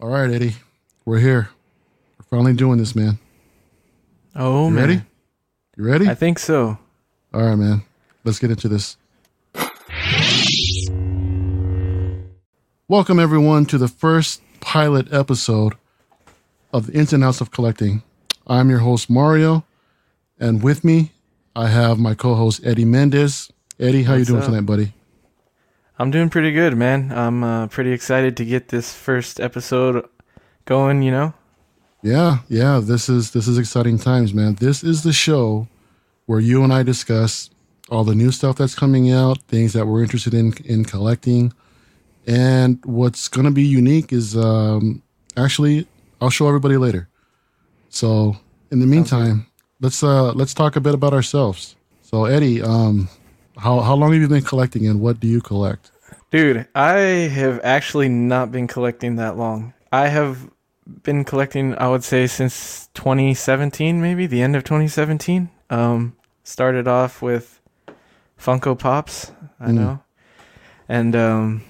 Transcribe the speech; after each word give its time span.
All 0.00 0.08
right, 0.08 0.30
Eddie, 0.30 0.54
we're 1.04 1.18
here. 1.20 1.48
We're 2.18 2.24
finally 2.38 2.52
doing 2.54 2.78
this, 2.78 2.94
man. 2.94 3.18
Oh, 4.34 4.68
You 4.68 4.74
man. 4.74 4.88
ready? 4.88 5.02
You 5.76 5.84
ready? 5.84 6.08
I 6.08 6.14
think 6.14 6.38
so. 6.38 6.78
All 7.32 7.42
right, 7.42 7.54
man. 7.56 7.82
Let's 8.24 8.38
get 8.38 8.50
into 8.50 8.68
this. 8.68 8.96
Welcome, 12.88 13.18
everyone, 13.18 13.66
to 13.66 13.78
the 13.78 13.88
first 13.88 14.42
pilot 14.60 15.12
episode 15.12 15.74
of 16.72 16.86
the 16.88 16.92
Ins 16.94 17.12
and 17.12 17.24
Outs 17.24 17.40
of 17.40 17.50
Collecting. 17.50 18.02
I'm 18.46 18.68
your 18.70 18.80
host, 18.80 19.08
Mario, 19.08 19.64
and 20.38 20.62
with 20.62 20.84
me, 20.84 21.12
I 21.56 21.68
have 21.68 21.98
my 21.98 22.14
co-host, 22.14 22.60
Eddie 22.64 22.84
Mendez. 22.84 23.50
Eddie, 23.80 24.02
how 24.02 24.14
you 24.14 24.24
doing 24.24 24.40
up? 24.40 24.46
tonight, 24.46 24.66
buddy? 24.66 24.92
I'm 25.98 26.10
doing 26.10 26.28
pretty 26.28 26.50
good, 26.50 26.76
man. 26.76 27.12
I'm 27.12 27.44
uh, 27.44 27.66
pretty 27.68 27.92
excited 27.92 28.36
to 28.38 28.44
get 28.44 28.68
this 28.68 28.92
first 28.92 29.38
episode 29.38 30.08
going, 30.64 31.02
you 31.02 31.12
know? 31.12 31.34
Yeah, 32.02 32.38
yeah. 32.48 32.80
This 32.82 33.08
is 33.08 33.30
this 33.30 33.46
is 33.46 33.58
exciting 33.58 33.98
times, 33.98 34.34
man. 34.34 34.56
This 34.56 34.82
is 34.82 35.04
the 35.04 35.12
show 35.12 35.68
where 36.26 36.40
you 36.40 36.64
and 36.64 36.72
I 36.72 36.82
discuss 36.82 37.48
all 37.90 38.02
the 38.02 38.14
new 38.14 38.30
stuff 38.30 38.56
that's 38.56 38.74
coming 38.74 39.10
out, 39.10 39.40
things 39.42 39.72
that 39.72 39.86
we're 39.86 40.02
interested 40.02 40.34
in 40.34 40.52
in 40.64 40.84
collecting, 40.84 41.52
and 42.26 42.84
what's 42.84 43.28
going 43.28 43.46
to 43.46 43.50
be 43.52 43.62
unique 43.62 44.12
is 44.12 44.36
um, 44.36 45.02
actually 45.36 45.86
I'll 46.20 46.28
show 46.28 46.48
everybody 46.48 46.76
later. 46.76 47.08
So 47.88 48.36
in 48.70 48.80
the 48.80 48.86
meantime, 48.86 49.46
let's 49.80 50.02
uh, 50.02 50.32
let's 50.32 50.54
talk 50.54 50.76
a 50.76 50.80
bit 50.80 50.94
about 50.94 51.14
ourselves. 51.14 51.76
So 52.02 52.24
Eddie, 52.24 52.60
um, 52.60 53.08
how 53.58 53.80
how 53.80 53.94
long 53.94 54.12
have 54.12 54.20
you 54.20 54.28
been 54.28 54.42
collecting, 54.42 54.86
and 54.86 55.00
what 55.00 55.20
do 55.20 55.26
you 55.26 55.40
collect? 55.40 55.90
Dude, 56.30 56.66
I 56.74 56.94
have 57.30 57.60
actually 57.62 58.08
not 58.08 58.50
been 58.50 58.66
collecting 58.66 59.16
that 59.16 59.36
long. 59.36 59.72
I 59.92 60.08
have 60.08 60.50
been 61.02 61.24
collecting, 61.24 61.76
I 61.78 61.88
would 61.88 62.02
say, 62.04 62.26
since 62.26 62.88
2017, 62.94 64.00
maybe 64.02 64.26
the 64.26 64.42
end 64.42 64.56
of 64.56 64.64
2017. 64.64 65.48
Um, 65.70 66.16
started 66.42 66.86
off 66.88 67.22
with 67.22 67.60
Funko 68.38 68.78
Pops, 68.78 69.30
I 69.60 69.68
Mm. 69.68 69.74
know. 69.74 70.00
And 70.88 71.16
um, 71.16 71.62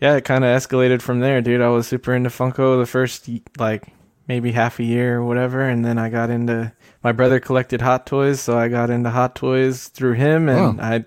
yeah, 0.00 0.16
it 0.16 0.24
kind 0.24 0.44
of 0.44 0.48
escalated 0.56 1.00
from 1.02 1.20
there, 1.20 1.40
dude. 1.40 1.60
I 1.60 1.68
was 1.68 1.86
super 1.88 2.14
into 2.14 2.30
Funko 2.30 2.78
the 2.78 2.86
first, 2.86 3.28
like, 3.58 3.88
maybe 4.28 4.52
half 4.52 4.78
a 4.78 4.84
year 4.84 5.16
or 5.18 5.24
whatever. 5.24 5.62
And 5.62 5.84
then 5.84 5.98
I 5.98 6.08
got 6.10 6.30
into, 6.30 6.72
my 7.02 7.12
brother 7.12 7.40
collected 7.40 7.80
Hot 7.82 8.06
Toys, 8.06 8.40
so 8.40 8.56
I 8.58 8.68
got 8.68 8.90
into 8.90 9.10
Hot 9.10 9.34
Toys 9.34 9.88
through 9.88 10.12
him. 10.14 10.48
And 10.48 10.78
Wow. 10.78 10.84
I 10.84 11.04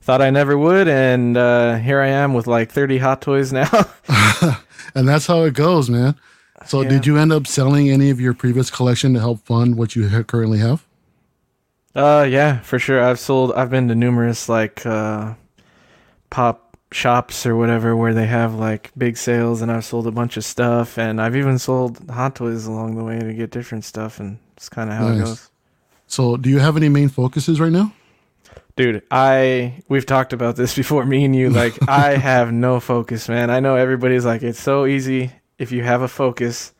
thought 0.00 0.20
I 0.22 0.30
never 0.30 0.56
would. 0.58 0.88
And 0.88 1.36
uh, 1.36 1.76
here 1.76 2.00
I 2.00 2.08
am 2.08 2.34
with 2.34 2.46
like 2.46 2.70
30 2.72 2.98
Hot 2.98 3.20
Toys 3.22 3.52
now. 3.52 3.68
and 4.94 5.08
that's 5.08 5.26
how 5.26 5.42
it 5.44 5.54
goes, 5.54 5.88
man. 5.90 6.16
So 6.66 6.82
Yeah. 6.82 6.88
did 6.90 7.06
you 7.06 7.18
end 7.18 7.32
up 7.32 7.46
selling 7.46 7.90
any 7.90 8.10
of 8.10 8.20
your 8.20 8.34
previous 8.34 8.70
collection 8.70 9.14
to 9.14 9.20
help 9.20 9.40
fund 9.44 9.76
what 9.76 9.94
you 9.96 10.08
ha- 10.08 10.22
currently 10.22 10.58
have? 10.58 10.84
Uh, 11.94 12.26
yeah, 12.28 12.60
for 12.60 12.78
sure. 12.78 13.02
I've 13.02 13.18
sold. 13.20 13.52
I've 13.52 13.68
been 13.70 13.88
to 13.88 13.94
numerous 13.94 14.48
like 14.48 14.86
uh, 14.86 15.34
pop 16.30 16.76
shops 16.90 17.46
or 17.46 17.56
whatever 17.56 17.94
where 17.96 18.14
they 18.14 18.26
have 18.26 18.54
like 18.54 18.90
big 18.96 19.16
sales, 19.18 19.60
and 19.60 19.70
I've 19.70 19.84
sold 19.84 20.06
a 20.06 20.10
bunch 20.10 20.36
of 20.38 20.44
stuff, 20.44 20.98
and 20.98 21.20
I've 21.20 21.36
even 21.36 21.58
sold 21.58 21.98
Hot 22.10 22.34
Toys 22.34 22.64
along 22.66 22.96
the 22.96 23.04
way 23.04 23.18
to 23.18 23.34
get 23.34 23.50
different 23.50 23.84
stuff, 23.84 24.20
and 24.20 24.38
it's 24.62 24.68
kind 24.68 24.90
of 24.90 24.96
how 24.96 25.08
it 25.08 25.18
goes. 25.18 25.50
So, 26.06 26.36
do 26.36 26.48
you 26.48 26.60
have 26.60 26.76
any 26.76 26.88
main 26.88 27.08
focuses 27.08 27.58
right 27.58 27.72
now? 27.72 27.92
Dude, 28.76 29.02
I 29.10 29.82
we've 29.88 30.06
talked 30.06 30.32
about 30.32 30.54
this 30.54 30.72
before, 30.82 31.04
me 31.04 31.24
and 31.24 31.34
you. 31.34 31.50
Like, 31.50 31.76
I 31.88 32.16
have 32.16 32.52
no 32.52 32.78
focus, 32.78 33.28
man. 33.28 33.50
I 33.50 33.58
know 33.58 33.74
everybody's 33.74 34.24
like, 34.24 34.44
it's 34.44 34.60
so 34.60 34.86
easy 34.86 35.32
if 35.58 35.72
you 35.72 35.82
have 35.82 36.02
a 36.02 36.06
focus. 36.06 36.74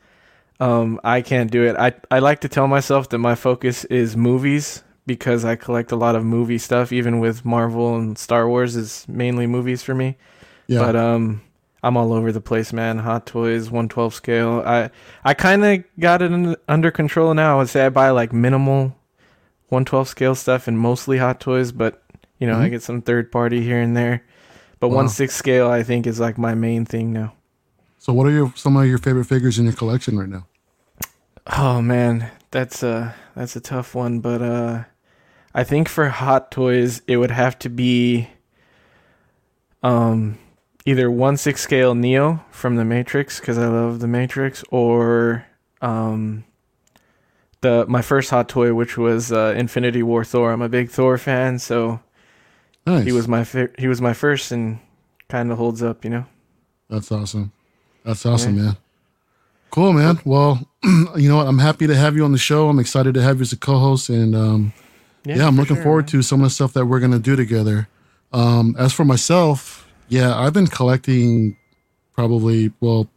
Um, 0.61 0.97
I 1.03 1.21
can't 1.21 1.51
do 1.51 1.65
it. 1.65 1.75
I 1.75 1.91
I 2.09 2.19
like 2.19 2.39
to 2.41 2.47
tell 2.47 2.67
myself 2.69 3.09
that 3.09 3.17
my 3.17 3.35
focus 3.35 3.83
is 3.85 4.15
movies 4.15 4.81
because 5.05 5.43
I 5.43 5.57
collect 5.57 5.91
a 5.91 5.97
lot 5.97 6.15
of 6.15 6.23
movie 6.23 6.59
stuff. 6.59 6.93
Even 6.93 7.19
with 7.19 7.43
Marvel 7.43 7.97
and 7.97 8.17
Star 8.17 8.47
Wars 8.47 8.77
is 8.77 9.05
mainly 9.09 9.45
movies 9.45 9.83
for 9.83 9.93
me. 9.93 10.15
Yeah. 10.67 10.79
But 10.79 10.95
um, 10.95 11.41
I'm 11.83 11.97
all 11.97 12.13
over 12.13 12.31
the 12.31 12.39
place, 12.41 12.71
man. 12.71 12.99
Hot 12.99 13.25
Toys, 13.27 13.69
112 13.69 14.13
scale. 14.13 14.63
I 14.65 14.89
I 15.23 15.33
kind 15.33 15.63
of 15.65 15.83
got 15.99 16.21
it 16.21 16.31
in, 16.31 16.55
under 16.67 16.89
control 16.91 17.33
now. 17.33 17.55
I 17.55 17.57
would 17.59 17.69
say 17.69 17.85
I 17.85 17.89
buy 17.89 18.09
like 18.11 18.31
minimal 18.31 18.95
112 19.67 20.07
scale 20.07 20.33
stuff 20.35 20.67
and 20.67 20.79
mostly 20.79 21.17
Hot 21.17 21.39
Toys, 21.41 21.71
but 21.73 22.01
you 22.39 22.47
know 22.47 22.57
I 22.57 22.67
Mhm. 22.67 22.71
get 22.71 22.83
some 22.83 23.01
third 23.01 23.31
party 23.31 23.61
here 23.61 23.81
and 23.81 23.95
there. 23.97 24.23
But 24.79 24.89
Wow. 24.89 24.95
one 24.97 25.09
six 25.09 25.35
scale 25.35 25.69
I 25.69 25.83
think 25.83 26.07
is 26.07 26.19
like 26.19 26.37
my 26.37 26.53
main 26.55 26.85
thing 26.85 27.11
now. 27.13 27.33
so, 27.99 28.11
what 28.13 28.27
are 28.27 28.31
your 28.31 28.53
some 28.55 28.75
of 28.77 28.85
your 28.87 28.97
favorite 28.97 29.25
figures 29.25 29.57
in 29.59 29.65
your 29.65 29.73
collection 29.73 30.17
right 30.17 30.29
now? 30.29 30.45
Oh 31.47 31.81
man, 31.81 32.29
that's 32.51 32.81
a 32.83 33.13
that's 33.35 33.55
a 33.57 33.61
tough 33.61 33.93
one, 33.93 34.19
but 34.21 34.41
uh 34.41 34.83
I 35.53 35.63
think 35.65 35.89
for 35.89 36.07
Hot 36.09 36.49
Toys 36.51 37.01
it 37.07 37.17
would 37.17 37.31
have 37.31 37.59
to 37.59 37.69
be 37.69 38.29
um 39.83 40.37
either 40.85 41.09
1 41.09 41.37
6 41.37 41.59
scale 41.61 41.95
Neo 41.95 42.43
from 42.51 42.75
the 42.75 42.85
Matrix 42.85 43.39
cuz 43.39 43.57
I 43.57 43.67
love 43.67 43.99
the 43.99 44.07
Matrix 44.07 44.63
or 44.69 45.45
um 45.81 46.43
the 47.61 47.85
my 47.87 48.01
first 48.01 48.29
hot 48.29 48.49
toy 48.49 48.73
which 48.73 48.97
was 48.97 49.31
uh, 49.31 49.53
Infinity 49.57 50.03
War 50.03 50.23
Thor. 50.25 50.51
I'm 50.51 50.61
a 50.61 50.69
big 50.69 50.89
Thor 50.89 51.17
fan, 51.17 51.59
so 51.59 51.99
Nice. 52.85 53.05
he 53.05 53.11
was 53.13 53.27
my 53.27 53.43
fir- 53.45 53.71
he 53.77 53.87
was 53.87 54.01
my 54.01 54.13
first 54.13 54.51
and 54.51 54.79
kind 55.29 55.51
of 55.51 55.57
holds 55.57 55.81
up, 55.81 56.03
you 56.03 56.09
know. 56.09 56.25
That's 56.89 57.11
awesome. 57.11 57.51
That's 58.03 58.25
awesome, 58.25 58.57
man. 58.57 58.77
Cool, 59.71 59.93
man. 59.93 60.19
Well, 60.25 60.67
you 60.83 61.29
know 61.29 61.37
what? 61.37 61.47
I'm 61.47 61.59
happy 61.59 61.87
to 61.87 61.95
have 61.95 62.15
you 62.17 62.25
on 62.25 62.33
the 62.33 62.37
show. 62.37 62.67
I'm 62.67 62.79
excited 62.79 63.13
to 63.13 63.21
have 63.21 63.37
you 63.37 63.43
as 63.43 63.53
a 63.53 63.57
co-host, 63.57 64.09
and 64.09 64.35
um, 64.35 64.73
yeah, 65.23 65.47
I'm 65.47 65.55
for 65.55 65.61
looking 65.61 65.77
sure, 65.77 65.83
forward 65.83 66.05
man. 66.05 66.11
to 66.11 66.21
some 66.21 66.41
of 66.41 66.47
the 66.47 66.49
stuff 66.49 66.73
that 66.73 66.85
we're 66.85 66.99
gonna 66.99 67.17
do 67.19 67.37
together. 67.37 67.87
Um, 68.33 68.75
as 68.77 68.91
for 68.91 69.05
myself, 69.05 69.87
yeah, 70.13 70.39
I've 70.39 70.53
been 70.53 70.67
collecting 70.67 71.57
probably. 72.13 72.71
Well, 72.79 73.09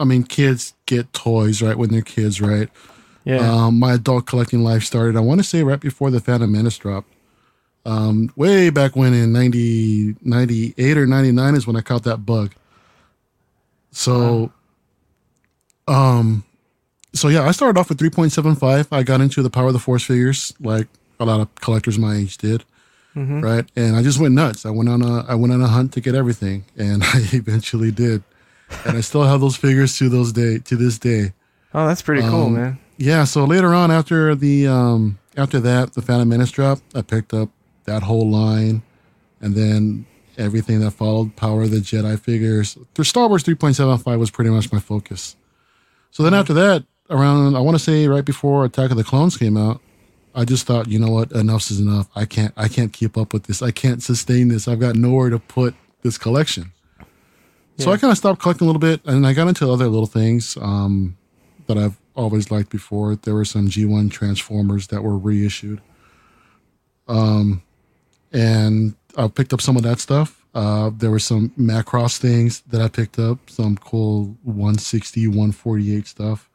I 0.00 0.04
mean, 0.04 0.22
kids 0.22 0.72
get 0.86 1.12
toys 1.12 1.60
right 1.60 1.76
when 1.76 1.90
they're 1.90 2.00
kids, 2.00 2.40
right? 2.40 2.70
Yeah. 3.24 3.40
Um, 3.40 3.78
my 3.78 3.94
adult 3.94 4.26
collecting 4.26 4.64
life 4.64 4.82
started, 4.82 5.14
I 5.14 5.20
want 5.20 5.40
to 5.40 5.44
say, 5.44 5.62
right 5.62 5.78
before 5.78 6.10
the 6.10 6.20
Phantom 6.20 6.50
Menace 6.50 6.78
dropped. 6.78 7.12
Um, 7.84 8.32
way 8.34 8.70
back 8.70 8.96
when 8.96 9.12
in 9.12 9.32
90, 9.32 10.16
98 10.22 10.96
or 10.96 11.06
99 11.06 11.54
is 11.54 11.66
when 11.66 11.76
I 11.76 11.82
caught 11.82 12.04
that 12.04 12.24
bug. 12.24 12.54
So, 13.90 14.50
um, 15.86 16.44
so 17.12 17.28
yeah, 17.28 17.46
I 17.46 17.50
started 17.50 17.78
off 17.78 17.90
with 17.90 17.98
3.75. 17.98 18.88
I 18.90 19.02
got 19.02 19.20
into 19.20 19.42
the 19.42 19.50
Power 19.50 19.66
of 19.66 19.72
the 19.74 19.78
Force 19.78 20.04
figures 20.04 20.54
like 20.60 20.88
a 21.20 21.26
lot 21.26 21.40
of 21.40 21.54
collectors 21.56 21.98
my 21.98 22.16
age 22.16 22.38
did. 22.38 22.64
Mhm. 23.18 23.42
Right. 23.42 23.64
And 23.74 23.96
I 23.96 24.02
just 24.02 24.18
went 24.20 24.34
nuts. 24.34 24.64
I 24.64 24.70
went 24.70 24.88
on 24.88 25.02
a, 25.02 25.24
I 25.26 25.34
went 25.34 25.52
on 25.52 25.60
a 25.60 25.66
hunt 25.66 25.92
to 25.94 26.00
get 26.00 26.14
everything 26.14 26.64
and 26.76 27.02
I 27.04 27.20
eventually 27.32 27.90
did. 27.90 28.22
And 28.84 28.96
I 28.96 29.00
still 29.00 29.24
have 29.24 29.40
those 29.40 29.56
figures 29.56 29.96
to 29.98 30.08
those 30.08 30.32
day, 30.32 30.58
to 30.58 30.76
this 30.76 30.98
day. 30.98 31.32
Oh, 31.74 31.86
that's 31.86 32.02
pretty 32.02 32.22
cool, 32.22 32.46
um, 32.46 32.54
man. 32.54 32.78
Yeah, 32.96 33.24
so 33.24 33.44
later 33.44 33.74
on 33.74 33.90
after 33.90 34.34
the 34.34 34.66
um 34.68 35.18
after 35.36 35.60
that, 35.60 35.94
the 35.94 36.02
Phantom 36.02 36.28
Menace 36.28 36.50
drop, 36.50 36.78
I 36.94 37.02
picked 37.02 37.32
up 37.32 37.48
that 37.84 38.02
whole 38.02 38.28
line 38.28 38.82
and 39.40 39.54
then 39.54 40.04
everything 40.36 40.80
that 40.80 40.90
followed, 40.92 41.34
Power 41.36 41.62
of 41.62 41.70
the 41.70 41.78
Jedi 41.78 42.18
figures. 42.18 42.76
The 42.94 43.04
Star 43.04 43.28
Wars 43.28 43.42
3.75 43.44 44.18
was 44.18 44.30
pretty 44.30 44.50
much 44.50 44.72
my 44.72 44.78
focus. 44.80 45.36
So 46.10 46.22
then 46.22 46.34
after 46.34 46.52
that, 46.54 46.84
around 47.10 47.56
I 47.56 47.60
want 47.60 47.76
to 47.76 47.82
say 47.82 48.06
right 48.08 48.24
before 48.24 48.64
Attack 48.64 48.90
of 48.90 48.96
the 48.96 49.04
Clones 49.04 49.36
came 49.36 49.56
out, 49.56 49.80
I 50.34 50.44
just 50.44 50.66
thought, 50.66 50.88
you 50.88 50.98
know 50.98 51.10
what, 51.10 51.32
enough 51.32 51.70
is 51.70 51.80
enough. 51.80 52.08
I 52.14 52.24
can't 52.24 52.52
I 52.56 52.68
can't 52.68 52.92
keep 52.92 53.16
up 53.16 53.32
with 53.32 53.44
this. 53.44 53.62
I 53.62 53.70
can't 53.70 54.02
sustain 54.02 54.48
this. 54.48 54.68
I've 54.68 54.80
got 54.80 54.94
nowhere 54.96 55.30
to 55.30 55.38
put 55.38 55.74
this 56.02 56.16
collection. 56.18 56.72
So 57.78 57.90
Yeah. 57.90 57.94
I 57.94 57.96
kind 57.98 58.10
of 58.10 58.18
stopped 58.18 58.40
collecting 58.40 58.66
a 58.66 58.70
little 58.70 58.80
bit 58.80 59.00
and 59.04 59.26
I 59.26 59.32
got 59.32 59.48
into 59.48 59.70
other 59.70 59.88
little 59.88 60.06
things. 60.06 60.56
Um 60.60 61.16
that 61.66 61.76
I've 61.76 61.98
always 62.14 62.50
liked 62.50 62.70
before. 62.70 63.14
There 63.16 63.34
were 63.34 63.44
some 63.44 63.68
G1 63.68 64.10
Transformers 64.10 64.86
that 64.88 65.02
were 65.02 65.18
reissued. 65.18 65.80
Um, 67.06 67.62
and 68.32 68.94
I 69.16 69.28
picked 69.28 69.52
up 69.52 69.60
some 69.60 69.76
of 69.76 69.82
that 69.82 70.00
stuff. 70.00 70.44
Uh, 70.54 70.90
there 70.96 71.10
were 71.10 71.18
some 71.18 71.50
Macross 71.58 72.16
things 72.18 72.62
that 72.68 72.80
I 72.80 72.88
picked 72.88 73.18
up, 73.18 73.38
some 73.50 73.76
cool 73.76 74.34
160, 74.44 75.28
148 75.28 76.06
stuff. 76.06 76.48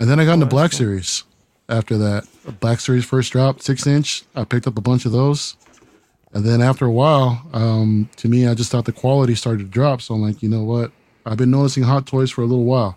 And 0.00 0.10
then 0.10 0.18
I 0.18 0.24
got 0.24 0.34
into 0.34 0.46
Oh, 0.46 0.48
that's 0.48 0.52
Black 0.54 0.70
cool. 0.72 0.78
Series 0.78 1.24
after 1.68 1.96
that. 1.98 2.26
Black 2.60 2.80
Series 2.80 3.04
first 3.04 3.32
dropped, 3.32 3.62
six 3.62 3.86
inch. 3.86 4.24
I 4.34 4.44
picked 4.44 4.66
up 4.66 4.76
a 4.76 4.82
bunch 4.82 5.04
of 5.06 5.12
those. 5.12 5.56
And 6.34 6.44
then 6.44 6.62
after 6.62 6.86
a 6.86 6.90
while, 6.90 7.46
um, 7.52 8.08
to 8.16 8.28
me, 8.28 8.46
I 8.46 8.54
just 8.54 8.70
thought 8.70 8.86
the 8.86 8.92
quality 8.92 9.34
started 9.34 9.58
to 9.58 9.64
drop. 9.64 10.00
So 10.00 10.14
I'm 10.14 10.22
like, 10.22 10.42
you 10.42 10.48
know 10.48 10.64
what? 10.64 10.90
I've 11.26 11.36
been 11.36 11.50
noticing 11.50 11.82
Hot 11.82 12.06
Toys 12.06 12.30
for 12.30 12.42
a 12.42 12.46
little 12.46 12.64
while. 12.64 12.96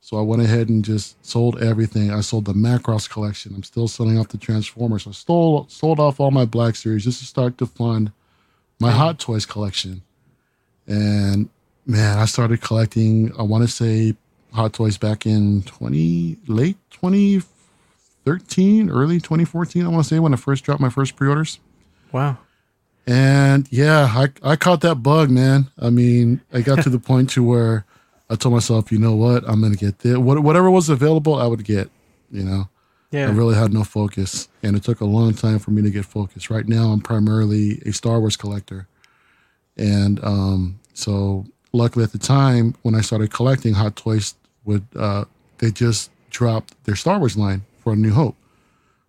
So 0.00 0.16
I 0.16 0.22
went 0.22 0.42
ahead 0.42 0.68
and 0.68 0.84
just 0.84 1.24
sold 1.26 1.62
everything. 1.62 2.10
I 2.10 2.20
sold 2.20 2.46
the 2.46 2.54
Macross 2.54 3.08
collection. 3.10 3.54
I'm 3.54 3.62
still 3.62 3.86
selling 3.86 4.18
off 4.18 4.28
the 4.28 4.38
Transformers. 4.38 5.06
I 5.06 5.10
stole 5.10 5.66
sold 5.68 6.00
off 6.00 6.20
all 6.20 6.30
my 6.30 6.44
Black 6.46 6.76
Series 6.76 7.04
just 7.04 7.18
to 7.20 7.26
start 7.26 7.58
to 7.58 7.66
fund 7.66 8.12
my 8.78 8.90
Hot 8.90 9.18
Toys 9.18 9.44
collection. 9.44 10.02
And 10.86 11.50
man, 11.86 12.18
I 12.18 12.24
started 12.24 12.62
collecting. 12.62 13.32
I 13.38 13.42
want 13.42 13.62
to 13.62 13.68
say 13.68 14.16
Hot 14.52 14.72
Toys 14.72 14.96
back 14.96 15.26
in 15.26 15.62
twenty 15.64 16.38
late 16.46 16.78
twenty 16.90 17.40
thirteen, 18.38 18.90
early 18.90 19.20
twenty 19.20 19.44
fourteen. 19.44 19.84
I 19.84 19.88
want 19.88 20.04
to 20.04 20.08
say 20.08 20.18
when 20.18 20.32
I 20.32 20.36
first 20.36 20.64
dropped 20.64 20.80
my 20.80 20.90
first 20.90 21.16
pre-orders. 21.16 21.58
Wow. 22.12 22.38
And 23.06 23.66
yeah, 23.72 24.08
I 24.14 24.28
I 24.42 24.56
caught 24.56 24.82
that 24.82 24.96
bug, 24.96 25.30
man. 25.30 25.68
I 25.80 25.90
mean, 25.90 26.40
I 26.52 26.60
got 26.60 26.82
to 26.84 26.90
the 26.90 26.98
point 27.10 27.30
to 27.30 27.42
where 27.42 27.84
I 28.28 28.36
told 28.36 28.54
myself, 28.54 28.92
you 28.92 28.98
know 28.98 29.14
what, 29.16 29.42
I'm 29.48 29.60
gonna 29.60 29.74
get 29.74 30.00
this. 30.00 30.16
What, 30.16 30.40
whatever 30.40 30.70
was 30.70 30.88
available, 30.88 31.34
I 31.34 31.46
would 31.46 31.64
get. 31.64 31.90
You 32.30 32.44
know, 32.44 32.68
Yeah. 33.10 33.26
I 33.26 33.30
really 33.32 33.56
had 33.56 33.72
no 33.72 33.82
focus, 33.82 34.48
and 34.62 34.76
it 34.76 34.84
took 34.84 35.00
a 35.00 35.04
long 35.04 35.34
time 35.34 35.58
for 35.58 35.72
me 35.72 35.82
to 35.82 35.90
get 35.90 36.04
focused. 36.04 36.50
Right 36.50 36.68
now, 36.68 36.92
I'm 36.92 37.00
primarily 37.00 37.82
a 37.84 37.92
Star 37.92 38.20
Wars 38.20 38.36
collector, 38.36 38.86
and 39.76 40.22
um, 40.22 40.78
so 40.94 41.46
luckily 41.72 42.04
at 42.04 42.12
the 42.12 42.18
time 42.18 42.76
when 42.82 42.94
I 42.94 43.00
started 43.00 43.32
collecting, 43.32 43.74
Hot 43.74 43.96
Toys 43.96 44.34
would 44.64 44.86
uh, 44.94 45.24
they 45.58 45.72
just 45.72 46.10
dropped 46.30 46.84
their 46.84 46.94
Star 46.94 47.18
Wars 47.18 47.36
line 47.36 47.62
for 47.80 47.92
A 47.92 47.96
New 47.96 48.12
Hope. 48.12 48.36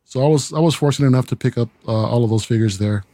So 0.05 0.23
I 0.23 0.27
was 0.27 0.51
I 0.53 0.59
was 0.59 0.75
fortunate 0.75 1.07
enough 1.07 1.27
to 1.27 1.35
pick 1.35 1.57
up 1.57 1.69
uh, 1.87 1.91
all 1.91 2.23
of 2.23 2.29
those 2.29 2.43
figures 2.43 2.77
there, 2.77 3.05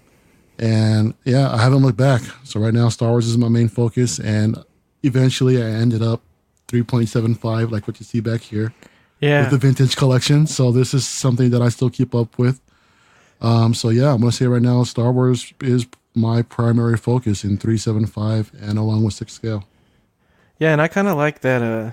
and 0.58 1.14
yeah, 1.26 1.52
I 1.52 1.58
haven't 1.58 1.84
looked 1.84 1.98
back. 1.98 2.22
So 2.44 2.60
right 2.60 2.74
now, 2.74 2.90
Star 2.90 3.10
Wars 3.10 3.28
is 3.28 3.38
my 3.38 3.50
main 3.50 3.68
focus, 3.68 4.20
and 4.20 4.58
eventually 5.04 5.62
I 5.62 5.68
ended 5.68 6.02
up 6.02 6.22
3.75, 6.68 7.72
like 7.72 7.88
what 7.88 8.00
you 8.00 8.06
see 8.06 8.20
back 8.20 8.42
here 8.42 8.74
yeah. 9.20 9.42
with 9.42 9.52
the 9.52 9.58
vintage 9.58 9.96
collection. 9.96 10.48
So 10.48 10.72
this 10.72 10.94
is 10.94 11.08
something 11.08 11.50
that 11.52 11.62
I 11.62 11.70
still 11.70 11.90
keep 11.90 12.14
up 12.14 12.38
with. 12.38 12.62
Um, 13.42 13.74
so 13.74 13.90
yeah, 13.90 14.14
I'm 14.14 14.20
gonna 14.20 14.32
say 14.32 14.48
right 14.48 14.62
now, 14.62 14.84
Star 14.84 15.12
Wars 15.12 15.54
is 15.62 15.86
my 16.16 16.42
primary 16.42 16.98
focus 16.98 17.44
in 17.44 17.58
375 17.58 18.52
and 18.60 18.80
along 18.80 19.04
with 19.04 19.14
six 19.14 19.34
scale. 19.34 19.66
Yeah, 20.58 20.72
and 20.72 20.82
I 20.82 20.88
kind 20.88 21.08
of 21.08 21.18
like 21.18 21.42
that 21.42 21.62
uh 21.62 21.92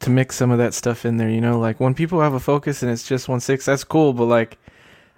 to 0.00 0.10
mix 0.10 0.36
some 0.36 0.50
of 0.50 0.58
that 0.58 0.74
stuff 0.74 1.04
in 1.04 1.16
there, 1.16 1.28
you 1.28 1.40
know, 1.40 1.58
like 1.58 1.80
when 1.80 1.94
people 1.94 2.20
have 2.20 2.34
a 2.34 2.40
focus 2.40 2.82
and 2.82 2.90
it's 2.92 3.06
just 3.06 3.28
one 3.28 3.40
six, 3.40 3.64
that's 3.64 3.84
cool, 3.84 4.12
but 4.12 4.26
like 4.26 4.58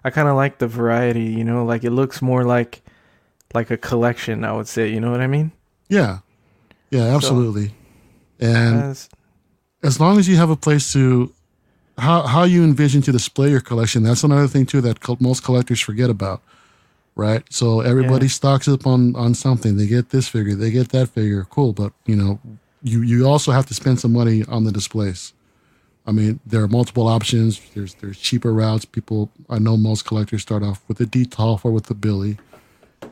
I 0.05 0.11
kind 0.11 0.29
of 0.29 0.37
like 0.37 0.59
the 0.59 0.67
variety, 0.67 1.25
you 1.25 1.44
know, 1.44 1.65
like 1.65 1.85
it 1.85 1.91
looks 1.91 2.23
more 2.23 2.44
like 2.44 2.81
like 3.53 3.71
a 3.71 3.77
collection, 3.77 4.44
I 4.44 4.53
would 4.53 4.69
say, 4.69 4.88
you 4.88 5.00
know 5.00 5.11
what 5.11 5.21
I 5.21 5.27
mean? 5.27 5.53
Yeah, 5.88 6.19
yeah, 6.91 7.15
absolutely. 7.15 7.75
and 8.41 8.77
That's- 8.77 9.09
as 9.82 9.99
long 9.99 10.19
as 10.19 10.29
you 10.29 10.37
have 10.37 10.50
a 10.50 10.56
place 10.56 10.93
to 10.93 11.32
how 11.99 12.23
how 12.23 12.44
you 12.44 12.65
envision 12.65 13.03
to 13.03 13.12
display 13.12 13.50
your 13.50 13.61
collection, 13.61 14.03
that's 14.03 14.25
another 14.25 14.47
thing 14.49 14.65
too 14.67 14.81
that 14.82 14.99
most 15.21 15.43
collectors 15.44 15.81
forget 15.81 16.09
about. 16.11 16.41
Right, 17.17 17.43
so 17.50 17.81
everybody 17.81 18.27
Yeah. 18.27 18.31
stocks 18.31 18.67
up 18.69 18.87
on 18.87 19.15
on 19.17 19.35
something. 19.35 19.77
They 19.77 19.87
get 19.87 20.09
this 20.11 20.29
figure, 20.29 20.55
they 20.55 20.71
get 20.71 20.88
that 20.91 21.09
figure. 21.11 21.44
Cool, 21.50 21.73
but 21.75 21.93
you 22.06 22.17
know, 22.17 22.38
you 22.82 23.03
you 23.03 23.27
also 23.27 23.53
have 23.53 23.67
to 23.67 23.75
spend 23.75 24.00
some 24.00 24.12
money 24.12 24.44
on 24.49 24.65
the 24.65 24.73
displays. 24.73 25.32
I 26.06 26.12
mean, 26.12 26.41
there 26.47 26.62
are 26.62 26.69
multiple 26.69 27.06
options. 27.06 27.61
There's 27.75 27.94
there's 27.94 28.19
cheaper 28.19 28.53
routes. 28.53 28.85
People, 28.85 29.31
I 29.49 29.59
know 29.59 29.77
most 29.77 30.06
collectors 30.06 30.43
start 30.43 30.62
off 30.62 30.82
with 30.88 30.99
the 30.99 31.05
Detolf 31.06 31.65
or 31.65 31.71
with 31.73 31.87
the 31.87 31.94
Billy, 31.94 32.38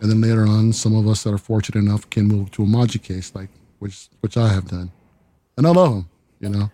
and 0.00 0.10
then 0.10 0.20
later 0.20 0.46
on, 0.46 0.72
some 0.72 0.96
of 0.96 1.06
us 1.06 1.22
that 1.24 1.32
are 1.32 1.38
fortunate 1.38 1.80
enough 1.80 2.08
can 2.10 2.26
move 2.26 2.50
to 2.52 2.62
a 2.62 2.66
Maji 2.66 3.02
case, 3.02 3.34
like 3.34 3.50
which 3.78 4.08
which 4.20 4.36
I 4.36 4.48
have 4.48 4.68
done, 4.68 4.90
and 5.56 5.66
I 5.66 5.70
love 5.70 5.92
them. 5.92 6.08
You 6.40 6.48
know, 6.48 6.70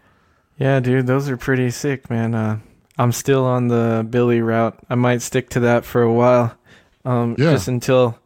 yeah, 0.58 0.78
dude, 0.80 1.06
those 1.06 1.28
are 1.28 1.36
pretty 1.36 1.70
sick, 1.70 2.08
man. 2.10 2.34
Uh 2.34 2.58
I'm 2.96 3.10
still 3.10 3.44
on 3.44 3.66
the 3.68 4.06
Billy 4.08 4.40
route. 4.40 4.78
I 4.88 4.94
might 4.94 5.20
stick 5.20 5.50
to 5.50 5.60
that 5.60 5.84
for 5.84 6.02
a 6.02 6.12
while. 6.12 6.56
Um 7.04 7.34
Yeah. 7.38 7.50
just 7.52 7.66
until 7.68 8.18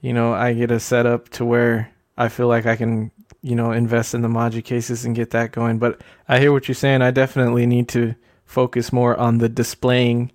you 0.00 0.12
know, 0.12 0.32
I 0.34 0.52
get 0.54 0.70
a 0.70 0.80
setup 0.80 1.28
to 1.30 1.44
where 1.44 1.90
I 2.16 2.28
feel 2.28 2.46
like 2.46 2.66
I 2.66 2.76
can, 2.76 3.10
you 3.44 3.54
know, 3.54 3.72
invest 3.72 4.14
in 4.14 4.22
the 4.22 4.28
Maji 4.28 4.64
cases 4.64 5.04
and 5.04 5.14
get 5.14 5.30
that 5.30 5.52
going. 5.52 5.78
But 5.78 6.00
I 6.28 6.40
hear 6.40 6.50
what 6.50 6.66
you're 6.66 6.74
saying. 6.74 7.02
I 7.02 7.10
definitely 7.10 7.66
need 7.66 7.88
to 7.90 8.14
focus 8.46 8.92
more 8.92 9.16
on 9.18 9.38
the 9.38 9.50
displaying 9.50 10.32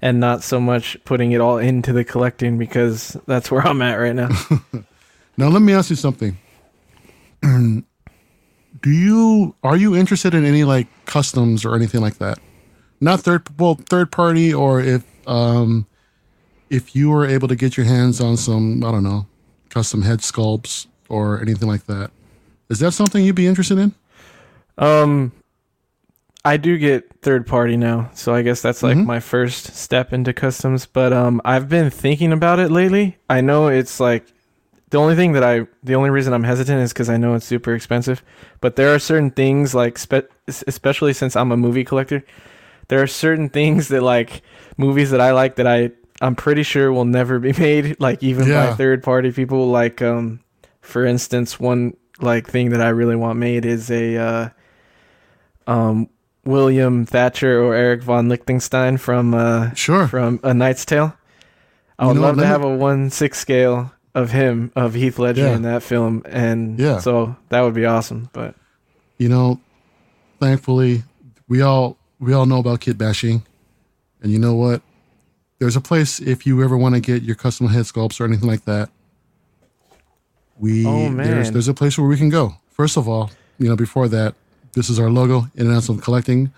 and 0.00 0.20
not 0.20 0.44
so 0.44 0.60
much 0.60 0.96
putting 1.04 1.32
it 1.32 1.40
all 1.40 1.58
into 1.58 1.92
the 1.92 2.04
collecting 2.04 2.58
because 2.58 3.16
that's 3.26 3.50
where 3.50 3.66
I'm 3.66 3.82
at 3.82 3.96
right 3.96 4.14
now. 4.14 4.28
Now 5.38 5.48
let 5.48 5.62
me 5.62 5.72
ask 5.72 5.88
you 5.88 5.96
something. 5.96 6.36
Do 7.42 7.84
you 8.84 9.54
are 9.62 9.76
you 9.76 9.96
interested 9.96 10.34
in 10.34 10.44
any 10.44 10.64
like 10.64 10.88
customs 11.06 11.64
or 11.64 11.74
anything 11.74 12.02
like 12.02 12.18
that? 12.18 12.38
Not 13.00 13.20
third 13.20 13.48
well 13.58 13.76
third 13.88 14.12
party 14.12 14.52
or 14.52 14.80
if 14.80 15.04
um 15.26 15.86
if 16.68 16.94
you 16.94 17.08
were 17.08 17.26
able 17.26 17.48
to 17.48 17.56
get 17.56 17.78
your 17.78 17.86
hands 17.86 18.20
on 18.20 18.36
some 18.36 18.84
I 18.84 18.90
don't 18.90 19.02
know 19.02 19.26
custom 19.70 20.02
head 20.02 20.18
sculpts 20.18 20.86
or 21.08 21.40
anything 21.40 21.66
like 21.66 21.86
that. 21.86 22.10
Is 22.72 22.78
that 22.78 22.92
something 22.92 23.22
you'd 23.22 23.34
be 23.36 23.46
interested 23.46 23.76
in? 23.78 23.94
Um, 24.78 25.32
I 26.44 26.56
do 26.56 26.78
get 26.78 27.20
third 27.20 27.46
party 27.46 27.76
now, 27.76 28.10
so 28.14 28.34
I 28.34 28.40
guess 28.40 28.62
that's 28.62 28.82
like 28.82 28.96
Mhm. 28.96 29.04
my 29.04 29.20
first 29.20 29.76
step 29.76 30.12
into 30.12 30.32
customs. 30.32 30.86
But 30.86 31.12
um, 31.12 31.40
I've 31.44 31.68
been 31.68 31.90
thinking 31.90 32.32
about 32.32 32.58
it 32.58 32.70
lately. 32.70 33.18
I 33.28 33.42
know 33.42 33.68
it's 33.68 34.00
like 34.00 34.24
the 34.88 34.98
only 34.98 35.14
thing 35.16 35.32
that 35.32 35.44
I, 35.44 35.66
the 35.84 35.94
only 35.94 36.08
reason 36.08 36.32
I'm 36.32 36.44
hesitant 36.44 36.80
is 36.80 36.92
because 36.94 37.10
I 37.10 37.18
know 37.18 37.34
it's 37.34 37.44
super 37.46 37.74
expensive. 37.74 38.22
But 38.62 38.76
there 38.76 38.92
are 38.94 38.98
certain 38.98 39.30
things 39.30 39.74
like, 39.74 39.98
spe- 39.98 40.30
especially 40.48 41.12
since 41.12 41.36
I'm 41.36 41.52
a 41.52 41.56
movie 41.58 41.84
collector, 41.84 42.24
there 42.88 43.02
are 43.02 43.06
certain 43.06 43.50
things 43.50 43.88
that 43.88 44.02
like 44.02 44.40
movies 44.78 45.10
that 45.10 45.20
I 45.20 45.32
like 45.32 45.56
that 45.56 45.66
I 45.66 45.90
I'm 46.22 46.34
pretty 46.36 46.62
sure 46.62 46.90
will 46.92 47.04
never 47.04 47.38
be 47.38 47.52
made, 47.58 48.00
like 48.00 48.22
even 48.22 48.48
by 48.48 48.74
third 48.74 49.02
party 49.02 49.30
people. 49.30 49.68
Like 49.68 50.00
um, 50.00 50.40
for 50.80 51.04
instance, 51.04 51.60
one 51.60 51.94
like 52.22 52.46
thing 52.48 52.70
that 52.70 52.80
I 52.80 52.88
really 52.90 53.16
want 53.16 53.38
made 53.38 53.64
is 53.64 53.90
a 53.90 54.16
uh, 54.16 54.48
um 55.66 56.08
William 56.44 57.06
Thatcher 57.06 57.62
or 57.62 57.74
Eric 57.74 58.02
von 58.02 58.28
Lichtenstein 58.28 58.96
from 58.96 59.34
uh 59.34 59.72
Sure. 59.74 60.08
from 60.08 60.40
A 60.42 60.52
Knight's 60.54 60.84
Tale. 60.84 61.16
I 61.98 62.04
You 62.04 62.08
would 62.08 62.14
know 62.16 62.20
love 62.22 62.34
to 62.36 62.40
let 62.40 62.48
have 62.48 62.64
a 62.64 62.74
one 62.76 63.10
six 63.10 63.38
scale 63.38 63.92
of 64.14 64.30
him 64.32 64.72
of 64.74 64.94
Heath 64.94 65.18
Ledger 65.18 65.42
Yeah. 65.42 65.54
in 65.56 65.62
that 65.62 65.82
film, 65.82 66.22
and 66.26 66.78
Yeah. 66.78 66.98
so 66.98 67.36
that 67.50 67.60
would 67.60 67.74
be 67.74 67.86
awesome. 67.86 68.28
But 68.32 68.54
you 69.18 69.28
know, 69.28 69.60
thankfully, 70.40 71.04
we 71.48 71.60
all 71.62 71.96
we 72.18 72.32
all 72.32 72.46
know 72.46 72.58
about 72.58 72.80
kit 72.80 72.98
bashing, 72.98 73.42
and 74.22 74.32
you 74.32 74.38
know 74.38 74.54
what? 74.54 74.82
There's 75.58 75.76
a 75.76 75.80
place 75.80 76.18
if 76.18 76.44
you 76.44 76.62
ever 76.64 76.76
want 76.76 76.96
to 76.96 77.00
get 77.00 77.22
your 77.22 77.36
custom 77.36 77.68
head 77.68 77.84
sculpts 77.84 78.20
or 78.20 78.24
anything 78.24 78.48
like 78.48 78.64
that. 78.64 78.90
We 80.58 80.86
Oh, 80.86 81.02
there's 81.12 81.12
man. 81.46 81.52
there's 81.52 81.68
a 81.68 81.74
place 81.74 81.98
where 81.98 82.06
we 82.08 82.16
can 82.16 82.28
go. 82.28 82.54
First 82.70 82.96
of 82.96 83.08
all, 83.08 83.30
you 83.58 83.68
know, 83.68 83.76
before 83.76 84.08
that, 84.08 84.34
this 84.74 84.88
is 84.88 84.98
our 84.98 85.10
logo, 85.10 85.46
International 85.56 85.98
Collecting. 85.98 86.52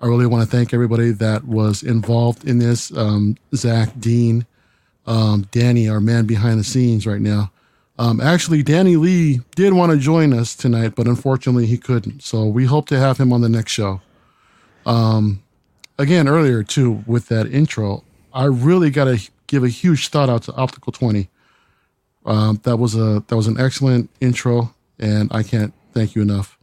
I 0.00 0.06
really 0.06 0.26
want 0.26 0.44
to 0.44 0.50
thank 0.56 0.74
everybody 0.74 1.12
that 1.12 1.44
was 1.44 1.82
involved 1.82 2.44
in 2.46 2.58
this. 2.58 2.94
Um, 2.96 3.36
Zach, 3.54 3.90
Dean, 3.98 4.44
um, 5.06 5.46
Danny, 5.52 5.88
our 5.88 6.00
man 6.00 6.26
behind 6.26 6.58
the 6.60 6.64
scenes 6.64 7.06
right 7.06 7.20
now. 7.20 7.50
Um, 7.98 8.20
actually, 8.20 8.62
Danny 8.64 8.96
Lee 8.96 9.40
did 9.54 9.72
want 9.72 9.92
to 9.92 9.98
join 9.98 10.32
us 10.32 10.56
tonight, 10.56 10.94
but 10.96 11.06
unfortunately 11.06 11.66
he 11.66 11.78
couldn't. 11.78 12.22
So 12.22 12.44
we 12.46 12.64
hope 12.64 12.86
to 12.88 12.98
have 12.98 13.18
him 13.18 13.32
on 13.32 13.40
the 13.40 13.48
next 13.48 13.70
show. 13.72 14.00
Um, 14.84 15.42
again, 15.98 16.28
earlier 16.28 16.62
too 16.62 17.04
with 17.06 17.28
that 17.28 17.46
intro, 17.46 18.02
I 18.32 18.44
really 18.46 18.90
got 18.90 19.04
to 19.04 19.30
give 19.46 19.62
a 19.62 19.68
huge 19.68 20.10
shout 20.10 20.28
out 20.28 20.42
to 20.44 20.52
Optical 20.54 20.92
Twenty. 20.92 21.28
Um, 22.24 22.60
that 22.62 22.78
was 22.78 22.94
a 22.94 23.22
that 23.26 23.36
was 23.36 23.46
an 23.46 23.60
excellent 23.60 24.10
intro, 24.20 24.74
and 24.98 25.30
I 25.32 25.42
can't 25.42 25.74
thank 25.92 26.14
you 26.14 26.22
enough. 26.22 26.58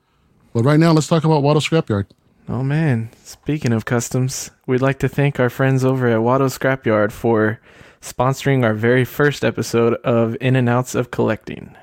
But 0.54 0.64
right 0.64 0.80
now, 0.80 0.92
let's 0.92 1.08
talk 1.08 1.24
about 1.24 1.44
Watto 1.44 1.58
Scrapyard. 1.62 2.08
oh 2.50 2.64
man, 2.64 3.10
speaking 3.24 3.72
of 3.72 3.86
customs, 3.86 4.52
we'd 4.66 4.82
like 4.82 5.00
to 5.00 5.08
thank 5.10 5.40
our 5.40 5.50
friends 5.50 5.86
over 5.86 6.08
at 6.08 6.20
Watto 6.20 6.50
Scrapyard 6.50 7.12
for 7.12 7.60
sponsoring 8.02 8.64
our 8.64 8.74
very 8.74 9.06
first 9.06 9.44
episode 9.46 9.94
of 10.04 10.36
In 10.42 10.56
and 10.56 10.68
Outs 10.68 10.96
of 10.96 11.12
Collecting. 11.12 11.76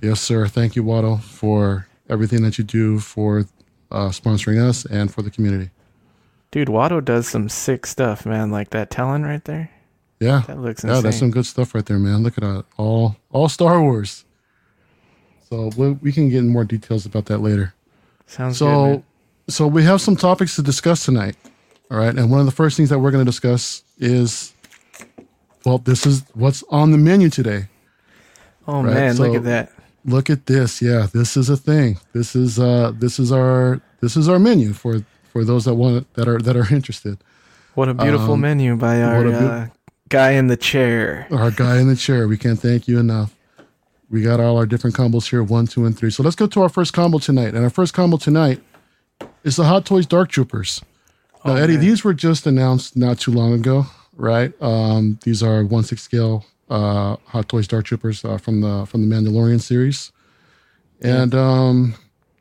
Yes, 0.00 0.20
sir. 0.20 0.46
Thank 0.46 0.76
you, 0.76 0.82
Watto, 0.82 1.20
for 1.20 1.86
everything 2.08 2.42
that 2.42 2.58
you 2.58 2.64
do 2.64 2.98
for 2.98 3.46
uh, 3.90 4.08
sponsoring 4.08 4.60
us 4.60 4.84
and 4.86 5.12
for 5.12 5.22
the 5.22 5.30
community. 5.30 5.70
Dude, 6.50 6.68
Watto 6.68 7.04
does 7.04 7.28
some 7.28 7.48
sick 7.48 7.86
stuff, 7.86 8.26
man. 8.26 8.50
Like 8.50 8.70
that 8.70 8.90
Talon 8.90 9.22
right 9.24 9.44
there. 9.44 9.70
Yeah, 10.22 10.42
That 10.46 10.60
looks 10.60 10.84
yeah, 10.84 11.00
that's 11.00 11.18
some 11.18 11.30
good 11.30 11.46
stuff 11.46 11.74
right 11.74 11.84
there, 11.84 11.98
man. 11.98 12.22
Look 12.22 12.38
at 12.38 12.42
that, 12.44 12.64
all 12.76 13.16
all 13.32 13.48
Star 13.48 13.82
Wars. 13.82 14.24
So 15.50 15.70
we, 15.76 15.90
we 15.92 16.12
can 16.12 16.28
get 16.30 16.38
in 16.38 16.48
more 16.48 16.64
details 16.64 17.04
about 17.06 17.26
that 17.26 17.38
later. 17.38 17.74
Sounds 18.26 18.54
good. 18.54 18.58
So, 18.58 18.84
man. 18.86 19.04
so 19.48 19.66
we 19.66 19.82
have 19.84 20.00
some 20.00 20.16
topics 20.16 20.56
to 20.56 20.62
discuss 20.62 21.04
tonight. 21.04 21.36
All 21.90 21.98
right, 21.98 22.14
and 22.16 22.30
one 22.30 22.40
of 22.40 22.46
the 22.46 22.52
first 22.52 22.76
things 22.76 22.88
that 22.88 22.98
we're 23.00 23.10
going 23.10 23.24
to 23.24 23.28
discuss 23.30 23.82
is, 23.98 24.54
well, 25.66 25.78
this 25.78 26.06
is 26.06 26.22
what's 26.34 26.62
on 26.70 26.90
the 26.90 26.96
menu 26.98 27.28
today. 27.28 27.66
Oh 28.66 28.82
right, 28.82 28.94
man, 28.94 29.16
look 29.16 29.34
at 29.34 29.44
that. 29.44 29.72
Look 30.04 30.30
at 30.30 30.46
this. 30.46 30.80
Yeah, 30.80 31.06
this 31.12 31.36
is 31.36 31.50
a 31.50 31.56
thing. 31.56 31.98
This 32.12 32.34
is 32.36 32.58
uh, 32.58 32.92
this 32.94 33.18
is 33.18 33.30
our 33.32 33.80
this 34.00 34.16
is 34.16 34.28
our 34.28 34.38
menu 34.38 34.72
for 34.72 35.04
for 35.32 35.44
those 35.44 35.64
that 35.66 35.74
want 35.74 36.12
that 36.14 36.28
are 36.28 36.38
that 36.38 36.56
are 36.56 36.72
interested. 36.74 37.18
What 37.74 37.88
a 37.88 37.94
beautiful 37.94 38.34
Um, 38.34 38.40
menu 38.40 38.76
by 38.76 39.02
our 39.02 39.18
what 39.18 39.26
a 39.26 39.30
beau- 39.30 39.46
uh, 39.46 39.66
guy 40.12 40.32
in 40.32 40.46
the 40.48 40.56
chair. 40.56 41.26
Our 41.30 41.50
guy 41.50 41.78
in 41.80 41.88
the 41.88 41.96
chair. 41.96 42.28
We 42.28 42.36
can't 42.36 42.58
thank 42.58 42.86
you 42.86 42.98
enough. 42.98 43.34
We 44.10 44.20
got 44.22 44.40
all 44.40 44.58
our 44.58 44.66
different 44.66 44.94
combos 44.94 45.30
here, 45.30 45.42
one, 45.42 45.66
two, 45.66 45.86
and 45.86 45.96
three. 45.96 46.10
So 46.10 46.22
let's 46.22 46.36
go 46.36 46.46
to 46.46 46.60
our 46.62 46.68
first 46.68 46.92
combo 46.92 47.18
tonight. 47.18 47.54
And 47.54 47.64
our 47.64 47.70
first 47.70 47.94
combo 47.94 48.18
tonight 48.18 48.60
is 49.42 49.56
the 49.56 49.64
Hot 49.64 49.86
Toys 49.86 50.04
Dark 50.06 50.28
Troopers. 50.30 50.82
Now, 51.44 51.52
Oh, 51.52 51.56
Eddie, 51.56 51.72
man. 51.74 51.80
these 51.80 52.04
were 52.04 52.12
just 52.14 52.46
announced 52.46 52.94
not 52.96 53.18
too 53.18 53.30
long 53.32 53.54
ago, 53.54 53.86
right? 54.14 54.52
Um, 54.62 55.18
these 55.24 55.42
are 55.42 55.64
one 55.64 55.82
six 55.82 56.02
scale 56.02 56.44
uh, 56.68 57.16
Hot 57.28 57.48
Toys 57.48 57.66
Dark 57.66 57.86
Troopers 57.86 58.22
uh, 58.24 58.36
from 58.36 58.60
the 58.60 58.84
from 58.86 59.08
the 59.08 59.14
Mandalorian 59.16 59.60
series, 59.60 60.12
and 61.00 61.34
um, 61.34 61.94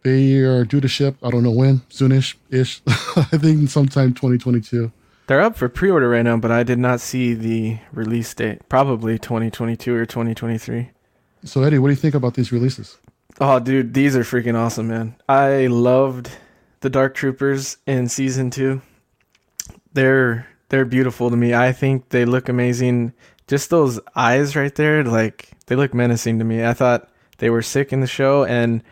they 0.04 0.36
are 0.40 0.66
due 0.66 0.82
to 0.82 0.88
ship. 0.90 1.16
I 1.24 1.30
don't 1.32 1.42
know 1.44 1.52
when, 1.52 1.80
soonish 1.90 2.36
ish. 2.50 2.82
I 2.88 3.38
think 3.38 3.70
sometime 3.70 4.14
2022. 4.14 4.92
They're 5.28 5.42
up 5.42 5.56
for 5.56 5.70
pre-order 5.70 6.10
right 6.10 6.24
now, 6.24 6.38
but 6.38 6.52
I 6.52 6.64
did 6.64 6.80
not 6.80 7.00
see 7.00 7.34
the 7.34 7.80
release 7.92 8.34
date. 8.34 8.68
Probably 8.68 9.18
2022 9.18 9.94
or 9.94 10.06
2023. 10.06 10.90
So, 11.44 11.64
Eddie, 11.64 11.80
what 11.80 11.88
do 11.88 11.92
you 11.92 11.98
think 11.98 12.16
about 12.16 12.34
these 12.34 12.52
releases? 12.52 12.98
Oh, 13.40 13.60
dude, 13.60 13.94
these 13.94 14.16
are 14.16 14.22
freaking 14.22 14.56
awesome, 14.56 14.88
man. 14.88 15.16
I 15.30 15.68
loved 15.68 16.30
the 16.82 16.90
Dark 16.90 17.16
Troopers 17.16 17.78
in 17.88 18.10
season 18.10 18.50
two. 18.50 18.82
They're 19.94 20.48
they're 20.70 20.86
beautiful 20.86 21.30
to 21.30 21.36
me. 21.36 21.54
I 21.54 21.72
think 21.72 22.10
they 22.10 22.26
look 22.26 22.50
amazing. 22.50 23.14
Just 23.48 23.70
those 23.70 24.00
eyes 24.16 24.56
right 24.56 24.74
there, 24.76 25.04
like 25.04 25.50
they 25.68 25.76
look 25.76 25.94
menacing 25.94 26.40
to 26.40 26.46
me. 26.46 26.66
I 26.66 26.74
thought 26.74 27.10
they 27.40 27.50
were 27.50 27.62
sick 27.62 27.92
in 27.92 28.00
the 28.00 28.08
show, 28.08 28.46
and 28.46 28.84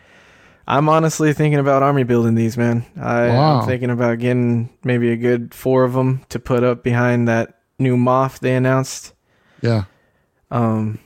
I'm 0.70 0.88
honestly 0.88 1.32
thinking 1.32 1.58
about 1.58 1.82
army 1.82 2.04
building 2.04 2.36
these, 2.36 2.56
man. 2.56 2.86
I, 2.96 3.26
Wow. 3.26 3.60
I'm 3.60 3.66
thinking 3.66 3.90
about 3.90 4.20
getting 4.20 4.70
maybe 4.84 5.10
a 5.10 5.16
good 5.16 5.52
four 5.52 5.82
of 5.82 5.94
them 5.94 6.24
to 6.28 6.38
put 6.38 6.62
up 6.62 6.84
behind 6.84 7.26
that 7.26 7.58
new 7.80 7.96
Moff 7.96 8.38
they 8.38 8.54
announced. 8.54 9.12
Yeah. 9.62 9.84
Um, 10.52 11.00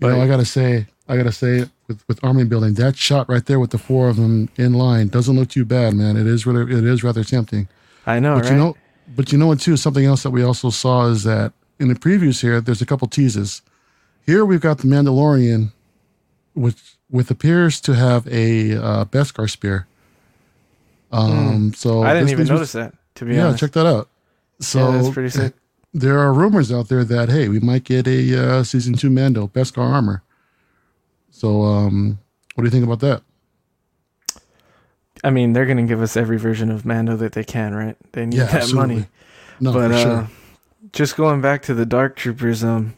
You 0.00 0.08
know, 0.08 0.20
I 0.20 0.26
gotta 0.26 0.44
say, 0.44 0.88
I 1.08 1.16
gotta 1.16 1.30
say, 1.30 1.66
with 1.86 2.02
with 2.08 2.24
army 2.24 2.42
building, 2.42 2.74
that 2.74 2.96
shot 2.96 3.28
right 3.28 3.46
there 3.46 3.60
with 3.60 3.70
the 3.70 3.78
four 3.78 4.08
of 4.08 4.16
them 4.16 4.48
in 4.56 4.74
line 4.74 5.08
doesn't 5.08 5.36
look 5.36 5.50
too 5.50 5.64
bad, 5.64 5.94
man. 5.94 6.16
It 6.16 6.26
is 6.26 6.44
rather, 6.44 6.68
it 6.68 6.84
is 6.84 7.04
rather 7.04 7.22
tempting. 7.22 7.68
I 8.04 8.18
know, 8.18 8.34
but 8.34 8.44
right? 8.44 8.50
you 8.50 8.56
know, 8.56 8.76
but 9.14 9.30
you 9.30 9.38
know 9.38 9.46
what 9.46 9.60
too? 9.60 9.76
Something 9.76 10.06
else 10.06 10.24
that 10.24 10.30
we 10.30 10.42
also 10.42 10.70
saw 10.70 11.06
is 11.06 11.22
that 11.22 11.52
in 11.78 11.86
the 11.86 11.94
previews 11.94 12.40
here, 12.40 12.60
there's 12.60 12.82
a 12.82 12.86
couple 12.86 13.06
teases. 13.06 13.62
Here 14.26 14.44
we've 14.44 14.60
got 14.60 14.78
the 14.78 14.88
Mandalorian, 14.88 15.72
which 16.54 16.96
with 17.10 17.30
appears 17.30 17.80
to 17.82 17.94
have 17.94 18.26
a 18.28 18.74
uh, 18.76 19.04
Beskar 19.06 19.48
spear. 19.50 19.86
Um, 21.12 21.72
so 21.74 22.00
Hmm. 22.00 22.06
I 22.06 22.14
didn't 22.14 22.30
even 22.30 22.46
notice 22.48 22.72
that. 22.72 22.94
To 23.16 23.24
be 23.24 23.32
honest. 23.32 23.38
Yeah, 23.38 23.46
honest, 23.46 23.60
check 23.60 23.72
that 23.72 23.86
out. 23.86 24.08
So 24.60 24.78
yeah, 24.90 24.96
that's 25.02 25.14
pretty 25.14 25.30
sick. 25.30 25.54
there 25.94 26.18
are 26.18 26.32
rumors 26.32 26.72
out 26.72 26.88
there 26.88 27.04
that 27.04 27.28
hey, 27.28 27.48
we 27.48 27.60
might 27.60 27.84
get 27.84 28.06
a 28.08 28.36
uh, 28.58 28.62
season 28.64 28.94
two 28.94 29.10
Mando 29.10 29.46
Beskar 29.48 29.78
armor. 29.88 30.22
So, 31.30 31.62
um, 31.62 32.18
what 32.54 32.62
do 32.62 32.66
you 32.66 32.70
think 32.70 32.84
about 32.84 33.00
that? 33.00 33.22
I 35.22 35.30
mean, 35.30 35.52
they're 35.52 35.66
gonna 35.66 35.84
give 35.86 36.02
us 36.02 36.16
every 36.16 36.36
version 36.38 36.70
of 36.70 36.84
Mando 36.84 37.16
that 37.16 37.32
they 37.32 37.44
can, 37.44 37.74
right? 37.74 37.96
They 38.12 38.26
need 38.26 38.36
Yeah, 38.36 38.44
that 38.46 38.54
absolutely. 38.62 38.94
money. 38.94 39.06
No, 39.60 39.72
but 39.72 39.88
for 39.90 39.94
uh, 39.94 40.02
sure. 40.02 40.28
just 40.92 41.16
going 41.16 41.40
back 41.40 41.62
to 41.62 41.74
the 41.74 41.86
Dark 41.86 42.16
Troopers, 42.16 42.62
um, 42.64 42.94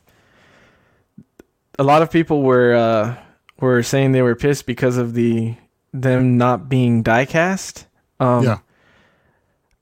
a 1.79 1.85
lot 1.85 2.03
of 2.03 2.11
people 2.11 2.43
were 2.43 2.75
uh, 2.75 3.17
were 3.61 3.83
saying 3.83 4.13
they 4.13 4.23
were 4.23 4.35
pissed 4.35 4.67
because 4.67 4.97
of 4.97 5.15
the 5.15 5.55
them 5.93 6.37
not 6.37 6.69
being 6.69 7.03
diecast. 7.03 7.87
Um, 8.21 8.45
yeah, 8.45 8.59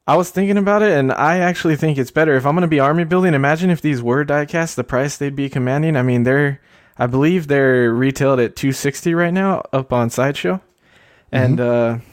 I 0.06 0.16
was 0.16 0.30
thinking 0.30 0.58
about 0.58 0.82
it, 0.82 0.92
and 0.96 1.10
I 1.12 1.38
actually 1.38 1.76
think 1.76 1.98
it's 1.98 2.10
better 2.10 2.34
if 2.36 2.44
I'm 2.46 2.54
gonna 2.54 2.68
be 2.68 2.80
army 2.80 3.04
building. 3.04 3.34
Imagine 3.34 3.70
if 3.70 3.80
these 3.80 4.02
were 4.02 4.24
diecast, 4.24 4.74
the 4.74 4.84
price 4.84 5.16
they'd 5.16 5.34
be 5.36 5.48
commanding. 5.48 5.96
I 5.96 6.02
mean, 6.02 6.22
they're 6.24 6.60
I 6.98 7.06
believe 7.06 7.48
they're 7.48 7.92
retailed 7.92 8.38
at 8.40 8.54
260 8.54 9.14
right 9.14 9.32
now 9.32 9.62
up 9.72 9.92
on 9.92 10.10
Sideshow, 10.10 10.60
and 11.32 11.58
Mm-hmm. 11.58 12.00
uh, 12.00 12.04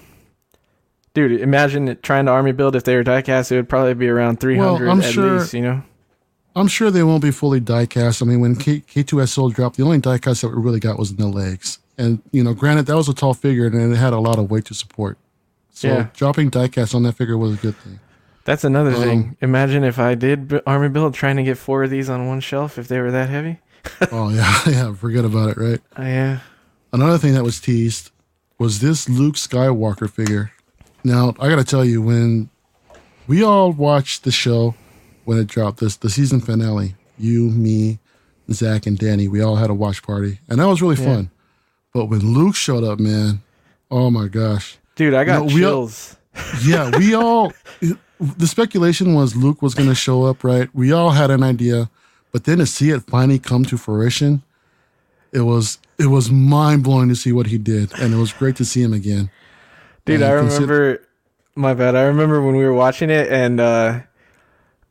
dude, 1.13 1.39
imagine 1.41 1.97
trying 2.01 2.25
to 2.25 2.31
army 2.31 2.51
build 2.53 2.75
if 2.75 2.83
they 2.83 2.95
were 2.95 3.03
diecast, 3.03 3.51
it 3.51 3.55
would 3.57 3.69
probably 3.69 3.93
be 3.93 4.07
around 4.09 4.39
300 4.39 4.89
I'm 4.89 5.01
at 5.01 5.11
sure- 5.13 5.39
least. 5.39 5.53
You 5.53 5.61
know, 5.61 5.83
I'm 6.55 6.67
sure 6.67 6.91
they 6.91 7.03
won't 7.03 7.21
be 7.23 7.31
fully 7.31 7.61
diecast. 7.61 8.21
I 8.21 8.25
mean, 8.25 8.39
when 8.41 8.55
K- 8.55 8.81
K2SO 8.81 9.53
dropped, 9.53 9.77
the 9.77 9.83
only 9.83 9.99
diecast 9.99 10.41
that 10.41 10.49
we 10.49 10.61
really 10.61 10.79
got 10.79 10.99
was 10.99 11.11
in 11.11 11.17
the 11.17 11.27
legs. 11.27 11.79
And, 11.97 12.21
you 12.31 12.43
know, 12.43 12.53
granted, 12.53 12.87
that 12.87 12.95
was 12.95 13.07
a 13.07 13.13
tall 13.13 13.33
figure 13.33 13.67
and 13.67 13.93
it 13.93 13.95
had 13.97 14.11
a 14.13 14.19
lot 14.19 14.37
of 14.39 14.49
weight 14.51 14.65
to 14.65 14.73
support. 14.73 15.17
So 15.71 15.87
Yeah. 15.87 16.07
dropping 16.13 16.51
diecast 16.51 16.93
on 16.93 17.03
that 17.03 17.13
figure 17.13 17.37
was 17.37 17.53
a 17.53 17.57
good 17.61 17.75
thing. 17.77 17.99
that's 18.43 18.63
another 18.63 18.89
Um, 18.95 19.01
thing. 19.01 19.37
Imagine 19.41 19.83
if 19.83 19.99
I 19.99 20.15
did 20.15 20.47
b- 20.47 20.59
army 20.65 20.89
build 20.89 21.13
trying 21.13 21.35
to 21.37 21.43
get 21.43 21.57
four 21.59 21.83
of 21.83 21.89
these 21.91 22.09
on 22.09 22.25
one 22.27 22.39
shelf 22.39 22.77
if 22.79 22.87
they 22.87 22.99
were 22.99 23.11
that 23.11 23.29
heavy. 23.29 23.59
oh, 24.11 24.29
yeah, 24.29 24.59
yeah, 24.67 24.93
forget 24.95 25.23
about 25.25 25.49
it, 25.51 25.57
right? 25.57 25.79
Uh, 25.97 26.01
yeah, 26.03 26.39
Another 26.91 27.17
thing 27.19 27.33
that 27.35 27.43
was 27.43 27.59
teased 27.61 28.09
was 28.57 28.79
this 28.79 29.07
Luke 29.07 29.35
Skywalker 29.35 30.09
figure. 30.09 30.51
Now, 31.03 31.33
I 31.39 31.49
got 31.49 31.55
to 31.57 31.63
tell 31.63 31.85
you, 31.85 32.01
when 32.01 32.49
we 33.27 33.43
all 33.43 33.71
watched 33.71 34.23
the 34.23 34.31
show 34.31 34.75
when 35.25 35.37
it 35.37 35.47
dropped, 35.47 35.79
this 35.79 35.97
the 35.97 36.09
season 36.09 36.41
finale, 36.41 36.95
you, 37.17 37.49
me, 37.49 37.99
Zach, 38.51 38.85
and 38.85 38.97
Danny, 38.97 39.27
we 39.27 39.41
all 39.41 39.55
had 39.55 39.69
a 39.69 39.73
watch 39.73 40.03
party, 40.03 40.39
and 40.49 40.59
that 40.59 40.67
was 40.67 40.81
really 40.81 40.95
Yeah. 41.01 41.05
fun. 41.15 41.31
But 41.93 42.05
when 42.05 42.19
Luke 42.33 42.55
showed 42.55 42.83
up, 42.83 42.99
man, 42.99 43.41
oh 43.89 44.09
my 44.09 44.27
gosh. 44.27 44.77
dude, 44.95 45.13
I 45.13 45.23
got 45.23 45.45
we 45.45 45.63
all- 45.65 45.87
chills. 45.87 46.17
Yeah, 46.65 46.89
we 46.97 47.13
all, 47.13 47.51
the 48.19 48.47
speculation 48.47 49.13
was 49.13 49.35
Luke 49.35 49.61
was 49.61 49.73
going 49.75 49.89
to 49.89 49.95
show 49.95 50.23
up, 50.23 50.43
right? 50.45 50.69
We 50.73 50.91
all 50.93 51.09
had 51.11 51.29
an 51.29 51.43
idea, 51.43 51.89
but 52.31 52.45
then 52.45 52.59
to 52.59 52.65
see 52.65 52.89
it 52.91 53.01
finally 53.03 53.37
come 53.39 53.65
to 53.65 53.77
fruition, 53.77 54.41
it 55.33 55.41
was 55.41 55.77
it 55.97 56.07
was 56.07 56.31
mind 56.31 56.83
blowing 56.83 57.09
to 57.09 57.15
see 57.15 57.31
what 57.33 57.47
he 57.47 57.57
did, 57.57 57.91
and 57.99 58.13
it 58.13 58.17
was 58.17 58.31
great 58.33 58.55
to 58.57 58.65
see 58.65 58.81
him 58.81 58.93
again. 58.93 59.29
Dude, 60.05 60.21
And 60.21 60.31
I 60.33 60.37
consider- 60.39 60.73
remember 60.73 61.07
my 61.55 61.73
bad. 61.73 61.95
I 61.95 62.03
remember 62.03 62.41
when 62.41 62.55
we 62.55 62.63
were 62.63 62.73
watching 62.73 63.09
it 63.09 63.29
and 63.31 63.59
uh 63.59 63.99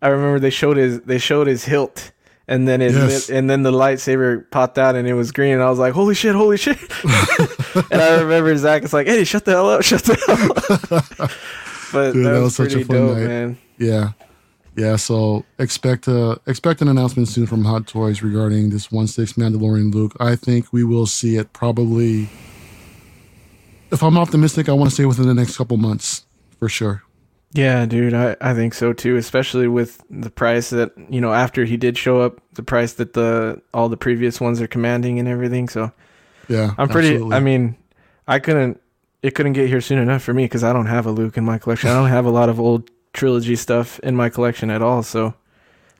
I 0.02 0.08
remember 0.08 0.38
they 0.40 0.50
showed 0.50 0.76
his 0.76 1.00
they 1.02 1.18
showed 1.18 1.46
his 1.46 1.64
hilt 1.64 2.12
and 2.48 2.66
then 2.66 2.80
it 2.80 2.92
Yes. 2.92 3.28
lit, 3.28 3.36
and 3.38 3.48
then 3.50 3.62
the 3.62 3.70
lightsaber 3.70 4.50
popped 4.50 4.78
out 4.78 4.96
and 4.96 5.06
it 5.06 5.14
was 5.14 5.30
green 5.32 5.52
and 5.54 5.62
I 5.62 5.70
was 5.70 5.78
like, 5.78 5.92
"Holy 5.94 6.14
shit, 6.14 6.34
holy 6.34 6.56
shit." 6.56 6.78
and 7.90 8.00
I 8.02 8.20
remember 8.20 8.56
Zach 8.56 8.82
is 8.82 8.92
like, 8.92 9.06
"Hey, 9.06 9.24
shut 9.24 9.44
the 9.44 9.52
hell 9.52 9.68
up, 9.70 9.82
shut 9.82 10.02
the 10.04 10.16
hell 10.26 10.98
up." 10.98 11.30
but 11.92 12.12
Dude, 12.12 12.24
that, 12.26 12.30
that 12.30 12.40
was, 12.40 12.42
was 12.42 12.54
such 12.56 12.68
a 12.72 12.76
pretty 12.76 12.84
fun 12.84 12.96
dope, 12.96 13.16
night. 13.18 13.26
man. 13.26 13.58
Yeah, 13.78 14.12
yeah. 14.76 14.96
So 14.96 15.44
expect 15.58 16.08
uh 16.08 16.36
expect 16.46 16.80
an 16.82 16.88
announcement 16.88 17.28
soon 17.28 17.46
from 17.46 17.64
Hot 17.64 17.86
Toys 17.86 18.22
regarding 18.22 18.70
this 18.70 18.90
one 18.90 19.06
six 19.06 19.34
Mandalorian 19.34 19.92
Luke. 19.94 20.16
I 20.18 20.34
think 20.34 20.72
we 20.72 20.82
will 20.82 21.06
see 21.06 21.36
it 21.36 21.52
probably. 21.52 22.28
If 23.92 24.02
I'm 24.02 24.16
optimistic, 24.16 24.68
I 24.68 24.72
want 24.72 24.88
to 24.90 24.94
say 24.96 25.04
within 25.04 25.26
the 25.26 25.34
next 25.34 25.56
couple 25.56 25.76
months 25.76 26.24
for 26.58 26.68
sure. 26.68 27.02
Yeah, 27.52 27.84
dude, 27.84 28.14
I, 28.14 28.36
I 28.40 28.54
think 28.54 28.74
so 28.74 28.92
too, 28.92 29.16
especially 29.16 29.66
with 29.66 30.02
the 30.08 30.30
price 30.30 30.70
that, 30.70 30.92
you 31.08 31.20
know, 31.20 31.32
after 31.32 31.64
he 31.64 31.76
did 31.76 31.98
show 31.98 32.20
up, 32.20 32.40
the 32.52 32.62
price 32.62 32.92
that 32.94 33.12
the 33.14 33.60
all 33.74 33.88
the 33.88 33.96
previous 33.96 34.40
ones 34.40 34.60
are 34.60 34.68
commanding 34.68 35.18
and 35.18 35.26
everything. 35.28 35.68
So, 35.68 35.90
Yeah, 36.48 36.74
I'm 36.78 36.88
pretty. 36.88 37.08
absolutely. 37.14 37.36
I 37.36 37.40
mean, 37.40 37.76
I 38.28 38.38
couldn't. 38.38 38.80
It 39.22 39.34
couldn't 39.34 39.52
get 39.54 39.68
here 39.68 39.80
soon 39.80 39.98
enough 39.98 40.22
for 40.22 40.32
me 40.32 40.44
because 40.44 40.62
I 40.64 40.72
don't 40.72 40.86
have 40.86 41.04
a 41.06 41.10
Luke 41.10 41.36
in 41.36 41.44
my 41.44 41.58
collection. 41.58 41.90
I 41.90 41.94
don't 41.94 42.08
have 42.08 42.24
a 42.24 42.30
lot 42.30 42.48
of 42.48 42.58
old 42.60 42.88
trilogy 43.12 43.56
stuff 43.56 43.98
in 44.00 44.14
my 44.16 44.28
collection 44.30 44.70
at 44.70 44.80
all. 44.80 45.02
So 45.02 45.34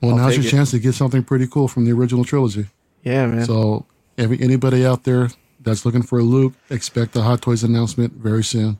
well, 0.01 0.11
I'll 0.11 0.17
now's 0.17 0.37
your 0.37 0.45
it. 0.45 0.49
chance 0.49 0.71
to 0.71 0.79
get 0.79 0.93
something 0.95 1.21
pretty 1.23 1.47
cool 1.47 1.67
from 1.67 1.83
the 1.85 1.91
original 1.91 2.23
trilogy. 2.23 2.67
yeah, 3.03 3.27
man. 3.27 3.45
So, 3.45 3.85
every 4.17 4.41
anybody 4.41 4.85
out 4.85 5.03
there 5.03 5.29
that's 5.59 5.85
looking 5.85 6.01
for 6.01 6.17
a 6.19 6.23
Luke, 6.23 6.53
expect 6.69 7.11
the 7.11 7.21
Hot 7.23 7.41
Toys 7.41 7.63
announcement 7.63 8.13
very 8.13 8.43
soon. 8.43 8.79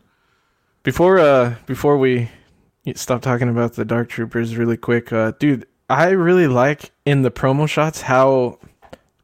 before 0.84 1.20
uh 1.20 1.56
before 1.68 1.98
we 1.98 2.30
stop 2.96 3.22
talking 3.22 3.50
about 3.50 3.74
the 3.74 3.86
Dark 3.86 4.10
Troopers 4.10 4.56
really 4.58 4.78
quick, 4.78 5.12
uh, 5.14 5.32
dude, 5.40 5.66
I 5.90 6.10
really 6.10 6.48
like 6.48 6.92
in 7.06 7.22
the 7.22 7.32
promo 7.32 7.68
shots 7.68 8.02
how 8.02 8.60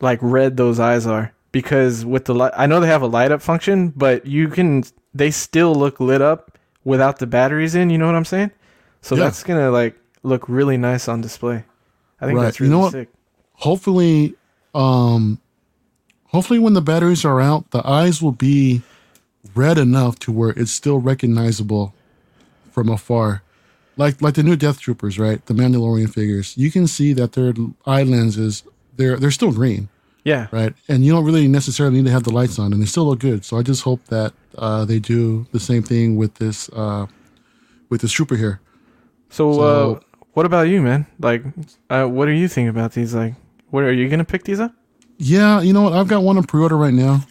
like 0.02 0.20
red 0.22 0.58
those 0.58 0.80
eyes 0.80 1.08
are 1.08 1.34
because 1.52 2.06
with 2.06 2.26
the 2.26 2.36
light, 2.36 2.52
I 2.56 2.66
know 2.68 2.80
they 2.80 2.88
have 2.88 3.02
a 3.02 3.08
light 3.08 3.32
up 3.32 3.42
function, 3.42 3.90
but 3.96 4.26
you 4.26 4.48
can 4.50 4.84
they 5.14 5.32
still 5.32 5.74
look 5.74 6.00
lit 6.00 6.22
up 6.22 6.58
without 6.84 7.20
the 7.20 7.26
batteries 7.28 7.74
in. 7.74 7.90
You 7.90 7.98
know 7.98 8.06
what 8.06 8.16
I'm 8.16 8.26
saying? 8.26 8.52
So 9.02 9.16
Yeah. 9.16 9.24
that's 9.26 9.44
gonna 9.44 9.72
like 9.72 9.96
look 10.24 10.48
really 10.50 10.78
nice 10.78 11.08
on 11.08 11.22
display. 11.22 11.64
I 12.22 12.26
think 12.26 12.38
Right. 12.38 12.44
that's 12.46 12.60
You 12.60 12.66
really 12.66 12.76
know 12.76 12.80
what? 12.82 12.92
sick. 12.92 13.10
hopefully 13.54 14.36
um 14.76 15.40
hopefully 16.28 16.60
when 16.60 16.74
the 16.74 16.82
batteries 16.82 17.24
are 17.26 17.40
out 17.42 17.72
the 17.72 17.82
eyes 17.88 18.22
will 18.22 18.32
be 18.34 18.82
red 19.56 19.78
enough 19.78 20.20
to 20.20 20.32
where 20.32 20.50
it's 20.52 20.72
still 20.72 21.00
recognizable 21.00 21.94
from 22.72 22.90
afar 22.90 23.42
like 23.98 24.22
like 24.22 24.36
the 24.36 24.44
new 24.44 24.56
death 24.56 24.80
troopers 24.80 25.18
right 25.20 25.46
the 25.48 25.54
mandalorian 25.54 26.12
figures 26.14 26.56
you 26.58 26.72
can 26.72 26.88
see 26.88 27.14
that 27.14 27.34
their 27.34 27.54
eye 27.86 28.04
lenses 28.04 28.64
they're 28.96 29.18
they're 29.18 29.32
still 29.32 29.52
green 29.52 29.90
Yeah, 30.24 30.48
right 30.52 30.74
and 30.88 31.04
you 31.06 31.12
don't 31.14 31.26
really 31.26 31.48
necessarily 31.48 31.98
need 31.98 32.06
to 32.06 32.12
have 32.12 32.24
the 32.24 32.32
lights 32.34 32.60
on 32.60 32.74
and 32.74 32.82
they 32.82 32.86
still 32.88 33.06
look 33.06 33.20
good 33.20 33.44
so 33.46 33.58
i 33.58 33.62
just 33.64 33.84
hope 33.84 34.04
that 34.06 34.34
uh 34.58 34.86
they 34.86 35.00
do 35.00 35.46
the 35.52 35.60
same 35.60 35.84
thing 35.84 36.16
with 36.16 36.36
this 36.36 36.70
uh 36.70 37.06
with 37.90 38.02
this 38.02 38.12
trooper 38.12 38.36
here 38.36 38.60
So, 39.30 39.54
So- 39.54 39.62
uh, 39.96 40.00
what 40.34 40.46
about 40.46 40.68
you, 40.70 40.82
man? 40.84 41.08
Like, 41.20 41.42
uh, 41.90 42.06
what 42.06 42.26
do 42.28 42.32
you 42.32 42.48
think 42.48 42.70
about 42.70 42.92
these? 42.94 43.16
Like, 43.16 43.34
what 43.72 43.84
are 43.84 43.92
you 43.92 44.08
gonna 44.08 44.24
pick 44.24 44.44
these 44.44 44.60
up? 44.60 44.72
Yeah, 45.18 45.62
you 45.62 45.74
know 45.74 45.82
what? 45.82 45.94
I've 45.94 46.08
got 46.08 46.22
one 46.22 46.38
on 46.38 46.44
pre-order 46.44 46.78
right 46.78 46.94
now, 46.94 47.26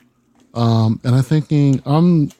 um, 0.55 0.99
and 1.05 1.15
I'm 1.15 1.23
thinking 1.23 1.81
I'm. 1.87 2.31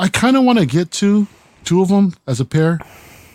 I 0.00 0.08
kind 0.08 0.36
of 0.36 0.42
want 0.42 0.58
to 0.58 0.66
get 0.66 0.90
two, 0.90 1.28
two 1.62 1.80
of 1.80 1.88
them 1.90 2.12
as 2.26 2.40
a 2.40 2.44
pair, 2.44 2.80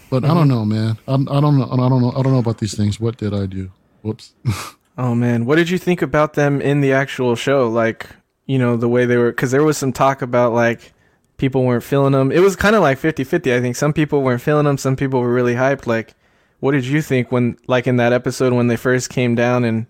but 0.10 0.24
mm-hmm. 0.24 0.32
I 0.32 0.34
don't 0.34 0.48
know, 0.48 0.66
man. 0.66 0.98
I'm, 1.08 1.30
I 1.30 1.40
don't 1.40 1.58
know. 1.58 1.70
I 1.72 1.76
don't 1.76 2.02
know. 2.02 2.12
I 2.12 2.22
don't 2.22 2.34
know 2.34 2.40
about 2.40 2.60
these 2.60 2.76
things. 2.76 3.00
What 3.00 3.18
did 3.18 3.34
I 3.34 3.46
do? 3.46 3.72
Whoops. 4.02 4.34
oh 4.98 5.16
man, 5.16 5.46
what 5.46 5.56
did 5.56 5.70
you 5.70 5.78
think 5.78 6.02
about 6.02 6.34
them 6.34 6.62
in 6.62 6.82
the 6.82 6.94
actual 6.94 7.36
show? 7.36 7.68
Like, 7.68 8.08
you 8.46 8.58
know, 8.58 8.78
the 8.78 8.90
way 8.90 9.06
they 9.06 9.18
were, 9.18 9.32
because 9.32 9.52
there 9.52 9.64
was 9.64 9.78
some 9.78 9.94
talk 9.94 10.22
about 10.22 10.54
like 10.54 10.94
people 11.38 11.64
weren't 11.64 11.84
feeling 11.84 12.14
them. 12.14 12.32
It 12.32 12.40
was 12.40 12.56
kind 12.56 12.76
of 12.76 12.82
like 12.82 13.00
50-50. 13.00 13.56
I 13.56 13.62
think 13.62 13.76
some 13.76 13.94
people 13.94 14.22
weren't 14.22 14.42
feeling 14.42 14.66
them. 14.66 14.78
Some 14.78 14.96
people 14.96 15.20
were 15.20 15.34
really 15.34 15.56
hyped. 15.56 15.86
Like, 15.86 16.14
what 16.60 16.72
did 16.72 16.86
you 16.86 17.02
think 17.02 17.32
when, 17.32 17.58
like, 17.68 17.88
in 17.88 17.98
that 17.98 18.14
episode 18.14 18.54
when 18.54 18.68
they 18.68 18.78
first 18.78 19.10
came 19.10 19.36
down 19.36 19.66
and 19.66 19.88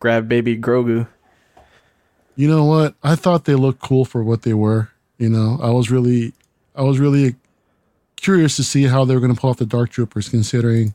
grabbed 0.00 0.28
baby 0.28 0.58
Grogu. 0.58 1.06
You 2.34 2.48
know 2.48 2.64
what? 2.64 2.94
I 3.02 3.14
thought 3.14 3.44
they 3.44 3.54
looked 3.54 3.82
cool 3.82 4.04
for 4.04 4.24
what 4.24 4.42
they 4.42 4.54
were. 4.54 4.90
You 5.18 5.28
know, 5.28 5.60
I 5.62 5.70
was 5.70 5.90
really, 5.90 6.32
I 6.74 6.82
was 6.82 6.98
really 6.98 7.36
curious 8.20 8.56
to 8.56 8.64
see 8.64 8.84
how 8.84 9.04
they 9.04 9.14
were 9.14 9.20
going 9.20 9.34
to 9.34 9.40
pull 9.40 9.50
off 9.50 9.58
the 9.58 9.66
Dark 9.66 9.90
Troopers, 9.90 10.28
considering 10.28 10.94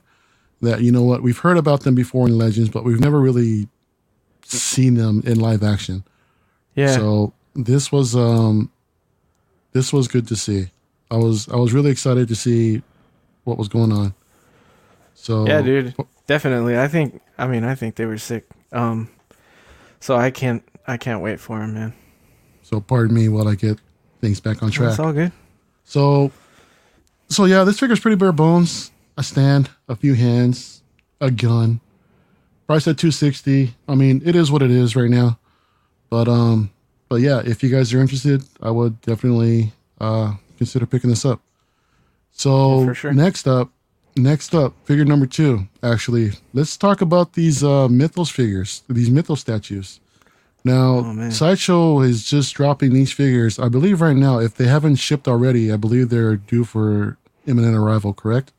that 0.61 0.81
you 0.81 0.91
know 0.91 1.03
what 1.03 1.21
we've 1.21 1.37
heard 1.37 1.57
about 1.57 1.81
them 1.81 1.95
before 1.95 2.27
in 2.27 2.37
Legends, 2.37 2.69
but 2.69 2.83
we've 2.83 2.99
never 2.99 3.19
really 3.19 3.67
seen 4.43 4.95
them 4.95 5.21
in 5.25 5.39
live 5.39 5.63
action. 5.63 6.03
Yeah. 6.75 6.95
So 6.95 7.33
this 7.55 7.91
was 7.91 8.15
um, 8.15 8.71
this 9.73 9.91
was 9.91 10.07
good 10.07 10.27
to 10.27 10.35
see. 10.35 10.69
I 11.11 11.17
was 11.17 11.49
I 11.49 11.55
was 11.55 11.73
really 11.73 11.91
excited 11.91 12.27
to 12.29 12.35
see 12.35 12.81
what 13.43 13.57
was 13.57 13.67
going 13.67 13.91
on. 13.91 14.13
So 15.13 15.47
yeah, 15.47 15.61
dude, 15.61 15.95
definitely. 16.27 16.77
I 16.77 16.87
think 16.87 17.21
I 17.37 17.47
mean 17.47 17.63
I 17.63 17.75
think 17.75 17.95
they 17.95 18.05
were 18.05 18.17
sick. 18.17 18.45
Um, 18.71 19.09
so 19.99 20.15
I 20.15 20.31
can't 20.31 20.63
I 20.87 20.97
can't 20.97 21.21
wait 21.21 21.39
for 21.39 21.59
them, 21.59 21.73
man. 21.73 21.93
So 22.63 22.81
pardon 22.81 23.15
me 23.15 23.29
while 23.29 23.47
I 23.47 23.55
get 23.55 23.79
things 24.21 24.39
back 24.39 24.63
on 24.63 24.71
track. 24.71 24.91
It's 24.91 24.99
all 24.99 25.13
good. 25.13 25.31
So, 25.83 26.31
so 27.29 27.45
yeah, 27.45 27.63
this 27.63 27.79
figure's 27.79 27.99
pretty 27.99 28.17
bare 28.17 28.31
bones. 28.31 28.91
A 29.17 29.23
stand, 29.23 29.69
a 29.87 29.95
few 29.95 30.13
hands, 30.13 30.83
a 31.21 31.31
gun. 31.31 31.79
Price 32.67 32.87
at 32.87 32.97
two 32.97 33.11
sixty. 33.11 33.75
I 33.87 33.95
mean, 33.95 34.21
it 34.25 34.35
is 34.35 34.51
what 34.51 34.61
it 34.61 34.71
is 34.71 34.95
right 34.95 35.09
now. 35.09 35.39
But 36.09 36.27
um, 36.27 36.71
but 37.07 37.21
yeah, 37.21 37.41
if 37.45 37.63
you 37.63 37.69
guys 37.69 37.93
are 37.93 38.01
interested, 38.01 38.43
I 38.61 38.71
would 38.71 38.99
definitely 39.01 39.71
uh 40.01 40.33
consider 40.57 40.85
picking 40.85 41.09
this 41.09 41.25
up. 41.25 41.39
So 42.31 42.83
yeah, 42.83 42.93
sure. 42.93 43.13
next 43.13 43.47
up, 43.47 43.69
next 44.17 44.53
up, 44.53 44.73
figure 44.83 45.05
number 45.05 45.25
two. 45.25 45.67
Actually, 45.81 46.31
let's 46.53 46.75
talk 46.75 47.01
about 47.01 47.33
these 47.33 47.63
uh, 47.63 47.87
Mythos 47.87 48.29
figures, 48.29 48.83
these 48.89 49.09
Mythos 49.09 49.39
statues. 49.39 49.99
Now, 50.65 51.15
oh, 51.17 51.29
Sideshow 51.29 52.01
is 52.01 52.25
just 52.25 52.55
dropping 52.55 52.91
these 52.91 53.11
figures. 53.11 53.59
I 53.59 53.69
believe 53.69 54.01
right 54.01 54.15
now, 54.15 54.39
if 54.39 54.55
they 54.55 54.65
haven't 54.65 54.95
shipped 54.95 55.27
already, 55.27 55.71
I 55.71 55.77
believe 55.77 56.09
they're 56.09 56.37
due 56.37 56.63
for 56.63 57.17
imminent 57.45 57.75
arrival. 57.75 58.13
Correct? 58.13 58.51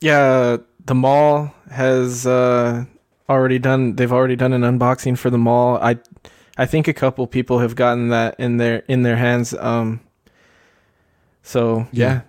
Yeah, 0.00 0.58
the 0.86 0.94
Maul 0.94 1.52
has 1.72 2.28
uh, 2.28 2.84
already 3.28 3.58
done. 3.58 3.96
They've 3.96 4.12
already 4.12 4.36
done 4.36 4.52
an 4.52 4.62
unboxing 4.62 5.18
for 5.18 5.30
the 5.30 5.38
Maul. 5.38 5.78
I, 5.78 5.98
I 6.56 6.64
think 6.64 6.86
a 6.86 6.94
couple 6.94 7.26
people 7.26 7.58
have 7.58 7.74
gotten 7.74 8.10
that 8.10 8.38
in 8.38 8.58
their 8.58 8.84
in 8.86 9.02
their 9.02 9.16
hands. 9.16 9.52
Um, 9.52 10.00
so 11.42 11.88
yeah. 11.90 12.06
yeah. 12.06 12.20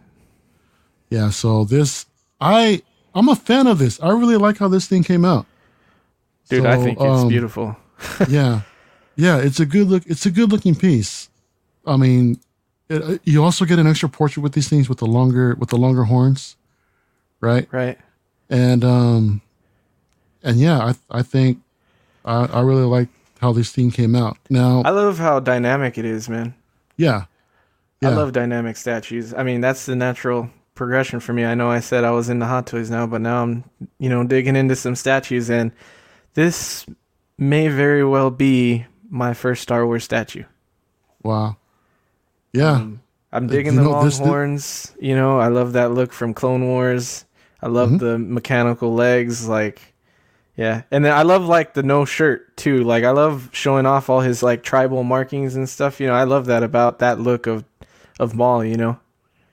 Yeah, 1.12 1.30
so 1.30 1.66
this 1.66 2.08
I 2.42 2.82
I'm 3.14 3.30
a 3.30 3.36
fan 3.36 3.68
of 3.68 3.78
this. 3.78 4.02
I 4.02 4.10
really 4.10 4.38
like 4.38 4.58
how 4.58 4.68
this 4.68 4.88
thing 4.88 5.04
came 5.04 5.24
out. 5.24 5.46
Dude, 6.50 6.64
so, 6.64 6.70
I 6.70 6.78
think 6.78 7.00
it's 7.00 7.22
um, 7.22 7.28
beautiful. 7.28 7.76
yeah, 8.28 8.62
yeah, 9.20 9.38
it's 9.38 9.60
a 9.60 9.66
good 9.66 9.88
look. 9.88 10.04
It's 10.06 10.26
a 10.26 10.32
good 10.32 10.50
looking 10.50 10.76
piece. 10.76 11.30
I 11.86 11.98
mean, 11.98 12.40
it, 12.88 13.02
uh, 13.02 13.18
you 13.26 13.44
also 13.44 13.66
get 13.66 13.78
an 13.78 13.86
extra 13.86 14.08
portrait 14.08 14.42
with 14.42 14.54
these 14.54 14.70
things 14.70 14.88
with 14.88 15.00
the 15.00 15.08
longer 15.08 15.56
with 15.56 15.70
the 15.70 15.78
longer 15.78 16.06
horns, 16.06 16.56
right? 17.42 17.68
Right. 17.70 17.98
And 18.50 18.86
um, 18.86 19.42
and 20.42 20.58
yeah, 20.58 20.80
I 20.80 21.20
I 21.20 21.22
think 21.22 21.60
I 22.24 22.46
I 22.46 22.62
really 22.62 22.86
like 22.86 23.10
how 23.42 23.52
this 23.52 23.74
thing 23.74 23.92
came 23.92 24.16
out. 24.16 24.38
Now 24.50 24.84
I 24.86 24.92
love 24.92 25.18
how 25.18 25.42
dynamic 25.42 25.98
it 25.98 26.06
is, 26.06 26.30
man. 26.30 26.56
Yeah. 26.96 27.26
yeah. 28.02 28.10
I 28.10 28.14
love 28.14 28.32
dynamic 28.32 28.78
statues. 28.78 29.34
I 29.34 29.44
mean, 29.44 29.60
that's 29.60 29.86
the 29.86 29.98
natural 29.98 30.50
progression 30.76 31.20
for 31.20 31.34
me. 31.34 31.44
I 31.44 31.56
know 31.56 31.70
I 31.70 31.82
said 31.82 32.06
I 32.06 32.12
was 32.12 32.30
into 32.30 32.46
hot 32.46 32.68
toys 32.68 32.90
now, 32.90 33.06
but 33.06 33.20
now 33.20 33.44
I'm, 33.44 33.66
you 34.00 34.08
know, 34.08 34.24
digging 34.24 34.56
into 34.56 34.78
some 34.78 34.96
statues, 34.96 35.50
and 35.50 35.74
this 36.36 36.86
may 37.38 37.68
very 37.68 38.06
well 38.06 38.32
be 38.32 38.86
my 39.10 39.34
first 39.34 39.62
Star 39.62 39.86
Wars 39.86 40.04
statue. 40.04 40.44
Wow. 41.24 41.58
Yeah. 42.54 42.74
Um, 42.74 43.02
I'm 43.32 43.48
digging 43.48 43.74
you 43.74 43.84
the 43.84 43.90
long 43.90 44.10
horns. 44.12 44.94
You 45.00 45.16
know, 45.16 45.40
I 45.40 45.50
love 45.50 45.74
that 45.74 45.92
look 45.92 46.14
from 46.14 46.34
Clone 46.34 46.68
Wars. 46.68 47.26
I 47.62 47.68
love 47.68 47.90
mm-hmm. 47.90 48.06
the 48.06 48.18
mechanical 48.18 48.94
legs. 48.94 49.48
Like, 49.48 49.82
yeah. 50.56 50.84
And 50.92 51.06
then 51.06 51.14
I 51.14 51.24
love, 51.24 51.46
like, 51.46 51.74
the 51.74 51.84
no 51.84 52.06
shirt, 52.06 52.56
too. 52.58 52.84
Like, 52.84 53.04
I 53.04 53.12
love 53.12 53.50
showing 53.52 53.86
off 53.86 54.10
all 54.10 54.22
his, 54.22 54.42
like, 54.42 54.64
tribal 54.64 55.04
markings 55.04 55.56
and 55.56 55.70
stuff. 55.70 56.00
You 56.00 56.08
know, 56.08 56.14
I 56.14 56.24
love 56.24 56.48
that 56.48 56.64
about 56.64 57.00
that 57.00 57.20
look 57.20 57.48
of, 57.48 57.64
of 58.20 58.36
Maul, 58.36 58.64
you 58.64 58.78
know? 58.78 59.00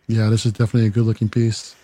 Yeah, 0.08 0.28
this 0.28 0.46
is 0.46 0.52
definitely 0.52 0.86
a 0.86 0.90
good 0.90 1.04
looking 1.04 1.28
piece. 1.28 1.74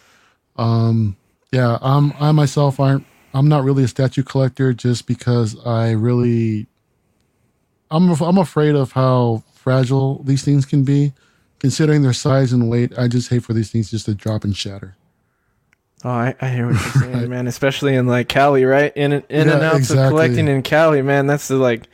Um, 0.57 1.17
yeah, 1.51 1.79
I'm 1.81 2.13
I 2.21 2.33
myself 2.33 2.79
aren't 2.79 3.05
I'm 3.35 3.49
not 3.49 3.65
really 3.65 3.85
a 3.85 3.89
statue 3.89 4.23
collector 4.23 4.73
just 4.73 5.07
because 5.07 5.57
I 5.67 5.91
really 5.91 6.67
I'm 7.93 8.11
I'm 8.23 8.39
afraid 8.39 8.75
of 8.75 8.93
how 8.93 9.45
fragile 9.55 10.23
these 10.25 10.43
things 10.43 10.65
can 10.65 10.83
be, 10.83 11.13
considering 11.61 12.03
their 12.03 12.15
size 12.15 12.53
and 12.53 12.69
weight. 12.69 12.99
I 12.99 13.07
just 13.07 13.29
hate 13.29 13.45
for 13.45 13.53
these 13.53 13.71
things 13.71 13.91
just 13.91 14.07
to 14.07 14.15
drop 14.15 14.45
and 14.45 14.57
shatter. 14.57 14.97
Oh, 16.05 16.11
I, 16.11 16.35
I 16.41 16.49
hear 16.49 16.67
what 16.67 16.73
you're 16.73 16.81
saying, 17.03 17.13
right. 17.13 17.29
man. 17.29 17.47
Especially 17.47 17.95
in 17.95 18.07
like 18.07 18.29
Cali, 18.29 18.65
right? 18.65 18.93
In 18.97 19.13
in 19.13 19.23
yeah, 19.29 19.41
and 19.41 19.51
outs 19.63 19.79
exactly. 19.79 20.05
of 20.05 20.11
collecting 20.11 20.49
in 20.49 20.63
Cali, 20.63 21.03
man. 21.03 21.27
That's 21.27 21.49
the 21.49 21.57
like 21.57 21.87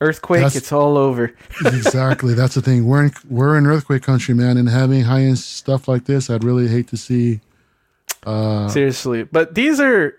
earthquake 0.00 0.42
that's, 0.42 0.56
it's 0.56 0.72
all 0.72 0.96
over 0.96 1.34
exactly 1.64 2.32
that's 2.32 2.54
the 2.54 2.62
thing 2.62 2.86
we're 2.86 3.04
in 3.04 3.12
we're 3.28 3.58
in 3.58 3.66
earthquake 3.66 4.02
country 4.02 4.32
man 4.32 4.56
and 4.56 4.68
having 4.68 5.02
high 5.02 5.22
end 5.22 5.36
stuff 5.36 5.88
like 5.88 6.04
this 6.04 6.30
i'd 6.30 6.44
really 6.44 6.68
hate 6.68 6.86
to 6.86 6.96
see 6.96 7.40
uh 8.24 8.68
seriously 8.68 9.24
but 9.24 9.56
these 9.56 9.80
are 9.80 10.16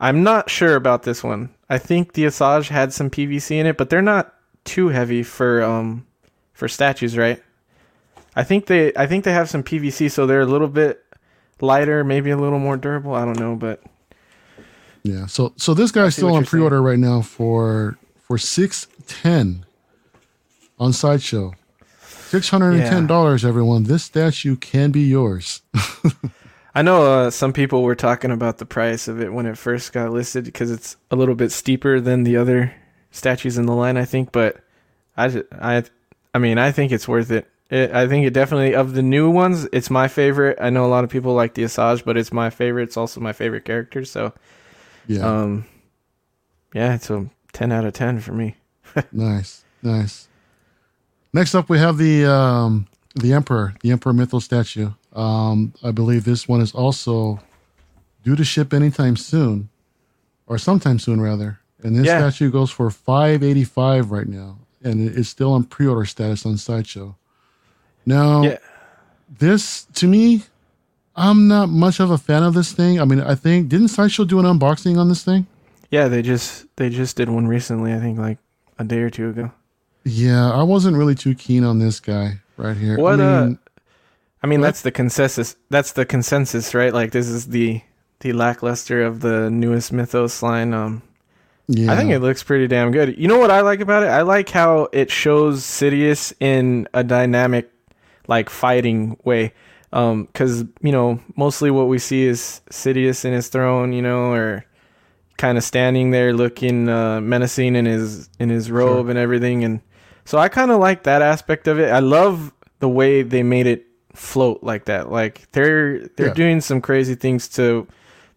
i'm 0.00 0.22
not 0.22 0.48
sure 0.48 0.74
about 0.74 1.02
this 1.02 1.22
one 1.22 1.50
i 1.68 1.78
think 1.78 2.12
the 2.12 2.24
asajj 2.24 2.68
had 2.68 2.92
some 2.92 3.10
pvc 3.10 3.50
in 3.50 3.66
it 3.66 3.76
but 3.76 3.90
they're 3.90 4.02
not 4.02 4.34
too 4.64 4.88
heavy 4.88 5.22
for 5.22 5.62
um 5.62 6.06
for 6.52 6.68
statues 6.68 7.16
right 7.16 7.42
i 8.36 8.44
think 8.44 8.66
they 8.66 8.92
i 8.96 9.06
think 9.06 9.24
they 9.24 9.32
have 9.32 9.48
some 9.48 9.62
pvc 9.62 10.10
so 10.10 10.26
they're 10.26 10.40
a 10.40 10.46
little 10.46 10.68
bit 10.68 11.04
lighter 11.60 12.04
maybe 12.04 12.30
a 12.30 12.36
little 12.36 12.58
more 12.58 12.76
durable 12.76 13.14
i 13.14 13.24
don't 13.24 13.38
know 13.38 13.54
but 13.56 13.82
yeah 15.02 15.26
so 15.26 15.52
so 15.56 15.74
this 15.74 15.90
guy's 15.90 16.14
still 16.14 16.34
on 16.34 16.44
pre-order 16.44 16.76
saying. 16.76 16.84
right 16.84 16.98
now 16.98 17.20
for 17.20 17.98
for 18.18 18.38
six 18.38 18.86
ten 19.06 19.64
on 20.78 20.92
sideshow. 20.92 21.52
Six 22.06 22.50
hundred 22.50 22.72
and 22.72 22.82
ten 22.82 23.06
dollars, 23.06 23.42
yeah. 23.42 23.48
everyone. 23.48 23.84
This 23.84 24.04
statue 24.04 24.56
can 24.56 24.90
be 24.90 25.00
yours. 25.00 25.62
I 26.78 26.82
know 26.82 27.02
uh, 27.02 27.30
some 27.30 27.52
people 27.52 27.82
were 27.82 27.96
talking 27.96 28.30
about 28.30 28.58
the 28.58 28.64
price 28.64 29.08
of 29.08 29.20
it 29.20 29.32
when 29.32 29.46
it 29.46 29.58
first 29.58 29.92
got 29.92 30.12
listed 30.12 30.44
because 30.44 30.70
it's 30.70 30.96
a 31.10 31.16
little 31.16 31.34
bit 31.34 31.50
steeper 31.50 31.98
than 31.98 32.22
the 32.22 32.36
other 32.36 32.72
statues 33.10 33.58
in 33.58 33.66
the 33.66 33.74
line, 33.74 33.96
I 33.96 34.04
think. 34.04 34.30
But 34.30 34.58
I, 35.16 35.42
I, 35.60 35.82
I 36.32 36.38
mean, 36.38 36.56
I 36.56 36.70
think 36.70 36.92
it's 36.92 37.08
worth 37.08 37.32
it. 37.32 37.48
it. 37.68 37.90
I 37.90 38.06
think 38.06 38.28
it 38.28 38.32
definitely 38.32 38.76
of 38.76 38.94
the 38.94 39.02
new 39.02 39.28
ones, 39.28 39.66
it's 39.72 39.90
my 39.90 40.06
favorite. 40.06 40.56
I 40.60 40.70
know 40.70 40.84
a 40.84 40.86
lot 40.86 41.02
of 41.02 41.10
people 41.10 41.34
like 41.34 41.54
the 41.54 41.64
Asajj, 41.64 42.04
but 42.04 42.16
it's 42.16 42.32
my 42.32 42.48
favorite. 42.48 42.84
It's 42.84 42.96
also 42.96 43.20
my 43.20 43.32
favorite 43.32 43.64
character. 43.64 44.04
So, 44.04 44.32
yeah, 45.08 45.28
um, 45.28 45.66
yeah, 46.72 46.94
it's 46.94 47.10
a 47.10 47.28
10 47.54 47.72
out 47.72 47.86
of 47.86 47.94
10 47.94 48.20
for 48.20 48.34
me. 48.34 48.54
nice. 49.10 49.64
Nice. 49.82 50.28
Next 51.32 51.56
up, 51.56 51.68
we 51.68 51.80
have 51.80 51.98
the 51.98 52.24
um, 52.24 52.86
the 53.16 53.32
Emperor, 53.32 53.74
the 53.80 53.90
Emperor 53.90 54.12
Mythos 54.12 54.44
statue. 54.44 54.90
Um, 55.18 55.74
I 55.82 55.90
believe 55.90 56.24
this 56.24 56.46
one 56.46 56.60
is 56.60 56.72
also 56.72 57.40
due 58.22 58.36
to 58.36 58.44
ship 58.44 58.72
anytime 58.72 59.16
soon, 59.16 59.68
or 60.46 60.58
sometime 60.58 61.00
soon 61.00 61.20
rather. 61.20 61.58
And 61.82 61.96
this 61.96 62.06
yeah. 62.06 62.18
statue 62.18 62.50
goes 62.50 62.70
for 62.70 62.88
five 62.90 63.42
eighty 63.42 63.64
five 63.64 64.12
right 64.12 64.28
now, 64.28 64.58
and 64.82 65.08
it's 65.08 65.28
still 65.28 65.52
on 65.52 65.64
pre 65.64 65.86
order 65.86 66.04
status 66.04 66.46
on 66.46 66.56
Sideshow. 66.56 67.16
Now, 68.06 68.42
yeah. 68.42 68.58
this 69.38 69.84
to 69.94 70.06
me, 70.06 70.44
I'm 71.16 71.48
not 71.48 71.68
much 71.68 71.98
of 71.98 72.12
a 72.12 72.18
fan 72.18 72.44
of 72.44 72.54
this 72.54 72.72
thing. 72.72 73.00
I 73.00 73.04
mean, 73.04 73.20
I 73.20 73.34
think 73.34 73.68
didn't 73.68 73.88
Sideshow 73.88 74.24
do 74.24 74.38
an 74.38 74.44
unboxing 74.44 74.98
on 74.98 75.08
this 75.08 75.24
thing? 75.24 75.46
Yeah, 75.90 76.06
they 76.06 76.22
just 76.22 76.66
they 76.76 76.90
just 76.90 77.16
did 77.16 77.28
one 77.28 77.48
recently. 77.48 77.92
I 77.92 77.98
think 77.98 78.18
like 78.18 78.38
a 78.78 78.84
day 78.84 79.00
or 79.00 79.10
two 79.10 79.30
ago. 79.30 79.50
Yeah, 80.04 80.52
I 80.52 80.62
wasn't 80.62 80.96
really 80.96 81.16
too 81.16 81.34
keen 81.34 81.64
on 81.64 81.80
this 81.80 81.98
guy 81.98 82.38
right 82.56 82.76
here. 82.76 82.98
What? 82.98 83.20
I 83.20 83.46
mean, 83.46 83.54
uh, 83.54 83.67
I 84.42 84.46
mean, 84.46 84.60
that's 84.60 84.82
the 84.82 84.92
consensus. 84.92 85.56
That's 85.70 85.92
the 85.92 86.04
consensus, 86.06 86.74
right? 86.74 86.92
Like 86.94 87.10
this 87.12 87.28
is 87.28 87.48
the 87.48 87.80
the 88.20 88.32
lackluster 88.32 89.02
of 89.04 89.20
the 89.20 89.50
newest 89.50 89.92
Mythos 89.92 90.42
line. 90.42 90.74
Um, 90.74 91.02
Yeah, 91.68 91.92
I 91.92 91.96
think 91.96 92.10
it 92.10 92.20
looks 92.20 92.42
pretty 92.42 92.66
damn 92.66 92.90
good. 92.92 93.18
You 93.18 93.28
know 93.28 93.38
what 93.38 93.50
I 93.50 93.60
like 93.60 93.80
about 93.80 94.02
it? 94.02 94.08
I 94.08 94.22
like 94.22 94.48
how 94.50 94.88
it 94.92 95.10
shows 95.10 95.62
Sidious 95.62 96.32
in 96.40 96.88
a 96.94 97.04
dynamic, 97.04 97.70
like 98.26 98.48
fighting 98.50 99.16
way. 99.24 99.52
Um, 99.92 100.24
because 100.26 100.64
you 100.82 100.92
know 100.92 101.18
mostly 101.36 101.70
what 101.70 101.88
we 101.88 101.98
see 101.98 102.24
is 102.24 102.60
Sidious 102.70 103.24
in 103.24 103.32
his 103.32 103.48
throne, 103.48 103.92
you 103.92 104.02
know, 104.02 104.32
or 104.32 104.64
kind 105.36 105.56
of 105.58 105.64
standing 105.64 106.10
there 106.10 106.32
looking 106.32 106.88
uh, 106.88 107.20
menacing 107.20 107.74
in 107.76 107.86
his 107.86 108.28
in 108.38 108.50
his 108.50 108.70
robe 108.70 109.06
Sure. 109.06 109.10
and 109.10 109.18
everything. 109.18 109.64
And 109.64 109.80
so 110.24 110.38
I 110.38 110.48
kind 110.48 110.70
of 110.70 110.78
like 110.78 111.04
that 111.04 111.22
aspect 111.22 111.66
of 111.68 111.78
it. 111.80 111.90
I 111.90 112.00
love 112.00 112.52
the 112.80 112.88
way 112.88 113.22
they 113.22 113.42
made 113.42 113.66
it 113.66 113.86
float 114.18 114.62
like 114.62 114.86
that. 114.86 115.10
Like 115.10 115.50
they're 115.52 116.00
they're 116.16 116.28
Yeah. 116.28 116.34
doing 116.34 116.60
some 116.60 116.80
crazy 116.80 117.14
things 117.14 117.48
to 117.50 117.86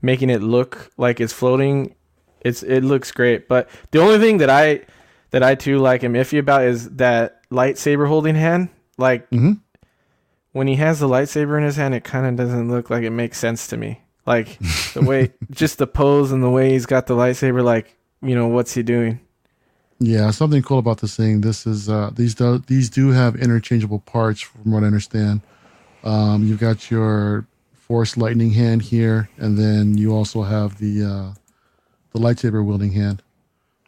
making 0.01 0.29
it 0.29 0.41
look 0.41 0.89
like 0.97 1.19
it's 1.19 1.33
floating. 1.33 1.95
It's 2.41 2.63
it 2.63 2.81
looks 2.83 3.11
great, 3.11 3.47
but 3.47 3.69
the 3.91 3.99
only 4.01 4.19
thing 4.19 4.37
that 4.39 4.49
I 4.49 4.81
that 5.31 5.43
I 5.43 5.55
too 5.55 5.79
like 5.79 6.03
am 6.03 6.13
iffy 6.13 6.39
about 6.39 6.63
is 6.63 6.89
that 6.97 7.41
lightsaber 7.51 8.07
holding 8.07 8.35
hand. 8.35 8.69
Like 8.97 9.29
Mhm. 9.29 9.59
when 10.51 10.67
he 10.67 10.75
has 10.75 10.99
the 10.99 11.07
lightsaber 11.07 11.57
in 11.57 11.63
his 11.63 11.75
hand, 11.77 11.93
it 11.95 12.03
kind 12.03 12.25
of 12.25 12.35
doesn't 12.35 12.69
look 12.69 12.89
like 12.89 13.03
it 13.03 13.11
makes 13.11 13.37
sense 13.37 13.67
to 13.67 13.77
me. 13.77 14.01
Like 14.25 14.59
the 14.93 15.01
way, 15.01 15.31
just 15.51 15.77
the 15.77 15.87
pose 15.87 16.31
and 16.31 16.43
the 16.43 16.49
way 16.49 16.71
he's 16.71 16.85
got 16.85 17.07
the 17.07 17.15
lightsaber. 17.15 17.63
Like 17.63 17.95
you 18.21 18.35
know, 18.35 18.47
what's 18.47 18.73
he 18.73 18.83
doing? 18.83 19.19
Yeah, 20.03 20.31
something 20.31 20.63
cool 20.63 20.79
about 20.79 20.99
this 21.01 21.15
thing. 21.15 21.41
This 21.41 21.67
is 21.67 21.87
uh, 21.89 22.09
these 22.15 22.33
do 22.35 22.57
these 22.65 22.89
do 22.89 23.09
have 23.11 23.35
interchangeable 23.35 23.99
parts, 23.99 24.41
from 24.41 24.71
what 24.71 24.83
I 24.83 24.87
understand. 24.87 25.41
Um, 26.03 26.45
you've 26.45 26.59
got 26.59 26.89
your 26.89 27.45
force 27.73 28.17
lightning 28.17 28.51
hand 28.51 28.81
here, 28.81 29.29
and 29.37 29.57
then 29.57 29.97
you 29.97 30.13
also 30.13 30.41
have 30.41 30.77
the 30.79 31.03
uh, 31.03 31.33
the 32.11 32.19
lightsaber 32.19 32.63
wielding 32.65 32.91
hand. 32.91 33.21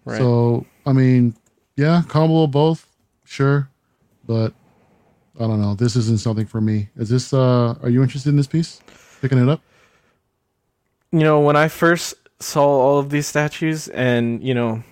Right. 0.05 0.17
So 0.17 0.65
I 0.85 0.93
mean, 0.93 1.35
yeah, 1.75 2.03
combo 2.07 2.43
of 2.43 2.51
both, 2.51 2.87
sure, 3.25 3.69
but 4.25 4.53
I 5.39 5.47
don't 5.47 5.61
know. 5.61 5.75
This 5.75 5.95
isn't 5.95 6.19
something 6.19 6.45
for 6.45 6.61
me. 6.61 6.89
Is 6.97 7.09
this? 7.09 7.33
Uh, 7.33 7.75
are 7.81 7.89
you 7.89 8.03
interested 8.03 8.29
in 8.29 8.37
this 8.37 8.47
piece? 8.47 8.81
Picking 9.21 9.39
it 9.39 9.49
up? 9.49 9.61
you 11.13 11.19
know, 11.19 11.39
when 11.39 11.55
I 11.55 11.67
first 11.67 12.15
saw 12.39 12.65
all 12.65 12.97
of 12.97 13.11
these 13.11 13.27
statues 13.27 13.87
and, 13.87 14.43
you 14.43 14.55
know, 14.55 14.83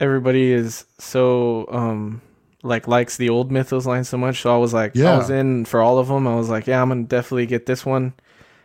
everybody 0.00 0.52
is 0.52 0.84
so 0.98 1.66
um 1.70 2.20
like 2.66 2.88
likes 2.88 3.16
the 3.16 3.30
old 3.30 3.50
mythos 3.50 3.86
line 3.86 4.04
so 4.04 4.16
much, 4.16 4.42
so 4.42 4.54
I 4.54 4.58
was 4.58 4.74
like 4.74 4.94
yeah. 4.94 5.14
I 5.14 5.18
was 5.18 5.30
in 5.30 5.64
for 5.64 5.80
all 5.80 5.98
of 5.98 6.08
them. 6.08 6.26
I 6.26 6.34
was 6.34 6.48
like, 6.48 6.66
yeah, 6.66 6.82
I'm 6.82 6.88
going 6.88 7.04
to 7.04 7.08
definitely 7.08 7.46
get 7.46 7.66
this 7.66 7.86
one. 7.86 8.14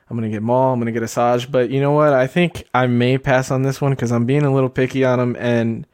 I'm 0.09 0.17
going 0.17 0.29
to 0.29 0.35
get 0.35 0.43
Maul, 0.43 0.73
I'm 0.73 0.79
going 0.79 0.93
to 0.93 0.99
get 0.99 1.07
Asajj, 1.07 1.49
but 1.49 1.69
you 1.69 1.79
know 1.79 1.93
what? 1.93 2.11
I 2.11 2.27
think 2.27 2.67
I 2.73 2.87
may 2.87 3.17
pass 3.17 3.49
on 3.49 3.63
this 3.63 3.79
one 3.79 3.95
cuz 3.95 4.11
I'm 4.11 4.25
being 4.25 4.43
a 4.43 4.53
little 4.53 4.69
picky 4.69 5.05
on 5.05 5.19
them 5.19 5.37
and 5.39 5.87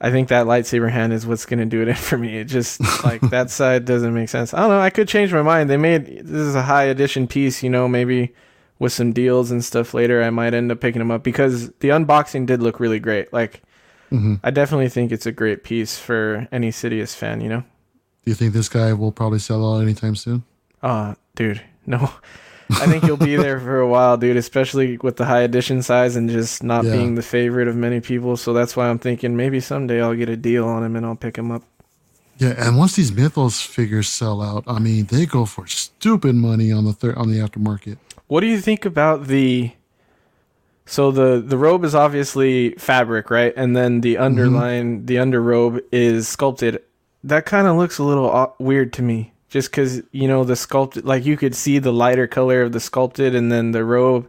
I 0.00 0.10
think 0.10 0.28
that 0.28 0.46
lightsaber 0.46 0.90
hand 0.90 1.12
is 1.12 1.26
what's 1.26 1.46
going 1.46 1.58
to 1.58 1.64
do 1.64 1.82
it 1.82 1.94
for 1.98 2.18
me. 2.18 2.38
It 2.38 2.44
just 2.44 2.80
like 3.02 3.20
that 3.30 3.50
side 3.50 3.84
doesn't 3.84 4.14
make 4.14 4.28
sense. 4.28 4.54
I 4.54 4.60
don't 4.60 4.68
know. 4.68 4.80
I 4.80 4.90
could 4.90 5.08
change 5.08 5.32
my 5.32 5.42
mind. 5.42 5.68
They 5.68 5.76
made 5.76 6.06
this 6.06 6.46
is 6.46 6.54
a 6.54 6.62
high 6.62 6.84
edition 6.84 7.26
piece, 7.26 7.62
you 7.62 7.70
know, 7.70 7.88
maybe 7.88 8.32
with 8.78 8.92
some 8.92 9.12
deals 9.12 9.50
and 9.50 9.64
stuff 9.64 9.94
later, 9.94 10.22
I 10.22 10.30
might 10.30 10.54
end 10.54 10.70
up 10.70 10.80
picking 10.80 10.98
them 10.98 11.10
up 11.10 11.22
because 11.22 11.68
the 11.80 11.88
unboxing 11.88 12.46
did 12.46 12.62
look 12.62 12.78
really 12.78 12.98
great. 12.98 13.32
Like, 13.32 13.62
hmm 14.10 14.34
I 14.44 14.50
definitely 14.50 14.88
think 14.88 15.12
it's 15.12 15.26
a 15.26 15.32
great 15.32 15.64
piece 15.64 15.98
for 15.98 16.46
any 16.52 16.70
Sidious 16.70 17.14
fan, 17.14 17.40
you 17.40 17.48
know? 17.48 17.60
Do 17.60 18.30
you 18.30 18.34
think 18.34 18.52
this 18.52 18.68
guy 18.68 18.92
will 18.92 19.12
probably 19.12 19.38
sell 19.38 19.74
out 19.74 19.80
anytime 19.82 20.16
soon? 20.16 20.44
Uh, 20.82 21.14
dude, 21.34 21.62
no. 21.86 22.10
I 22.68 22.86
think 22.86 23.04
you'll 23.04 23.16
be 23.16 23.36
there 23.36 23.60
for 23.60 23.78
a 23.78 23.86
while, 23.86 24.16
dude, 24.16 24.36
especially 24.36 24.96
with 24.98 25.16
the 25.16 25.24
high 25.24 25.42
edition 25.42 25.82
size 25.82 26.16
and 26.16 26.28
just 26.28 26.64
not 26.64 26.84
Yeah. 26.84 26.92
being 26.92 27.14
the 27.14 27.22
favorite 27.22 27.68
of 27.68 27.76
many 27.76 28.00
people. 28.00 28.36
So 28.36 28.52
that's 28.52 28.74
why 28.76 28.88
I'm 28.88 28.98
thinking 28.98 29.36
maybe 29.36 29.60
someday 29.60 30.02
I'll 30.02 30.16
get 30.16 30.28
a 30.28 30.36
deal 30.36 30.66
on 30.66 30.82
him 30.82 30.96
and 30.96 31.06
I'll 31.06 31.14
pick 31.14 31.36
him 31.38 31.52
up. 31.52 31.62
Yeah, 32.38 32.54
and 32.58 32.76
once 32.76 32.96
these 32.96 33.12
Mythos 33.12 33.62
figures 33.62 34.08
sell 34.08 34.42
out, 34.42 34.64
I 34.66 34.78
mean, 34.80 35.06
they 35.06 35.24
go 35.26 35.46
for 35.46 35.66
stupid 35.68 36.34
money 36.34 36.70
on 36.72 36.84
the 36.84 36.92
thir- 36.92 37.14
on 37.16 37.30
the 37.30 37.38
aftermarket. 37.38 37.98
What 38.26 38.40
do 38.40 38.48
you 38.48 38.60
think 38.60 38.84
about 38.84 39.28
the 39.28 39.70
so 40.86 41.10
the 41.10 41.42
the 41.44 41.58
robe 41.58 41.84
is 41.84 41.94
obviously 41.94 42.70
fabric, 42.78 43.30
right? 43.30 43.52
And 43.56 43.76
then 43.76 44.00
the 44.00 44.16
underline, 44.18 45.04
the 45.06 45.16
underrobe 45.16 45.80
is 45.92 46.28
sculpted. 46.28 46.80
That 47.24 47.44
kind 47.44 47.66
of 47.66 47.76
looks 47.76 47.98
a 47.98 48.04
little 48.04 48.54
weird 48.58 48.92
to 48.94 49.02
me. 49.02 49.32
Just 49.48 49.72
cuz 49.72 50.02
you 50.12 50.28
know 50.28 50.44
the 50.44 50.56
sculpted 50.56 51.04
like 51.04 51.24
you 51.26 51.36
could 51.36 51.54
see 51.54 51.78
the 51.78 51.92
lighter 51.92 52.26
color 52.26 52.62
of 52.62 52.72
the 52.72 52.80
sculpted 52.80 53.34
and 53.34 53.50
then 53.52 53.72
the 53.72 53.84
robe. 53.84 54.28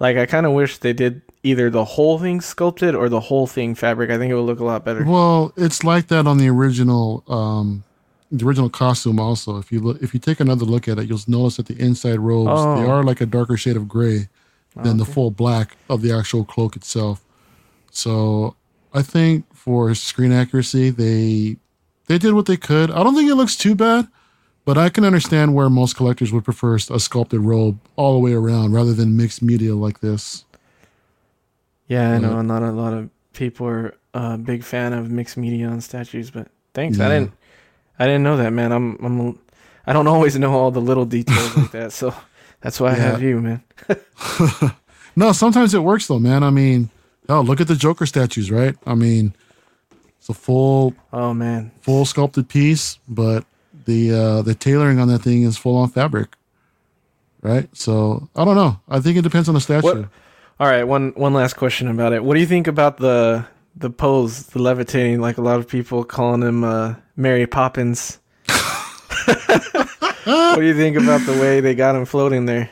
Like 0.00 0.16
I 0.16 0.26
kind 0.26 0.46
of 0.46 0.52
wish 0.52 0.78
they 0.78 0.92
did 0.92 1.22
either 1.44 1.70
the 1.70 1.84
whole 1.84 2.18
thing 2.18 2.40
sculpted 2.40 2.94
or 2.94 3.08
the 3.08 3.20
whole 3.20 3.46
thing 3.46 3.74
fabric. 3.74 4.10
I 4.10 4.18
think 4.18 4.30
it 4.30 4.34
would 4.34 4.42
look 4.42 4.60
a 4.60 4.64
lot 4.64 4.84
better. 4.84 5.04
Well, 5.04 5.52
it's 5.56 5.82
like 5.84 6.08
that 6.08 6.26
on 6.26 6.38
the 6.38 6.48
original 6.48 7.22
um 7.28 7.84
the 8.30 8.44
original 8.46 8.70
costume 8.70 9.20
also. 9.20 9.58
If 9.58 9.70
you 9.70 9.80
look 9.80 10.02
if 10.02 10.14
you 10.14 10.20
take 10.20 10.40
another 10.40 10.64
look 10.64 10.88
at 10.88 10.98
it, 10.98 11.08
you'll 11.08 11.20
notice 11.28 11.56
that 11.58 11.66
the 11.66 11.76
inside 11.80 12.18
robes 12.18 12.48
they 12.64 12.86
Oh. 12.86 12.90
are 12.90 13.04
like 13.04 13.20
a 13.20 13.26
darker 13.26 13.56
shade 13.56 13.76
of 13.76 13.86
gray 13.88 14.28
than 14.76 14.96
the 14.96 15.04
full 15.04 15.30
black 15.30 15.76
of 15.88 16.02
the 16.02 16.12
actual 16.12 16.44
cloak 16.44 16.76
itself. 16.76 17.22
So, 17.90 18.56
I 18.94 19.02
think 19.02 19.44
for 19.54 19.94
screen 19.94 20.32
accuracy, 20.32 20.90
they 20.90 21.56
they 22.06 22.18
did 22.18 22.34
what 22.34 22.46
they 22.46 22.56
could. 22.56 22.90
I 22.90 23.02
don't 23.02 23.14
think 23.14 23.30
it 23.30 23.34
looks 23.34 23.56
too 23.56 23.74
bad, 23.74 24.08
but 24.64 24.76
I 24.76 24.88
can 24.88 25.04
understand 25.04 25.54
where 25.54 25.70
most 25.70 25.96
collectors 25.96 26.32
would 26.32 26.44
prefer 26.44 26.76
a 26.76 27.00
sculpted 27.00 27.40
robe 27.40 27.78
all 27.96 28.14
the 28.14 28.18
way 28.18 28.32
around 28.32 28.72
rather 28.72 28.92
than 28.92 29.16
mixed 29.16 29.42
media 29.42 29.74
like 29.74 30.00
this. 30.00 30.44
Yeah, 31.88 32.12
I 32.12 32.18
know 32.18 32.42
not 32.42 32.62
a 32.62 32.70
lot 32.70 32.92
of 32.92 33.10
people 33.32 33.66
are 33.66 33.94
a 34.14 34.38
big 34.38 34.62
fan 34.64 34.92
of 34.92 35.10
mixed 35.10 35.36
media 35.36 35.68
on 35.68 35.80
statues, 35.80 36.30
but 36.30 36.48
thanks. 36.74 36.98
I 37.00 37.08
didn't 37.08 37.32
I 37.98 38.06
didn't 38.06 38.22
know 38.22 38.36
that, 38.36 38.52
man. 38.52 38.72
I'm 38.72 38.96
I'm 39.04 39.38
I 39.86 39.92
don't 39.92 40.06
always 40.14 40.38
know 40.38 40.52
all 40.52 40.70
the 40.70 40.80
little 40.80 41.04
details 41.04 41.56
like 41.56 41.70
that, 41.72 41.92
so 41.92 42.14
that's 42.62 42.80
why 42.80 42.90
I 42.92 42.94
have 42.94 43.22
you, 43.22 43.40
man. 43.40 43.62
No, 45.14 45.32
sometimes 45.32 45.74
it 45.74 45.80
works 45.80 46.06
though, 46.06 46.18
man. 46.18 46.42
I 46.42 46.48
mean, 46.48 46.88
oh, 47.28 47.42
look 47.42 47.60
at 47.60 47.68
the 47.68 47.74
Joker 47.76 48.06
statues, 48.06 48.50
right? 48.50 48.74
I 48.86 48.94
mean, 48.94 49.34
it's 50.18 50.30
a 50.30 50.34
full 50.34 50.94
Oh 51.12 51.34
man. 51.34 51.70
full 51.82 52.06
sculpted 52.06 52.48
piece, 52.48 52.98
but 53.06 53.44
the 53.84 54.10
uh 54.12 54.40
the 54.42 54.54
tailoring 54.54 54.98
on 54.98 55.08
that 55.08 55.18
thing 55.18 55.42
is 55.42 55.58
full 55.58 55.76
on 55.76 55.90
fabric. 55.90 56.34
Right? 57.42 57.68
So, 57.76 58.28
I 58.34 58.44
don't 58.46 58.54
know. 58.56 58.80
I 58.88 59.00
think 59.00 59.18
it 59.18 59.22
depends 59.22 59.48
on 59.48 59.54
the 59.54 59.60
statue. 59.60 59.82
What 59.82 60.08
All 60.58 60.66
right, 60.68 60.84
one 60.84 61.10
one 61.14 61.34
last 61.34 61.54
question 61.56 61.88
about 61.88 62.14
it. 62.14 62.24
What 62.24 62.32
do 62.34 62.40
you 62.40 62.46
think 62.46 62.66
about 62.66 62.96
the 62.96 63.44
the 63.76 63.90
pose, 63.90 64.46
the 64.46 64.62
levitating 64.62 65.20
like 65.20 65.36
a 65.36 65.42
lot 65.42 65.58
of 65.58 65.68
people 65.68 66.04
calling 66.04 66.40
him 66.42 66.64
uh 66.64 66.94
Mary 67.16 67.46
Poppins? 67.46 68.18
what 70.24 70.56
do 70.56 70.64
you 70.66 70.74
think 70.74 70.96
about 70.96 71.20
the 71.26 71.32
way 71.40 71.60
they 71.60 71.74
got 71.74 71.94
him 71.94 72.04
floating 72.04 72.46
there? 72.46 72.70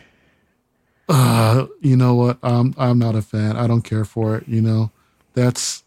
Uh, 1.08 1.66
you 1.80 1.96
know 1.96 2.14
what? 2.14 2.38
I'm 2.42 2.74
I'm 2.78 2.98
not 2.98 3.16
a 3.16 3.22
fan. 3.22 3.56
I 3.56 3.66
don't 3.66 3.82
care 3.82 4.04
for 4.04 4.36
it, 4.36 4.46
you 4.46 4.60
know. 4.60 4.90
That's 5.34 5.82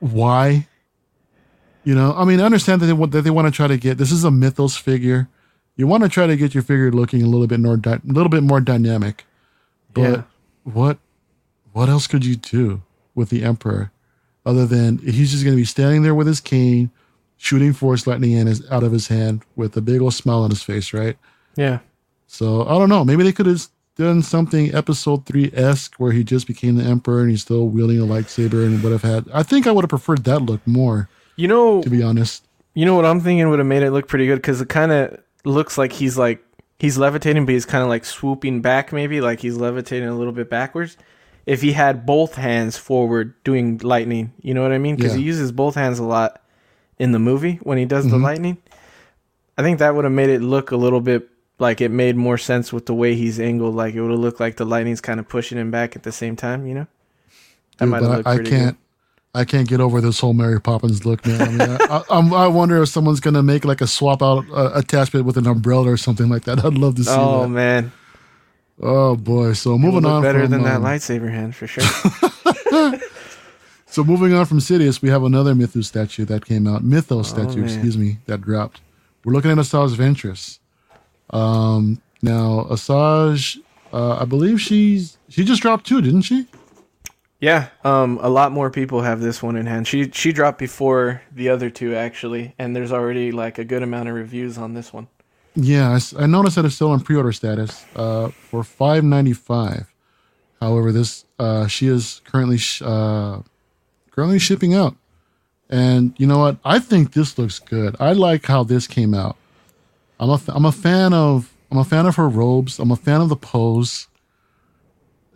why 0.00 0.66
you 1.84 1.94
know, 1.94 2.12
I 2.16 2.24
mean, 2.26 2.38
I 2.40 2.44
understand 2.44 2.82
that 2.82 2.86
they 2.86 2.92
want 2.92 3.12
that 3.12 3.22
they 3.22 3.30
want 3.30 3.46
to 3.46 3.52
try 3.52 3.66
to 3.66 3.76
get 3.78 3.98
this 3.98 4.12
is 4.12 4.24
a 4.24 4.30
mythos 4.30 4.76
figure. 4.76 5.28
You 5.76 5.86
want 5.86 6.02
to 6.02 6.08
try 6.08 6.26
to 6.26 6.36
get 6.36 6.54
your 6.54 6.62
figure 6.62 6.90
looking 6.90 7.22
a 7.22 7.26
little 7.26 7.46
bit 7.46 7.60
more 7.60 7.80
a 7.84 8.00
little 8.04 8.28
bit 8.28 8.42
more 8.42 8.60
dynamic. 8.60 9.24
But 9.92 10.02
Yeah. 10.02 10.22
what 10.64 10.98
what 11.72 11.88
else 11.88 12.06
could 12.06 12.24
you 12.24 12.36
do 12.36 12.82
with 13.14 13.30
the 13.30 13.42
emperor 13.44 13.90
other 14.44 14.66
than 14.66 14.98
he's 14.98 15.30
just 15.30 15.44
going 15.44 15.54
to 15.56 15.60
be 15.60 15.64
standing 15.64 16.02
there 16.02 16.14
with 16.14 16.26
his 16.26 16.40
cane 16.40 16.90
shooting 17.38 17.72
force 17.72 18.06
lightning 18.06 18.32
in 18.32 18.46
his 18.46 18.68
out 18.70 18.82
of 18.82 18.92
his 18.92 19.08
hand 19.08 19.42
with 19.56 19.76
a 19.76 19.80
big 19.80 20.00
old 20.02 20.12
smile 20.12 20.42
on 20.42 20.50
his 20.50 20.62
face, 20.62 20.92
right? 20.92 21.16
Yeah. 21.56 21.78
So 22.26 22.62
I 22.66 22.72
don't 22.78 22.88
know. 22.88 23.04
Maybe 23.04 23.22
they 23.22 23.32
could 23.32 23.46
have 23.46 23.66
done 23.96 24.22
something 24.22 24.74
episode 24.74 25.24
three 25.24 25.50
esque 25.54 25.94
where 25.96 26.12
he 26.12 26.22
just 26.22 26.46
became 26.46 26.76
the 26.76 26.84
emperor 26.84 27.20
and 27.20 27.30
he's 27.30 27.42
still 27.42 27.68
wielding 27.68 27.98
a 27.98 28.04
lightsaber 28.04 28.66
and 28.66 28.82
would 28.82 28.92
have 28.92 29.02
had. 29.02 29.26
I 29.32 29.42
think 29.42 29.66
I 29.66 29.72
would 29.72 29.82
have 29.82 29.90
preferred 29.90 30.24
that 30.24 30.42
look 30.42 30.64
more, 30.66 31.08
You 31.36 31.48
know 31.48 31.82
to 31.82 31.90
be 31.90 32.02
honest. 32.02 32.44
You 32.74 32.84
know 32.84 32.94
what 32.94 33.06
I'm 33.06 33.20
thinking 33.20 33.48
would 33.48 33.58
have 33.58 33.66
made 33.66 33.82
it 33.82 33.92
look 33.92 34.06
pretty 34.08 34.26
good 34.26 34.36
because 34.36 34.60
it 34.60 34.68
kind 34.68 34.92
of 34.92 35.18
looks 35.44 35.78
like 35.78 35.92
he's 35.92 36.18
like 36.18 36.44
he's 36.78 36.98
levitating, 36.98 37.46
but 37.46 37.52
he's 37.52 37.66
kind 37.66 37.82
of 37.82 37.88
like 37.88 38.04
swooping 38.04 38.60
back, 38.60 38.92
maybe 38.92 39.20
like 39.20 39.40
he's 39.40 39.56
levitating 39.56 40.08
a 40.08 40.16
little 40.16 40.32
bit 40.32 40.50
backwards. 40.50 40.96
If 41.46 41.62
he 41.62 41.72
had 41.72 42.04
both 42.04 42.34
hands 42.34 42.76
forward 42.76 43.34
doing 43.42 43.78
lightning, 43.78 44.34
you 44.42 44.52
know 44.54 44.62
what 44.62 44.72
I 44.72 44.78
mean? 44.78 44.96
Because 44.96 45.14
he 45.14 45.22
uses 45.22 45.50
both 45.50 45.74
hands 45.74 45.98
a 45.98 46.04
lot 46.04 46.42
in 46.98 47.12
the 47.12 47.18
movie 47.18 47.58
when 47.62 47.78
he 47.78 47.84
does 47.84 48.08
the 48.10 48.16
Mhm. 48.16 48.22
lightning. 48.22 48.56
I 49.56 49.62
think 49.62 49.78
that 49.80 49.94
would 49.94 50.04
have 50.04 50.12
made 50.12 50.30
it 50.30 50.40
look 50.42 50.70
a 50.70 50.76
little 50.76 51.00
bit 51.00 51.28
like 51.58 51.80
it 51.80 51.90
made 51.90 52.16
more 52.16 52.38
sense 52.38 52.72
with 52.72 52.86
the 52.86 52.94
way 52.94 53.14
he's 53.14 53.40
angled. 53.40 53.74
Like 53.74 53.94
it 53.94 54.00
would 54.00 54.10
have 54.10 54.20
looked 54.20 54.40
like 54.40 54.56
the 54.56 54.64
lightning's 54.64 55.00
kind 55.00 55.18
of 55.18 55.28
pushing 55.28 55.58
him 55.58 55.70
back 55.70 55.96
at 55.96 56.02
the 56.04 56.12
same 56.12 56.36
time. 56.36 56.66
You 56.66 56.74
know, 56.74 56.86
that 57.78 57.84
Dude, 57.86 57.88
might 57.90 58.02
have 58.02 58.10
but 58.10 58.16
looked 58.18 58.28
I, 58.28 58.32
I 58.32 58.58
can't. 58.60 58.76
I 59.34 59.44
can't 59.44 59.68
get 59.68 59.78
over 59.80 60.00
this 60.00 60.18
whole 60.20 60.32
Mary 60.32 60.60
Poppins 60.60 61.04
look, 61.04 61.24
man. 61.26 61.40
I, 61.40 61.48
mean, 61.50 61.60
I, 61.60 61.76
I, 61.98 62.02
I'm- 62.10 62.54
wonder 62.54 62.82
if 62.82 62.88
someone's 62.88 63.20
gonna 63.20 63.42
make 63.42 63.64
like 63.64 63.80
a 63.80 63.86
swap 63.86 64.22
out 64.22 64.44
uh, 64.50 64.70
attachment 64.74 65.26
with 65.26 65.36
an 65.36 65.46
umbrella 65.46 65.90
or 65.92 65.96
something 65.96 66.28
like 66.28 66.44
that. 66.44 66.58
I'd 66.64 66.74
love 66.78 66.94
to 66.96 67.04
see 67.04 67.10
good. 67.10 67.18
Oh 67.18 67.42
that. 67.42 67.48
man, 67.48 67.92
Oh 68.80 69.16
boy! 69.16 69.52
So 69.54 69.76
moving 69.76 70.04
on 70.06 70.22
better 70.22 70.42
from, 70.42 70.50
than 70.52 70.62
that 70.62 70.76
um, 70.76 70.84
lightsaber 70.84 71.30
hand 71.30 71.54
for 71.54 71.66
sure. 71.66 71.84
so 73.90 74.04
moving 74.04 74.32
on 74.34 74.44
from 74.46 74.58
Sidious, 74.58 75.00
we 75.02 75.08
have 75.10 75.22
another 75.24 75.54
Mythos 75.54 75.88
statue 75.88 76.24
that 76.26 76.44
came 76.44 76.66
out. 76.66 76.84
Mythos 76.84 77.28
statue, 77.30 77.62
Oh, 77.62 77.64
excuse 77.64 77.96
me, 77.96 78.18
that 78.26 78.40
dropped. 78.42 78.80
We're 79.24 79.32
looking 79.32 79.50
at 79.50 79.58
Asajj 79.58 79.94
Ventress. 79.96 80.58
Um, 81.30 82.00
now 82.22 82.66
Asajj, 82.70 83.58
uh, 83.92 84.16
I 84.20 84.24
believe 84.24 84.60
she's 84.60 85.18
she 85.28 85.44
just 85.44 85.62
dropped 85.62 85.86
two, 85.86 86.00
didn't 86.00 86.22
she? 86.22 86.46
Yeah, 87.40 87.68
um, 87.84 88.18
a 88.20 88.28
lot 88.28 88.50
more 88.50 88.68
people 88.70 89.02
have 89.02 89.20
this 89.20 89.42
one 89.42 89.56
in 89.56 89.66
hand. 89.66 89.86
She 89.86 90.10
she 90.10 90.32
dropped 90.32 90.58
before 90.58 91.22
the 91.32 91.48
other 91.48 91.70
two 91.70 91.94
actually, 91.94 92.54
and 92.58 92.74
there's 92.74 92.92
already 92.92 93.30
like 93.32 93.58
a 93.58 93.64
good 93.64 93.82
amount 93.82 94.08
of 94.08 94.14
reviews 94.14 94.58
on 94.58 94.74
this 94.74 94.92
one. 94.92 95.08
Yeah, 95.54 95.98
I 96.18 96.26
noticed 96.26 96.56
that 96.56 96.64
it's 96.64 96.74
still 96.74 96.92
in 96.94 97.00
pre-order 97.00 97.32
status 97.32 97.84
uh, 97.96 98.28
for 98.28 98.62
five 98.64 99.04
ninety 99.04 99.32
five. 99.32 99.92
However, 100.60 100.90
this 100.92 101.24
uh, 101.38 101.66
she 101.68 101.86
is 101.86 102.20
currently 102.24 102.58
sh- 102.58 102.82
uh, 102.82 103.40
currently 104.18 104.40
shipping 104.40 104.74
out, 104.74 104.96
and 105.70 106.12
you 106.18 106.26
know 106.26 106.38
what? 106.38 106.56
I 106.64 106.80
think 106.80 107.12
this 107.12 107.38
looks 107.38 107.60
good. 107.60 107.94
I 108.00 108.14
like 108.14 108.44
how 108.46 108.64
this 108.64 108.88
came 108.88 109.14
out. 109.14 109.36
I'm 110.18 110.28
a 110.28 110.40
I'm 110.48 110.64
a 110.64 110.72
fan 110.72 111.12
of 111.12 111.54
I'm 111.70 111.78
a 111.78 111.84
fan 111.84 112.04
of 112.04 112.16
her 112.16 112.28
robes. 112.28 112.80
I'm 112.80 112.90
a 112.90 112.96
fan 112.96 113.20
of 113.20 113.28
the 113.28 113.36
pose, 113.36 114.08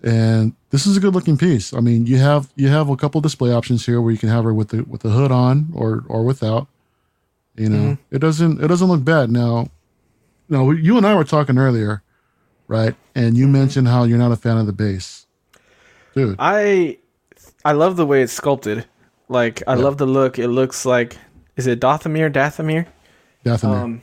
and 0.02 0.52
this 0.70 0.84
is 0.84 0.96
a 0.96 1.00
good 1.00 1.14
looking 1.14 1.38
piece. 1.38 1.72
I 1.72 1.78
mean, 1.78 2.06
you 2.06 2.18
have 2.18 2.50
you 2.56 2.70
have 2.70 2.88
a 2.88 2.96
couple 2.96 3.20
display 3.20 3.52
options 3.52 3.86
here 3.86 4.00
where 4.00 4.10
you 4.10 4.18
can 4.18 4.30
have 4.30 4.42
her 4.42 4.52
with 4.52 4.70
the 4.70 4.82
with 4.82 5.02
the 5.02 5.10
hood 5.10 5.30
on 5.30 5.68
or 5.72 6.02
or 6.08 6.24
without. 6.24 6.66
You 7.54 7.68
know, 7.68 7.78
mm-hmm. 7.78 8.16
it 8.16 8.18
doesn't 8.18 8.64
it 8.64 8.66
doesn't 8.66 8.88
look 8.88 9.04
bad 9.04 9.30
now. 9.30 9.68
No, 10.48 10.72
you 10.72 10.96
and 10.96 11.06
I 11.06 11.14
were 11.14 11.22
talking 11.22 11.56
earlier, 11.56 12.02
right? 12.66 12.96
And 13.14 13.36
you 13.36 13.44
mm-hmm. 13.44 13.52
mentioned 13.52 13.86
how 13.86 14.02
you're 14.02 14.18
not 14.18 14.32
a 14.32 14.36
fan 14.36 14.58
of 14.58 14.66
the 14.66 14.72
base, 14.72 15.28
dude. 16.16 16.34
I 16.40 16.98
I 17.64 17.72
love 17.72 17.96
the 17.96 18.07
way 18.07 18.22
it's 18.22 18.33
sculpted. 18.33 18.87
Like 19.29 19.62
I 19.66 19.75
Yeah. 19.77 19.83
love 19.85 19.98
the 19.98 20.07
look. 20.07 20.38
It 20.38 20.48
looks 20.48 20.85
like 20.85 21.16
is 21.57 21.66
it 21.66 21.81
Dothamir? 21.81 22.33
Dathomir? 22.33 22.87
Dathomir. 23.44 23.83
Um, 23.83 24.01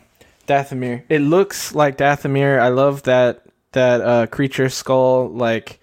Dathomir. 0.48 1.04
It 1.10 1.20
looks 1.20 1.74
like 1.76 1.98
Dathomir. 1.98 2.60
I 2.60 2.70
love 2.70 3.04
that 3.04 3.44
that 3.74 4.02
uh, 4.02 4.28
creature 4.28 4.70
skull. 4.70 5.30
Like 5.30 5.80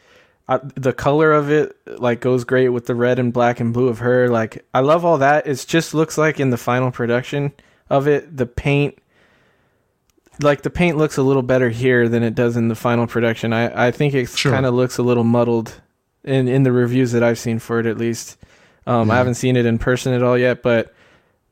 I, 0.48 0.60
the 0.76 0.92
color 0.92 1.32
of 1.32 1.50
it, 1.50 1.76
like 1.98 2.20
goes 2.20 2.44
great 2.44 2.68
with 2.68 2.86
the 2.86 2.94
red 2.94 3.18
and 3.18 3.32
black 3.32 3.58
and 3.60 3.72
blue 3.74 3.88
of 3.88 3.98
her. 3.98 4.28
Like 4.28 4.64
I 4.74 4.80
love 4.80 5.04
all 5.04 5.18
that. 5.18 5.46
It 5.46 5.64
just 5.68 5.92
looks 5.94 6.16
like 6.16 6.38
in 6.40 6.50
the 6.50 6.56
final 6.56 6.90
production 6.90 7.52
of 7.90 8.06
it, 8.08 8.36
the 8.36 8.46
paint. 8.46 8.98
Like 10.42 10.62
the 10.62 10.70
paint 10.70 10.98
looks 10.98 11.16
a 11.16 11.22
little 11.22 11.42
better 11.42 11.70
here 11.70 12.08
than 12.08 12.22
it 12.22 12.34
does 12.34 12.56
in 12.56 12.68
the 12.68 12.74
final 12.74 13.06
production. 13.06 13.52
I, 13.52 13.88
I 13.88 13.90
think 13.90 14.12
it 14.14 14.28
Sure. 14.28 14.52
kind 14.52 14.66
of 14.66 14.74
looks 14.74 14.98
a 14.98 15.02
little 15.02 15.24
muddled 15.24 15.80
in 16.26 16.48
in 16.48 16.62
the 16.62 16.72
reviews 16.72 17.12
that 17.12 17.22
I've 17.22 17.38
seen 17.38 17.58
for 17.58 17.80
it 17.80 17.86
at 17.86 17.98
least. 17.98 18.36
Um, 18.86 19.10
I 19.10 19.16
haven't 19.16 19.34
seen 19.34 19.56
it 19.56 19.66
in 19.66 19.78
person 19.78 20.12
at 20.12 20.22
all 20.22 20.38
yet, 20.38 20.62
but 20.62 20.94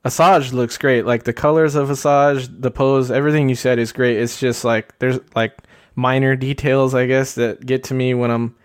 Asajj 0.05 0.53
looks 0.53 0.77
great. 0.77 1.05
Like 1.05 1.23
the 1.23 1.33
colors 1.33 1.75
of 1.75 1.89
Asajj, 1.89 2.61
the 2.61 2.71
pose, 2.71 3.11
everything 3.11 3.49
you 3.49 3.55
said 3.55 3.79
is 3.79 3.91
great. 3.91 4.17
It's 4.17 4.39
just 4.39 4.63
like 4.63 4.97
there's 4.99 5.19
like 5.35 5.57
minor 5.95 6.35
details, 6.35 6.93
I 6.93 7.07
guess, 7.07 7.35
that 7.35 7.65
get 7.65 7.85
to 7.85 7.93
me 7.93 8.13
when 8.13 8.31
I'm 8.31 8.55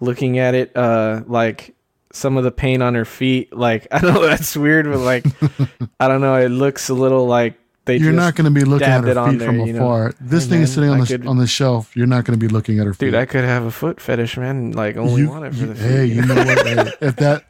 looking 0.00 0.38
at 0.38 0.54
it. 0.54 0.74
Uh, 0.76 1.22
like 1.26 1.74
some 2.12 2.36
of 2.36 2.44
the 2.44 2.52
paint 2.52 2.82
on 2.82 2.94
her 2.94 3.04
feet. 3.04 3.54
Like 3.54 3.86
I 3.92 4.00
know 4.00 4.24
that's 4.24 4.56
weird, 4.56 4.86
but 4.86 4.98
like 4.98 5.26
I 6.00 6.08
don't 6.08 6.20
know. 6.20 6.36
It 6.36 6.50
looks 6.50 6.88
a 6.88 6.94
little 6.94 7.26
like 7.26 7.58
they. 7.86 7.96
you're 7.96 8.12
not 8.12 8.34
going 8.34 8.44
to 8.44 8.50
be 8.50 8.64
looking 8.64 8.86
at 8.88 9.02
her 9.04 9.14
feet 9.30 9.38
there, 9.38 9.48
from 9.48 9.60
you 9.60 9.72
know. 9.72 9.78
afar. 9.86 10.14
This 10.20 10.46
thing 10.46 10.60
is 10.60 10.72
sitting 10.74 10.90
on 10.90 10.98
I 10.98 11.04
the 11.04 11.06
could- 11.18 11.26
on 11.26 11.38
the 11.38 11.46
shelf. 11.46 11.96
You're 11.96 12.06
not 12.06 12.24
going 12.24 12.38
to 12.38 12.46
be 12.46 12.52
looking 12.52 12.78
at 12.78 12.86
her 12.86 12.92
feet. 12.94 13.06
Dude, 13.06 13.14
I 13.14 13.24
could 13.26 13.44
have 13.44 13.64
a 13.64 13.70
foot 13.70 14.00
fetish, 14.00 14.36
man. 14.36 14.72
Like 14.72 14.96
only 14.96 15.22
You- 15.22 15.30
want 15.30 15.46
it 15.46 15.54
for 15.54 15.60
you- 15.60 15.66
the 15.68 15.74
feet. 15.74 15.82
hey, 15.90 16.04
you 16.04 16.22
know 16.22 16.34
what? 16.34 16.66
Hey, 16.66 16.92
if 17.06 17.16
that, 17.16 17.44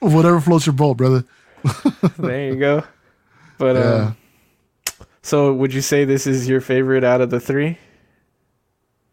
whatever 0.00 0.40
floats 0.40 0.66
your 0.66 0.72
boat, 0.74 0.96
brother. 0.96 1.24
there 2.18 2.48
you 2.52 2.56
go. 2.56 2.82
But 3.58 3.76
Yeah. 3.76 3.82
um, 3.82 4.16
so 5.22 5.52
would 5.54 5.72
you 5.72 5.80
say 5.80 6.04
this 6.04 6.26
is 6.26 6.48
your 6.48 6.60
favorite 6.60 7.04
out 7.04 7.20
of 7.20 7.30
the 7.30 7.40
three? 7.40 7.78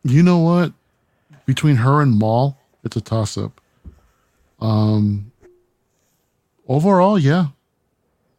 You 0.04 0.24
know 0.24 0.40
what? 0.40 0.74
Between 1.46 1.78
her 1.78 2.02
and 2.02 2.18
Maul, 2.18 2.58
it's 2.84 2.96
a 2.96 3.02
toss 3.02 3.38
up. 3.38 3.62
Um 4.60 5.32
overall, 6.68 7.18
yeah. 7.20 7.48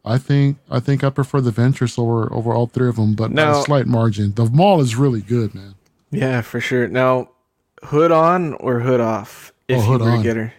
I 0.05 0.17
think 0.17 0.57
I 0.69 0.79
think 0.79 1.03
I 1.03 1.09
prefer 1.09 1.39
the 1.41 1.51
Ventress 1.51 1.97
over 1.97 2.31
over 2.33 2.53
all 2.53 2.67
three 2.67 2.89
of 2.89 2.97
them, 2.97 3.13
but 3.15 3.31
Now- 3.31 3.59
a 3.61 3.63
slight 3.63 3.87
margin. 3.87 4.33
The 4.33 4.45
Maul 4.45 4.81
is 4.81 4.95
really 4.95 5.21
good, 5.21 5.55
man. 5.55 5.75
Yeah, 6.11 6.41
for 6.41 6.59
sure. 6.59 6.87
Now, 6.87 7.29
hood 7.83 8.11
on 8.11 8.53
or 8.55 8.81
hood 8.81 8.99
off? 9.01 9.51
If 9.67 9.77
Oh, 9.77 9.81
you 9.81 9.87
hood 9.87 9.99
to 10.01 10.05
on. 10.07 10.21
get 10.23 10.35
her, 10.35 10.53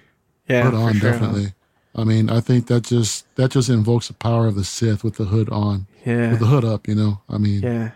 yeah, 0.49 0.63
hood 0.65 0.75
on, 0.75 0.95
sure, 0.95 1.11
definitely. 1.11 1.53
I 1.95 2.03
mean, 2.05 2.29
I 2.31 2.41
think 2.41 2.67
that 2.69 2.83
just 2.85 3.27
that 3.37 3.51
just 3.51 3.69
invokes 3.69 4.09
the 4.09 4.15
power 4.15 4.47
of 4.47 4.55
the 4.57 4.65
Sith 4.65 5.05
with 5.05 5.17
the 5.17 5.27
hood 5.27 5.49
on, 5.51 5.87
Yeah, 6.07 6.31
with 6.31 6.41
the 6.41 6.47
hood 6.47 6.65
up. 6.65 6.89
You 6.89 6.95
know, 6.95 7.21
I 7.29 7.37
mean, 7.39 7.61
yeah. 7.63 7.91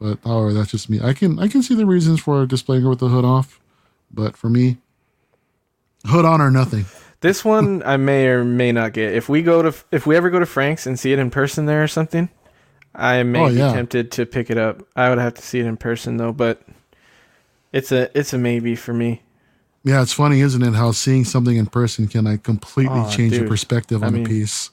but 0.00 0.18
however, 0.24 0.52
that's 0.54 0.70
just 0.70 0.88
me. 0.90 1.00
I 1.02 1.12
can 1.12 1.38
I 1.38 1.46
can 1.48 1.62
see 1.62 1.74
the 1.74 1.86
reasons 1.86 2.18
for 2.20 2.46
displaying 2.46 2.82
her 2.82 2.88
with 2.88 2.98
the 3.00 3.08
hood 3.08 3.24
off, 3.26 3.60
but 4.10 4.36
for 4.36 4.48
me, 4.48 4.78
hood 6.06 6.24
on 6.24 6.40
or 6.40 6.50
nothing. 6.50 6.86
This 7.24 7.42
one 7.42 7.82
I 7.86 7.96
may 7.96 8.26
or 8.26 8.44
may 8.44 8.70
not 8.70 8.92
get. 8.92 9.14
If 9.14 9.30
we 9.30 9.40
go 9.40 9.62
to, 9.62 9.74
if 9.90 10.06
we 10.06 10.14
ever 10.14 10.28
go 10.28 10.38
to 10.40 10.44
Frank's 10.44 10.86
and 10.86 11.00
see 11.00 11.10
it 11.10 11.18
in 11.18 11.30
person 11.30 11.64
there 11.64 11.82
or 11.82 11.88
something, 11.88 12.28
I 12.94 13.22
may 13.22 13.40
Oh, 13.40 13.48
be 13.48 13.56
tempted 13.56 14.12
to 14.12 14.26
pick 14.26 14.50
it 14.50 14.58
up. 14.58 14.82
I 14.94 15.08
would 15.08 15.16
have 15.16 15.32
to 15.32 15.40
see 15.40 15.58
it 15.58 15.64
in 15.64 15.78
person 15.78 16.18
though, 16.18 16.32
but 16.34 16.60
it's 17.72 17.90
a 17.92 18.10
it's 18.16 18.34
a 18.34 18.38
maybe 18.38 18.76
for 18.76 18.92
me. 18.92 19.22
Yeah, 19.84 20.02
it's 20.02 20.12
funny, 20.12 20.42
isn't 20.42 20.62
it? 20.62 20.74
How 20.74 20.92
seeing 20.92 21.24
something 21.24 21.56
in 21.56 21.64
person 21.64 22.08
can 22.08 22.26
like 22.26 22.42
completely 22.42 23.00
Oh, 23.00 23.08
change 23.10 23.32
your 23.32 23.40
dude. 23.44 23.48
perspective 23.48 24.02
I 24.02 24.08
on 24.08 24.12
mean- 24.12 24.26
a 24.26 24.28
piece. 24.28 24.68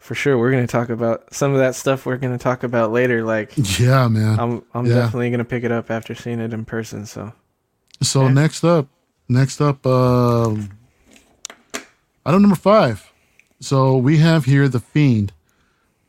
For 0.00 0.16
sure, 0.16 0.36
we're 0.38 0.50
gonna 0.50 0.66
talk 0.66 0.88
about 0.88 1.32
some 1.32 1.52
of 1.52 1.58
that 1.58 1.76
stuff. 1.76 2.04
We're 2.04 2.16
gonna 2.16 2.36
talk 2.36 2.64
about 2.64 2.90
later. 2.90 3.22
Like 3.22 3.52
Yeah, 3.78 4.08
man. 4.08 4.40
I'm 4.40 4.62
I'm 4.74 4.86
Yeah. 4.86 4.96
definitely 4.96 5.30
gonna 5.30 5.44
pick 5.44 5.62
it 5.62 5.70
up 5.70 5.88
after 5.88 6.16
seeing 6.16 6.40
it 6.40 6.52
in 6.52 6.64
person. 6.64 7.06
So 7.06 7.32
So 8.02 8.22
Yeah. 8.24 8.32
next 8.32 8.64
up, 8.64 8.88
next 9.28 9.60
up, 9.60 9.86
um, 9.86 10.70
item 12.30 12.42
number 12.42 12.56
five. 12.56 13.10
So 13.58 13.96
we 13.96 14.18
have 14.18 14.44
here 14.44 14.68
the 14.68 14.78
Fiend. 14.78 15.32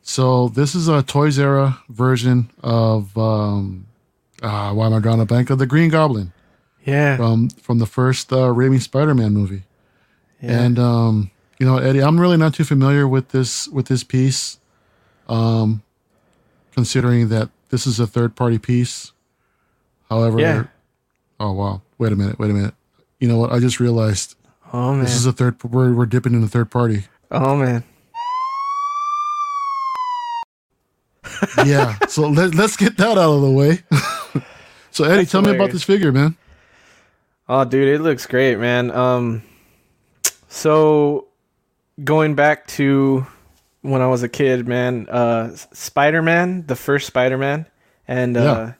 So 0.02 0.48
this 0.48 0.74
is 0.76 0.86
a 0.86 1.02
Toys 1.02 1.36
Era 1.36 1.78
version 1.88 2.48
of 2.62 3.16
um, 3.18 3.86
uh, 4.40 4.72
why 4.72 4.86
am 4.86 4.94
I 4.94 5.00
drawing 5.00 5.20
a 5.20 5.26
blank 5.26 5.50
of 5.50 5.58
the 5.58 5.66
Green 5.66 5.90
Goblin 5.90 6.32
yeah, 6.84 7.16
from 7.16 7.48
from 7.50 7.78
the 7.80 7.86
first 7.86 8.32
uh, 8.32 8.48
Raimi 8.52 8.80
Spider-Man 8.80 9.32
movie. 9.32 9.62
yeah. 10.40 10.60
And 10.62 10.78
um, 10.78 11.30
you 11.58 11.66
know, 11.66 11.78
Eddie, 11.78 12.02
I'm 12.02 12.20
really 12.20 12.36
not 12.36 12.54
too 12.54 12.64
familiar 12.64 13.06
with 13.08 13.30
this 13.30 13.66
with 13.68 13.86
this 13.86 14.04
piece, 14.04 14.58
um, 15.28 15.82
considering 16.72 17.28
that 17.30 17.50
this 17.70 17.84
is 17.86 17.98
a 17.98 18.06
third 18.06 18.36
party 18.36 18.58
piece. 18.58 19.10
However, 20.08 20.38
Yeah. 20.40 20.64
oh 21.40 21.52
wow, 21.52 21.82
wait 21.98 22.12
a 22.12 22.16
minute, 22.16 22.38
wait 22.38 22.50
a 22.50 22.54
minute. 22.54 22.74
You 23.18 23.26
know 23.28 23.38
what? 23.38 23.52
I 23.52 23.58
just 23.58 23.80
realized 23.80 24.36
oh 24.72 24.92
man, 24.94 25.04
this 25.04 25.14
is 25.14 25.26
a 25.26 25.32
third. 25.32 25.62
We're 25.64 25.92
we're 25.92 26.06
dipping 26.06 26.32
in 26.34 26.40
the 26.40 26.48
third 26.48 26.70
party. 26.70 27.04
oh 27.30 27.56
man. 27.56 27.84
Yeah. 31.64 31.96
so 32.08 32.28
let, 32.28 32.54
let's 32.54 32.76
get 32.76 32.96
that 32.98 33.18
out 33.18 33.34
of 33.34 33.42
the 33.42 33.50
way. 33.50 33.80
so 34.90 35.04
Eddie, 35.04 35.16
That's 35.22 35.30
tell 35.32 35.42
me 35.42 35.54
about 35.54 35.70
this 35.70 35.82
figure, 35.82 36.12
man. 36.12 36.36
Oh, 37.48 37.64
dude, 37.64 37.88
it 37.88 38.00
looks 38.00 38.26
great, 38.26 38.58
man. 38.58 38.90
Um, 38.92 39.42
so 40.48 41.26
going 42.02 42.34
back 42.34 42.66
to 42.68 43.26
when 43.82 44.00
I 44.02 44.06
was 44.06 44.22
a 44.22 44.28
kid, 44.28 44.68
man, 44.68 45.08
uh, 45.08 45.54
Spider 45.72 46.22
Man, 46.22 46.64
the 46.66 46.76
first 46.76 47.06
Spider 47.08 47.36
Man, 47.38 47.66
and 48.06 48.36
uh, 48.36 48.40
Yeah. 48.42 48.72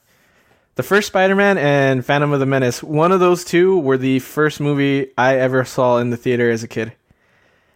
The 0.75 0.83
first 0.83 1.09
Spider 1.09 1.35
Man 1.35 1.59
and 1.59 2.05
Phantom 2.05 2.33
of 2.33 2.41
the 2.41 2.47
Menace. 2.47 2.83
One 2.83 3.13
of 3.13 3.21
those 3.21 3.45
two 3.45 3.79
were 3.79 3.99
the 3.99 4.19
first 4.21 4.61
movie 4.61 5.11
I 5.19 5.37
ever 5.37 5.65
saw 5.65 5.99
in 5.99 6.11
the 6.11 6.17
theater 6.17 6.51
as 6.51 6.63
a 6.63 6.69
kid. 6.69 6.93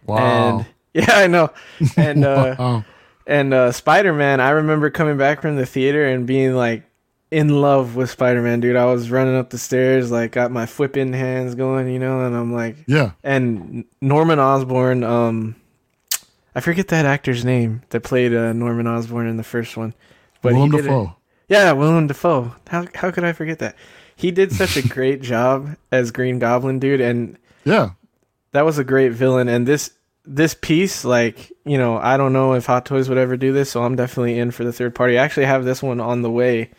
Wow. 0.05 0.17
And 0.59 0.65
yeah, 0.93 1.11
I 1.15 1.27
know. 1.27 1.51
And 1.95 2.25
uh, 2.25 2.55
wow. 2.59 2.85
and 3.25 3.53
uh, 3.53 3.71
Spider 3.71 4.13
Man, 4.13 4.39
I 4.41 4.49
remember 4.51 4.89
coming 4.89 5.17
back 5.17 5.41
from 5.41 5.55
the 5.57 5.65
theater 5.65 6.05
and 6.07 6.25
being 6.25 6.55
like 6.55 6.83
in 7.29 7.61
love 7.61 7.95
with 7.95 8.09
Spider 8.09 8.41
Man, 8.41 8.61
dude. 8.61 8.75
I 8.77 8.85
was 8.85 9.11
running 9.11 9.35
up 9.35 9.49
the 9.49 9.57
stairs, 9.57 10.09
like 10.11 10.31
got 10.31 10.49
my 10.49 10.65
flipping 10.65 11.13
hands 11.13 11.55
going, 11.55 11.89
you 11.89 11.99
know, 11.99 12.25
and 12.25 12.35
I'm 12.35 12.53
like, 12.53 12.77
Yeah. 12.87 13.11
and 13.23 13.83
Norman 14.01 14.39
Osborn, 14.39 15.03
um, 15.03 15.55
I 16.55 16.61
forget 16.61 16.87
that 16.87 17.05
actor's 17.05 17.43
name 17.45 17.83
that 17.89 18.01
played 18.01 18.33
uh, 18.33 18.53
Norman 18.53 18.87
Osborn 18.87 19.27
in 19.27 19.35
the 19.37 19.43
first 19.43 19.75
one, 19.77 19.93
but 20.41 20.53
Willem 20.53 20.71
he 20.71 20.77
did 20.77 20.85
it- 20.85 20.87
Dafoe. 20.89 21.15
Yeah, 21.47 21.71
Willem 21.71 22.07
Dafoe. 22.07 22.53
How 22.67 22.85
how 22.95 23.11
could 23.11 23.23
I 23.23 23.33
forget 23.33 23.59
that? 23.59 23.75
He 24.15 24.31
did 24.31 24.51
such 24.51 24.77
a 24.77 24.87
great 24.87 25.21
job 25.21 25.75
as 25.91 26.11
Green 26.11 26.39
Goblin, 26.39 26.79
dude, 26.79 27.01
and 27.01 27.37
Yeah. 27.65 27.91
that 28.51 28.65
was 28.65 28.77
a 28.79 28.83
great 28.83 29.11
villain 29.11 29.47
and 29.47 29.67
this 29.67 29.91
this 30.29 30.53
piece 30.59 31.05
like 31.05 31.53
you 31.63 31.77
know 31.77 31.95
i 31.97 32.17
don't 32.17 32.33
know 32.33 32.51
if 32.53 32.65
hot 32.65 32.85
toys 32.85 33.07
would 33.07 33.17
ever 33.17 33.37
do 33.37 33.53
this 33.53 33.69
so 33.71 33.81
i'm 33.81 33.95
definitely 33.95 34.37
in 34.37 34.51
for 34.51 34.65
the 34.65 34.73
third 34.73 34.93
party 34.93 35.17
i 35.17 35.23
actually 35.23 35.45
have 35.45 35.63
this 35.63 35.81
one 35.81 36.01
on 36.01 36.21
the 36.21 36.29
way 36.29 36.69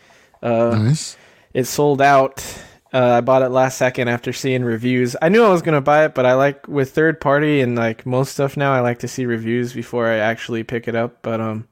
uh 0.42 0.76
Nice. 0.76 1.16
it 1.54 1.64
sold 1.64 2.02
out 2.02 2.44
Uh, 2.92 3.16
I 3.18 3.20
bought 3.22 3.40
it 3.42 3.48
last 3.50 3.76
second 3.78 4.09
after 4.09 4.33
seeing 4.33 4.64
reviews. 4.64 5.14
I 5.20 5.28
knew 5.28 5.44
I 5.44 5.50
was 5.50 5.61
gonna 5.62 5.81
buy 5.83 6.04
it, 6.07 6.14
but 6.14 6.24
I 6.26 6.33
like 6.35 6.66
with 6.68 6.92
third 6.92 7.20
party 7.20 7.61
and 7.61 7.76
like 7.76 8.04
most 8.07 8.33
stuff 8.33 8.57
now, 8.57 8.72
I 8.72 8.81
like 8.81 8.98
to 9.00 9.09
see 9.09 9.24
reviews 9.26 9.74
before 9.74 10.07
I 10.09 10.16
actually 10.16 10.64
pick 10.64 10.88
it 10.88 10.94
up. 10.94 11.20
But 11.22 11.38
um, 11.40 11.68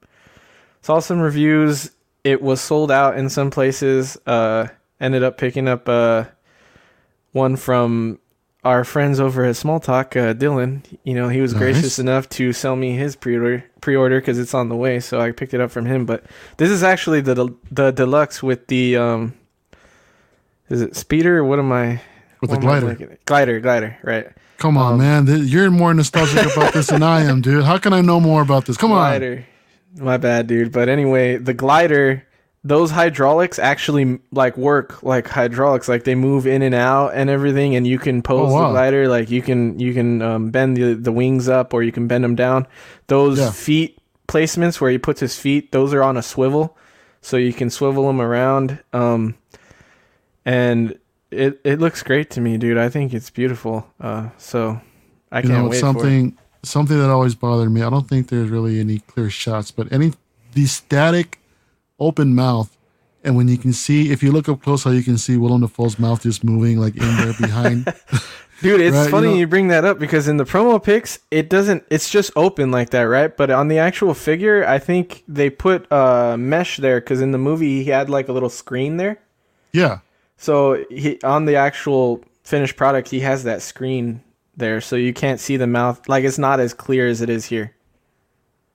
saw 0.83 0.99
some 1.01 1.19
reviews. 1.21 1.91
It 2.27 2.43
was 2.43 2.61
sold 2.61 2.91
out 2.91 3.17
in 3.17 3.29
some 3.31 3.51
places. 3.51 4.19
Uh, 4.27 4.67
ended 5.01 5.23
up 5.23 5.39
picking 5.39 5.69
up 5.69 5.89
uh 5.89 6.25
one 7.33 7.57
from 7.57 8.19
our 8.65 8.83
friends 8.83 9.21
over 9.21 9.45
at 9.45 9.55
Small 9.55 9.79
Talk, 9.79 10.17
uh, 10.17 10.35
Dylan. 10.35 10.83
You 11.05 11.15
know, 11.15 11.29
he 11.29 11.41
was 11.41 11.53
Nice. 11.53 11.61
gracious 11.61 11.99
enough 12.01 12.29
to 12.31 12.53
sell 12.53 12.75
me 12.75 12.97
his 12.97 13.15
pre-order 13.15 13.63
pre-order 13.81 14.19
because 14.21 14.39
it's 14.41 14.55
on 14.55 14.69
the 14.69 14.75
way. 14.75 14.99
So 15.01 15.21
I 15.21 15.31
picked 15.31 15.55
it 15.55 15.61
up 15.61 15.71
from 15.71 15.87
him. 15.87 16.05
But 16.07 16.25
this 16.57 16.71
is 16.71 16.83
actually 16.83 17.21
the 17.21 17.55
the 17.71 17.91
deluxe 17.93 18.43
with 18.43 18.67
the 18.67 18.97
um. 18.97 19.35
Is 20.69 20.81
it 20.83 20.97
speeder? 20.97 21.45
What 21.45 21.61
am 21.61 21.71
I? 21.71 22.01
With 22.41 22.51
the 22.51 22.57
what 22.57 22.65
am 22.65 22.89
I 22.89 22.95
glider. 22.95 23.19
Glider, 23.25 23.61
glider, 23.61 23.99
right? 24.03 24.27
Come 24.59 24.77
on, 24.77 24.95
Um, 24.95 24.99
man. 24.99 25.27
You're 25.47 25.71
more 25.71 25.95
nostalgic 25.95 26.53
about 26.57 26.73
this 26.75 26.89
than 26.89 27.03
I 27.03 27.21
am, 27.23 27.41
dude. 27.41 27.63
How 27.65 27.79
can 27.79 27.93
I 27.93 28.01
know 28.01 28.19
more 28.21 28.43
about 28.43 28.65
this? 28.67 28.77
Come 28.77 28.91
on. 28.91 29.45
My 29.99 30.17
bad, 30.19 30.47
dude. 30.47 30.73
But 30.73 30.89
anyway, 30.89 31.37
the 31.39 31.55
glider, 31.55 32.23
those 32.65 32.91
hydraulics 32.91 33.59
actually 33.59 34.19
like 34.33 34.57
work 34.57 35.03
like 35.03 35.27
hydraulics. 35.29 35.89
Like 35.89 36.05
they 36.05 36.15
move 36.15 36.47
in 36.47 36.63
and 36.63 36.75
out 36.75 37.13
and 37.15 37.31
everything, 37.31 37.77
and 37.77 37.87
you 37.87 37.99
can 37.99 38.23
pose 38.23 38.51
Oh, 38.51 38.55
wow. 38.55 38.67
the 38.69 38.73
glider. 38.73 39.09
Like 39.09 39.31
you 39.31 39.41
can 39.43 39.79
you 39.79 39.95
can 39.95 40.21
um, 40.23 40.51
bend 40.51 40.77
the 40.77 40.95
the 40.95 41.13
wings 41.13 41.49
up 41.49 41.73
or 41.73 41.83
you 41.83 41.93
can 41.93 42.07
bend 42.09 42.25
them 42.25 42.35
down. 42.35 42.67
Those 43.07 43.39
Yeah. 43.39 43.51
feet 43.53 43.99
placements 44.29 44.81
where 44.81 44.91
he 44.91 44.99
puts 44.99 45.21
his 45.21 45.39
feet, 45.39 45.73
those 45.73 45.95
are 45.95 46.03
on 46.03 46.17
a 46.17 46.23
swivel, 46.23 46.77
so 47.23 47.37
you 47.37 47.53
can 47.53 47.71
swivel 47.71 48.07
them 48.09 48.21
around. 48.21 48.79
Um, 48.93 49.37
and 50.45 50.99
it 51.31 51.61
it 51.65 51.81
looks 51.81 52.03
great 52.03 52.31
to 52.31 52.41
me, 52.41 52.59
dude. 52.59 52.79
I 52.79 52.89
think 52.89 53.15
it's 53.15 53.31
beautiful. 53.31 53.87
Uh, 54.01 54.29
so 54.39 54.81
I 55.33 55.39
you 55.41 55.49
can't 55.49 55.65
know, 55.65 55.69
wait 55.71 55.81
for 55.81 56.07
it. 56.07 56.33
Something 56.67 56.99
that 56.99 57.11
always 57.11 57.35
bothered 57.35 57.71
me. 57.71 57.83
I 57.83 57.91
don't 57.91 58.09
think 58.09 58.29
there's 58.29 58.51
really 58.51 58.81
any 58.81 58.99
clear 59.01 59.31
shots, 59.31 59.71
but 59.71 59.91
any 59.93 60.13
the 60.55 60.67
static 60.67 61.39
open 61.99 62.35
mouth, 62.35 62.77
and 63.25 63.37
when 63.37 63.49
you 63.49 63.59
can 63.59 63.73
see, 63.73 64.11
if 64.13 64.23
you 64.23 64.33
look 64.33 64.49
up 64.49 64.63
close, 64.63 64.85
how 64.85 64.91
you 64.91 65.03
can 65.03 65.19
see 65.19 65.37
Willem 65.37 65.61
Dafoe's 65.63 65.99
mouth 65.99 66.23
just 66.23 66.45
moving 66.45 66.79
like 66.79 66.97
in 66.97 67.17
there 67.17 67.35
behind. 67.39 67.85
Dude, 68.63 68.81
it's 68.81 68.97
Right, 68.97 69.11
funny 69.11 69.39
you, 69.39 69.45
know- 69.45 69.51
bring 69.51 69.69
that 69.69 69.85
up 69.85 69.99
because 69.99 70.29
in 70.29 70.39
the 70.39 70.45
promo 70.45 70.83
pics, 70.83 71.19
it 71.31 71.51
doesn't. 71.51 71.85
It's 71.91 72.09
just 72.09 72.31
open 72.37 72.71
like 72.71 72.89
that, 72.91 73.03
right? 73.03 73.37
But 73.37 73.51
on 73.51 73.69
the 73.69 73.79
actual 73.79 74.15
figure, 74.15 74.67
I 74.67 74.79
think 74.79 75.25
they 75.29 75.51
put 75.51 75.91
uh, 75.93 76.37
mesh 76.39 76.79
there 76.79 76.99
because 77.01 77.21
in 77.21 77.33
the 77.33 77.39
movie 77.39 77.83
he 77.85 77.91
had 77.91 78.09
like 78.09 78.29
a 78.29 78.33
little 78.33 78.49
screen 78.49 78.97
there. 78.97 79.19
yeah, 79.73 79.99
So 80.39 80.85
he 80.89 81.21
on 81.23 81.45
the 81.45 81.57
actual 81.57 82.23
finished 82.45 82.77
product, 82.77 83.09
he 83.11 83.21
has 83.21 83.45
that 83.45 83.61
screen 83.61 84.23
there, 84.57 84.81
so 84.81 84.97
you 84.97 85.13
can't 85.13 85.41
see 85.41 85.57
the 85.57 85.67
mouth. 85.67 86.09
Like 86.09 86.25
it's 86.25 86.39
not 86.39 86.61
as 86.61 86.75
clear 86.75 87.07
as 87.07 87.21
it 87.21 87.31
is 87.31 87.45
here. 87.45 87.75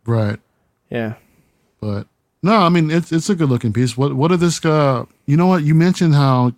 right. 0.06 0.40
Yeah. 0.90 1.16
But 1.80 2.08
no, 2.44 2.58
I 2.58 2.70
mean 2.70 2.92
it's 2.92 3.12
it's 3.12 3.30
a 3.30 3.36
good 3.36 3.50
looking 3.50 3.74
piece. 3.74 3.98
What 3.98 4.14
what 4.14 4.30
did 4.30 4.40
this 4.40 4.64
uh 4.64 5.06
you 5.26 5.38
know 5.38 5.48
what? 5.48 5.64
You 5.64 5.74
mentioned 5.74 6.16
how 6.16 6.54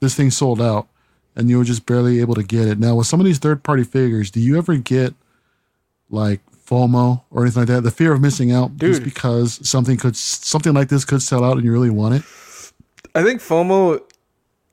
this 0.00 0.14
thing 0.14 0.30
sold 0.30 0.60
out 0.60 0.88
and 1.36 1.48
you 1.48 1.58
were 1.58 1.64
just 1.64 1.86
barely 1.86 2.20
able 2.20 2.34
to 2.34 2.42
get 2.42 2.66
it. 2.66 2.78
Now 2.78 2.96
with 2.96 3.06
some 3.06 3.20
of 3.20 3.26
these 3.26 3.38
third 3.38 3.62
party 3.62 3.84
figures, 3.84 4.30
do 4.30 4.40
you 4.40 4.58
ever 4.58 4.76
get 4.76 5.14
like 6.10 6.40
FOMO 6.66 7.22
or 7.30 7.42
anything 7.42 7.62
like 7.62 7.68
that? 7.68 7.82
The 7.82 7.90
fear 7.90 8.12
of 8.12 8.20
missing 8.20 8.52
out 8.52 8.76
just 8.76 9.04
because 9.04 9.66
something 9.68 9.96
could 9.96 10.16
something 10.16 10.72
like 10.72 10.88
this 10.88 11.04
could 11.04 11.22
sell 11.22 11.44
out 11.44 11.56
and 11.56 11.64
you 11.64 11.72
really 11.72 11.90
want 11.90 12.16
it? 12.16 12.22
I 13.14 13.22
think 13.22 13.40
FOMO 13.40 14.00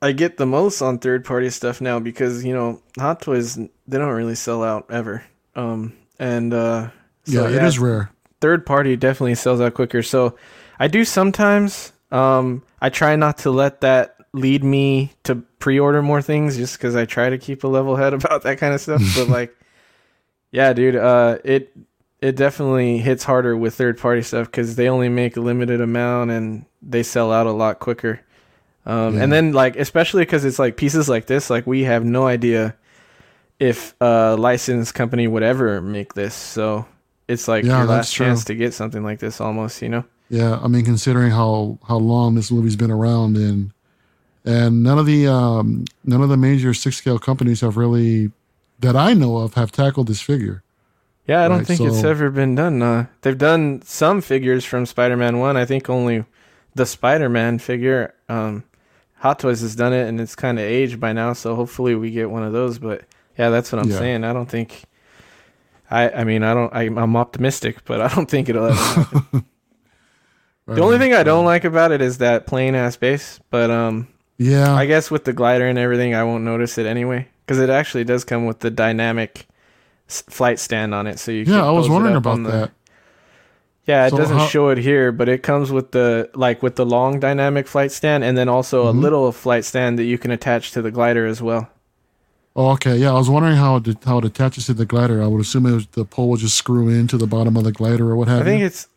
I 0.02 0.10
get 0.10 0.36
the 0.36 0.46
most 0.46 0.82
on 0.82 0.98
third 0.98 1.24
party 1.24 1.48
stuff 1.48 1.80
now 1.80 2.00
because, 2.00 2.44
you 2.44 2.52
know, 2.52 2.82
Hot 2.98 3.22
Toys 3.22 3.56
they 3.92 3.98
don't 3.98 4.12
really 4.14 4.34
sell 4.34 4.64
out 4.64 4.86
ever. 4.90 5.22
Um 5.54 5.92
and 6.18 6.52
uh 6.52 6.90
so, 7.24 7.46
yeah, 7.46 7.56
it 7.56 7.62
is 7.64 7.78
rare. 7.78 8.10
third 8.40 8.66
party 8.66 8.96
definitely 8.96 9.36
sells 9.36 9.60
out 9.60 9.74
quicker. 9.74 10.02
So 10.02 10.36
I 10.80 10.88
do 10.88 11.04
sometimes. 11.04 11.92
Um, 12.10 12.62
I 12.80 12.90
try 12.90 13.14
not 13.16 13.38
to 13.38 13.50
let 13.52 13.80
that 13.82 14.16
lead 14.32 14.64
me 14.64 15.12
to 15.24 15.36
pre-order 15.60 16.02
more 16.02 16.20
things, 16.20 16.56
just 16.56 16.76
because 16.76 16.96
I 16.96 17.04
try 17.06 17.30
to 17.30 17.38
keep 17.38 17.62
a 17.64 17.68
level 17.68 17.94
head 17.96 18.12
about 18.18 18.42
that 18.42 18.58
kind 18.58 18.74
of 18.74 18.80
stuff. 18.80 19.00
but 19.14 19.28
like, 19.38 19.56
yeah, 20.50 20.72
dude, 20.72 20.96
uh, 20.96 21.38
it 21.44 21.72
it 22.20 22.34
definitely 22.36 22.98
hits 22.98 23.22
harder 23.24 23.56
with 23.56 23.74
third 23.74 23.98
party 23.98 24.22
stuff 24.22 24.46
because 24.46 24.74
they 24.76 24.88
only 24.88 25.08
make 25.08 25.36
a 25.36 25.40
limited 25.40 25.80
amount 25.80 26.30
and 26.32 26.64
they 26.82 27.02
sell 27.04 27.32
out 27.32 27.46
a 27.46 27.52
lot 27.52 27.78
quicker. 27.78 28.20
Um, 28.84 29.16
Yeah. 29.16 29.22
And 29.24 29.32
then 29.32 29.52
like, 29.52 29.76
especially 29.76 30.22
because 30.22 30.44
it's 30.44 30.58
like 30.58 30.76
pieces 30.76 31.08
like 31.08 31.26
this, 31.26 31.50
like 31.50 31.66
we 31.66 31.84
have 31.84 32.04
no 32.04 32.26
idea 32.26 32.74
if 33.62 33.94
a 34.00 34.36
licensed 34.38 34.94
company 34.94 35.28
would 35.28 35.44
ever 35.44 35.80
make 35.82 36.14
this. 36.14 36.34
So 36.34 36.86
it's 37.28 37.48
like 37.48 37.66
Yeah, 37.66 37.76
your 37.76 37.86
last 37.86 38.12
chance 38.14 38.44
to 38.46 38.54
get 38.56 38.74
something 38.74 39.04
like 39.04 39.20
this 39.20 39.40
almost, 39.40 39.82
you 39.82 39.90
know? 39.90 40.04
Yeah, 40.28 40.58
I 40.62 40.68
mean 40.68 40.84
considering 40.84 41.30
how 41.30 41.78
how 41.88 41.96
long 41.98 42.34
this 42.34 42.50
movie's 42.50 42.76
been 42.76 42.90
around 42.90 43.36
and 43.36 43.72
and 44.44 44.82
none 44.82 44.98
of 44.98 45.06
the 45.06 45.26
um 45.28 45.84
none 46.04 46.22
of 46.22 46.28
the 46.30 46.38
major 46.38 46.74
six 46.74 46.96
scale 46.96 47.18
companies 47.18 47.62
have 47.62 47.76
really 47.76 48.32
that 48.80 48.96
I 48.96 49.14
know 49.14 49.38
of 49.38 49.54
have 49.54 49.72
tackled 49.72 50.08
this 50.08 50.22
figure. 50.22 50.64
Yeah, 51.26 51.44
I 51.44 51.48
don't 51.48 51.60
Right, 51.60 51.66
think 51.66 51.84
it's 51.84 52.02
ever 52.02 52.30
been 52.30 52.54
done. 52.54 52.82
Uh, 52.82 53.06
they've 53.20 53.38
done 53.38 53.82
some 53.82 54.20
figures 54.20 54.64
from 54.64 54.86
Spider 54.86 55.16
Man 55.16 55.38
1. 55.38 55.56
I 55.56 55.64
think 55.64 55.88
only 55.88 56.24
the 56.74 56.86
Spider 56.86 57.28
Man 57.28 57.58
figure. 57.58 58.14
Um, 58.28 58.64
Hot 59.18 59.38
Toys 59.38 59.60
has 59.60 59.76
done 59.76 59.92
it 59.92 60.08
and 60.08 60.20
it's 60.20 60.34
kind 60.34 60.58
of 60.58 60.64
aged 60.64 60.98
by 60.98 61.12
now, 61.12 61.32
so 61.32 61.54
hopefully 61.54 61.94
we 61.94 62.10
get 62.10 62.30
one 62.30 62.42
of 62.42 62.52
those. 62.52 62.78
But 62.78 63.04
yeah, 63.38 63.50
that's 63.50 63.72
what 63.72 63.80
I'm 63.82 63.90
Yeah. 63.90 63.98
saying. 63.98 64.24
I 64.24 64.32
don't 64.32 64.48
think. 64.48 64.82
I, 65.90 66.08
I 66.10 66.24
mean 66.24 66.42
I 66.42 66.54
don't 66.54 66.74
I, 66.74 66.82
I'm 66.84 67.16
optimistic, 67.16 67.84
but 67.84 68.00
I 68.00 68.08
don't 68.08 68.28
think 68.30 68.48
it'll 68.48 68.66
ever 68.66 68.74
happen. 68.74 69.44
the 70.66 70.80
only 70.82 70.98
thing 70.98 71.12
I 71.12 71.22
don't 71.22 71.44
like 71.44 71.64
about 71.64 71.92
it 71.92 72.00
is 72.00 72.18
that 72.18 72.46
plain 72.46 72.74
ass 72.74 72.96
base. 72.96 73.40
But 73.50 73.70
um, 73.70 74.08
Yeah, 74.38 74.72
I 74.74 74.86
guess 74.86 75.10
with 75.10 75.24
the 75.24 75.32
glider 75.32 75.66
and 75.66 75.78
everything, 75.78 76.14
I 76.14 76.24
won't 76.24 76.44
notice 76.44 76.78
it 76.78 76.86
anyway 76.86 77.28
because 77.44 77.58
it 77.58 77.68
actually 77.70 78.04
does 78.04 78.24
come 78.24 78.46
with 78.46 78.60
the 78.60 78.70
dynamic 78.70 79.46
s- 80.08 80.22
flight 80.30 80.58
stand 80.58 80.94
on 80.94 81.06
it. 81.06 81.18
So 81.18 81.30
you 81.32 81.40
yeah, 81.40 81.44
can 81.44 81.54
I 81.60 81.70
was 81.72 81.88
wondering 81.90 82.16
about 82.16 82.42
the- 82.42 82.50
that. 82.50 82.70
Yeah, 83.84 84.06
it 84.06 84.10
So 84.10 84.16
doesn't 84.18 84.38
how- 84.38 84.46
show 84.46 84.68
it 84.68 84.78
here, 84.78 85.10
but 85.10 85.28
it 85.28 85.42
comes 85.42 85.72
with 85.72 85.90
the 85.90 86.30
like 86.34 86.62
with 86.62 86.76
the 86.76 86.86
long 86.86 87.18
dynamic 87.20 87.66
flight 87.66 87.90
stand 87.92 88.22
and 88.24 88.38
then 88.38 88.48
also 88.48 88.84
Mhm. 88.84 88.88
a 88.88 88.92
little 88.92 89.32
flight 89.32 89.64
stand 89.64 89.98
that 89.98 90.04
you 90.04 90.16
can 90.18 90.30
attach 90.30 90.70
to 90.72 90.80
the 90.82 90.90
glider 90.92 91.26
as 91.26 91.42
well. 91.42 91.68
Oh, 92.54 92.70
okay. 92.72 92.96
Yeah, 92.96 93.10
I 93.10 93.14
was 93.14 93.30
wondering 93.30 93.56
how 93.56 93.76
it 93.76 94.04
how 94.04 94.18
it 94.18 94.24
attaches 94.24 94.66
to 94.66 94.74
the 94.74 94.84
glider. 94.86 95.22
I 95.22 95.26
would 95.26 95.40
assume 95.40 95.66
it 95.66 95.72
was, 95.72 95.86
the 95.88 96.04
pole 96.04 96.28
would 96.30 96.40
just 96.40 96.56
screw 96.56 96.88
into 96.88 97.16
the 97.16 97.26
bottom 97.26 97.56
of 97.56 97.64
the 97.64 97.72
glider 97.72 98.10
or 98.10 98.16
what 98.16 98.28
have 98.28 98.38
you. 98.38 98.42
I 98.42 98.44
think 98.46 98.60
you. 98.60 98.66
it's 98.66 98.88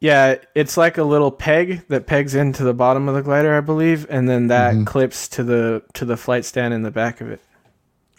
yeah, 0.00 0.36
it's 0.54 0.76
like 0.76 0.96
a 0.98 1.02
little 1.02 1.30
peg 1.32 1.82
that 1.88 2.06
pegs 2.06 2.34
into 2.34 2.62
the 2.64 2.74
bottom 2.74 3.08
of 3.08 3.14
the 3.14 3.22
glider, 3.22 3.56
I 3.56 3.60
believe, 3.60 4.06
and 4.10 4.28
then 4.28 4.46
that 4.48 4.74
Mhm. 4.74 4.86
clips 4.86 5.26
to 5.30 5.42
the 5.42 5.82
to 5.94 6.04
the 6.04 6.16
flight 6.16 6.44
stand 6.44 6.74
in 6.74 6.82
the 6.82 6.90
back 6.90 7.20
of 7.20 7.30
it. 7.30 7.40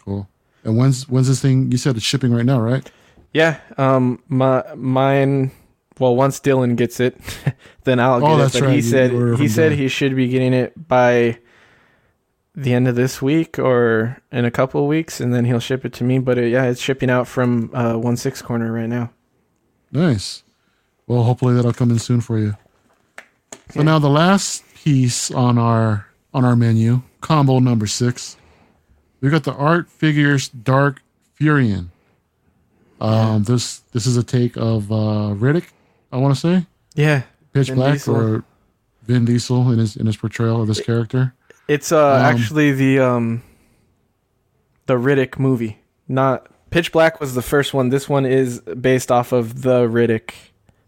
Cool. 0.04 0.28
And 0.64 0.76
when's 0.76 1.08
when's 1.08 1.28
this 1.28 1.40
thing? 1.40 1.70
You 1.70 1.78
said 1.78 1.96
it's 1.96 2.04
shipping 2.04 2.32
right 2.34 2.44
now, 2.44 2.60
right? 2.60 2.90
Yeah, 3.32 3.58
um 3.78 4.18
my 4.28 4.64
mine 4.74 5.52
well, 6.00 6.16
once 6.16 6.40
Dylan 6.40 6.76
gets 6.76 6.98
it, 6.98 7.16
then 7.84 8.00
I'll 8.00 8.20
get 8.20 8.28
Oh, 8.28 8.34
it. 8.34 8.38
that's 8.38 8.54
But 8.54 8.62
right, 8.62 8.70
he 8.70 8.76
you- 8.76 8.82
said 8.82 9.10
he 9.38 9.46
said 9.48 9.72
Dylan. 9.72 9.76
he 9.76 9.88
should 9.88 10.16
be 10.16 10.26
getting 10.28 10.52
it 10.52 10.88
by 10.88 11.38
the 12.54 12.72
end 12.74 12.88
of 12.88 12.96
this 12.96 13.22
week 13.22 13.58
or 13.58 14.18
in 14.32 14.44
a 14.44 14.50
couple 14.50 14.80
of 14.82 14.88
weeks, 14.88 15.20
and 15.20 15.32
then 15.32 15.44
he'll 15.44 15.60
ship 15.60 15.84
it 15.84 15.92
to 15.94 16.04
me. 16.04 16.18
But 16.18 16.38
uh 16.38 16.42
yeah, 16.42 16.64
it's 16.64 16.80
shipping 16.80 17.10
out 17.10 17.26
from 17.28 17.70
uh, 17.74 17.94
one 17.96 18.16
six 18.16 18.42
corner 18.42 18.72
right 18.72 18.88
now. 18.88 19.10
Nice. 19.92 20.42
Well, 21.06 21.24
hopefully 21.24 21.54
that'll 21.54 21.72
come 21.72 21.90
in 21.90 21.98
soon 21.98 22.20
for 22.20 22.38
you. 22.38 22.56
So 23.70 23.80
Yeah. 23.80 23.82
now 23.82 23.98
the 23.98 24.08
last 24.10 24.64
piece 24.74 25.30
on 25.30 25.58
our 25.58 26.06
on 26.32 26.44
our 26.44 26.54
menu, 26.56 27.02
combo 27.20 27.58
number 27.58 27.86
six, 27.86 28.36
we 29.20 29.30
got 29.30 29.44
the 29.44 29.52
Art 29.54 29.88
Figures 29.90 30.48
Dark 30.48 31.02
Furion. 31.38 31.88
Um, 33.00 33.44
this 33.44 33.78
this 33.92 34.06
is 34.06 34.16
a 34.16 34.22
take 34.22 34.56
of 34.56 34.92
uh, 34.92 35.34
Riddick, 35.34 35.68
I 36.12 36.18
want 36.18 36.34
to 36.34 36.40
say, 36.40 36.66
Yeah, 36.94 37.22
Pitch 37.52 37.68
Vin 37.68 37.76
Black 37.76 37.92
Diesel. 37.94 38.14
or 38.16 38.44
Vin 39.04 39.24
Diesel 39.24 39.70
in 39.72 39.78
his 39.78 39.96
in 39.96 40.06
his 40.06 40.16
portrayal 40.16 40.60
of 40.60 40.68
this 40.68 40.80
character. 40.80 41.34
It's 41.70 41.92
uh 41.92 42.14
Um, 42.14 42.22
actually 42.22 42.72
the 42.72 42.98
um 42.98 43.42
the 44.86 44.94
Riddick 44.94 45.38
movie, 45.38 45.78
not 46.08 46.46
Pitch 46.70 46.92
Black 46.92 47.20
was 47.20 47.34
the 47.34 47.42
first 47.42 47.74
one. 47.74 47.88
This 47.90 48.08
one 48.08 48.26
is 48.26 48.60
based 48.60 49.10
off 49.10 49.32
of 49.32 49.62
the 49.62 49.86
Riddick, 49.88 50.28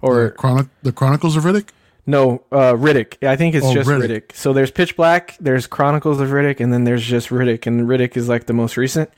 the, 0.01 0.07
or 0.07 0.31
Chronic, 0.33 0.67
the 0.83 0.93
Chronicles 0.93 1.37
of 1.37 1.45
Riddick. 1.45 1.69
No, 2.07 2.43
uh, 2.51 2.73
Riddick. 2.75 3.25
I 3.27 3.37
think 3.37 3.55
it's 3.55 3.65
Oh, 3.67 3.73
just 3.75 3.89
Riddick. 3.89 4.09
Riddick. 4.29 4.35
So 4.35 4.53
there's 4.53 4.71
Pitch 4.73 4.97
Black, 4.97 5.37
there's 5.41 5.67
Chronicles 5.69 6.21
of 6.21 6.31
Riddick, 6.31 6.59
and 6.61 6.73
then 6.73 6.83
there's 6.85 7.05
just 7.05 7.29
Riddick. 7.31 7.67
And 7.67 7.83
Riddick 7.89 8.17
is 8.17 8.29
like 8.29 8.47
the 8.47 8.53
most 8.53 8.77
recent. 8.77 9.09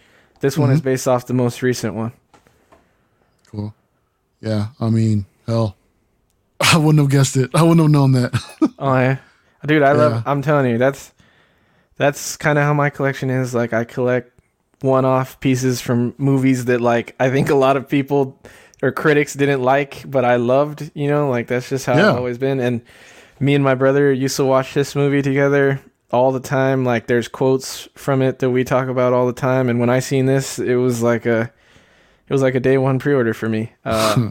This 0.41 0.59
one 0.59 0.71
is 0.71 0.81
Mm-hmm. 0.81 0.85
based 0.91 1.09
off 1.09 1.27
the 1.27 1.33
most 1.35 1.63
recent 1.63 1.95
one. 1.95 2.13
Cool. 3.51 3.75
Yeah, 4.43 4.69
I 4.81 4.91
mean, 4.91 5.25
hell, 5.47 5.77
I 6.61 6.77
wouldn't 6.77 6.99
have 6.99 7.11
guessed 7.11 7.37
it. 7.39 7.51
I 7.55 7.63
wouldn't 7.63 7.81
have 7.81 7.91
known 7.91 8.13
that. 8.13 8.33
Oh 8.79 8.95
yeah, 8.99 9.17
dude, 9.65 9.83
I 9.83 9.93
Yeah. 9.93 9.99
love. 9.99 10.23
I'm 10.27 10.43
telling 10.43 10.71
you, 10.71 10.77
that's 10.77 11.13
that's 11.97 12.37
kind 12.37 12.59
of 12.59 12.65
how 12.65 12.75
my 12.75 12.91
collection 12.91 13.31
is. 13.31 13.55
Like 13.55 13.73
I 13.73 13.85
collect 13.85 14.31
one-off 14.81 15.41
pieces 15.41 15.81
from 15.81 16.15
movies 16.19 16.67
that 16.67 16.81
like 16.81 17.15
I 17.19 17.31
think 17.31 17.49
a 17.51 17.55
lot 17.55 17.77
of 17.77 17.89
people 17.89 18.39
or 18.83 18.93
critics 18.93 19.35
didn't 19.35 19.63
like, 19.63 20.03
but 20.07 20.25
I 20.25 20.37
loved. 20.37 20.91
You 20.95 21.09
know, 21.09 21.31
like 21.31 21.47
that's 21.47 21.69
just 21.69 21.87
how 21.87 21.97
Yeah. 21.97 22.11
I've 22.11 22.17
always 22.17 22.39
been. 22.39 22.61
And 22.61 22.83
me 23.41 23.55
and 23.55 23.65
my 23.65 23.75
brother 23.75 24.13
used 24.13 24.37
to 24.37 24.45
watch 24.45 24.75
this 24.75 24.95
movie 24.95 25.23
together 25.23 25.81
all 26.11 26.33
the 26.33 26.41
time. 26.41 26.85
Like 26.85 27.07
there's 27.07 27.29
quotes 27.29 27.89
from 27.95 28.23
it 28.23 28.39
that 28.41 28.51
we 28.51 28.65
talk 28.65 28.89
about 28.89 29.13
all 29.13 29.27
the 29.27 29.33
time. 29.33 29.69
And 29.69 29.81
when 29.81 29.91
I 29.91 30.01
seen 30.01 30.27
this, 30.27 30.59
it 30.59 30.77
was 30.77 31.03
like 31.03 31.27
a 31.27 31.51
it 32.29 32.33
was 32.33 32.43
like 32.43 32.55
a 32.55 32.61
day 32.61 32.79
one 32.79 32.99
pre-order 32.99 33.35
for 33.35 33.49
me. 33.49 33.73
Uh, 33.85 34.31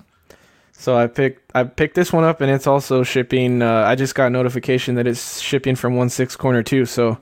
so 0.75 0.97
I 0.97 1.07
picked 1.07 1.49
I 1.55 1.63
picked 1.63 1.95
this 1.95 2.11
one 2.11 2.25
up, 2.25 2.41
and 2.41 2.51
it's 2.51 2.67
also 2.67 3.03
shipping. 3.03 3.61
Uh, 3.61 3.83
I 3.87 3.95
just 3.95 4.15
got 4.15 4.31
notification 4.33 4.95
that 4.95 5.07
it's 5.07 5.39
shipping 5.39 5.75
from 5.75 5.95
One 5.95 6.09
Six 6.09 6.35
Corner 6.35 6.61
too. 6.61 6.85
So 6.85 7.19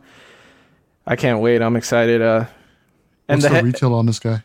I 1.12 1.16
can't 1.18 1.42
wait. 1.42 1.62
I'm 1.62 1.76
excited. 1.76 2.22
Uh, 2.22 2.46
and 3.28 3.42
What's 3.42 3.44
the, 3.44 3.50
the, 3.50 3.56
he- 3.58 3.66
retail 3.66 3.94
on 3.94 4.06
this 4.06 4.20
guy? 4.20 4.44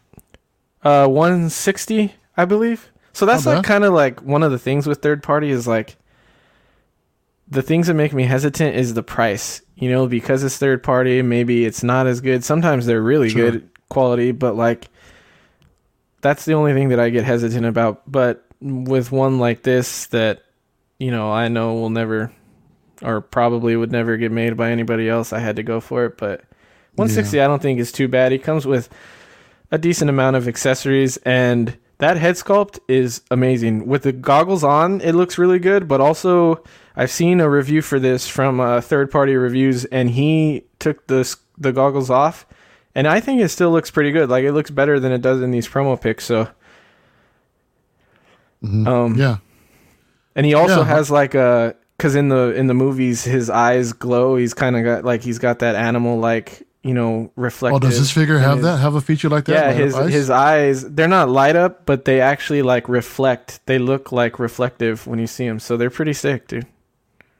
uh, 0.82 1.06
160, 1.06 2.12
I 2.36 2.44
believe. 2.44 2.90
So 3.12 3.24
that's 3.24 3.46
Not 3.46 3.56
like 3.56 3.64
kind 3.64 3.84
of 3.84 3.94
like 3.94 4.20
one 4.22 4.42
of 4.42 4.50
the 4.50 4.58
things 4.58 4.86
with 4.86 5.00
third 5.00 5.22
party 5.22 5.50
is 5.50 5.66
like 5.66 5.96
the 7.48 7.62
things 7.62 7.86
that 7.86 7.94
make 7.94 8.12
me 8.12 8.24
hesitant 8.24 8.76
is 8.76 8.94
the 8.94 9.02
price. 9.02 9.62
You 9.76 9.90
know, 9.90 10.06
because 10.06 10.42
it's 10.42 10.58
third 10.58 10.82
party, 10.82 11.22
maybe 11.22 11.64
it's 11.64 11.82
not 11.82 12.06
as 12.06 12.20
good. 12.20 12.42
Sometimes 12.44 12.84
they're 12.86 13.02
really 13.02 13.28
Sure. 13.30 13.50
good 13.52 13.68
quality, 13.88 14.32
but 14.32 14.56
like 14.56 14.88
that's 16.22 16.44
the 16.44 16.54
only 16.54 16.72
thing 16.72 16.88
that 16.88 16.98
I 17.00 17.10
get 17.10 17.24
hesitant 17.24 17.64
about. 17.66 18.02
But 18.10 18.44
with 18.60 19.12
one 19.12 19.38
like 19.38 19.62
this 19.62 20.06
that 20.08 20.42
you 20.98 21.10
know 21.10 21.30
I 21.30 21.48
know 21.48 21.74
will 21.74 21.90
never 21.90 22.32
or 23.02 23.20
probably 23.20 23.76
would 23.76 23.92
never 23.92 24.16
get 24.16 24.32
made 24.32 24.56
by 24.56 24.70
anybody 24.70 25.08
else, 25.08 25.32
I 25.32 25.38
had 25.40 25.56
to 25.56 25.62
go 25.62 25.80
for 25.80 26.06
it. 26.06 26.16
But 26.18 26.42
160, 26.96 27.40
I 27.40 27.46
don't 27.46 27.62
think 27.62 27.78
is 27.80 27.92
too 27.92 28.08
bad. 28.08 28.32
He 28.32 28.38
comes 28.38 28.66
with 28.66 28.88
a 29.70 29.78
decent 29.78 30.08
amount 30.10 30.36
of 30.36 30.46
accessories 30.48 31.16
and 31.18 31.76
that 31.98 32.16
head 32.18 32.34
sculpt 32.34 32.78
is 32.88 33.22
amazing. 33.30 33.86
With 33.86 34.02
the 34.02 34.12
goggles 34.12 34.62
on, 34.62 35.00
it 35.00 35.12
looks 35.14 35.38
really 35.38 35.58
good, 35.58 35.88
but 35.88 36.00
also 36.00 36.62
I've 36.94 37.10
seen 37.10 37.40
a 37.40 37.48
review 37.48 37.80
for 37.82 37.98
this 37.98 38.28
from 38.28 38.60
uh, 38.60 38.80
third 38.80 39.10
party 39.10 39.34
reviews 39.36 39.84
and 39.86 40.10
he 40.10 40.64
took 40.78 41.06
the 41.06 41.36
the 41.58 41.72
goggles 41.72 42.10
off 42.10 42.46
and 42.94 43.06
I 43.06 43.20
think 43.20 43.40
it 43.40 43.48
still 43.48 43.70
looks 43.70 43.90
pretty 43.90 44.10
good. 44.12 44.28
Like 44.28 44.44
it 44.44 44.52
looks 44.52 44.70
better 44.70 45.00
than 45.00 45.10
it 45.12 45.22
does 45.22 45.40
in 45.42 45.50
these 45.50 45.68
promo 45.68 46.00
pics, 46.00 46.24
so 46.24 46.48
Mhm. 48.64 48.86
um 48.86 49.14
yeah. 49.16 49.36
and 50.34 50.46
he 50.46 50.54
also 50.54 50.78
Yeah. 50.80 50.84
has 50.86 51.10
like 51.10 51.34
a 51.34 51.74
because 51.96 52.14
in 52.14 52.28
the 52.28 52.52
in 52.54 52.66
the 52.66 52.74
movies 52.74 53.24
his 53.24 53.48
eyes 53.50 53.92
glow. 53.92 54.36
He's 54.36 54.54
kind 54.54 54.76
of 54.76 54.84
got 54.84 55.04
like 55.04 55.22
he's 55.22 55.38
got 55.38 55.58
that 55.60 55.74
animal 55.76 56.18
like 56.18 56.65
you 56.86 56.94
know 56.94 57.30
reflective. 57.36 57.76
Oh, 57.76 57.86
does 57.88 57.98
this 57.98 58.10
figure 58.10 58.38
have 58.38 58.58
his- 58.58 58.64
that? 58.66 58.76
Have 58.78 58.94
a 58.94 59.00
feature 59.00 59.28
like 59.28 59.44
that? 59.46 59.52
Yeah, 59.54 59.72
his 59.72 59.94
eyes? 59.94 60.12
his 60.12 60.30
eyes 60.30 60.82
they're 60.94 61.08
not 61.08 61.28
light 61.28 61.56
up, 61.56 61.84
but 61.86 62.04
they 62.04 62.20
actually 62.20 62.62
like 62.62 62.88
reflect. 62.88 63.60
They 63.66 63.78
look 63.78 64.12
like 64.12 64.38
reflective 64.38 65.06
when 65.06 65.18
you 65.18 65.26
see 65.26 65.46
them, 65.46 65.58
so 65.58 65.76
they're 65.76 65.90
pretty 65.90 66.12
sick, 66.12 66.46
dude. 66.48 66.66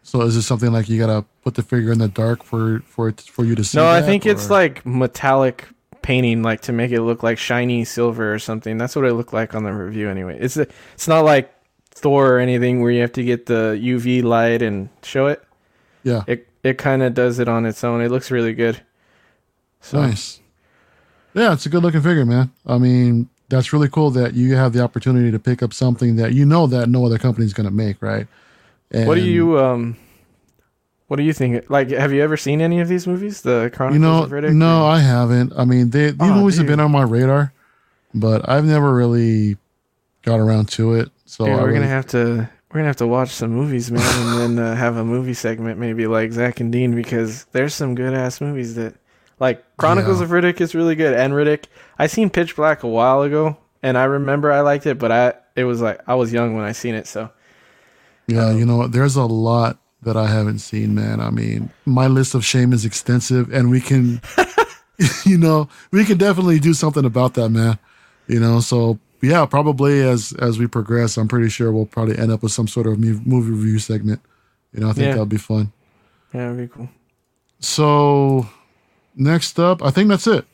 So 0.03 0.23
is 0.23 0.35
this 0.37 0.47
something 0.47 0.73
like 0.73 0.89
you 0.89 0.99
gotta 0.99 1.25
put 1.43 1.55
the 1.55 1.63
figure 1.63 1.93
in 1.93 1.99
the 1.99 2.09
dark 2.09 2.43
for 2.45 2.81
for 2.87 3.09
it 3.09 3.21
for 3.23 3.45
you 3.45 3.55
to 3.55 3.65
see? 3.65 3.79
No, 3.79 3.87
I 3.87 4.01
that, 4.01 4.07
think 4.07 4.25
it's 4.27 4.51
like 4.51 4.85
metallic 4.87 5.67
painting, 6.03 6.43
like 6.45 6.61
to 6.63 6.73
make 6.73 6.93
it 6.93 7.03
look 7.03 7.23
like 7.25 7.39
shiny 7.39 7.85
silver 7.85 8.33
or 8.33 8.39
something. 8.39 8.79
That's 8.79 8.95
what 8.95 9.05
it 9.05 9.15
looked 9.15 9.33
like 9.33 9.55
on 9.55 9.65
the 9.65 9.73
review, 9.73 10.09
anyway. 10.09 10.39
It's 10.41 10.57
a, 10.57 10.67
it's 10.95 11.09
not 11.09 11.25
like 11.25 11.53
Thor 11.91 12.35
or 12.35 12.39
anything 12.39 12.81
where 12.83 12.93
you 12.93 13.01
have 13.01 13.13
to 13.15 13.25
get 13.25 13.47
the 13.47 13.77
UV 13.83 14.23
light 14.23 14.63
and 14.63 14.89
show 15.03 15.27
it. 15.27 15.43
yeah, 16.05 16.23
It 16.29 16.47
it 16.63 16.79
kind 16.79 17.03
of 17.03 17.15
does 17.15 17.41
it 17.41 17.49
on 17.49 17.67
its 17.67 17.83
own. 17.83 18.01
It 18.01 18.11
looks 18.13 18.31
really 18.31 18.53
good. 18.55 18.81
So 19.81 20.01
nice. 20.01 20.41
Yeah, 21.35 21.53
it's 21.53 21.67
a 21.67 21.69
good 21.69 21.83
looking 21.83 22.01
figure, 22.03 22.25
man. 22.25 22.51
I 22.67 22.79
mean, 22.79 23.29
that's 23.49 23.73
really 23.73 23.89
cool 23.89 24.11
that 24.13 24.35
you 24.35 24.55
have 24.57 24.73
the 24.73 24.81
opportunity 24.81 25.31
to 25.31 25.39
pick 25.39 25.63
up 25.63 25.73
something 25.73 26.17
that 26.17 26.33
you 26.33 26.47
know 26.47 26.67
that 26.67 26.89
no 26.89 27.05
other 27.07 27.19
company 27.19 27.45
is 27.47 27.53
gonna 27.55 27.71
make, 27.71 28.01
right? 28.03 28.27
And, 28.91 29.07
what 29.07 29.17
do 29.17 29.23
you 29.23 29.59
um? 29.59 29.97
What 31.09 31.19
do 31.19 31.23
you 31.23 31.33
think? 31.33 31.71
Like, 31.71 31.91
have 31.91 32.13
you 32.13 32.21
ever 32.23 32.37
seen 32.37 32.61
any 32.61 32.81
of 32.81 32.89
these 32.89 33.07
movies? 33.07 33.43
The 33.43 33.71
Chronicles 33.73 33.95
You 33.95 34.01
know, 34.01 34.23
of 34.25 34.31
Riddick? 34.31 34.55
no, 34.55 34.83
or- 34.87 34.91
I 34.91 34.99
haven't. 34.99 35.53
I 35.57 35.65
mean, 35.65 35.91
they 35.91 36.11
these 36.11 36.21
Aw, 36.21 36.35
movies 36.41 36.57
have 36.57 36.67
dude. 36.67 36.73
been 36.73 36.81
on 36.81 36.91
my 36.91 37.03
radar, 37.03 37.53
but 38.15 38.49
I've 38.49 38.65
never 38.65 38.93
really 38.93 39.57
got 40.23 40.41
around 40.41 40.69
to 40.71 40.95
it. 40.95 41.11
So 41.27 41.45
Dude, 41.45 41.55
we're 41.55 41.61
really- 41.67 41.75
gonna 41.75 41.87
have 41.89 42.07
to 42.09 42.49
we're 42.71 42.81
gonna 42.81 42.87
have 42.89 42.97
to 42.97 43.07
watch 43.07 43.31
some 43.31 43.51
movies, 43.53 43.91
man, 43.93 44.03
and 44.43 44.57
then 44.59 44.65
uh, 44.65 44.75
have 44.75 44.97
a 44.97 45.05
movie 45.05 45.35
segment 45.35 45.79
maybe 45.79 46.07
like 46.09 46.33
Zach 46.33 46.59
and 46.61 46.73
Dean 46.73 46.95
because 46.97 47.45
there's 47.53 47.75
some 47.75 47.95
good 47.95 48.13
ass 48.15 48.41
movies 48.41 48.75
that 48.75 48.95
like 49.39 49.65
Chronicles 49.77 50.19
Yeah. 50.21 50.25
of 50.25 50.31
Riddick 50.31 50.61
is 50.61 50.75
really 50.75 50.95
good 50.95 51.15
and 51.15 51.33
Riddick. 51.35 51.65
I 51.99 52.07
seen 52.07 52.31
Pitch 52.31 52.57
Black 52.57 52.83
a 52.83 52.89
while 52.89 53.23
ago 53.23 53.57
and 53.83 53.97
I 53.99 54.05
remember 54.05 54.51
I 54.53 54.61
liked 54.61 54.87
it, 54.87 54.99
but 54.99 55.13
I 55.13 55.35
it 55.55 55.65
was 55.65 55.81
like 55.81 56.01
I 56.07 56.15
was 56.15 56.33
young 56.33 56.55
when 56.55 56.65
I 56.65 56.73
seen 56.73 56.95
it, 56.95 57.07
so 57.07 57.31
Yeah, 58.27 58.51
you 58.53 58.67
know? 58.67 58.87
There's 58.87 59.17
a 59.17 59.25
lot 59.27 59.79
that 60.03 60.17
I 60.17 60.27
haven't 60.29 60.59
seen, 60.61 60.95
man. 60.95 61.21
I 61.21 61.31
mean, 61.31 61.71
my 61.85 62.07
list 62.07 62.35
of 62.35 62.45
shame 62.45 62.73
is 62.73 62.85
extensive, 62.85 63.53
and 63.53 63.71
we 63.71 63.81
can, 63.81 64.21
you 65.25 65.37
know, 65.39 65.69
we 65.91 66.05
can 66.05 66.17
definitely 66.19 66.59
do 66.61 66.73
something 66.75 67.05
about 67.05 67.35
that, 67.35 67.49
man. 67.51 67.79
You 68.29 68.41
know, 68.41 68.61
so 68.61 68.99
yeah, 69.23 69.45
probably 69.47 70.03
as 70.03 70.33
as 70.41 70.59
we 70.59 70.67
progress, 70.67 71.17
I'm 71.17 71.29
pretty 71.29 71.49
sure 71.49 71.73
we'll 71.73 71.87
probably 71.87 72.19
end 72.19 72.31
up 72.33 72.43
with 72.43 72.53
some 72.53 72.69
sort 72.69 72.87
of 72.87 72.99
movie 72.99 73.51
review 73.51 73.79
segment. 73.79 74.21
You 74.73 74.81
know, 74.81 74.89
I 74.91 74.93
think 74.93 75.05
Yeah. 75.07 75.11
that'll 75.13 75.27
be 75.27 75.39
fun. 75.39 75.73
yeah, 76.35 76.47
it'd 76.53 76.59
be 76.59 76.69
cool. 76.75 76.89
So 77.61 78.47
next 79.17 79.59
up, 79.59 79.83
I 79.83 79.91
think 79.91 80.09
that's 80.09 80.27
it. 80.27 80.45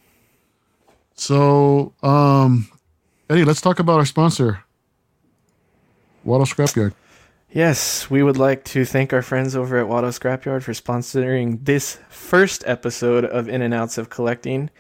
So, 1.14 1.92
um, 2.02 2.68
Eddie, 3.28 3.44
let's 3.44 3.60
talk 3.60 3.78
about 3.78 3.98
our 3.98 4.06
sponsor, 4.06 4.64
Watto 6.26 6.46
Scrapyard. 6.46 6.94
Yes, 7.50 8.08
we 8.08 8.22
would 8.22 8.38
like 8.38 8.64
to 8.66 8.86
thank 8.86 9.12
our 9.12 9.20
friends 9.20 9.54
over 9.54 9.76
at 9.76 9.86
Watto 9.86 10.08
Scrapyard 10.08 10.62
for 10.62 10.72
sponsoring 10.72 11.62
this 11.64 11.98
first 12.08 12.64
episode 12.66 13.26
of 13.26 13.46
In 13.46 13.60
and 13.60 13.74
Outs 13.74 13.98
of 13.98 14.08
Collecting. 14.08 14.70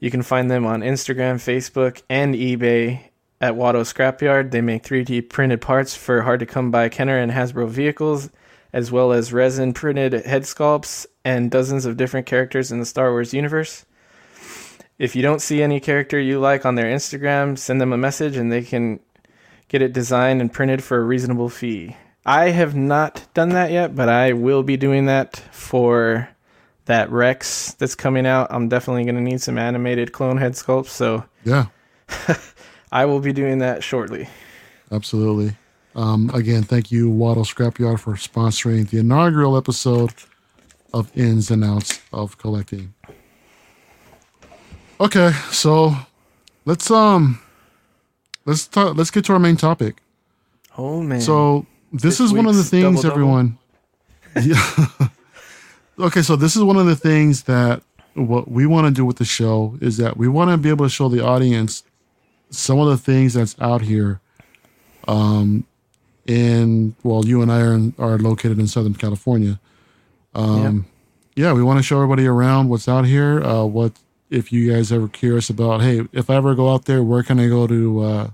You 0.00 0.10
can 0.10 0.22
find 0.22 0.50
them 0.50 0.66
on 0.66 0.82
Instagram, 0.82 1.36
Facebook, 1.36 2.02
and 2.10 2.34
eBay 2.34 3.00
at 3.40 3.54
Watto 3.54 3.80
Scrapyard. 3.90 4.50
They 4.50 4.60
make 4.60 4.82
3D 4.82 5.30
printed 5.30 5.62
parts 5.62 5.96
for 5.96 6.20
hard 6.20 6.40
to 6.40 6.46
come 6.46 6.70
by 6.70 6.90
Kenner 6.90 7.18
and 7.18 7.32
Hasbro 7.32 7.70
vehicles, 7.70 8.28
as 8.74 8.92
well 8.92 9.12
as 9.12 9.32
resin 9.32 9.72
printed 9.72 10.12
head 10.12 10.42
sculpts 10.42 11.06
and 11.24 11.50
dozens 11.50 11.86
of 11.86 11.96
different 11.96 12.26
characters 12.26 12.70
in 12.70 12.78
the 12.78 12.86
Star 12.86 13.10
Wars 13.10 13.32
universe. 13.32 13.84
If 14.98 15.16
you 15.16 15.22
don't 15.22 15.42
see 15.42 15.62
any 15.62 15.80
character 15.80 16.20
you 16.20 16.38
like 16.38 16.64
on 16.64 16.74
their 16.74 16.86
Instagram, 16.86 17.58
send 17.58 17.80
them 17.80 17.92
a 17.92 17.96
message 17.96 18.36
and 18.36 18.52
they 18.52 18.62
can 18.62 19.00
get 19.68 19.82
it 19.82 19.92
designed 19.92 20.40
and 20.40 20.52
printed 20.52 20.84
for 20.84 20.98
a 20.98 21.04
reasonable 21.04 21.48
fee. 21.48 21.96
I 22.26 22.50
have 22.50 22.74
not 22.74 23.26
done 23.34 23.50
that 23.50 23.70
yet, 23.70 23.94
but 23.94 24.08
I 24.08 24.32
will 24.32 24.62
be 24.62 24.76
doing 24.76 25.06
that 25.06 25.36
for 25.52 26.28
that 26.86 27.10
Rex 27.10 27.74
that's 27.74 27.94
coming 27.94 28.26
out. 28.26 28.48
I'm 28.50 28.68
definitely 28.68 29.04
going 29.04 29.16
to 29.16 29.20
need 29.20 29.40
some 29.40 29.58
animated 29.58 30.12
clone 30.12 30.36
head 30.36 30.52
sculpts, 30.52 30.88
so 30.88 31.24
Yeah, 31.44 31.66
I 32.92 33.06
will 33.06 33.20
be 33.20 33.32
doing 33.32 33.58
that 33.58 33.82
shortly. 33.82 34.28
Absolutely. 34.92 35.56
Um, 35.96 36.30
again, 36.34 36.62
thank 36.62 36.90
you, 36.90 37.08
Watto 37.10 37.44
Scrapyard, 37.44 38.00
for 38.00 38.14
sponsoring 38.14 38.88
the 38.88 38.98
inaugural 38.98 39.56
episode 39.56 40.12
of 40.94 41.10
Ins 41.16 41.50
and 41.50 41.64
Outs 41.64 42.00
of 42.12 42.38
Collecting. 42.38 42.94
Okay, 45.00 45.32
so 45.50 45.94
let's 46.64 46.88
um 46.90 47.40
let's 48.46 48.66
talk, 48.68 48.96
let's 48.96 49.10
get 49.10 49.24
to 49.26 49.32
our 49.32 49.40
main 49.40 49.56
topic. 49.56 49.96
Oh 50.78 51.02
man. 51.02 51.20
So 51.20 51.66
this, 51.92 52.02
This 52.02 52.20
is 52.20 52.32
one 52.32 52.46
of 52.46 52.54
the 52.56 52.62
things 52.62 53.02
double-double? 53.02 53.12
everyone. 53.12 53.58
Yeah. 54.40 54.86
okay, 55.98 56.22
so 56.22 56.36
this 56.36 56.56
is 56.56 56.62
one 56.62 56.76
of 56.76 56.86
the 56.86 56.96
things 56.96 57.42
that 57.42 57.82
what 58.14 58.48
we 58.48 58.64
want 58.64 58.86
to 58.86 58.92
do 58.92 59.04
with 59.04 59.16
the 59.16 59.24
show 59.24 59.76
is 59.80 59.96
that 59.96 60.16
we 60.16 60.28
want 60.28 60.50
to 60.52 60.56
be 60.56 60.68
able 60.68 60.84
to 60.86 60.90
show 60.90 61.08
the 61.08 61.24
audience 61.24 61.82
some 62.50 62.78
of 62.78 62.86
the 62.88 62.96
things 62.98 63.34
that's 63.34 63.56
out 63.60 63.82
here. 63.82 64.20
Um, 65.08 65.66
in 66.26 66.94
well, 67.02 67.26
you 67.26 67.42
and 67.42 67.52
I 67.52 67.60
are 67.60 67.74
in, 67.74 67.94
are 67.98 68.16
located 68.16 68.58
in 68.60 68.68
Southern 68.68 68.94
California. 68.94 69.58
Um, 70.34 70.86
yeah, 71.36 71.52
we 71.52 71.62
want 71.62 71.78
to 71.78 71.82
show 71.82 71.96
everybody 71.96 72.26
around 72.26 72.68
what's 72.68 72.88
out 72.88 73.04
here. 73.04 73.42
Uh, 73.42 73.64
what 73.64 73.92
if 74.30 74.52
you 74.52 74.72
guys 74.72 74.92
ever 74.92 75.08
curious 75.08 75.50
about? 75.50 75.82
Hey, 75.82 76.02
if 76.12 76.30
I 76.30 76.36
ever 76.36 76.54
go 76.54 76.72
out 76.72 76.84
there, 76.86 77.02
where 77.02 77.22
can 77.22 77.38
I 77.40 77.48
go 77.48 77.66
to? 77.66 78.00
Uh, 78.02 78.30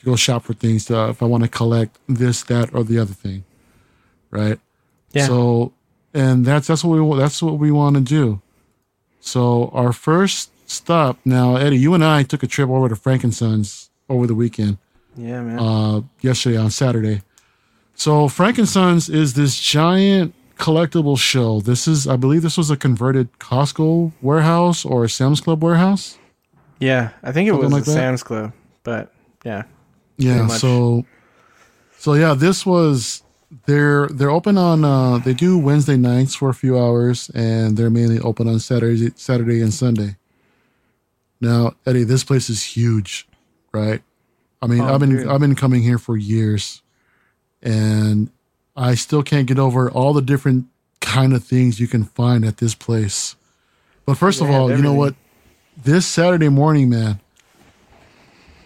to 0.00 0.06
go 0.06 0.16
shop 0.16 0.44
for 0.44 0.54
things 0.54 0.86
to, 0.86 1.10
if 1.10 1.22
I 1.22 1.26
want 1.26 1.42
to 1.44 1.48
collect 1.48 1.98
this, 2.08 2.42
that, 2.44 2.74
or 2.74 2.82
the 2.84 2.98
other 2.98 3.12
thing, 3.12 3.44
right? 4.30 4.58
Yeah. 5.12 5.26
So, 5.26 5.72
and 6.14 6.44
that's 6.44 6.66
that's 6.66 6.82
what 6.82 6.98
we 6.98 7.18
that's 7.18 7.42
what 7.42 7.58
we 7.58 7.70
want 7.70 7.96
to 7.96 8.02
do. 8.02 8.40
So 9.20 9.70
our 9.74 9.92
first 9.92 10.50
stop 10.68 11.18
now, 11.24 11.56
Eddie, 11.56 11.78
you 11.78 11.94
and 11.94 12.04
I 12.04 12.22
took 12.22 12.42
a 12.42 12.46
trip 12.46 12.70
over 12.70 12.88
to 12.88 12.96
Frank 12.96 13.24
and 13.24 13.34
Sons 13.34 13.90
over 14.08 14.26
the 14.26 14.34
weekend, 14.34 14.78
yeah, 15.16 15.42
man. 15.42 15.58
uh, 15.58 16.00
yesterday 16.20 16.56
on 16.56 16.70
Saturday. 16.70 17.22
So 17.94 18.28
Frank 18.28 18.56
and 18.56 18.68
Sons 18.68 19.08
is 19.10 19.34
this 19.34 19.60
giant 19.60 20.34
collectible 20.60 21.18
show. 21.18 21.60
This 21.60 21.88
is, 21.88 22.06
I 22.06 22.16
believe, 22.16 22.42
this 22.42 22.56
was 22.58 22.70
a 22.70 22.76
converted 22.76 23.32
Costco 23.38 24.12
warehouse 24.22 24.84
or 24.84 25.04
a 25.04 25.08
Sam's 25.08 25.40
Club 25.40 25.62
warehouse. 25.62 26.18
Yeah, 26.78 27.10
I 27.22 27.32
think 27.32 27.48
it 27.48 27.52
Something 27.52 27.64
was 27.64 27.72
like 27.72 27.84
the 27.84 27.90
that? 27.92 27.96
Sam's 27.96 28.22
Club, 28.22 28.52
but 28.84 29.12
yeah. 29.44 29.64
Yeah. 30.18 30.46
So, 30.48 31.04
so 31.98 32.14
yeah, 32.14 32.34
this 32.34 32.64
was 32.66 33.22
they're 33.66 34.06
they're 34.08 34.30
open 34.30 34.56
on 34.56 34.84
uh 34.84 35.18
they 35.18 35.34
do 35.34 35.58
Wednesday 35.58 35.96
nights 35.96 36.34
for 36.34 36.48
a 36.48 36.54
few 36.54 36.78
hours, 36.78 37.30
and 37.34 37.76
they're 37.76 37.90
mainly 37.90 38.18
open 38.20 38.48
on 38.48 38.60
Saturday 38.60 39.10
Saturday 39.16 39.60
and 39.60 39.74
Sunday. 39.74 40.16
Now, 41.40 41.74
Eddie, 41.86 42.04
this 42.04 42.22
place 42.24 42.50
is 42.50 42.62
huge, 42.62 43.26
right? 43.72 44.02
I 44.62 44.66
mean, 44.66 44.80
Oh, 44.82 44.92
I've 44.94 45.00
been 45.00 45.10
dude. 45.10 45.26
I've 45.26 45.40
been 45.40 45.54
coming 45.54 45.82
here 45.82 45.98
for 45.98 46.16
years, 46.16 46.82
and 47.62 48.30
I 48.80 48.94
still 48.94 49.22
can't 49.22 49.46
get 49.46 49.58
over 49.58 49.90
all 49.90 50.14
the 50.14 50.22
different 50.22 50.66
kind 51.00 51.34
of 51.34 51.44
things 51.44 51.78
you 51.78 51.86
can 51.86 52.04
find 52.04 52.46
at 52.46 52.56
this 52.56 52.74
place. 52.74 53.36
But 54.06 54.16
first 54.16 54.40
of 54.40 54.46
They 54.46 54.54
have 54.54 54.62
all, 54.62 54.70
you 54.70 54.82
know 54.82 54.94
what? 54.94 55.14
This 55.76 56.06
Saturday 56.06 56.48
morning, 56.48 56.88
man. 56.88 57.20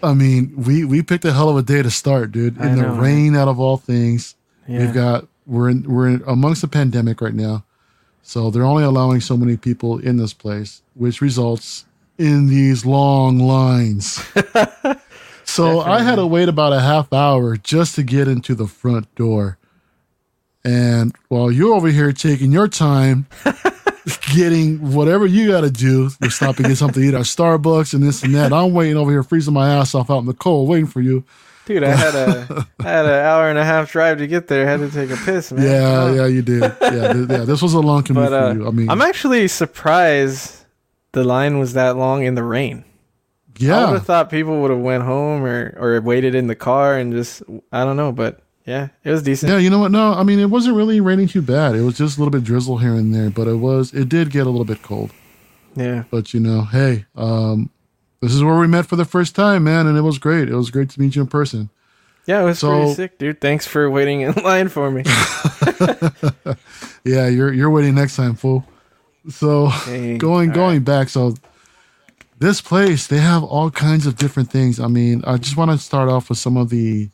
I 0.04 0.14
mean, 0.14 0.52
we 0.56 0.84
we 0.84 1.02
picked 1.02 1.24
a 1.24 1.32
hell 1.32 1.48
of 1.48 1.56
a 1.56 1.62
day 1.62 1.82
to 1.82 1.90
start, 1.90 2.30
dude. 2.30 2.56
In 2.58 2.76
the 2.76 2.82
know, 2.82 2.88
man. 2.92 3.00
rain, 3.00 3.36
out 3.36 3.48
of 3.48 3.58
all 3.58 3.76
things. 3.76 4.36
Yeah. 4.68 4.80
We've 4.80 4.94
got 4.94 5.26
we're 5.46 5.70
in 5.70 5.82
we're 5.82 6.08
in 6.08 6.22
amongst 6.26 6.62
the 6.62 6.68
pandemic 6.68 7.20
right 7.20 7.34
now, 7.34 7.64
so 8.22 8.50
they're 8.50 8.64
only 8.64 8.84
allowing 8.84 9.20
so 9.20 9.36
many 9.36 9.56
people 9.56 9.98
in 9.98 10.16
this 10.16 10.32
place, 10.32 10.82
which 10.94 11.20
results 11.20 11.86
in 12.18 12.46
these 12.46 12.86
long 12.86 13.38
lines. 13.38 14.22
so 15.44 15.80
I 15.80 16.02
had 16.02 16.16
to 16.16 16.26
wait 16.26 16.48
about 16.48 16.72
a 16.72 16.80
half 16.80 17.12
hour 17.12 17.56
just 17.56 17.94
to 17.96 18.02
get 18.02 18.28
into 18.28 18.54
the 18.54 18.66
front 18.66 19.12
door, 19.14 19.58
and 20.64 21.14
while 21.28 21.50
you're 21.50 21.74
over 21.74 21.88
here 21.88 22.12
taking 22.12 22.52
your 22.52 22.68
time. 22.68 23.26
Getting 24.34 24.92
whatever 24.92 25.24
you 25.24 25.48
got 25.48 25.62
to 25.62 25.70
do, 25.70 26.10
you're 26.20 26.30
stopping 26.30 26.64
to 26.64 26.68
get 26.70 26.76
something 26.76 27.02
to 27.02 27.08
eat 27.08 27.14
at 27.14 27.22
Starbucks 27.22 27.94
and 27.94 28.02
this 28.02 28.22
and 28.22 28.34
that. 28.34 28.52
I'm 28.52 28.74
waiting 28.74 28.98
over 28.98 29.10
here, 29.10 29.22
freezing 29.22 29.54
my 29.54 29.72
ass 29.76 29.94
off 29.94 30.10
out 30.10 30.18
in 30.18 30.26
the 30.26 30.34
cold, 30.34 30.68
waiting 30.68 30.86
for 30.86 31.00
you. 31.00 31.24
Dude, 31.64 31.82
I 31.82 31.96
had 31.96 32.14
a 32.14 32.66
I 32.80 32.82
had 32.82 33.06
an 33.06 33.12
hour 33.12 33.48
and 33.48 33.58
a 33.58 33.64
half 33.64 33.90
drive 33.90 34.18
to 34.18 34.26
get 34.26 34.48
there. 34.48 34.66
I 34.66 34.70
had 34.70 34.80
to 34.80 34.90
take 34.90 35.10
a 35.10 35.16
piss, 35.16 35.50
man. 35.50 35.64
Yeah, 35.64 36.12
yeah, 36.12 36.26
you 36.26 36.42
did. 36.42 36.60
Yeah, 36.82 37.12
th- 37.14 37.28
yeah. 37.30 37.44
This 37.44 37.62
was 37.62 37.72
a 37.72 37.80
long 37.80 38.02
commute 38.02 38.28
But 38.28 38.32
uh, 38.34 38.52
for 38.52 38.58
you. 38.58 38.68
I 38.68 38.70
mean, 38.70 38.90
I'm 38.90 39.00
actually 39.00 39.48
surprised 39.48 40.66
the 41.12 41.24
line 41.24 41.58
was 41.58 41.72
that 41.72 41.96
long 41.96 42.24
in 42.24 42.34
the 42.34 42.42
rain. 42.42 42.84
I 42.84 42.84
would 43.54 43.66
yeah, 43.66 43.90
have 43.92 44.04
thought 44.04 44.28
people 44.28 44.60
would 44.60 44.70
have 44.70 44.80
went 44.80 45.04
home 45.04 45.44
or 45.44 45.74
or 45.78 46.00
waited 46.02 46.34
in 46.34 46.48
the 46.48 46.56
car 46.56 46.98
and 46.98 47.12
just 47.12 47.42
I 47.72 47.84
don't 47.84 47.96
know, 47.96 48.12
but 48.12 48.43
yeah, 48.66 48.88
it 49.04 49.10
was 49.10 49.22
decent. 49.22 49.50
yeah. 49.52 49.58
You 49.58 49.70
know 49.70 49.78
what? 49.78 49.90
No, 49.90 50.12
I 50.12 50.22
mean, 50.22 50.38
it 50.38 50.50
wasn't 50.50 50.76
really 50.76 51.00
raining 51.00 51.28
too 51.28 51.42
bad. 51.42 51.74
It 51.74 51.82
was 51.82 51.96
just 51.98 52.16
a 52.16 52.20
little 52.20 52.32
bit 52.32 52.44
drizzle 52.44 52.78
here 52.78 52.94
and 52.94 53.14
there, 53.14 53.30
but 53.30 53.46
it 53.48 53.56
was. 53.56 53.92
It 53.92 54.08
did 54.08 54.30
get 54.30 54.46
a 54.46 54.50
little 54.50 54.64
bit 54.64 54.82
cold. 54.82 55.10
Yeah. 55.76 56.04
But 56.10 56.32
you 56.34 56.40
know, 56.40 56.62
hey, 56.62 57.04
um, 57.16 57.68
this 58.20 58.32
is 58.34 58.42
where 58.42 58.58
we 58.58 58.66
met 58.66 58.86
for 58.86 58.96
the 58.96 59.04
first 59.04 59.34
time, 59.34 59.64
man, 59.64 59.86
and 59.86 59.98
it 59.98 60.02
was 60.02 60.18
great. 60.18 60.48
It 60.48 60.54
was 60.54 60.70
great 60.70 60.90
to 60.90 61.00
meet 61.00 61.14
you 61.16 61.22
in 61.22 61.28
person. 61.28 61.68
Yeah, 62.26 62.40
it 62.40 62.44
was 62.44 62.58
So- 62.60 62.70
pretty 62.78 62.94
sick, 62.94 63.18
dude. 63.18 63.40
Thanks 63.40 63.66
for 63.66 63.90
waiting 63.90 64.22
in 64.22 64.32
line 64.44 64.68
for 64.68 64.90
me. 64.90 65.02
Yeah, 67.04 67.28
you're 67.28 67.52
you're 67.52 67.68
waiting 67.70 67.94
next 67.94 68.16
time, 68.16 68.34
fool. 68.34 68.64
So 69.28 69.70
Dang. 69.84 70.16
going 70.18 70.50
All 70.50 70.54
going 70.54 70.84
back, 70.84 71.10
so 71.10 71.34
this 72.38 72.60
place 72.62 73.06
they 73.06 73.18
have 73.18 73.42
all 73.42 73.70
kinds 73.70 74.06
of 74.06 74.16
different 74.16 74.50
things. 74.50 74.80
I 74.80 74.86
mean, 74.86 75.22
I 75.26 75.36
just 75.36 75.56
want 75.56 75.70
to 75.70 75.76
start 75.78 76.08
off 76.08 76.30
with 76.30 76.38
some 76.38 76.56
of 76.56 76.70
the 76.70 77.10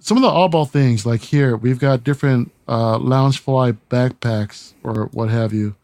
some 0.00 0.16
of 0.16 0.22
the 0.22 0.28
oddball 0.30 0.68
things. 0.68 1.04
Like 1.06 1.20
here, 1.22 1.56
we've 1.56 1.78
got 1.78 2.04
different 2.04 2.52
uh, 2.66 2.98
Loungefly 2.98 3.76
backpacks 3.90 4.74
or 4.82 5.06
what 5.12 5.28
have 5.30 5.52
you. 5.52 5.74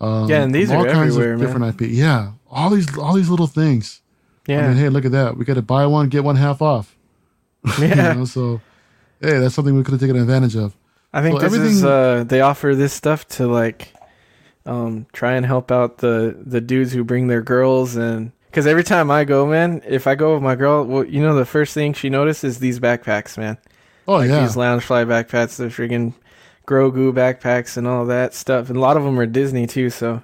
Um, 0.00 0.28
Yeah, 0.28 0.42
and 0.42 0.54
these 0.54 0.70
all 0.70 0.84
are 0.84 0.90
kinds 0.90 1.14
everywhere, 1.16 1.34
of 1.34 1.40
man. 1.40 1.46
different 1.48 1.80
IP. 1.82 1.88
Yeah, 1.90 2.32
all 2.50 2.70
these 2.70 2.96
all 2.98 3.14
these 3.14 3.28
little 3.30 3.46
things. 3.46 4.02
Yeah. 4.46 4.64
I 4.64 4.68
mean, 4.68 4.76
hey, 4.76 4.88
look 4.88 5.04
at 5.04 5.12
that. 5.12 5.36
We 5.36 5.44
got 5.44 5.54
to 5.54 5.62
buy 5.62 5.86
one 5.86 6.08
get 6.08 6.22
one 6.24 6.36
half 6.36 6.60
off. 6.62 6.96
yeah. 7.80 8.12
You 8.12 8.18
know, 8.20 8.24
so 8.24 8.60
hey, 9.20 9.38
that's 9.38 9.54
something 9.54 9.74
we 9.74 9.82
could 9.82 9.92
have 9.92 10.00
taken 10.00 10.16
advantage 10.16 10.56
of. 10.56 10.76
I 11.12 11.22
think 11.22 11.40
So 11.40 11.48
this 11.48 11.60
is 11.60 11.84
uh 11.84 12.24
they 12.28 12.40
offer 12.42 12.74
this 12.74 12.92
stuff 12.92 13.26
to 13.28 13.46
like 13.46 13.92
um 14.66 15.06
try 15.12 15.34
and 15.34 15.46
help 15.46 15.70
out 15.72 15.98
the 15.98 16.36
the 16.44 16.60
dudes 16.60 16.92
who 16.92 17.02
bring 17.04 17.28
their 17.28 17.42
girls 17.42 17.96
and 17.96 18.32
cuz 18.56 18.66
every 18.66 18.84
time 18.84 19.10
I 19.10 19.24
go, 19.24 19.46
man, 19.46 19.82
if 19.86 20.06
I 20.06 20.16
go 20.16 20.34
with 20.34 20.42
my 20.42 20.56
girl, 20.56 20.84
well, 20.84 21.04
you 21.04 21.22
know 21.22 21.34
the 21.36 21.46
first 21.46 21.74
thing 21.74 21.94
she 21.94 22.10
notices 22.10 22.56
is 22.56 22.60
these 22.60 22.80
backpacks, 22.80 23.38
man. 23.38 23.58
Oh 24.08 24.18
Like 24.18 24.28
yeah, 24.28 24.40
these 24.40 24.56
loungefly 24.56 25.06
backpacks, 25.06 25.56
the 25.58 25.66
freaking 25.66 26.14
Grogu 26.68 27.12
backpacks 27.12 27.76
and 27.76 27.86
all 27.88 28.06
that 28.06 28.34
stuff. 28.34 28.68
And 28.68 28.78
a 28.78 28.80
lot 28.80 28.96
of 28.98 29.04
them 29.04 29.20
are 29.20 29.26
Disney 29.26 29.66
too, 29.66 29.90
so 29.90 30.22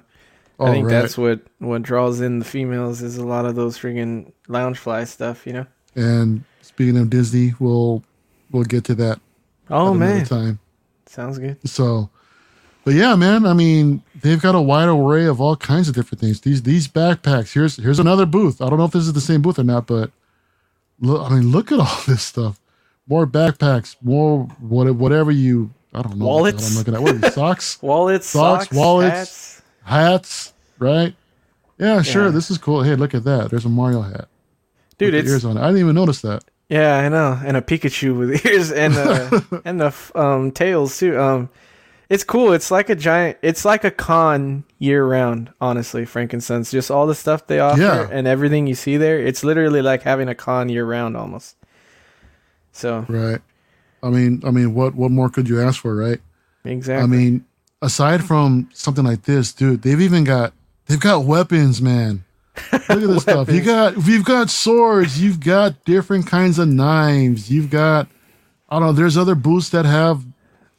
oh, 0.59 0.65
I 0.65 0.71
think 0.71 0.87
right. 0.87 0.91
that's 0.91 1.17
what 1.17 1.41
what 1.59 1.83
draws 1.83 2.21
in 2.21 2.39
the 2.39 2.45
females 2.45 3.01
is 3.03 3.17
a 3.17 3.25
lot 3.27 3.45
of 3.45 3.55
those 3.55 3.77
freaking 3.79 4.33
loungefly 4.49 5.07
stuff, 5.07 5.47
you 5.47 5.53
know. 5.53 5.67
And 5.95 6.43
speaking 6.61 6.97
of 6.97 7.09
Disney, 7.09 7.53
we'll 7.59 8.03
we'll 8.51 8.63
get 8.63 8.83
to 8.85 8.95
that 8.95 9.19
Oh 9.69 9.93
at 9.93 9.93
man, 9.93 10.23
time. 10.25 10.59
sounds 11.07 11.39
good. 11.39 11.59
So, 11.65 12.09
but 12.85 12.93
yeah, 12.93 13.15
man. 13.15 13.45
I 13.45 13.53
mean, 13.53 14.01
they've 14.21 14.41
got 14.41 14.55
a 14.55 14.61
wide 14.61 14.87
array 14.89 15.25
of 15.25 15.39
all 15.41 15.55
kinds 15.55 15.87
of 15.89 15.95
different 15.95 16.21
things. 16.21 16.41
These 16.41 16.63
these 16.63 16.87
backpacks. 16.87 17.53
Here's 17.53 17.77
here's 17.77 17.99
another 17.99 18.25
booth. 18.25 18.61
I 18.61 18.69
don't 18.69 18.77
know 18.77 18.85
if 18.85 18.91
this 18.91 19.03
is 19.05 19.13
the 19.13 19.21
same 19.21 19.41
booth 19.41 19.59
or 19.59 19.63
not, 19.63 19.87
but 19.87 20.11
look. 20.99 21.29
I 21.29 21.35
mean, 21.35 21.51
look 21.51 21.71
at 21.71 21.79
all 21.79 21.99
this 22.07 22.23
stuff. 22.23 22.59
More 23.07 23.25
backpacks. 23.27 23.95
More 24.01 24.43
what 24.59 24.93
whatever 24.95 25.31
you. 25.31 25.71
I 25.93 26.01
don't 26.01 26.17
know. 26.17 26.25
what 26.25 26.51
the 26.53 26.59
hell 26.59 26.61
Wallets? 26.61 26.71
I'm 26.71 26.77
looking 26.77 26.95
at 26.95 27.01
what 27.01 27.11
are 27.15 27.17
these, 27.19 27.33
socks, 27.35 27.79
Wallets, 27.81 28.27
Socks, 28.27 28.65
socks, 28.65 28.75
wallets. 28.75 29.11
hats. 29.11 29.61
hats. 29.83 30.53
Right. 30.79 31.13
Yeah, 31.77 32.01
sure. 32.01 32.25
Yeah. 32.25 32.31
This 32.31 32.49
is 32.49 32.57
cool. 32.57 32.81
Hey, 32.81 32.95
look 32.95 33.13
at 33.13 33.23
that. 33.25 33.49
There's 33.51 33.65
a 33.65 33.69
Mario 33.69 34.01
hat. 34.01 34.27
Dude, 34.97 35.13
with 35.13 35.23
it's 35.23 35.31
ears 35.31 35.45
on 35.45 35.57
it. 35.57 35.61
I 35.61 35.67
didn't 35.67 35.81
even 35.81 35.95
notice 35.95 36.21
that. 36.21 36.43
Yeah, 36.69 36.97
I 36.97 37.09
know, 37.09 37.39
and 37.45 37.55
a 37.57 37.61
Pikachu 37.61 38.17
with 38.17 38.45
ears 38.47 38.71
and 38.71 38.95
uh, 38.95 39.41
and 39.65 39.79
the 39.81 39.93
um 40.15 40.51
tails 40.51 40.97
too. 40.97 41.19
Um, 41.19 41.49
it's 42.09 42.23
cool. 42.23 42.53
It's 42.53 42.69
like 42.71 42.89
a 42.89 42.95
giant. 42.95 43.37
It's 43.41 43.65
like 43.65 43.83
a 43.83 43.91
con 43.91 44.63
year 44.79 45.05
round. 45.05 45.51
Honestly, 45.61 46.05
Frank 46.05 46.33
and 46.33 46.43
Sons. 46.43 46.69
Just 46.71 46.91
all 46.91 47.07
the 47.07 47.15
stuff 47.15 47.47
they 47.47 47.59
offer 47.59 47.81
Yeah. 47.81 48.07
and 48.11 48.27
everything 48.27 48.67
you 48.67 48.75
see 48.75 48.97
there. 48.97 49.19
It's 49.19 49.43
literally 49.43 49.81
like 49.81 50.03
having 50.03 50.27
a 50.29 50.35
con 50.35 50.69
year 50.69 50.85
round 50.85 51.15
almost. 51.17 51.55
So 52.71 53.05
Right. 53.07 53.39
I 54.01 54.09
mean, 54.09 54.41
I 54.45 54.51
mean, 54.51 54.73
what 54.73 54.95
what 54.95 55.11
more 55.11 55.29
could 55.29 55.47
you 55.47 55.61
ask 55.61 55.81
for, 55.81 55.95
right? 55.95 56.19
exactly. 56.65 57.03
I 57.03 57.07
mean, 57.07 57.45
aside 57.81 58.23
from 58.23 58.69
something 58.73 59.03
like 59.05 59.23
this, 59.23 59.53
dude, 59.53 59.81
they've 59.81 60.01
even 60.01 60.23
got 60.23 60.53
they've 60.87 60.99
got 60.99 61.23
weapons, 61.25 61.81
man. 61.81 62.23
Look 62.71 62.81
at 62.89 62.99
this 62.99 63.23
stuff. 63.23 63.49
You 63.49 63.61
got 63.61 64.05
you've 64.05 64.25
got 64.25 64.49
swords, 64.49 65.21
you've 65.21 65.39
got 65.39 65.83
different 65.85 66.27
kinds 66.27 66.59
of 66.59 66.67
knives, 66.67 67.49
you've 67.49 67.69
got 67.69 68.07
I 68.69 68.79
don't 68.79 68.87
know, 68.87 68.91
there's 68.93 69.17
other 69.17 69.35
booths 69.35 69.69
that 69.69 69.85
have 69.85 70.23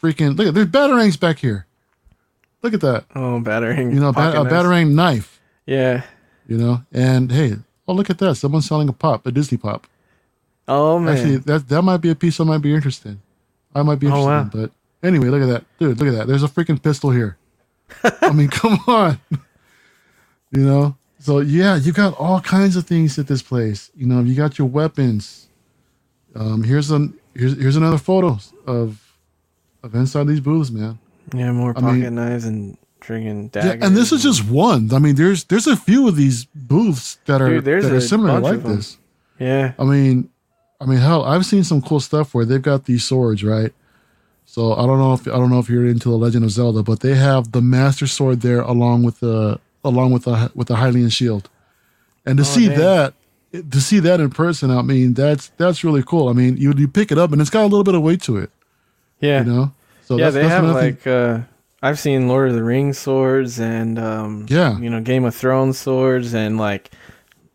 freaking 0.04 0.36
look 0.36 0.48
at 0.48 0.54
there's 0.54 0.66
batarangs 0.66 1.18
back 1.18 1.38
here. 1.38 1.66
Look 2.62 2.74
at 2.74 2.80
that. 2.82 3.04
oh, 3.14 3.40
batarang. 3.40 3.92
You 3.94 4.00
know, 4.00 4.12
ba- 4.12 4.32
pocket 4.32 4.40
a 4.40 4.44
batarang 4.44 4.90
knife, 4.92 5.40
Yeah. 5.66 6.02
you 6.46 6.56
know, 6.58 6.82
and 6.92 7.30
hey, 7.32 7.54
oh 7.88 7.94
look 7.94 8.10
at 8.10 8.18
that. 8.18 8.34
Someone's 8.36 8.66
selling 8.66 8.88
a 8.88 8.92
pop, 8.92 9.26
a 9.26 9.32
Disney 9.32 9.58
pop. 9.58 9.86
Oh 10.68 10.98
man. 10.98 11.16
Actually, 11.16 11.36
that 11.38 11.68
that 11.68 11.82
might 11.82 11.98
be 11.98 12.10
a 12.10 12.14
piece 12.14 12.40
I 12.40 12.44
might 12.44 12.58
be 12.62 12.74
interested 12.74 13.08
in. 13.12 13.20
I 13.74 13.82
might 13.82 13.98
be 13.98 14.06
Oh, 14.06 14.10
interested 14.10 14.28
wow. 14.28 14.40
in. 14.42 14.48
But 14.48 15.06
anyway, 15.06 15.28
look 15.28 15.42
at 15.42 15.46
that. 15.48 15.64
Dude, 15.78 15.98
look 15.98 16.08
at 16.08 16.14
that. 16.14 16.26
There's 16.26 16.42
a 16.42 16.48
freaking 16.48 16.82
pistol 16.82 17.10
here. 17.10 17.36
I 18.22 18.32
mean, 18.32 18.48
come 18.48 18.78
on. 18.86 19.20
you 20.52 20.62
know? 20.64 20.96
So 21.18 21.40
yeah, 21.40 21.76
you 21.76 21.92
got 21.92 22.14
all 22.18 22.40
kinds 22.40 22.76
of 22.76 22.86
things 22.86 23.18
at 23.18 23.26
this 23.26 23.42
place. 23.42 23.90
You 23.96 24.06
know, 24.06 24.20
you 24.20 24.34
got 24.34 24.58
your 24.58 24.68
weapons. 24.68 25.48
Um, 26.34 26.62
here's 26.62 26.90
an 26.90 27.14
here's 27.34 27.56
here's 27.58 27.76
another 27.76 27.98
photo 27.98 28.38
of 28.66 29.03
of 29.84 29.94
inside 29.94 30.26
these 30.26 30.40
booths, 30.40 30.70
man. 30.70 30.98
yeah, 31.34 31.52
more 31.52 31.70
I 31.70 31.80
pocket 31.80 31.92
mean- 31.94 32.14
knives 32.16 32.44
and 32.44 32.76
friggin' 33.00 33.54
Yeah, 33.54 33.62
daggers. 33.62 33.86
and 33.86 33.96
this 33.96 34.12
is 34.12 34.22
just 34.22 34.48
one. 34.48 34.92
I 34.92 34.98
mean, 34.98 35.14
there's 35.14 35.44
there's 35.44 35.66
a 35.66 35.76
few 35.76 36.08
of 36.08 36.16
these 36.16 36.46
booths 36.54 37.18
that 37.26 37.40
are 37.42 37.60
Dude, 37.60 37.64
that 37.64 37.92
are 37.92 38.00
similar 38.00 38.40
like 38.40 38.62
this. 38.62 38.96
yeah. 39.38 39.72
I 39.78 39.84
mean, 39.84 40.30
I 40.80 40.86
mean, 40.86 40.98
hell, 40.98 41.24
I've 41.24 41.46
seen 41.46 41.64
some 41.64 41.82
cool 41.82 42.00
stuff 42.00 42.34
where 42.34 42.44
they've 42.44 42.62
got 42.62 42.84
these 42.86 43.04
swords, 43.04 43.44
right? 43.44 43.72
So 44.46 44.72
I 44.74 44.86
don't 44.86 44.98
know 44.98 45.12
if 45.14 45.26
I 45.26 45.32
don't 45.38 45.50
know 45.50 45.58
if 45.58 45.68
you're 45.68 45.86
into 45.86 46.08
the 46.10 46.16
Legend 46.18 46.44
of 46.44 46.50
Zelda, 46.50 46.82
but 46.82 47.00
they 47.00 47.14
have 47.14 47.52
the 47.52 47.62
Master 47.62 48.06
Sword 48.06 48.40
there 48.40 48.60
along 48.60 49.02
with 49.02 49.20
the 49.20 49.58
along 49.84 50.12
with 50.12 50.24
the 50.24 50.50
with 50.54 50.68
the 50.68 50.76
Hylian 50.76 51.12
shield, 51.12 51.48
and 52.26 52.36
to 52.38 52.42
Oh, 52.42 52.46
see 52.46 52.68
dang. 52.68 52.78
that 52.78 53.14
to 53.70 53.80
see 53.80 54.00
that 54.00 54.20
in 54.20 54.30
person, 54.30 54.70
I 54.70 54.82
mean, 54.82 55.14
that's 55.14 55.50
that's 55.56 55.84
really 55.84 56.02
cool. 56.02 56.28
I 56.28 56.32
mean, 56.32 56.56
you 56.56 56.72
you 56.76 56.88
pick 56.88 57.10
it 57.12 57.18
up 57.18 57.32
and 57.32 57.40
it's 57.40 57.50
got 57.50 57.62
a 57.62 57.70
little 57.72 57.84
bit 57.84 57.94
of 57.94 58.02
weight 58.02 58.20
to 58.22 58.36
it, 58.36 58.50
Yeah. 59.20 59.44
you 59.44 59.52
know. 59.52 59.72
So 60.04 60.16
yeah, 60.18 60.24
that's, 60.30 60.34
they 60.34 60.42
that's 60.42 60.52
have 60.54 60.64
like 60.64 61.06
uh 61.06 61.40
I've 61.82 61.98
seen 61.98 62.28
Lord 62.28 62.48
of 62.50 62.54
the 62.54 62.62
Rings 62.64 62.98
swords 62.98 63.58
and 63.60 63.98
um 63.98 64.46
Yeah. 64.48 64.78
you 64.78 64.90
know, 64.90 65.00
Game 65.00 65.24
of 65.24 65.34
Thrones 65.34 65.78
swords 65.78 66.34
and 66.34 66.58
like 66.58 66.90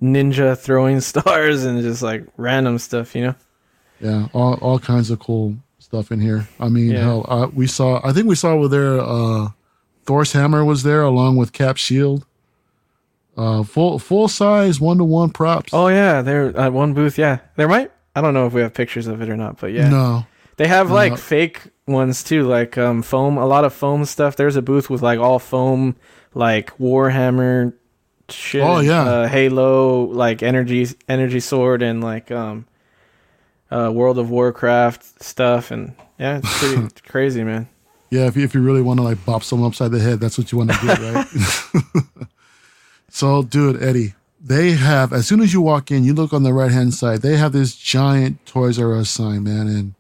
ninja 0.02 0.58
throwing 0.66 1.00
stars 1.02 1.66
and 1.66 1.82
just 1.82 2.02
like 2.02 2.24
random 2.38 2.78
stuff, 2.80 3.16
you 3.16 3.24
know? 3.26 3.36
yeah, 4.02 4.28
all 4.34 4.54
all 4.56 4.80
kinds 4.80 5.10
of 5.12 5.20
cool 5.20 5.56
stuff 5.80 6.12
in 6.12 6.20
here. 6.22 6.48
I 6.60 6.70
mean, 6.70 6.92
Yeah. 6.92 7.00
hell, 7.02 7.26
uh, 7.28 7.48
we 7.54 7.68
saw. 7.68 8.00
I 8.08 8.14
think 8.14 8.28
we 8.28 8.36
saw 8.36 8.52
over 8.54 8.68
there. 8.68 9.00
Uh, 9.02 9.50
Thor's 10.06 10.32
hammer 10.32 10.64
was 10.66 10.84
there 10.84 11.02
along 11.04 11.36
with 11.36 11.52
Cap 11.54 11.78
shield. 11.78 12.26
Uh, 13.38 13.64
full 13.64 14.00
full 14.00 14.28
size 14.28 14.82
one 14.82 14.98
to 14.98 15.04
one 15.04 15.30
props. 15.30 15.74
Oh 15.74 15.88
yeah, 15.88 16.22
there 16.22 16.56
at 16.58 16.74
one 16.74 16.94
booth. 16.94 17.18
Yeah, 17.18 17.40
there 17.56 17.68
might. 17.68 17.92
I 18.16 18.22
don't 18.22 18.34
know 18.34 18.46
if 18.48 18.54
we 18.54 18.62
have 18.62 18.74
pictures 18.74 19.08
of 19.08 19.22
it 19.22 19.30
or 19.30 19.38
not, 19.38 19.60
but 19.60 19.72
yeah, 19.72 19.88
no, 19.90 20.26
they 20.60 20.68
have 20.68 20.92
like 20.92 21.14
Uh, 21.14 21.16
fake 21.16 21.62
ones 21.88 22.22
too, 22.22 22.44
like 22.46 22.78
um 22.78 23.02
foam. 23.02 23.38
A 23.38 23.46
lot 23.46 23.64
of 23.64 23.74
foam 23.74 24.04
stuff. 24.04 24.36
There's 24.36 24.58
a 24.58 24.62
booth 24.62 24.90
with 24.90 25.02
like 25.02 25.18
all 25.18 25.40
foam, 25.40 25.96
like 26.34 26.78
Warhammer 26.78 27.74
shit. 28.28 28.62
Oh, 28.62 28.82
yeah. 28.82 29.04
uh, 29.04 29.28
Halo, 29.30 30.04
like 30.04 30.44
energy 30.44 30.86
energy 31.08 31.40
sword, 31.40 31.82
and 31.82 32.04
like 32.04 32.30
um, 32.30 32.66
uh, 33.72 33.90
World 33.94 34.20
of 34.20 34.30
Warcraft 34.30 35.24
stuff, 35.24 35.72
and 35.72 35.96
yeah, 36.20 36.40
it's 36.44 36.60
pretty 36.60 36.88
crazy, 37.08 37.44
man. 37.46 37.70
Yeah, 38.12 38.26
if 38.26 38.36
you, 38.36 38.44
if 38.44 38.54
you 38.54 38.62
really 38.62 38.82
want 38.82 39.00
to 39.00 39.04
like 39.04 39.24
bop 39.26 39.44
someone 39.44 39.70
upside 39.70 39.92
the 39.92 40.00
head, 40.00 40.20
that's 40.20 40.38
what 40.38 40.52
you 40.52 40.58
want 40.58 40.72
to 40.74 40.78
do, 40.82 40.88
right? 40.88 41.28
so, 43.10 43.44
dude, 43.44 43.82
Eddie, 43.82 44.14
they 44.42 44.72
have 44.72 45.14
as 45.14 45.26
soon 45.26 45.40
as 45.42 45.54
you 45.54 45.62
walk 45.62 45.90
in, 45.90 46.04
you 46.04 46.14
look 46.14 46.34
on 46.34 46.44
the 46.44 46.52
right 46.54 46.72
hand 46.72 46.94
side, 46.94 47.22
they 47.22 47.38
have 47.38 47.54
this 47.54 47.76
giant 47.76 48.46
Toys 48.46 48.78
R 48.78 48.94
Us 48.98 49.10
sign, 49.10 49.44
man. 49.44 49.68
And 49.68 49.94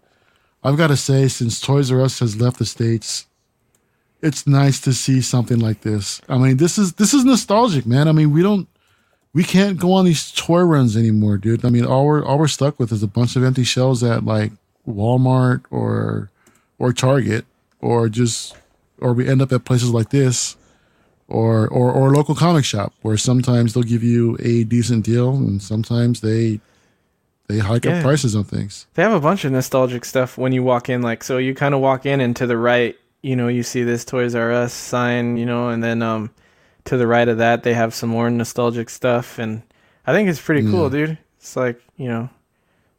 I've 0.63 0.77
got 0.77 0.87
to 0.87 0.97
say, 0.97 1.27
since 1.27 1.59
Toys 1.59 1.91
R 1.91 2.01
Us 2.01 2.19
has 2.19 2.39
left 2.39 2.59
the 2.59 2.65
states, 2.65 3.27
it's 4.21 4.45
nice 4.45 4.79
to 4.81 4.93
see 4.93 5.21
something 5.21 5.59
like 5.59 5.81
this. 5.81 6.21
I 6.27 6.37
mean, 6.37 6.57
this 6.57 6.77
is 6.77 6.93
this 6.93 7.13
is 7.13 7.23
nostalgic, 7.23 7.85
man. 7.85 8.07
I 8.07 8.11
mean, 8.11 8.31
we 8.31 8.41
don't 8.41 8.67
we 9.33 9.43
can't 9.43 9.77
go 9.77 9.93
on 9.93 10.05
these 10.05 10.31
toy 10.31 10.61
runs 10.61 10.97
anymore, 10.97 11.37
dude. 11.37 11.63
I 11.63 11.69
mean, 11.69 11.85
all 11.85 12.05
we're 12.05 12.23
all 12.23 12.37
we're 12.39 12.47
stuck 12.47 12.79
with 12.79 12.91
is 12.91 13.03
a 13.03 13.07
bunch 13.07 13.35
of 13.35 13.43
empty 13.43 13.63
shelves 13.63 14.03
at 14.03 14.25
like 14.25 14.51
Walmart 14.87 15.63
or 15.71 16.31
or 16.77 16.91
Target 16.93 17.45
or 17.79 18.09
just 18.09 18.55
or 18.99 19.13
we 19.13 19.27
end 19.27 19.41
up 19.41 19.51
at 19.51 19.65
places 19.65 19.91
like 19.91 20.09
this 20.09 20.57
or 21.27 21.67
or 21.67 21.91
or 21.91 22.11
local 22.11 22.35
comic 22.35 22.65
shop 22.65 22.93
where 23.01 23.17
sometimes 23.17 23.73
they'll 23.73 23.83
give 23.83 24.03
you 24.03 24.37
a 24.41 24.63
decent 24.65 25.05
deal 25.05 25.35
and 25.35 25.61
sometimes 25.61 26.21
they 26.21 26.59
they 27.49 27.57
hike 27.59 27.83
Yeah. 27.83 27.97
up 27.97 28.03
prices 28.03 28.35
on 28.35 28.45
things. 28.45 28.85
They 28.93 29.03
have 29.03 29.11
a 29.11 29.19
bunch 29.19 29.43
of 29.43 29.51
nostalgic 29.51 30.05
stuff 30.05 30.37
when 30.37 30.53
you 30.53 30.63
walk 30.63 30.87
in. 30.87 31.01
Like, 31.01 31.23
so 31.23 31.37
you 31.37 31.53
kind 31.53 31.75
of 31.75 31.81
walk 31.81 32.05
in, 32.05 32.21
and 32.21 32.33
to 32.37 32.47
the 32.47 32.55
right, 32.57 32.95
you 33.21 33.35
know, 33.35 33.49
you 33.49 33.63
see 33.63 33.83
this 33.83 34.05
Toys 34.05 34.35
R 34.35 34.51
Us 34.53 34.71
sign, 34.71 35.35
you 35.35 35.45
know, 35.45 35.67
and 35.69 35.83
then 35.83 36.01
um, 36.01 36.29
to 36.85 36.95
the 36.95 37.07
right 37.07 37.27
of 37.27 37.39
that, 37.39 37.63
they 37.63 37.73
have 37.73 37.93
some 37.93 38.09
more 38.09 38.29
nostalgic 38.29 38.89
stuff, 38.89 39.37
and 39.39 39.63
I 40.07 40.13
think 40.13 40.29
it's 40.29 40.39
pretty 40.41 40.61
cool, 40.69 40.89
dude. 40.89 41.17
It's 41.37 41.55
like 41.57 41.81
you 41.97 42.07
know, 42.07 42.29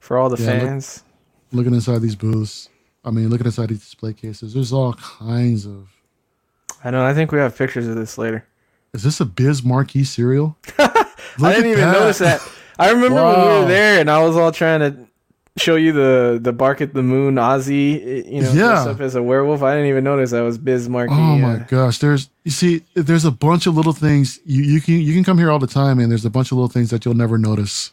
for 0.00 0.18
all 0.18 0.28
the 0.28 0.42
Yeah, 0.42 0.52
look- 0.52 0.60
fans. 0.62 1.04
Looking 1.52 1.74
inside 1.74 2.00
these 2.00 2.14
booths, 2.14 2.68
I 3.04 3.10
mean, 3.10 3.28
looking 3.28 3.46
inside 3.46 3.70
these 3.70 3.80
display 3.80 4.12
cases, 4.12 4.54
there's 4.54 4.72
all 4.72 4.92
kinds 4.94 5.64
of. 5.66 5.88
I 6.84 6.90
know. 6.90 7.04
I 7.04 7.12
think 7.14 7.32
we 7.32 7.38
have 7.38 7.56
pictures 7.58 7.88
of 7.88 7.96
this 7.96 8.16
later. 8.18 8.46
Is 8.92 9.02
this 9.02 9.20
a 9.20 9.24
Biz 9.24 9.62
Markie 9.64 10.04
cereal? 10.04 10.56
I 10.78 11.04
didn't 11.38 11.70
even 11.70 11.90
notice 11.92 12.18
that. 12.18 12.40
I 12.80 12.90
remember 12.90 13.22
when 13.22 13.40
we 13.40 13.46
were 13.60 13.64
there, 13.68 14.00
and 14.00 14.10
I 14.10 14.22
was 14.24 14.36
all 14.36 14.52
trying 14.52 14.80
to 14.80 15.06
show 15.56 15.76
you 15.76 15.92
the 15.92 16.38
the 16.40 16.52
bark 16.52 16.80
at 16.80 16.94
the 16.94 17.02
moon 17.02 17.34
Ozzy, 17.34 18.24
you 18.30 18.40
know, 18.42 18.52
Yeah. 18.52 18.84
up 18.88 19.00
as 19.00 19.14
a 19.14 19.22
werewolf. 19.22 19.62
I 19.62 19.72
didn't 19.74 19.88
even 19.88 20.04
notice 20.04 20.30
that 20.30 20.40
was 20.40 20.56
Biz 20.58 20.88
Markie. 20.88 21.12
Oh 21.12 21.36
my 21.38 21.54
uh, 21.54 21.64
gosh! 21.64 21.98
There's 21.98 22.30
you 22.44 22.50
see, 22.50 22.82
there's 22.94 23.24
a 23.24 23.30
bunch 23.30 23.66
of 23.66 23.76
little 23.76 23.92
things 23.92 24.40
you 24.46 24.62
you 24.62 24.80
can 24.80 24.94
you 25.00 25.12
can 25.14 25.24
come 25.24 25.38
here 25.38 25.50
all 25.50 25.58
the 25.58 25.66
time, 25.66 25.98
and 25.98 26.10
there's 26.10 26.24
a 26.24 26.30
bunch 26.30 26.50
of 26.52 26.56
little 26.58 26.68
things 26.70 26.90
that 26.90 27.04
you'll 27.04 27.14
never 27.14 27.36
notice. 27.38 27.92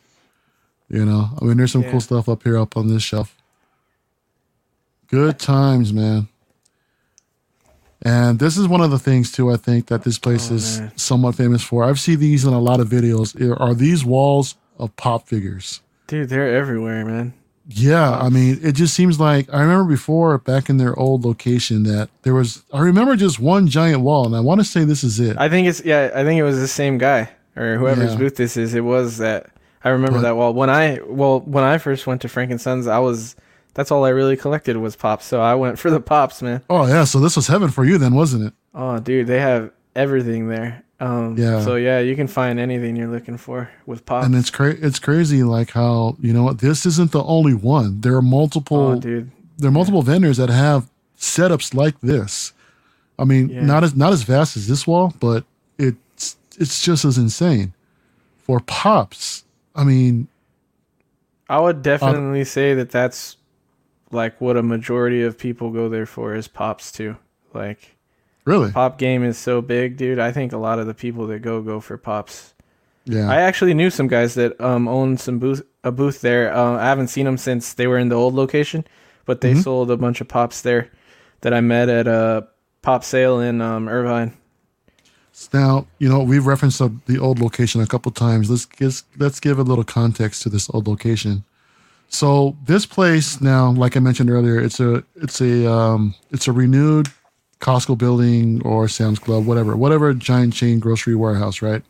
You 0.90 1.04
know, 1.04 1.30
I 1.42 1.44
mean, 1.46 1.58
there's 1.58 1.74
some 1.74 1.82
Yeah. 1.84 1.92
cool 1.92 2.00
stuff 2.02 2.30
up 2.30 2.44
here 2.44 2.58
up 2.58 2.78
on 2.78 2.88
this 2.88 3.04
shelf. 3.04 3.36
Good 5.10 5.38
times, 5.54 5.92
man. 5.92 6.30
And 8.04 8.40
this 8.40 8.58
is 8.58 8.68
one 8.68 8.82
of 8.82 8.92
the 8.92 9.00
things 9.00 9.32
too. 9.32 9.52
I 9.52 9.58
think 9.58 9.88
that 9.88 10.04
this 10.04 10.18
place 10.20 10.52
Oh, 10.52 10.56
is 10.56 10.80
man. 10.80 10.92
somewhat 10.96 11.36
famous 11.36 11.64
for. 11.64 11.84
I've 11.84 12.00
seen 12.00 12.20
these 12.20 12.46
in 12.46 12.54
a 12.54 12.60
lot 12.62 12.80
of 12.80 12.88
videos. 12.88 13.36
Are 13.60 13.74
these 13.74 14.06
walls 14.06 14.56
of 14.78 14.96
pop 14.96 15.28
figures? 15.28 15.82
Dude, 16.08 16.30
they're 16.30 16.56
everywhere, 16.56 17.04
man. 17.06 17.34
Yeah, 17.70 18.18
I 18.18 18.30
mean, 18.30 18.60
it 18.64 18.72
just 18.74 18.94
seems 18.94 19.20
like 19.20 19.54
I 19.54 19.60
remember 19.62 19.84
before 19.92 20.38
back 20.38 20.70
in 20.70 20.78
their 20.78 20.98
old 20.98 21.26
location 21.26 21.84
that 21.84 22.10
there 22.22 22.34
was. 22.34 22.64
I 22.72 22.80
remember 22.80 23.16
just 23.18 23.40
one 23.42 23.68
giant 23.68 24.02
wall, 24.02 24.26
and 24.26 24.34
I 24.36 24.40
want 24.40 24.62
to 24.62 24.66
say 24.66 24.86
this 24.86 25.04
is 25.04 25.20
it. 25.20 25.36
I 25.38 25.50
think 25.50 25.68
it's 25.68 25.84
yeah. 25.84 26.10
I 26.16 26.24
think 26.24 26.40
it 26.40 26.44
was 26.44 26.58
the 26.60 26.68
same 26.68 26.98
guy 26.98 27.30
or 27.58 27.76
whoever's 27.76 28.14
Yeah. 28.14 28.20
booth 28.20 28.38
this 28.38 28.56
is. 28.56 28.74
It 28.74 28.86
was 28.86 29.18
that. 29.18 29.50
I 29.84 29.90
remember 29.90 30.20
But- 30.20 30.22
that 30.24 30.38
wall 30.38 30.54
when 30.54 30.70
I 30.70 31.00
well 31.06 31.42
when 31.42 31.66
I 31.66 31.78
first 31.78 32.08
went 32.08 32.22
to 32.22 32.30
Frank 32.30 32.52
and 32.52 32.62
Sons. 32.62 32.88
I 32.88 33.00
was 33.00 33.36
that's 33.74 33.92
all 33.92 34.06
I 34.06 34.10
really 34.10 34.38
collected 34.38 34.78
was 34.78 34.96
pops. 34.96 35.26
So 35.26 35.42
I 35.42 35.54
went 35.56 35.78
for 35.78 35.92
the 35.92 36.00
pops, 36.00 36.42
man. 36.42 36.62
oh 36.70 36.88
yeah, 36.88 37.04
so 37.04 37.20
this 37.20 37.36
was 37.36 37.48
heaven 37.48 37.70
for 37.70 37.84
you 37.84 37.98
then, 37.98 38.16
wasn't 38.16 38.46
it? 38.48 38.54
Oh, 38.74 39.00
dude, 39.00 39.28
they 39.28 39.40
have 39.42 39.72
everything 39.94 40.48
there. 40.48 40.84
Um, 41.00 41.38
Yeah. 41.38 41.62
So 41.62 41.76
yeah, 41.76 42.00
you 42.00 42.16
can 42.16 42.28
find 42.28 42.60
anything 42.60 42.96
you're 42.96 43.08
looking 43.12 43.38
for 43.38 43.70
with 43.86 44.06
pops. 44.06 44.26
And 44.26 44.36
it's 44.36 44.50
crazy. 44.50 44.80
it's 44.82 45.00
crazy 45.00 45.44
like 45.44 45.72
how 45.72 46.18
you 46.20 46.34
know 46.34 46.44
what 46.44 46.60
this 46.60 46.86
isn't 46.86 47.12
the 47.12 47.24
only 47.24 47.54
one. 47.54 48.02
There 48.02 48.16
are 48.16 48.22
multiple 48.22 48.78
oh, 48.78 49.00
dude. 49.00 49.32
there 49.58 49.70
are 49.70 49.72
multiple 49.72 50.02
vendors 50.02 50.38
that 50.38 50.50
have 50.50 50.90
setups 51.18 51.74
like 51.74 52.00
this. 52.02 52.54
I 53.20 53.26
mean, 53.26 53.50
Yeah. 53.50 53.62
not 53.66 53.84
as 53.84 53.96
not 53.96 54.14
as 54.14 54.24
vast 54.24 54.58
as 54.58 54.68
this 54.68 54.86
wall, 54.88 55.14
but 55.20 55.44
it's 55.78 56.38
it's 56.58 56.82
just 56.84 57.06
as 57.06 57.18
insane. 57.18 57.74
For 58.40 58.60
pops, 58.62 59.44
I 59.76 59.84
mean, 59.84 60.28
I 61.50 61.60
would 61.60 61.82
definitely 61.82 62.46
say 62.46 62.74
that 62.74 62.90
that's 62.90 63.36
like 64.12 64.40
what 64.40 64.56
a 64.58 64.64
majority 64.64 65.22
of 65.22 65.38
people 65.38 65.70
go 65.72 65.90
there 65.90 66.06
for 66.06 66.34
is 66.34 66.48
pops 66.48 66.92
too. 66.92 67.18
Like 67.54 67.97
really, 68.48 68.72
pop 68.72 68.98
game 68.98 69.24
is 69.24 69.38
so 69.38 69.62
big, 69.62 69.98
dude. 69.98 70.18
I 70.20 70.32
think 70.32 70.54
a 70.54 70.58
lot 70.58 70.80
of 70.80 70.88
the 70.88 70.94
people 70.94 71.28
that 71.28 71.42
go 71.44 71.62
go 71.62 71.80
for 71.80 71.98
pops. 71.98 72.54
yeah. 73.06 73.30
I 73.30 73.42
actually 73.42 73.74
knew 73.74 73.90
some 73.90 74.08
guys 74.08 74.34
that 74.36 74.60
um 74.60 74.88
owned 74.88 75.20
some 75.20 75.38
booth 75.40 75.62
a 75.84 75.92
booth 75.92 76.22
there. 76.22 76.54
Uh, 76.54 76.78
I 76.78 76.86
haven't 76.86 77.08
seen 77.10 77.26
them 77.26 77.38
since 77.38 77.74
they 77.74 77.88
were 77.88 77.98
in 78.00 78.10
the 78.10 78.16
old 78.16 78.34
location, 78.34 78.84
but 79.26 79.42
they 79.42 79.54
Mhm. 79.54 79.64
sold 79.64 79.92
a 79.92 79.98
bunch 79.98 80.20
of 80.22 80.28
pops 80.28 80.62
there 80.62 80.90
that 81.42 81.54
I 81.54 81.62
met 81.62 81.88
at 81.90 82.08
a 82.08 82.48
pop 82.82 83.04
sale 83.04 83.40
in 83.40 83.62
um, 83.62 83.88
Irvine. 83.88 84.34
Now, 85.54 85.86
you 86.00 86.10
know, 86.10 86.22
we've 86.24 86.46
referenced 86.48 86.80
the- 86.80 86.92
the 87.06 87.20
old 87.20 87.40
location 87.40 87.80
a 87.82 87.86
couple 87.88 88.12
times. 88.12 88.50
Let's 88.50 88.66
give, 88.66 89.04
let's 89.20 89.40
give 89.40 89.60
a 89.60 89.64
little 89.64 89.84
context 89.84 90.42
to 90.44 90.50
this 90.50 90.68
old 90.74 90.88
location. 90.88 91.44
So 92.10 92.56
this 92.66 92.86
place 92.86 93.40
now, 93.40 93.70
like 93.72 93.96
I 93.96 94.00
mentioned 94.00 94.30
earlier, 94.30 94.60
it's 94.60 94.80
a 94.80 95.04
it's 95.16 95.42
a 95.42 95.70
um, 95.72 96.16
it's 96.32 96.48
a 96.48 96.52
renewed 96.54 97.10
Costco 97.60 97.98
building 97.98 98.62
or 98.64 98.88
Sam's 98.88 99.20
Club, 99.20 99.46
whatever, 99.46 99.76
whatever 99.76 100.14
giant 100.14 100.54
chain 100.54 100.80
grocery 100.80 101.16
warehouse, 101.16 101.62
right? 101.62 101.82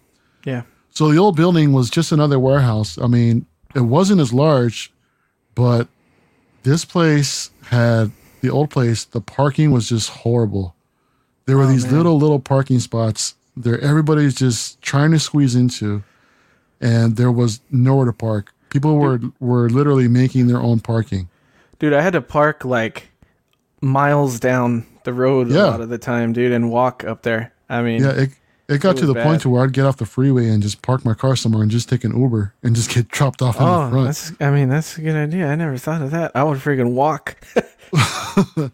Yeah. 0.46 0.64
So 0.92 1.12
the 1.12 1.18
old 1.18 1.36
building 1.36 1.74
was 1.74 1.90
just 1.90 2.12
another 2.12 2.40
warehouse. 2.40 2.98
I 2.98 3.08
mean, 3.08 3.46
it 3.76 3.82
wasn't 3.82 4.22
as 4.22 4.34
large, 4.34 4.92
but 5.56 5.88
this 6.64 6.86
place 6.86 7.52
had 7.66 8.12
the 8.42 8.50
old 8.50 8.70
place. 8.70 9.04
The 9.04 9.22
parking 9.22 9.72
was 9.72 9.90
just 9.90 10.10
horrible. 10.10 10.74
There 11.46 11.58
were 11.58 11.64
Oh, 11.64 11.68
these 11.68 11.86
man. 11.86 11.96
little 11.96 12.18
little 12.18 12.40
parking 12.40 12.80
spots. 12.80 13.36
There, 13.56 13.80
everybody's 13.80 14.36
just 14.36 14.82
trying 14.82 15.12
to 15.12 15.20
squeeze 15.20 15.56
into, 15.56 16.04
and 16.80 17.16
there 17.16 17.32
was 17.32 17.60
nowhere 17.72 18.06
to 18.06 18.14
park. 18.14 18.54
People 18.70 18.98
were 18.98 19.20
were 19.40 19.70
literally 19.70 20.08
making 20.08 20.48
their 20.48 20.60
own 20.60 20.80
parking. 20.80 21.30
Dude, 21.80 21.94
I 21.94 22.02
had 22.02 22.14
to 22.14 22.22
park 22.22 22.66
like 22.66 23.10
miles 23.82 24.40
down 24.40 24.86
the 25.08 25.14
road 25.14 25.50
Yeah. 25.50 25.70
a 25.70 25.72
lot 25.72 25.82
of 25.82 25.90
the 25.90 25.98
time, 25.98 26.34
dude, 26.34 26.52
and 26.52 26.70
walk 26.70 27.04
up 27.04 27.24
there. 27.24 27.54
I 27.70 27.82
mean, 27.82 28.04
Yeah, 28.04 28.12
it 28.12 28.30
it 28.68 28.82
got 28.82 28.98
It 28.98 29.00
to 29.00 29.06
the 29.08 29.14
was 29.14 29.24
point 29.24 29.42
to 29.44 29.50
where 29.50 29.64
I'd 29.64 29.72
get 29.72 29.86
off 29.86 29.96
the 29.98 30.06
freeway 30.06 30.50
and 30.50 30.62
just 30.62 30.82
park 30.82 31.06
my 31.06 31.14
car 31.14 31.36
somewhere 31.38 31.62
and 31.64 31.72
just 31.72 31.88
take 31.90 32.04
an 32.04 32.12
Uber 32.20 32.54
and 32.64 32.76
just 32.76 32.94
get 32.94 33.08
dropped 33.08 33.42
off 33.42 33.58
in 33.58 33.64
the 33.66 33.72
oh, 33.72 33.90
front. 33.90 34.06
that's 34.08 34.34
I 34.42 34.52
mean, 34.52 34.68
that's 34.70 34.98
a 34.98 35.02
good 35.02 35.16
idea. 35.16 35.48
I 35.48 35.56
never 35.56 35.78
thought 35.78 36.02
of 36.02 36.12
that. 36.12 36.32
I 36.36 36.44
would 36.44 36.60
freaking 36.60 36.92
walk. 36.92 37.38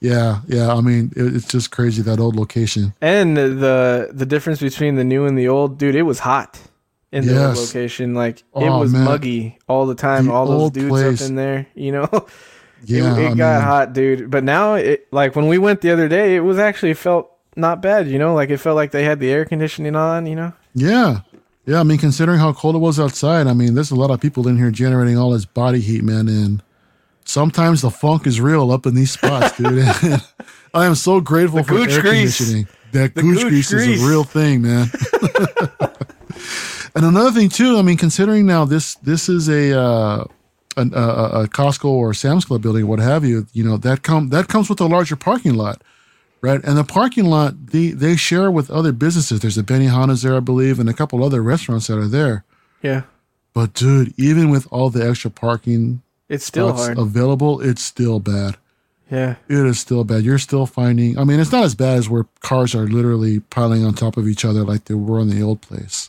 Yeah, 0.00 0.40
yeah. 0.48 0.74
I 0.74 0.80
mean, 0.80 1.12
it, 1.14 1.36
it's 1.36 1.46
just 1.46 1.70
crazy 1.70 2.02
that 2.02 2.18
old 2.18 2.34
location. 2.34 2.92
And 3.00 3.36
the 3.36 4.10
the 4.12 4.26
difference 4.26 4.60
between 4.60 4.96
the 4.96 5.04
new 5.04 5.26
and 5.26 5.38
the 5.38 5.46
old, 5.46 5.78
dude, 5.78 5.94
it 5.94 6.02
was 6.02 6.18
hot 6.18 6.58
in 7.12 7.24
the 7.24 7.46
old 7.46 7.56
location. 7.56 8.12
Like 8.12 8.38
it 8.40 8.44
Oh, 8.54 8.80
was 8.80 8.92
man. 8.92 9.04
muggy 9.04 9.58
all 9.68 9.86
the 9.86 9.94
time. 9.94 10.26
The 10.26 10.32
all 10.32 10.46
those 10.46 10.70
dudes 10.72 10.88
place. 10.88 11.22
up 11.22 11.28
in 11.28 11.36
there, 11.36 11.66
you 11.76 11.92
know. 11.92 12.08
Yeah, 12.84 13.16
it, 13.16 13.32
it 13.32 13.36
got 13.36 13.58
mean, 13.58 13.68
hot, 13.68 13.92
dude. 13.92 14.30
But 14.30 14.44
now, 14.44 14.74
it 14.74 15.06
like 15.12 15.36
when 15.36 15.48
we 15.48 15.58
went 15.58 15.80
the 15.80 15.90
other 15.92 16.08
day, 16.08 16.36
it 16.36 16.40
was 16.40 16.58
actually 16.58 16.94
felt 16.94 17.30
not 17.56 17.80
bad. 17.82 18.08
You 18.08 18.18
know, 18.18 18.34
like 18.34 18.50
it 18.50 18.58
felt 18.58 18.76
like 18.76 18.90
they 18.90 19.04
had 19.04 19.20
the 19.20 19.30
air 19.30 19.44
conditioning 19.44 19.94
on. 19.96 20.26
You 20.26 20.36
know. 20.36 20.52
Yeah, 20.74 21.20
yeah. 21.66 21.80
I 21.80 21.82
mean, 21.82 21.98
considering 21.98 22.38
how 22.38 22.52
cold 22.52 22.74
it 22.74 22.78
was 22.78 22.98
outside, 22.98 23.46
I 23.46 23.52
mean, 23.54 23.74
there's 23.74 23.90
a 23.90 23.96
lot 23.96 24.10
of 24.10 24.20
people 24.20 24.48
in 24.48 24.56
here 24.56 24.70
generating 24.70 25.18
all 25.18 25.30
this 25.30 25.44
body 25.44 25.80
heat, 25.80 26.02
man. 26.02 26.28
And 26.28 26.62
sometimes 27.24 27.82
the 27.82 27.90
funk 27.90 28.26
is 28.26 28.40
real 28.40 28.70
up 28.72 28.86
in 28.86 28.94
these 28.94 29.12
spots, 29.12 29.56
dude. 29.56 29.84
I 30.74 30.86
am 30.86 30.94
so 30.94 31.20
grateful 31.20 31.58
The 31.58 31.64
for 31.64 31.78
air 31.78 32.00
grease. 32.00 32.38
conditioning. 32.38 32.68
That 32.92 33.14
The 33.14 33.22
gooch, 33.22 33.42
gooch 33.42 33.48
grease, 33.48 33.72
is 33.72 34.02
a 34.02 34.06
real 34.06 34.24
thing, 34.24 34.62
man. 34.62 34.88
and 36.94 37.04
another 37.04 37.30
thing 37.30 37.48
too, 37.48 37.78
I 37.78 37.82
mean, 37.82 37.96
considering 37.96 38.46
now 38.46 38.64
this 38.64 38.96
this 38.96 39.28
is 39.28 39.48
a 39.48 39.78
uh, 39.78 40.24
a, 40.76 40.80
a 41.42 41.48
Costco 41.48 41.84
or 41.86 42.14
Sam's 42.14 42.44
Club 42.44 42.62
building, 42.62 42.86
what 42.86 42.98
have 42.98 43.24
you, 43.24 43.46
you 43.52 43.64
know 43.64 43.76
that 43.78 44.02
come 44.02 44.28
that 44.30 44.48
comes 44.48 44.68
with 44.68 44.80
a 44.80 44.86
larger 44.86 45.16
parking 45.16 45.54
lot, 45.54 45.82
right? 46.40 46.60
And 46.64 46.76
the 46.78 46.84
parking 46.84 47.26
lot 47.26 47.66
they 47.68 47.90
they 47.90 48.16
share 48.16 48.50
with 48.50 48.70
other 48.70 48.92
businesses. 48.92 49.40
There's 49.40 49.58
a 49.58 49.62
Benihana's 49.62 50.22
there, 50.22 50.36
I 50.36 50.40
believe, 50.40 50.78
and 50.80 50.88
a 50.88 50.94
couple 50.94 51.22
other 51.24 51.42
restaurants 51.42 51.86
that 51.88 51.98
are 51.98 52.08
there. 52.08 52.44
Yeah. 52.82 53.02
But 53.54 53.74
dude, 53.74 54.14
even 54.18 54.48
with 54.50 54.66
all 54.70 54.88
the 54.90 55.06
extra 55.06 55.30
parking 55.30 56.00
It's 56.28 56.44
still 56.46 56.72
hard. 56.72 56.96
available, 56.98 57.60
it's 57.60 57.82
still 57.84 58.18
bad. 58.18 58.56
yeah. 59.10 59.36
It 59.48 59.66
is 59.66 59.78
still 59.78 60.04
bad. 60.04 60.22
You're 60.24 60.38
still 60.38 60.64
finding. 60.64 61.18
I 61.18 61.24
mean, 61.24 61.38
it's 61.38 61.52
not 61.52 61.64
as 61.64 61.74
bad 61.74 61.98
as 61.98 62.08
where 62.08 62.24
cars 62.40 62.74
are 62.74 62.86
literally 62.86 63.40
piling 63.40 63.84
on 63.84 63.92
top 63.92 64.16
of 64.16 64.26
each 64.26 64.44
other 64.46 64.64
like 64.64 64.86
they 64.86 64.94
were 64.94 65.20
in 65.20 65.28
the 65.28 65.42
old 65.42 65.60
place. 65.60 66.08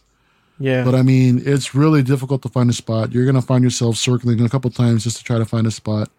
Yeah. 0.60 0.84
But 0.84 0.96
I 0.96 1.02
mean, 1.02 1.42
it's 1.46 1.74
really 1.76 2.04
difficult 2.04 2.42
to 2.44 2.50
find 2.50 2.70
a 2.70 2.74
spot. 2.74 3.12
You're 3.12 3.26
going 3.26 3.36
to 3.36 3.42
find 3.42 3.64
yourself 3.64 3.98
circling 3.98 4.40
a 4.42 4.50
couple 4.50 4.70
times 4.70 5.04
just 5.04 5.18
to 5.18 5.24
try 5.24 5.38
to 5.38 5.46
find 5.46 5.68
a 5.68 5.72
spot. 5.72 6.10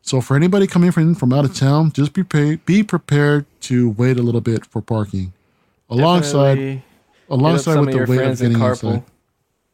So 0.00 0.20
for 0.20 0.36
anybody 0.36 0.66
coming 0.66 0.90
from 0.90 1.14
from 1.14 1.32
out 1.32 1.44
of 1.44 1.54
town, 1.54 1.92
just 1.92 2.12
be 2.12 2.24
prepared, 2.24 2.64
be 2.66 2.82
prepared 2.82 3.46
to 3.62 3.90
wait 3.90 4.16
a 4.18 4.22
little 4.22 4.40
bit 4.40 4.66
for 4.66 4.80
parking, 4.82 5.32
alongside 5.88 6.54
Definitely 6.56 6.82
alongside 7.30 7.78
with 7.80 7.92
the 7.92 7.98
wait 7.98 8.20
of 8.26 8.38
getting 8.38 8.56
carpool. 8.56 8.94
inside. 8.94 9.04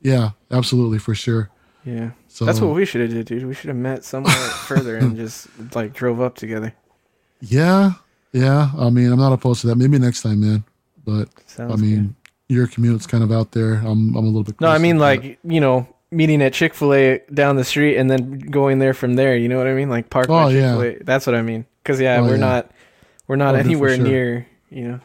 Yeah, 0.03 0.31
absolutely 0.51 0.99
for 0.99 1.15
sure. 1.15 1.51
Yeah. 1.85 2.11
So 2.29 2.45
That's 2.45 2.61
what 2.61 2.75
we 2.75 2.85
should 2.85 3.01
have 3.01 3.11
did, 3.11 3.27
dude. 3.27 3.47
We 3.47 3.55
should 3.55 3.69
have 3.69 3.77
met 3.77 4.05
somewhere 4.05 4.33
further 4.67 4.97
and 4.97 5.17
just 5.17 5.49
like 5.75 5.95
drove 5.95 6.21
up 6.21 6.35
together. 6.37 6.75
yeah, 7.41 7.93
yeah. 8.33 8.71
I 8.79 8.91
mean, 8.91 9.11
I'm 9.11 9.19
not 9.19 9.33
opposed 9.33 9.63
to 9.63 9.69
that. 9.69 9.77
Maybe 9.77 9.99
next 9.99 10.23
time, 10.23 10.41
man. 10.41 10.65
But 11.05 11.29
Sounds 11.47 11.73
I 11.73 11.77
mean, 11.77 12.15
your 12.49 12.67
commute's 12.67 13.07
kind 13.07 13.23
of 13.23 13.31
out 13.33 13.53
there. 13.53 13.75
I'm 13.75 14.15
I'm 14.17 14.25
a 14.25 14.29
little 14.29 14.45
bit. 14.45 14.61
No, 14.61 14.69
I 14.69 14.79
mean 14.79 14.99
like, 14.99 15.39
you 15.45 15.61
know, 15.61 15.87
meeting 16.11 16.41
at 16.43 16.53
Chick 16.55 16.75
fil 16.75 16.95
A 16.95 17.19
down 17.33 17.57
the 17.57 17.65
street 17.65 17.97
and 17.99 18.11
then 18.11 18.39
going 18.39 18.79
there 18.79 18.95
from 18.95 19.15
there. 19.15 19.37
You 19.37 19.49
know 19.49 19.59
what 19.59 19.67
I 19.67 19.75
mean? 19.75 19.91
Like 19.91 20.09
park 20.11 20.27
Oh, 20.31 20.49
yeah. 20.49 20.73
Chick-fil-A. 20.75 21.05
That's 21.05 21.27
what 21.27 21.35
I 21.37 21.43
mean. 21.43 21.67
Cause 21.85 22.01
yeah, 22.01 22.19
Oh, 22.19 22.25
we're 22.25 22.33
yeah. 22.33 22.37
not 22.41 22.71
we're 23.27 23.37
not 23.37 23.55
Oh, 23.55 23.59
anywhere 23.59 23.95
sure. 23.97 24.05
near, 24.05 24.47
you 24.71 24.89
know. 24.89 25.01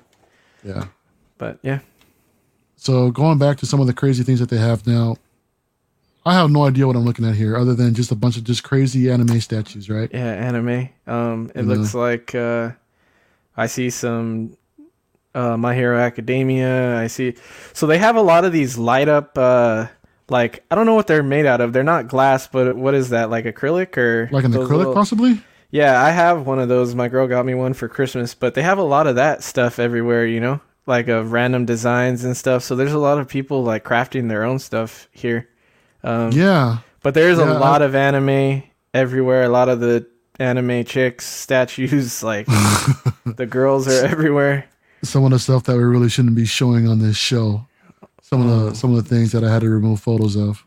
yeah. 0.63 0.85
But 1.37 1.59
yeah. 1.61 1.79
So 2.77 3.11
going 3.11 3.37
back 3.37 3.57
to 3.57 3.65
some 3.65 3.79
of 3.81 3.87
the 3.87 3.93
crazy 3.93 4.23
things 4.23 4.39
that 4.39 4.49
they 4.49 4.57
have 4.57 4.85
now, 4.87 5.15
I 6.25 6.33
have 6.35 6.49
no 6.51 6.63
idea 6.65 6.87
what 6.87 6.95
I'm 6.95 7.03
looking 7.03 7.25
at 7.25 7.35
here, 7.35 7.57
other 7.57 7.73
than 7.75 7.93
just 7.93 8.11
a 8.11 8.15
bunch 8.15 8.37
of 8.37 8.45
just 8.45 8.63
crazy 8.63 9.11
anime 9.11 9.41
statues, 9.41 9.89
right? 9.89 10.09
Yeah, 10.13 10.31
anime. 10.33 10.87
Um, 11.07 11.51
it 11.55 11.65
Yeah. 11.65 11.73
looks 11.73 11.93
like 11.93 12.33
uh, 12.33 12.71
I 13.57 13.67
see 13.67 13.89
some 13.89 14.55
uh, 15.35 15.57
My 15.57 15.73
Hero 15.75 15.97
Academia. 15.99 16.97
I 16.99 17.07
see. 17.07 17.35
So 17.73 17.87
they 17.87 17.97
have 17.97 18.15
a 18.15 18.21
lot 18.21 18.45
of 18.45 18.51
these 18.51 18.77
light 18.77 19.07
up. 19.09 19.37
Uh, 19.37 19.87
like 20.29 20.63
I 20.71 20.75
don't 20.75 20.85
know 20.85 20.95
what 20.95 21.07
they're 21.07 21.23
made 21.23 21.45
out 21.45 21.61
of. 21.61 21.73
They're 21.73 21.83
not 21.83 22.07
glass, 22.07 22.47
but 22.47 22.75
what 22.75 22.93
is 22.93 23.09
that? 23.09 23.29
Like 23.29 23.45
acrylic 23.45 23.97
or 23.97 24.29
Like 24.31 24.45
an 24.45 24.53
acrylic, 24.53 24.69
little- 24.69 24.93
possibly. 24.93 25.41
Yeah, 25.69 25.99
I 26.01 26.11
have 26.11 26.45
one 26.45 26.59
of 26.59 26.69
those. 26.69 26.93
My 26.93 27.07
girl 27.07 27.27
got 27.27 27.45
me 27.47 27.55
one 27.55 27.73
for 27.73 27.87
Christmas, 27.89 28.35
but 28.35 28.53
they 28.53 28.61
have 28.61 28.77
a 28.77 28.83
lot 28.83 29.07
of 29.07 29.15
that 29.15 29.41
stuff 29.43 29.79
everywhere. 29.79 30.25
You 30.25 30.39
know, 30.39 30.61
like 30.85 31.07
of 31.07 31.31
random 31.31 31.65
designs 31.65 32.23
and 32.23 32.37
stuff. 32.37 32.63
So 32.63 32.75
there's 32.75 32.93
a 32.93 32.99
lot 32.99 33.17
of 33.17 33.27
people 33.27 33.63
like 33.63 33.83
crafting 33.83 34.29
their 34.29 34.43
own 34.43 34.59
stuff 34.59 35.07
here. 35.11 35.49
Um, 36.03 36.31
Yeah, 36.31 36.77
but 37.01 37.15
there's 37.15 37.39
Yeah, 37.39 37.57
a 37.57 37.59
lot 37.59 37.81
of 37.81 37.95
anime 37.95 38.63
everywhere. 38.93 39.43
A 39.43 39.49
lot 39.49 39.67
of 39.67 39.79
the 39.79 40.05
anime 40.39 40.83
chicks 40.85 41.25
statues, 41.25 42.21
like 42.23 42.45
the 43.25 43.47
girls 43.49 43.87
are 43.87 44.05
everywhere. 44.05 44.65
Some 45.03 45.25
of 45.25 45.31
the 45.31 45.39
stuff 45.39 45.63
that 45.63 45.77
we 45.77 45.83
really 45.83 46.09
shouldn't 46.09 46.35
be 46.35 46.45
showing 46.45 46.87
on 46.87 46.99
this 46.99 47.17
show. 47.17 47.65
Some 48.21 48.47
of 48.47 48.47
the 48.71 48.73
some 48.75 48.95
of 48.95 49.03
the 49.03 49.15
things 49.15 49.31
that 49.33 49.43
I 49.43 49.51
had 49.53 49.61
to 49.61 49.69
remove 49.69 49.99
photos 49.99 50.35
of. 50.35 50.65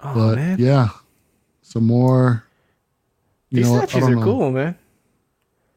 Oh 0.00 0.14
but 0.14 0.36
man, 0.36 0.58
yeah, 0.58 0.88
some 1.62 1.84
more. 1.86 2.44
You 3.50 3.58
these 3.58 3.70
know, 3.70 3.78
statues 3.80 4.08
are 4.08 4.14
know. 4.16 4.22
cool, 4.24 4.50
man. 4.50 4.78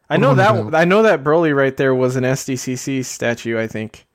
I 0.09 0.17
know 0.17 0.35
that 0.35 0.73
I 0.75 0.85
know 0.85 1.01
that 1.03 1.23
Broly 1.23 1.53
right 1.55 1.75
there 1.75 1.93
was 1.95 2.15
an 2.15 2.23
SDCC 2.23 3.03
statue. 3.03 3.59
I 3.59 3.67
think 3.67 4.05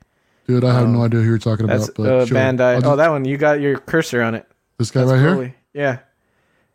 dude. 0.47 0.65
I 0.65 0.73
have 0.73 0.85
Um, 0.85 0.95
no 0.95 1.03
idea 1.03 1.21
who 1.21 1.27
you're 1.27 1.39
talking 1.39 1.67
that's 1.67 1.89
about. 1.89 1.97
But 1.97 2.07
uh, 2.13 2.27
sure. 2.27 2.37
Bandai. 2.37 2.83
I'll 2.83 2.93
Oh, 2.93 2.97
that 2.97 3.11
one. 3.11 3.25
You 3.25 3.37
got 3.37 3.61
your 3.61 3.79
cursor 3.79 4.23
on 4.23 4.35
it. 4.35 4.47
this 4.79 4.91
guy 4.91 5.01
That's 5.05 5.13
right 5.21 5.37
here. 5.43 5.55
Yeah, 5.75 5.99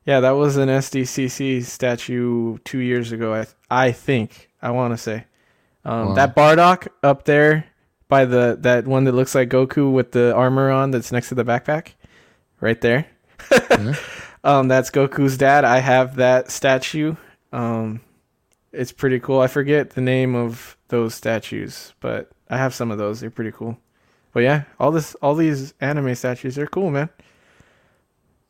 yeah. 0.06 0.20
That 0.20 0.32
was 0.32 0.58
an 0.58 0.70
SDCC 0.70 1.64
statue 1.64 2.58
two 2.66 2.80
years 2.80 3.12
ago. 3.14 3.34
I 3.34 3.48
I 3.72 3.92
think 3.94 4.50
I 4.62 4.72
want 4.72 4.94
to 4.94 4.98
say 4.98 5.26
um, 5.86 6.10
Wow. 6.10 6.14
that 6.16 6.36
Bardock 6.36 6.88
up 7.04 7.26
there 7.26 7.66
by 8.08 8.26
the 8.26 8.58
that 8.62 8.86
one 8.88 9.04
that 9.06 9.14
looks 9.14 9.34
like 9.36 9.50
Goku 9.50 9.92
with 9.92 10.12
the 10.12 10.34
armor 10.36 10.70
on 10.72 10.92
that's 10.92 11.12
next 11.12 11.30
to 11.30 11.36
the 11.36 11.46
backpack, 11.46 11.94
right 12.62 12.80
there. 12.82 13.08
Okay. 13.52 13.94
Um, 14.44 14.68
that's 14.68 14.92
Goku's 14.92 15.38
dad. 15.40 15.66
I 15.66 15.80
have 15.80 16.18
that 16.18 16.52
statue. 16.52 17.16
Um, 17.52 18.00
it's 18.72 18.92
pretty 18.92 19.20
cool. 19.20 19.40
I 19.40 19.48
forget 19.48 19.90
the 19.90 20.02
name 20.02 20.36
of 20.36 20.78
those 20.90 21.16
statues, 21.16 21.94
but 22.00 22.30
I 22.48 22.58
have 22.60 22.72
some 22.76 22.92
of 22.92 23.00
those. 23.00 23.20
They're 23.22 23.32
pretty 23.32 23.52
cool. 23.52 23.76
But 24.34 24.42
yeah, 24.44 24.66
all 24.80 24.92
this, 24.92 25.16
all 25.16 25.34
these 25.34 25.74
anime 25.82 26.14
statues, 26.14 26.54
they're 26.54 26.68
cool, 26.68 26.92
man. 26.92 27.10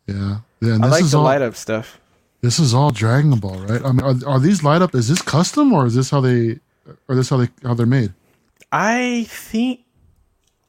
Yeah, 0.07 0.39
yeah. 0.59 0.73
I 0.81 0.87
like 0.87 1.03
is 1.03 1.11
the 1.11 1.17
all 1.19 1.23
light 1.23 1.41
up 1.41 1.55
stuff. 1.55 1.99
this 2.41 2.59
is 2.59 2.73
all 2.73 2.91
Dragon 2.91 3.39
Ball, 3.39 3.59
right? 3.59 3.81
I 3.83 3.93
mean, 3.93 4.01
are, 4.01 4.15
are 4.29 4.39
these 4.41 4.63
light 4.63 4.81
up? 4.81 4.93
Is 4.95 5.07
this 5.07 5.21
custom 5.21 5.71
or 5.71 5.85
is 5.85 5.95
this 5.95 6.09
how 6.09 6.19
they? 6.19 6.59
Or 7.07 7.15
this 7.15 7.29
how 7.29 7.37
they 7.37 7.49
how 7.63 7.73
they're 7.73 7.85
made? 7.85 8.13
I 8.71 9.25
think 9.29 9.81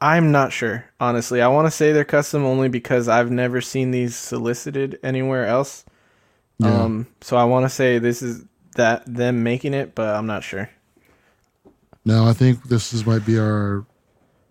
I'm 0.01 0.31
not 0.31 0.53
sure, 0.53 0.85
honestly. 1.01 1.41
I 1.41 1.49
want 1.49 1.67
to 1.67 1.71
say 1.71 1.93
they're 1.93 2.05
custom 2.05 2.45
only 2.45 2.69
because 2.69 3.09
I've 3.09 3.31
never 3.31 3.61
seen 3.61 3.91
these 3.91 4.14
solicited 4.14 4.99
anywhere 5.03 5.47
else. 5.47 5.85
Yeah. 6.59 6.83
Um, 6.83 7.07
so 7.21 7.37
I 7.37 7.45
want 7.45 7.64
to 7.64 7.71
say 7.71 7.99
this 7.99 8.23
is 8.23 8.45
that 8.77 9.03
them 9.07 9.43
making 9.43 9.75
it, 9.75 9.95
but 9.95 10.14
I'm 10.14 10.27
not 10.27 10.45
sure. 10.45 10.71
No, 12.05 12.27
I 12.27 12.33
think 12.33 12.62
this 12.64 12.93
is 12.93 13.07
might 13.07 13.27
be 13.27 13.39
our. 13.39 13.85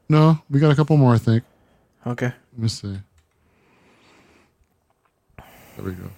No, 0.10 0.40
we 0.50 0.60
got 0.60 0.72
a 0.72 0.76
couple 0.76 0.98
more. 0.98 1.14
I 1.14 1.18
think. 1.18 1.44
Okay. 2.06 2.32
Let 2.54 2.60
me 2.60 2.68
see. 2.68 3.00
There 5.38 5.86
we 5.86 5.92
go. 5.94 6.10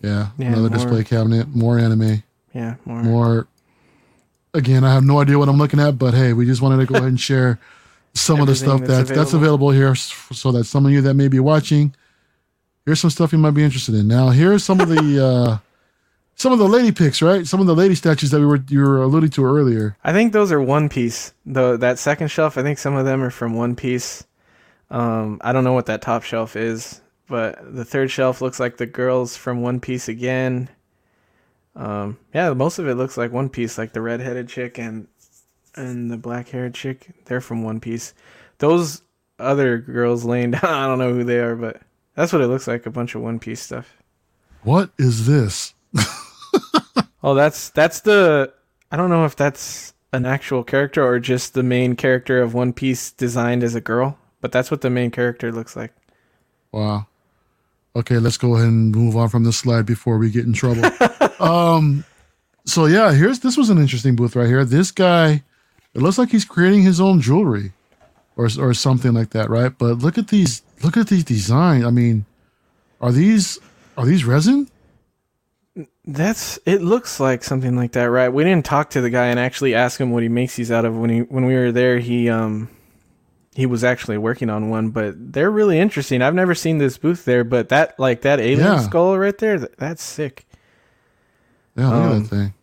Yeah, 0.00 0.28
Yeah, 0.38 0.46
another 0.48 0.62
more- 0.62 0.70
display 0.70 1.04
cabinet, 1.04 1.54
more 1.54 1.78
anime, 1.78 2.22
Yeah, 2.54 2.74
more. 2.86 3.02
more. 3.02 3.46
Again, 4.54 4.82
I 4.82 4.92
have 4.94 5.04
no 5.04 5.20
idea 5.20 5.38
what 5.38 5.48
I'm 5.48 5.58
looking 5.58 5.78
at, 5.80 5.98
but 5.98 6.14
hey, 6.14 6.32
we 6.32 6.44
just 6.46 6.60
wanted 6.62 6.78
to 6.78 6.86
go 6.86 6.96
ahead 6.96 7.08
and 7.08 7.20
share 7.20 7.58
some 8.14 8.40
of 8.40 8.46
the 8.46 8.54
stuff 8.56 8.80
that's 8.80 9.08
that's 9.08 9.10
that's 9.10 9.32
available 9.34 9.70
here, 9.70 9.94
so 9.94 10.50
that 10.52 10.64
some 10.64 10.86
of 10.86 10.92
you 10.92 11.00
that 11.02 11.14
may 11.14 11.28
be 11.28 11.38
watching, 11.38 11.94
here's 12.84 12.98
some 13.00 13.10
stuff 13.10 13.30
you 13.32 13.38
might 13.38 13.52
be 13.52 13.62
interested 13.62 13.94
in. 13.94 14.08
Now, 14.08 14.30
here's 14.30 14.64
some 14.64 14.80
of 14.80 14.88
the 14.88 15.24
uh, 15.24 15.58
some 16.34 16.52
of 16.52 16.58
the 16.58 16.66
lady 16.66 16.90
pics, 16.90 17.20
right? 17.22 17.46
Some 17.46 17.60
of 17.60 17.66
the 17.66 17.74
lady 17.76 17.94
statues 17.94 18.30
that 18.30 18.40
we 18.40 18.46
were 18.46 18.60
you 18.68 18.80
were 18.80 19.02
alluding 19.02 19.30
to 19.30 19.44
earlier. 19.44 19.96
I 20.02 20.12
think 20.12 20.32
those 20.32 20.50
are 20.50 20.60
One 20.60 20.88
Piece. 20.88 21.32
The 21.46 21.76
that 21.76 21.98
second 22.00 22.28
shelf, 22.28 22.56
I 22.58 22.62
think 22.62 22.78
some 22.78 22.96
of 22.96 23.04
them 23.04 23.22
are 23.22 23.30
from 23.30 23.54
One 23.54 23.76
Piece. 23.76 24.24
Um, 24.90 25.38
I 25.42 25.52
don't 25.52 25.62
know 25.62 25.74
what 25.74 25.86
that 25.86 26.02
top 26.02 26.24
shelf 26.24 26.56
is, 26.56 27.00
but 27.30 27.74
the 27.74 27.84
third 27.84 28.10
shelf 28.10 28.42
looks 28.42 28.60
like 28.60 28.76
the 28.76 28.86
girls 28.86 29.36
from 29.36 29.62
One 29.62 29.80
Piece 29.80 30.08
again. 30.08 30.68
Um, 31.74 32.18
yeah, 32.34 32.52
most 32.52 32.78
of 32.78 32.88
it 32.88 32.96
looks 32.96 33.16
like 33.16 33.32
One 33.32 33.48
Piece, 33.48 33.78
like 33.78 33.92
the 33.92 34.02
redheaded 34.02 34.48
chick 34.48 34.78
and 34.78 35.08
and 35.74 36.10
the 36.10 36.18
black 36.18 36.48
haired 36.50 36.74
chick. 36.74 37.12
They're 37.24 37.40
from 37.40 37.62
One 37.62 37.80
Piece. 37.80 38.12
Those 38.58 39.02
other 39.38 39.78
girls 39.78 40.24
laying 40.24 40.50
down, 40.50 40.64
I 40.64 40.86
don't 40.86 40.98
know 40.98 41.14
who 41.14 41.24
they 41.24 41.38
are, 41.38 41.56
but 41.56 41.80
that's 42.14 42.32
what 42.32 42.42
it 42.42 42.48
looks 42.48 42.66
like—a 42.66 42.90
bunch 42.90 43.14
of 43.14 43.22
One 43.22 43.38
Piece 43.38 43.60
stuff. 43.60 43.96
What 44.62 44.90
is 44.98 45.26
this? 45.26 45.72
Oh, 47.22 47.34
that's 47.34 47.70
that's 47.70 48.00
the 48.00 48.52
I 48.90 48.96
don't 48.96 49.10
know 49.10 49.24
if 49.24 49.36
that's 49.36 49.94
an 50.12 50.26
actual 50.26 50.64
character 50.64 51.04
or 51.04 51.20
just 51.20 51.54
the 51.54 51.62
main 51.62 51.94
character 51.94 52.40
of 52.40 52.54
One 52.54 52.72
Piece 52.72 53.12
designed 53.12 53.62
as 53.62 53.74
a 53.74 53.80
girl, 53.80 54.18
but 54.40 54.52
that's 54.52 54.70
what 54.70 54.80
the 54.80 54.90
main 54.90 55.10
character 55.10 55.52
looks 55.52 55.76
like. 55.76 55.92
Wow. 56.72 57.06
Okay, 57.96 58.18
let's 58.18 58.36
go 58.36 58.54
ahead 58.54 58.68
and 58.68 58.94
move 58.94 59.16
on 59.16 59.28
from 59.28 59.44
this 59.44 59.58
slide 59.58 59.84
before 59.84 60.18
we 60.18 60.30
get 60.30 60.46
in 60.46 60.52
trouble. 60.52 60.84
um, 61.40 62.04
so 62.64 62.86
yeah, 62.86 63.12
here's 63.12 63.40
this 63.40 63.56
was 63.56 63.70
an 63.70 63.78
interesting 63.78 64.14
booth 64.16 64.36
right 64.36 64.46
here. 64.46 64.64
This 64.64 64.90
guy, 64.90 65.42
it 65.94 66.00
looks 66.00 66.18
like 66.18 66.30
he's 66.30 66.44
creating 66.44 66.82
his 66.82 67.00
own 67.00 67.20
jewelry, 67.20 67.72
or 68.36 68.48
or 68.58 68.74
something 68.74 69.12
like 69.12 69.30
that, 69.30 69.50
right? 69.50 69.76
But 69.76 69.98
look 69.98 70.18
at 70.18 70.28
these, 70.28 70.62
look 70.84 70.96
at 70.96 71.08
these 71.08 71.24
designs. 71.24 71.84
I 71.84 71.90
mean, 71.90 72.26
are 73.00 73.10
these 73.10 73.58
are 73.96 74.06
these 74.06 74.24
resin? 74.24 74.68
That's 76.04 76.58
it 76.64 76.80
looks 76.80 77.18
like 77.18 77.42
something 77.42 77.76
like 77.76 77.92
that, 77.92 78.04
right? 78.04 78.28
We 78.28 78.44
didn't 78.44 78.66
talk 78.66 78.90
to 78.90 79.00
the 79.00 79.10
guy 79.10 79.26
and 79.26 79.38
actually 79.38 79.74
ask 79.74 80.00
him 80.00 80.10
what 80.10 80.22
he 80.22 80.28
makes 80.28 80.56
these 80.56 80.70
out 80.70 80.84
of 80.84 80.96
when 80.96 81.10
he 81.10 81.20
when 81.20 81.44
we 81.44 81.54
were 81.54 81.72
there. 81.72 81.98
He 81.98 82.28
um 82.28 82.68
he 83.54 83.66
was 83.66 83.82
actually 83.84 84.16
working 84.18 84.48
on 84.50 84.70
one, 84.70 84.90
but 84.90 85.14
they're 85.32 85.50
really 85.50 85.78
interesting. 85.78 86.22
I've 86.22 86.34
never 86.34 86.54
seen 86.54 86.78
this 86.78 86.96
booth 86.98 87.24
there, 87.24 87.42
but 87.44 87.68
that 87.70 87.98
like 87.98 88.22
that 88.22 88.38
alien 88.40 88.60
Yeah. 88.60 88.80
skull 88.80 89.18
right 89.18 89.36
there, 89.36 89.58
th- 89.58 89.72
that's 89.78 90.02
sick. 90.02 90.46
Yeah, 91.76 91.86
look 91.88 91.94
Um, 91.94 92.02
at 92.02 92.22
that 92.22 92.28
thing. 92.28 92.54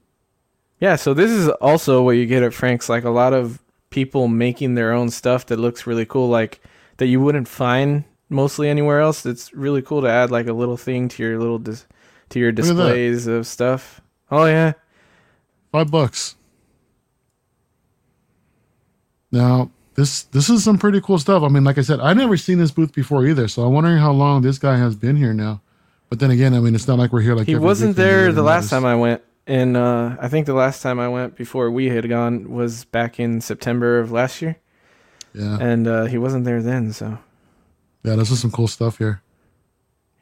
Yeah, 0.80 0.96
so 0.96 1.14
this 1.14 1.32
is 1.32 1.50
also 1.50 2.04
what 2.04 2.12
you 2.12 2.26
get 2.26 2.44
at 2.44 2.54
Frank's, 2.54 2.88
like 2.88 3.04
a 3.04 3.10
lot 3.10 3.34
of 3.34 3.60
people 3.90 4.28
making 4.28 4.76
their 4.76 4.92
own 4.94 5.10
stuff 5.10 5.46
that 5.48 5.58
looks 5.58 5.88
really 5.88 6.06
cool, 6.06 6.30
like 6.30 6.62
that 6.98 7.08
you 7.08 7.20
wouldn't 7.20 7.48
find 7.48 8.04
mostly 8.30 8.70
anywhere 8.70 9.00
else. 9.00 9.26
It's 9.26 9.54
really 9.54 9.82
cool 9.82 10.02
to 10.02 10.08
add 10.10 10.30
like 10.32 10.48
a 10.48 10.54
little 10.54 10.78
thing 10.78 11.08
to 11.10 11.24
your 11.24 11.40
little 11.40 11.58
dis- 11.60 11.86
to 12.30 12.40
your 12.40 12.52
displays 12.52 13.26
of 13.28 13.48
stuff. 13.48 14.02
Oh 14.32 14.46
yeah, 14.46 14.74
Five 15.72 15.90
bucks. 15.92 16.36
Now, 19.32 19.70
this 19.98 20.24
this 20.24 20.48
is 20.50 20.64
some 20.64 20.78
pretty 20.78 21.02
cool 21.02 21.18
stuff. 21.18 21.42
I 21.44 21.48
mean, 21.50 21.64
like 21.64 21.78
I 21.80 21.82
said, 21.82 22.00
I 22.00 22.14
never 22.14 22.38
seen 22.38 22.60
this 22.60 22.72
booth 22.72 22.94
before 22.94 23.26
either, 23.26 23.48
so 23.48 23.64
I'm 23.64 23.74
wondering 23.74 23.98
how 23.98 24.12
long 24.12 24.44
this 24.44 24.60
guy 24.60 24.78
has 24.78 24.96
been 24.96 25.16
here 25.18 25.34
now. 25.34 25.60
But 26.10 26.20
then 26.20 26.30
again, 26.32 26.54
I 26.54 26.60
mean, 26.60 26.76
it's 26.76 26.88
not 26.88 27.00
like 27.00 27.12
we're 27.12 27.22
here 27.22 27.36
like 27.36 27.48
he 27.48 27.56
wasn't 27.56 27.98
there 27.98 28.32
the 28.32 28.44
last 28.44 28.70
time 28.70 28.86
I 28.86 28.96
went. 28.96 29.22
And 29.48 29.76
uh, 29.76 30.16
I 30.20 30.28
think 30.28 30.46
the 30.46 30.54
last 30.54 30.82
time 30.82 31.00
I 31.00 31.08
went 31.08 31.36
before 31.36 31.72
we 31.72 31.88
had 31.88 32.08
gone 32.08 32.52
was 32.52 32.86
back 32.86 33.20
in 33.20 33.42
September 33.42 33.98
of 34.00 34.12
last 34.12 34.42
year, 34.42 34.58
Yeah, 35.34 35.58
and 35.60 35.88
uh, 35.88 36.04
he 36.06 36.18
wasn't 36.18 36.46
there 36.46 36.62
then. 36.62 36.94
So 36.94 37.18
yeah, 38.04 38.16
this 38.16 38.30
is 38.30 38.40
some 38.40 38.52
cool 38.52 38.68
stuff 38.68 39.00
here. 39.00 39.22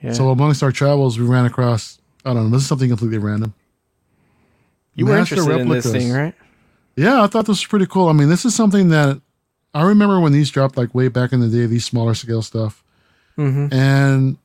yeah, 0.02 0.14
So 0.14 0.30
amongst 0.30 0.64
our 0.64 0.72
travels, 0.72 1.20
we 1.20 1.26
ran 1.26 1.46
across. 1.46 2.00
I 2.24 2.34
don't 2.34 2.46
know. 2.46 2.50
This 2.56 2.62
is 2.64 2.68
something 2.70 2.88
completely 2.88 3.18
random. 3.18 3.54
you 4.94 5.06
were 5.06 5.16
Master 5.16 5.36
interested 5.36 5.60
in 5.62 5.70
this 5.70 5.92
thing, 5.92 6.12
right? 6.14 6.34
Yeah, 6.96 7.24
I 7.24 7.28
thought 7.28 7.46
this 7.46 7.60
was 7.60 7.66
pretty 7.66 7.88
cool. 7.88 8.08
I 8.08 8.14
mean, 8.14 8.30
this 8.30 8.46
is 8.46 8.56
something 8.56 8.90
that 8.90 9.22
I 9.76 9.84
remember 9.84 10.22
when 10.22 10.32
these 10.32 10.50
dropped 10.50 10.78
like 10.78 10.96
way 10.96 11.10
back 11.10 11.34
in 11.34 11.42
the 11.42 11.50
day, 11.50 11.66
these 11.66 11.84
smaller 11.84 12.14
scale 12.14 12.42
stuff. 12.42 12.82
Mm-hmm. 13.38 13.74
And 13.74 14.38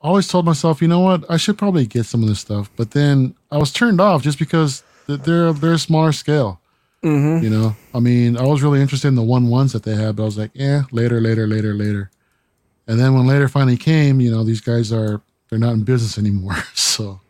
I 0.00 0.06
always 0.06 0.28
told 0.28 0.46
myself, 0.46 0.80
you 0.80 0.86
know 0.86 1.00
what, 1.00 1.28
I 1.28 1.38
should 1.38 1.58
probably 1.58 1.86
get 1.86 2.06
some 2.06 2.22
of 2.22 2.28
this 2.28 2.38
stuff. 2.38 2.70
But 2.76 2.92
then 2.92 3.34
I 3.50 3.58
was 3.58 3.72
turned 3.72 4.00
off 4.00 4.22
just 4.22 4.38
because 4.38 4.84
they're 5.08 5.52
they're 5.52 5.72
a 5.72 5.78
smaller 5.78 6.12
scale. 6.12 6.60
Mm-hmm. 7.02 7.44
You 7.44 7.50
know, 7.50 7.76
I 7.92 7.98
mean, 7.98 8.36
I 8.36 8.44
was 8.44 8.62
really 8.62 8.80
interested 8.80 9.08
in 9.08 9.16
the 9.16 9.22
one 9.22 9.48
ones 9.48 9.72
that 9.72 9.82
they 9.82 9.94
had, 9.96 10.16
but 10.16 10.22
I 10.22 10.26
was 10.26 10.38
like, 10.38 10.52
yeah, 10.54 10.82
later, 10.92 11.20
later, 11.20 11.48
later, 11.48 11.74
later. 11.74 12.10
And 12.86 12.98
then 12.98 13.14
when 13.14 13.26
later 13.26 13.48
finally 13.48 13.76
came, 13.76 14.20
you 14.20 14.30
know, 14.30 14.44
these 14.44 14.60
guys 14.60 14.92
are 14.92 15.20
they're 15.50 15.58
not 15.58 15.74
in 15.74 15.82
business 15.82 16.16
anymore. 16.16 16.56
So 16.74 17.20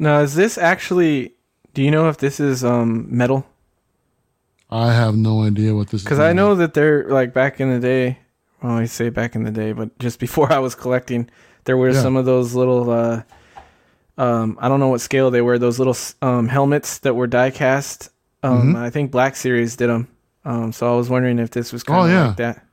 Now, 0.00 0.20
is 0.20 0.34
this 0.34 0.58
actually? 0.58 1.34
Do 1.74 1.82
you 1.82 1.92
know 1.92 2.08
if 2.08 2.18
this 2.18 2.40
is 2.40 2.64
um 2.64 3.06
metal? 3.08 3.46
I 4.70 4.92
have 4.92 5.16
no 5.16 5.42
idea 5.42 5.74
what 5.74 5.88
this 5.88 6.00
is. 6.00 6.04
Because 6.04 6.18
I 6.18 6.32
know 6.32 6.54
that 6.56 6.74
they're 6.74 7.04
like 7.08 7.32
back 7.32 7.60
in 7.60 7.70
the 7.70 7.80
day. 7.80 8.18
Well, 8.62 8.72
I 8.72 8.84
say 8.86 9.08
back 9.08 9.34
in 9.34 9.44
the 9.44 9.50
day, 9.50 9.72
but 9.72 9.96
just 9.98 10.18
before 10.18 10.52
I 10.58 10.58
was 10.58 10.74
collecting, 10.74 11.30
there 11.64 11.76
were 11.76 11.90
Yeah. 11.90 12.02
some 12.02 12.16
of 12.16 12.24
those 12.26 12.54
little. 12.54 12.90
uh 12.90 13.22
um, 14.18 14.58
I 14.60 14.68
don't 14.68 14.80
know 14.80 14.88
what 14.88 15.00
scale 15.00 15.30
they 15.30 15.42
were. 15.42 15.58
Those 15.60 15.78
little 15.78 15.96
um, 16.22 16.48
helmets 16.48 16.98
that 16.98 17.14
were 17.14 17.28
die 17.28 17.50
cast. 17.50 18.10
Um, 18.42 18.74
Mhm. 18.74 18.76
I 18.76 18.90
think 18.90 19.12
Black 19.12 19.36
Series 19.36 19.76
did 19.76 19.88
them. 19.90 20.08
Um, 20.44 20.72
so 20.72 20.92
I 20.92 20.96
was 20.96 21.08
wondering 21.08 21.38
if 21.38 21.50
this 21.52 21.72
was 21.72 21.84
kind 21.84 22.00
Oh, 22.00 22.04
of 22.04 22.10
yeah. 22.10 22.26
like 22.26 22.36
that. 22.38 22.64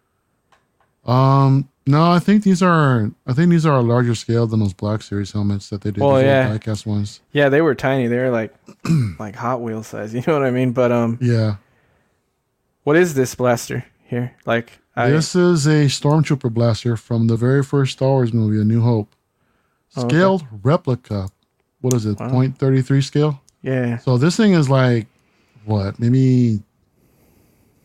Um, 1.06 1.70
no, 1.86 2.12
I 2.12 2.18
think 2.20 2.44
these 2.44 2.64
are 2.64 3.12
I 3.28 3.34
think 3.34 3.52
these 3.52 3.66
are 3.66 3.78
a 3.78 3.82
larger 3.84 4.16
scale 4.16 4.48
than 4.48 4.60
those 4.60 4.74
Black 4.74 5.04
Series 5.04 5.32
helmets 5.34 5.70
that 5.70 5.82
they 5.82 5.92
did. 5.92 6.02
Little 6.02 6.22
yeah. 6.22 6.50
diecast 6.58 6.86
ones. 6.88 7.22
Yeah, 7.32 7.50
they 7.50 7.62
were 7.62 7.76
tiny. 7.76 8.08
They 8.08 8.18
were 8.18 8.32
like 8.32 8.54
like 9.20 9.36
Hot 9.36 9.62
Wheel 9.62 9.84
size. 9.84 10.14
You 10.16 10.24
know 10.26 10.34
what 10.34 10.44
I 10.48 10.52
mean? 10.52 10.72
But 10.72 10.92
um, 10.92 11.20
Yeah, 11.22 11.58
what 12.86 12.96
is 12.96 13.14
this 13.16 13.36
blaster 13.36 13.84
here? 14.06 14.34
Like, 14.46 14.80
I, 14.96 15.10
this 15.10 15.36
is 15.36 15.68
a 15.68 15.86
stormtrooper 15.92 16.54
blaster 16.54 16.96
from 16.96 17.28
the 17.28 17.36
very 17.36 17.62
first 17.64 17.92
Star 17.98 18.08
Wars 18.10 18.32
movie, 18.34 18.62
A 18.62 18.64
New 18.64 18.82
Hope. 18.82 19.14
Oh, 19.98 20.04
okay. 20.06 20.16
Scaled 20.16 20.46
replica. 20.64 21.28
What 21.82 21.94
is 21.94 22.06
it? 22.06 22.18
Wow. 22.20 22.30
Point 22.30 22.58
thirty 22.58 22.82
three 22.82 23.02
scale. 23.02 23.42
yeah, 23.62 23.98
So 23.98 24.18
this 24.18 24.38
thing 24.38 24.54
is 24.54 24.70
like 24.70 25.08
what, 25.66 26.00
maybe 26.00 26.62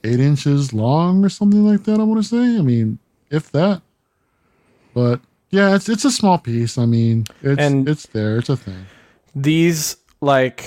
eight 0.05 0.21
inches 0.21 0.73
long 0.73 1.25
or 1.25 1.29
something 1.29 1.65
like 1.67 1.83
that. 1.85 1.99
I 2.01 2.05
want 2.05 2.23
to 2.23 2.29
say. 2.29 2.59
I 2.59 2.63
mean, 2.63 2.99
if 3.31 3.51
that. 3.53 3.83
But 4.95 5.21
yeah, 5.51 5.75
it's 5.75 5.89
it's 5.89 6.05
a 6.05 6.11
small 6.11 6.39
piece. 6.39 6.79
I 6.79 6.87
mean, 6.87 7.27
it's 7.43 7.61
And- 7.61 7.89
it's 7.89 8.07
there. 8.07 8.39
It's 8.39 8.49
a 8.49 8.57
thing. 8.57 8.87
these 9.35 9.97
like, 10.21 10.65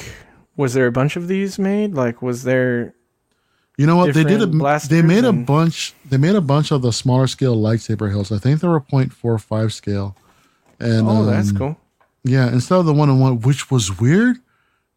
was 0.58 0.74
there 0.74 0.88
a 0.88 0.92
bunch 0.92 1.16
of 1.16 1.28
these 1.28 1.58
made? 1.60 1.94
Like, 1.94 2.22
was 2.22 2.44
there? 2.44 2.94
You 3.78 3.88
know 3.88 3.96
what 3.96 4.14
they 4.14 4.24
did? 4.24 4.42
A, 4.42 4.80
they 4.88 5.02
made 5.02 5.24
a 5.24 5.34
bunch. 5.34 5.94
They 6.06 6.18
made 6.18 6.36
a 6.36 6.42
bunch 6.42 6.72
of 6.72 6.82
the 6.82 6.94
smaller 6.94 7.28
scale 7.28 7.56
lightsaber 7.56 8.12
hilts. 8.12 8.32
I 8.32 8.38
think 8.38 8.62
they 8.62 8.68
were 8.68 8.80
0.45 8.80 9.72
scale. 9.72 10.16
And 10.80 11.08
Oh, 11.08 11.26
that's 11.26 11.50
um, 11.50 11.58
cool. 11.58 11.78
Yeah, 12.24 12.48
instead 12.50 12.78
of 12.78 12.86
the 12.86 12.94
one 12.94 13.10
on 13.10 13.20
one, 13.20 13.42
which 13.42 13.72
was 13.72 14.00
weird, 14.00 14.38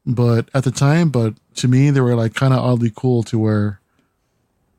but 0.05 0.49
at 0.55 0.65
the 0.65 0.71
time, 0.71 1.09
but 1.09 1.35
to 1.57 1.69
me, 1.69 1.91
they 1.91 2.01
were 2.01 2.15
like 2.15 2.35
kind 2.35 2.53
of 2.53 2.61
oddly 2.61 2.93
cool 2.95 3.23
to 3.25 3.39
where 3.39 3.81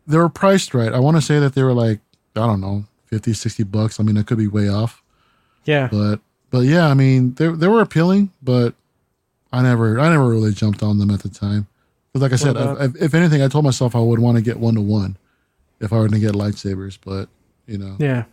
they 0.06 0.18
were 0.18 0.30
priced 0.30 0.74
right. 0.74 0.94
I 0.94 1.00
want 1.00 1.18
to 1.18 1.22
say 1.22 1.40
that 1.40 1.56
they 1.56 1.64
were 1.64 1.74
like 1.74 2.00
I 2.36 2.46
don't 2.46 2.62
know, 2.62 2.86
50, 3.08 3.34
60 3.34 3.64
bucks. 3.64 4.00
I 4.00 4.04
mean, 4.04 4.18
I 4.18 4.24
could 4.24 4.38
be 4.38 4.48
way 4.48 4.70
off, 4.70 5.02
Yeah, 5.66 5.90
but 5.92 6.20
but 6.50 6.60
yeah, 6.60 6.88
I 6.88 6.94
mean, 6.94 7.34
they 7.34 7.48
they 7.48 7.68
were 7.68 7.82
appealing, 7.82 8.32
but 8.42 8.74
I 9.52 9.62
never 9.62 10.00
I 10.00 10.10
never 10.10 10.30
really 10.30 10.54
jumped 10.54 10.84
on 10.84 11.00
them 11.00 11.12
at 11.12 11.22
the 11.22 11.30
time. 11.30 11.68
Like 12.22 12.34
I 12.34 12.36
said, 12.38 12.56
about- 12.58 12.82
if, 12.82 12.96
if 13.02 13.14
anything, 13.14 13.42
I 13.42 13.48
told 13.48 13.64
myself 13.66 13.96
I 13.96 14.00
would 14.00 14.20
want 14.20 14.38
to 14.38 14.42
get 14.44 14.58
one 14.60 14.76
to 14.76 14.82
one 14.82 15.18
if 15.80 15.92
I 15.94 15.98
were 15.98 16.10
to 16.10 16.20
get 16.20 16.34
lightsabers, 16.34 16.98
but 17.04 17.30
you 17.68 17.78
know, 17.78 17.96
yeah. 18.00 18.24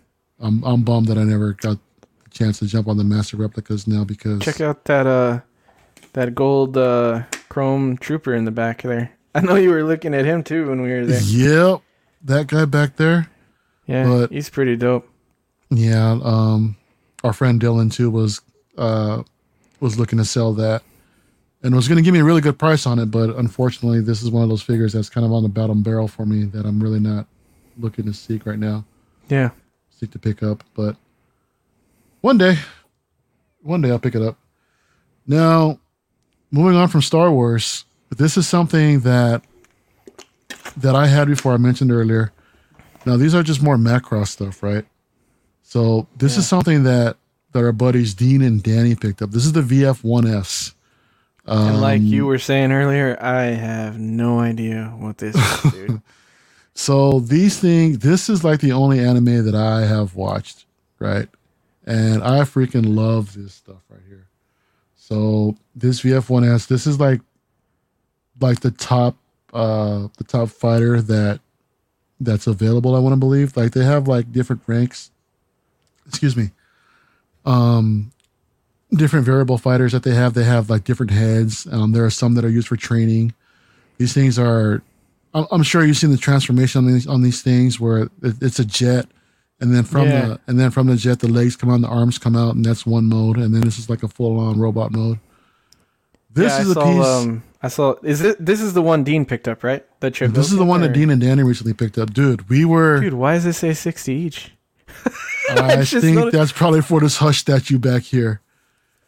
I'm 0.40 0.62
I'm 0.64 0.82
bummed 0.82 1.06
that 1.08 1.18
I 1.18 1.22
never 1.24 1.52
got 1.52 1.78
the 2.00 2.30
chance 2.30 2.58
to 2.60 2.66
jump 2.66 2.88
on 2.88 2.96
the 2.96 3.04
master 3.04 3.36
replicas 3.36 3.86
now 3.86 4.04
because 4.04 4.40
Check 4.42 4.60
out 4.60 4.84
that 4.86 5.06
uh, 5.06 5.40
that 6.14 6.34
gold 6.34 6.76
uh 6.76 7.22
chrome 7.48 7.96
trooper 7.98 8.34
in 8.34 8.44
the 8.44 8.50
back 8.50 8.82
there. 8.82 9.10
I 9.34 9.40
know 9.40 9.56
you 9.56 9.70
were 9.70 9.82
looking 9.84 10.14
at 10.14 10.24
him 10.24 10.42
too 10.44 10.68
when 10.68 10.82
we 10.82 10.90
were 10.90 11.06
there. 11.06 11.20
Yep, 11.22 11.80
that 12.24 12.46
guy 12.48 12.64
back 12.64 12.96
there. 12.96 13.28
Yeah, 13.86 14.04
But- 14.08 14.32
he's 14.32 14.48
pretty 14.50 14.76
dope. 14.76 15.08
Yeah, 15.70 16.18
um, 16.22 16.76
our 17.24 17.32
friend 17.32 17.60
Dylan 17.60 17.92
too 17.92 18.10
was 18.10 18.40
uh, 18.78 19.22
was 19.80 19.98
looking 19.98 20.18
to 20.18 20.24
sell 20.24 20.52
that, 20.54 20.82
and 21.64 21.74
was 21.74 21.88
going 21.88 21.96
to 21.96 22.02
give 22.02 22.12
me 22.12 22.20
a 22.20 22.24
really 22.24 22.42
good 22.42 22.58
price 22.58 22.86
on 22.86 22.98
it. 22.98 23.06
But 23.06 23.30
unfortunately, 23.30 24.00
this 24.02 24.22
is 24.22 24.30
one 24.30 24.42
of 24.42 24.48
those 24.50 24.62
figures 24.62 24.92
that's 24.92 25.08
kind 25.08 25.24
of 25.24 25.32
on 25.32 25.42
the 25.42 25.48
bottom 25.48 25.82
barrel 25.82 26.06
for 26.06 26.26
me 26.26 26.44
that 26.44 26.66
I'm 26.66 26.80
really 26.80 27.00
not 27.00 27.26
looking 27.78 28.04
to 28.04 28.12
seek 28.12 28.46
right 28.46 28.58
now, 28.58 28.84
Yeah, 29.28 29.50
seek 29.90 30.12
to 30.12 30.18
pick 30.18 30.42
up. 30.42 30.62
But 30.74 30.96
one 32.20 32.38
day, 32.38 32.58
one 33.62 33.80
day 33.80 33.90
I'll 33.90 33.98
pick 33.98 34.14
it 34.14 34.22
up. 34.22 34.38
Now, 35.26 35.80
moving 36.50 36.76
on 36.76 36.88
from 36.88 37.02
Star 37.02 37.32
Wars, 37.32 37.84
this 38.10 38.36
is 38.36 38.46
something 38.46 39.00
that 39.00 39.42
that 40.76 40.94
I 40.94 41.06
had 41.06 41.28
before 41.28 41.54
I 41.54 41.56
mentioned 41.56 41.90
earlier. 41.90 42.30
Now 43.06 43.16
these 43.16 43.34
are 43.34 43.42
just 43.42 43.62
more 43.62 43.76
Macross 43.76 44.28
stuff, 44.28 44.62
right? 44.62 44.84
So 45.62 46.06
this 46.16 46.36
is 46.36 46.46
something 46.46 46.82
that 46.84 47.16
that 47.52 47.64
our 47.64 47.72
buddies 47.72 48.14
Dean 48.14 48.42
and 48.42 48.62
Danny 48.62 48.94
picked 48.94 49.22
up. 49.22 49.30
This 49.30 49.46
is 49.46 49.52
the 49.52 49.62
VF1S. 49.62 50.74
And 51.52 51.80
like 51.80 52.02
Um, 52.02 52.10
you 52.10 52.26
were 52.26 52.38
saying 52.38 52.72
earlier, 52.72 53.16
I 53.20 53.44
have 53.44 53.98
no 53.98 54.40
idea 54.40 54.94
what 54.98 55.18
this 55.18 55.42
is, 55.42 55.66
dude. 55.70 56.02
So 56.74 57.20
these 57.20 57.60
things, 57.60 58.00
this 58.00 58.28
is 58.30 58.44
like 58.44 58.60
the 58.60 58.72
only 58.72 59.00
anime 59.00 59.44
that 59.46 59.54
I 59.56 59.82
have 59.86 60.16
watched, 60.16 60.66
right? 61.00 61.28
And 61.86 62.22
I 62.24 62.40
freaking 62.42 62.96
love 62.96 63.34
this 63.34 63.54
stuff 63.54 63.82
right 63.90 64.00
here. 64.08 64.28
So 64.96 65.56
this 65.74 66.02
VF1S, 66.02 66.68
this 66.68 66.86
is 66.86 67.00
like 67.00 67.20
like 68.40 68.60
the 68.60 68.72
top 68.72 69.16
uh 69.54 70.08
the 70.18 70.24
top 70.24 70.50
fighter 70.50 71.02
that 71.02 71.40
that's 72.20 72.46
available, 72.48 72.96
I 72.96 73.00
want 73.00 73.14
to 73.14 73.18
believe. 73.18 73.56
Like 73.56 73.72
they 73.72 73.84
have 73.84 74.08
like 74.08 74.32
different 74.32 74.62
ranks. 74.66 75.10
Excuse 76.08 76.36
me. 76.36 76.50
Um 77.46 78.12
different 78.96 79.24
variable 79.26 79.58
fighters 79.58 79.92
that 79.92 80.02
they 80.02 80.14
have. 80.14 80.34
They 80.34 80.44
have 80.44 80.70
like 80.70 80.84
different 80.84 81.12
heads. 81.12 81.66
Um 81.70 81.92
there 81.92 82.04
are 82.04 82.10
some 82.10 82.34
that 82.34 82.44
are 82.44 82.50
used 82.50 82.68
for 82.68 82.76
training. 82.76 83.34
These 83.98 84.12
things 84.12 84.38
are 84.38 84.82
I'm 85.34 85.46
I'm 85.50 85.62
sure 85.62 85.84
you've 85.84 85.96
seen 85.96 86.10
the 86.10 86.16
transformation 86.16 86.84
on 86.84 86.92
these 86.92 87.06
on 87.06 87.22
these 87.22 87.42
things 87.42 87.80
where 87.80 87.98
it, 88.04 88.10
it's 88.22 88.58
a 88.58 88.64
jet, 88.64 89.06
and 89.60 89.74
then 89.74 89.82
from 89.84 90.06
Yeah. 90.08 90.26
the 90.26 90.40
and 90.46 90.58
then 90.60 90.70
from 90.70 90.86
the 90.86 90.96
jet 90.96 91.20
the 91.20 91.28
legs 91.28 91.56
come 91.56 91.70
out, 91.70 91.80
the 91.80 91.88
arms 91.88 92.18
come 92.18 92.36
out, 92.36 92.54
and 92.54 92.64
that's 92.64 92.86
one 92.86 93.06
mode, 93.06 93.36
and 93.36 93.54
then 93.54 93.62
this 93.62 93.78
is 93.78 93.88
like 93.90 94.02
a 94.02 94.08
full 94.08 94.38
on 94.38 94.58
robot 94.58 94.92
mode. 94.92 95.18
This 96.32 96.52
yeah, 96.52 96.60
is 96.62 96.68
I 96.68 96.70
a 96.70 96.74
saw. 96.74 96.84
piece. 96.84 97.06
Um, 97.06 97.42
I 97.62 97.68
saw. 97.68 97.94
Is 98.02 98.20
it? 98.20 98.44
This 98.44 98.60
is 98.60 98.74
the 98.74 98.82
one 98.82 99.04
Dean 99.04 99.24
picked 99.24 99.46
up, 99.48 99.62
right? 99.62 99.84
The 100.00 100.10
trip. 100.10 100.32
this 100.32 100.50
is 100.50 100.56
the 100.58 100.64
one 100.64 100.80
that 100.82 100.92
Dean 100.92 101.10
and 101.10 101.20
Danny 101.20 101.42
recently 101.44 101.72
picked 101.74 101.96
up, 101.98 102.12
dude. 102.12 102.48
We 102.48 102.64
were. 102.64 103.00
Dude, 103.00 103.14
why 103.14 103.34
does 103.34 103.46
it 103.46 103.52
say 103.54 103.72
sixty 103.74 104.12
each? 104.14 104.52
I 105.50 105.84
think 105.84 106.32
that's 106.32 106.52
probably 106.52 106.80
for 106.82 107.00
this 107.00 107.16
hush 107.18 107.38
statue 107.38 107.78
back 107.78 108.02
here. 108.02 108.40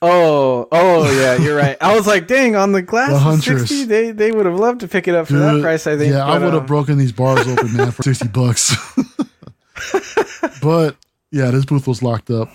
Oh, 0.03 0.68
oh 0.70 1.11
yeah, 1.20 1.36
you're 1.36 1.57
right. 1.57 1.76
I 1.80 1.94
was 1.97 2.07
like, 2.07 2.26
dang, 2.26 2.55
on 2.55 2.72
the 2.72 2.82
glass 2.82 3.11
The 3.11 3.18
Huntress. 3.18 3.68
sixty, 3.68 3.84
they 3.84 4.11
they 4.11 4.30
would 4.32 4.47
have 4.47 4.59
loved 4.59 4.80
to 4.80 4.88
pick 4.88 5.09
it 5.09 5.14
up 5.14 5.26
for 5.28 5.34
that 5.34 5.62
price. 5.62 5.86
I 5.86 5.97
think. 5.97 6.12
Yeah, 6.12 6.24
I 6.24 6.34
would 6.38 6.53
have 6.53 6.62
um, 6.62 6.66
broken 6.66 6.99
these 6.99 7.12
bars 7.12 7.47
open, 7.49 7.72
man, 7.76 7.90
for 7.90 8.03
sixty 8.03 8.28
bucks. 8.28 8.76
but 10.62 10.97
yeah, 11.30 11.51
this 11.51 11.64
booth 11.64 11.86
was 11.86 12.03
locked 12.03 12.30
up. 12.30 12.51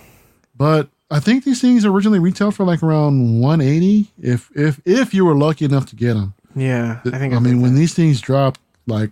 But 0.56 0.88
I 1.10 1.20
think 1.20 1.44
these 1.44 1.60
things 1.60 1.84
originally 1.84 2.18
retailed 2.18 2.54
for 2.54 2.64
like 2.64 2.82
around 2.82 3.40
one 3.40 3.60
eighty, 3.60 4.10
if 4.20 4.50
if 4.54 4.80
if 4.84 5.12
you 5.12 5.24
were 5.24 5.34
lucky 5.34 5.64
enough 5.64 5.86
to 5.86 5.96
get 5.96 6.14
them. 6.14 6.34
Yeah, 6.54 7.00
I 7.06 7.18
think. 7.18 7.34
I 7.34 7.36
I 7.36 7.40
mean, 7.40 7.54
heard 7.54 7.62
when 7.62 7.74
that. 7.74 7.80
these 7.80 7.94
things 7.94 8.20
dropped, 8.20 8.60
like 8.86 9.10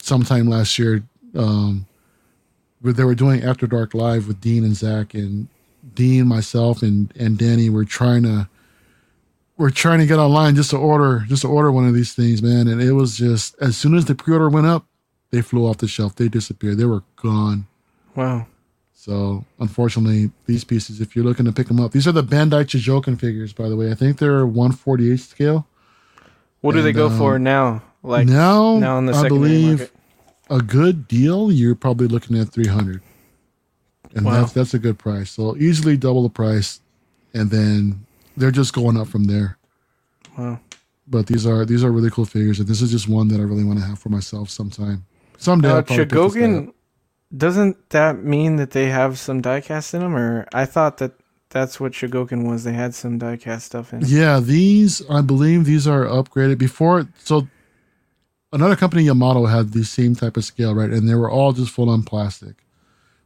sometime 0.00 0.46
last 0.46 0.78
year, 0.78 1.02
um, 1.34 1.86
where 2.80 2.92
they 2.92 3.04
were 3.04 3.14
doing 3.14 3.42
After 3.42 3.66
Dark 3.66 3.94
Live 3.94 4.28
with 4.28 4.40
Dean 4.40 4.64
and 4.64 4.76
Zach, 4.76 5.14
and 5.14 5.48
Dean, 5.94 6.26
myself, 6.26 6.82
and 6.82 7.12
and 7.18 7.38
Danny 7.38 7.70
were 7.70 7.84
trying 7.84 8.22
to 8.24 8.48
we're 9.56 9.70
trying 9.70 10.00
to 10.00 10.06
get 10.06 10.18
online 10.18 10.56
just 10.56 10.70
to 10.70 10.76
order 10.76 11.24
just 11.28 11.42
to 11.42 11.48
order 11.48 11.70
one 11.70 11.86
of 11.86 11.94
these 11.94 12.14
things, 12.14 12.42
man. 12.42 12.68
And 12.68 12.82
it 12.82 12.92
was 12.92 13.16
just 13.16 13.54
as 13.60 13.76
soon 13.76 13.94
as 13.94 14.06
the 14.06 14.14
pre-order 14.14 14.48
went 14.48 14.66
up, 14.66 14.86
they 15.30 15.40
flew 15.40 15.66
off 15.66 15.78
the 15.78 15.88
shelf. 15.88 16.16
They 16.16 16.28
disappeared. 16.28 16.78
They 16.78 16.84
were 16.84 17.04
gone. 17.16 17.66
Wow. 18.14 18.46
So 18.92 19.44
unfortunately, 19.58 20.30
these 20.46 20.62
pieces, 20.62 21.00
if 21.00 21.16
you're 21.16 21.24
looking 21.24 21.46
to 21.46 21.52
pick 21.52 21.66
them 21.66 21.80
up, 21.80 21.90
these 21.90 22.06
are 22.06 22.12
the 22.12 22.22
Bandai 22.22 22.64
Chogokin 22.64 23.18
figures, 23.18 23.52
by 23.52 23.68
the 23.68 23.74
way. 23.74 23.90
I 23.90 23.94
think 23.94 24.18
they're 24.18 24.46
148 24.46 25.16
scale. 25.18 25.66
What 26.60 26.76
do 26.76 26.82
they 26.82 26.92
go 26.92 27.06
um, 27.06 27.18
for 27.18 27.38
now? 27.38 27.82
Like 28.04 28.28
now, 28.28 28.78
now 28.78 28.98
in 28.98 29.06
the 29.06 29.12
I 29.12 29.26
believe 29.26 29.78
market? 29.78 29.92
a 30.50 30.60
good 30.60 31.08
deal, 31.08 31.50
you're 31.50 31.74
probably 31.74 32.06
looking 32.06 32.38
at 32.38 32.50
300, 32.50 33.02
and 34.14 34.24
Wow. 34.26 34.40
that's 34.40 34.52
that's 34.52 34.74
a 34.74 34.78
good 34.78 34.98
price. 34.98 35.30
So 35.32 35.56
easily 35.56 35.96
double 35.96 36.22
the 36.22 36.28
price, 36.30 36.80
and 37.34 37.50
then 37.50 38.06
they're 38.36 38.50
just 38.50 38.74
going 38.74 38.96
up 38.96 39.08
from 39.08 39.24
there. 39.24 39.58
Wow. 40.38 40.60
But 41.08 41.26
these 41.26 41.46
are 41.46 41.64
these 41.64 41.84
are 41.84 41.92
really 41.92 42.10
cool 42.10 42.24
figures, 42.26 42.60
and 42.60 42.68
this 42.68 42.82
is 42.82 42.90
just 42.90 43.08
one 43.08 43.28
that 43.28 43.40
I 43.40 43.44
really 43.44 43.64
want 43.64 43.78
to 43.80 43.84
have 43.84 43.98
for 43.98 44.08
myself 44.08 44.50
sometime. 44.50 45.04
Someday, 45.38 45.68
Now, 45.68 45.74
uh, 45.74 45.76
I'll 45.78 45.82
probably 45.82 46.06
pick 46.06 46.22
this 46.22 46.36
guy 46.36 46.54
up. 46.54 46.66
Chogokin, 46.66 46.72
doesn't 47.36 47.90
that 47.90 48.24
mean 48.24 48.56
that 48.56 48.70
they 48.72 48.86
have 48.90 49.18
some 49.18 49.42
diecast 49.42 49.94
in 49.94 50.00
them? 50.00 50.16
Or 50.16 50.46
I 50.52 50.64
thought 50.66 50.98
that 50.98 51.12
that's 51.50 51.80
what 51.80 51.92
Chogokin 51.92 52.48
was. 52.48 52.64
They 52.64 52.72
had 52.72 52.94
some 52.94 53.18
diecast 53.18 53.62
stuff 53.62 53.92
in. 53.92 54.02
Yeah, 54.06 54.40
these 54.40 55.02
I 55.10 55.20
believe 55.22 55.64
these 55.64 55.86
are 55.88 56.04
upgraded 56.04 56.58
before. 56.58 57.08
So 57.18 57.48
another 58.52 58.76
company, 58.76 59.04
Yamato, 59.04 59.46
had 59.46 59.72
the 59.72 59.84
same 59.84 60.14
type 60.14 60.36
of 60.36 60.44
scale, 60.44 60.74
right? 60.74 60.90
And 60.90 61.08
they 61.08 61.14
were 61.14 61.30
all 61.30 61.52
just 61.52 61.70
full 61.72 61.90
on 61.90 62.02
plastic. 62.04 62.56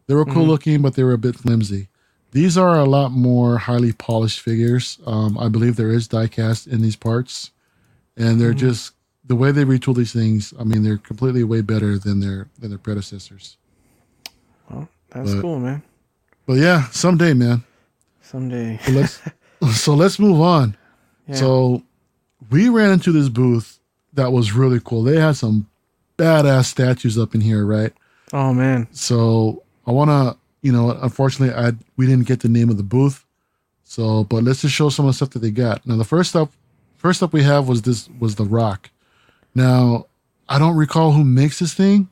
They 0.07 0.15
were 0.15 0.25
cool 0.25 0.45
Mhm. 0.45 0.49
looking, 0.49 0.83
but 0.83 0.95
they 0.95 1.03
were 1.05 1.13
a 1.15 1.19
bit 1.19 1.37
flimsy. 1.37 1.89
These 2.33 2.57
are 2.59 2.79
a 2.79 2.85
lot 2.85 3.13
more 3.13 3.59
highly 3.59 3.93
polished 3.93 4.41
figures. 4.41 4.99
Um, 5.07 5.37
I 5.39 5.49
believe 5.49 5.77
there 5.77 5.91
is 5.93 6.07
diecast 6.09 6.67
in 6.67 6.83
these 6.83 6.97
parts, 6.97 7.51
and 8.17 8.41
they're 8.41 8.53
Mhm. 8.55 8.59
just 8.59 8.93
the 9.27 9.35
way 9.37 9.51
they 9.53 9.65
retool 9.65 9.97
these 9.97 10.13
things. 10.13 10.53
I 10.59 10.65
mean, 10.65 10.83
they're 10.83 10.99
completely 10.99 11.43
way 11.45 11.61
better 11.61 11.99
than 11.99 12.21
their 12.21 12.49
than 12.61 12.71
their 12.71 12.79
predecessors. 12.79 13.57
Well, 14.71 14.89
that's 15.11 15.35
But- 15.35 15.41
cool, 15.41 15.59
man. 15.59 15.83
But 16.47 16.55
yeah, 16.59 16.89
someday, 16.91 17.35
man. 17.35 17.65
Someday. 18.23 18.79
So 18.85 18.93
let's 18.93 19.21
so 19.81 19.95
let's 19.95 20.19
move 20.19 20.41
on. 20.41 20.77
Yeah. 21.27 21.35
So 21.37 21.83
we 22.51 22.69
ran 22.69 22.93
into 22.93 23.11
this 23.13 23.29
booth 23.29 23.79
that 24.15 24.33
was 24.33 24.53
really 24.53 24.81
cool. 24.85 25.03
They 25.03 25.19
had 25.21 25.37
some 25.37 25.67
badass 26.19 26.67
statues 26.67 27.19
up 27.19 27.35
in 27.35 27.41
here, 27.41 27.65
right? 27.65 27.93
oh 28.33 28.53
man. 28.53 28.89
So 28.93 29.63
I 29.87 29.93
want 29.93 30.11
to, 30.11 30.37
you 30.63 30.73
know, 30.73 30.91
unfortunately, 30.91 31.55
I 31.55 31.73
we 31.97 32.07
didn't 32.07 32.27
get 32.27 32.41
the 32.41 32.49
name 32.49 32.71
of 32.71 32.77
the 32.77 32.83
booth. 32.83 33.25
So, 33.85 34.25
but 34.25 34.43
let's 34.43 34.63
just 34.63 34.75
show 34.75 34.89
some 34.89 35.07
of 35.07 35.11
the 35.11 35.17
stuff 35.17 35.31
that 35.31 35.39
they 35.39 35.53
got. 35.53 35.87
Now, 35.87 35.97
the 35.97 36.05
first 36.05 36.35
up, 36.35 36.51
first 36.97 37.23
up 37.23 37.33
we 37.33 37.43
have 37.45 37.69
was 37.69 37.83
this 37.83 38.09
was 38.19 38.35
the 38.35 38.45
Rock. 38.45 38.91
Now, 39.55 40.07
I 40.49 40.59
don't 40.59 40.77
recall 40.77 41.13
who 41.13 41.25
makes 41.25 41.61
this 41.61 41.73
thing. 41.73 42.09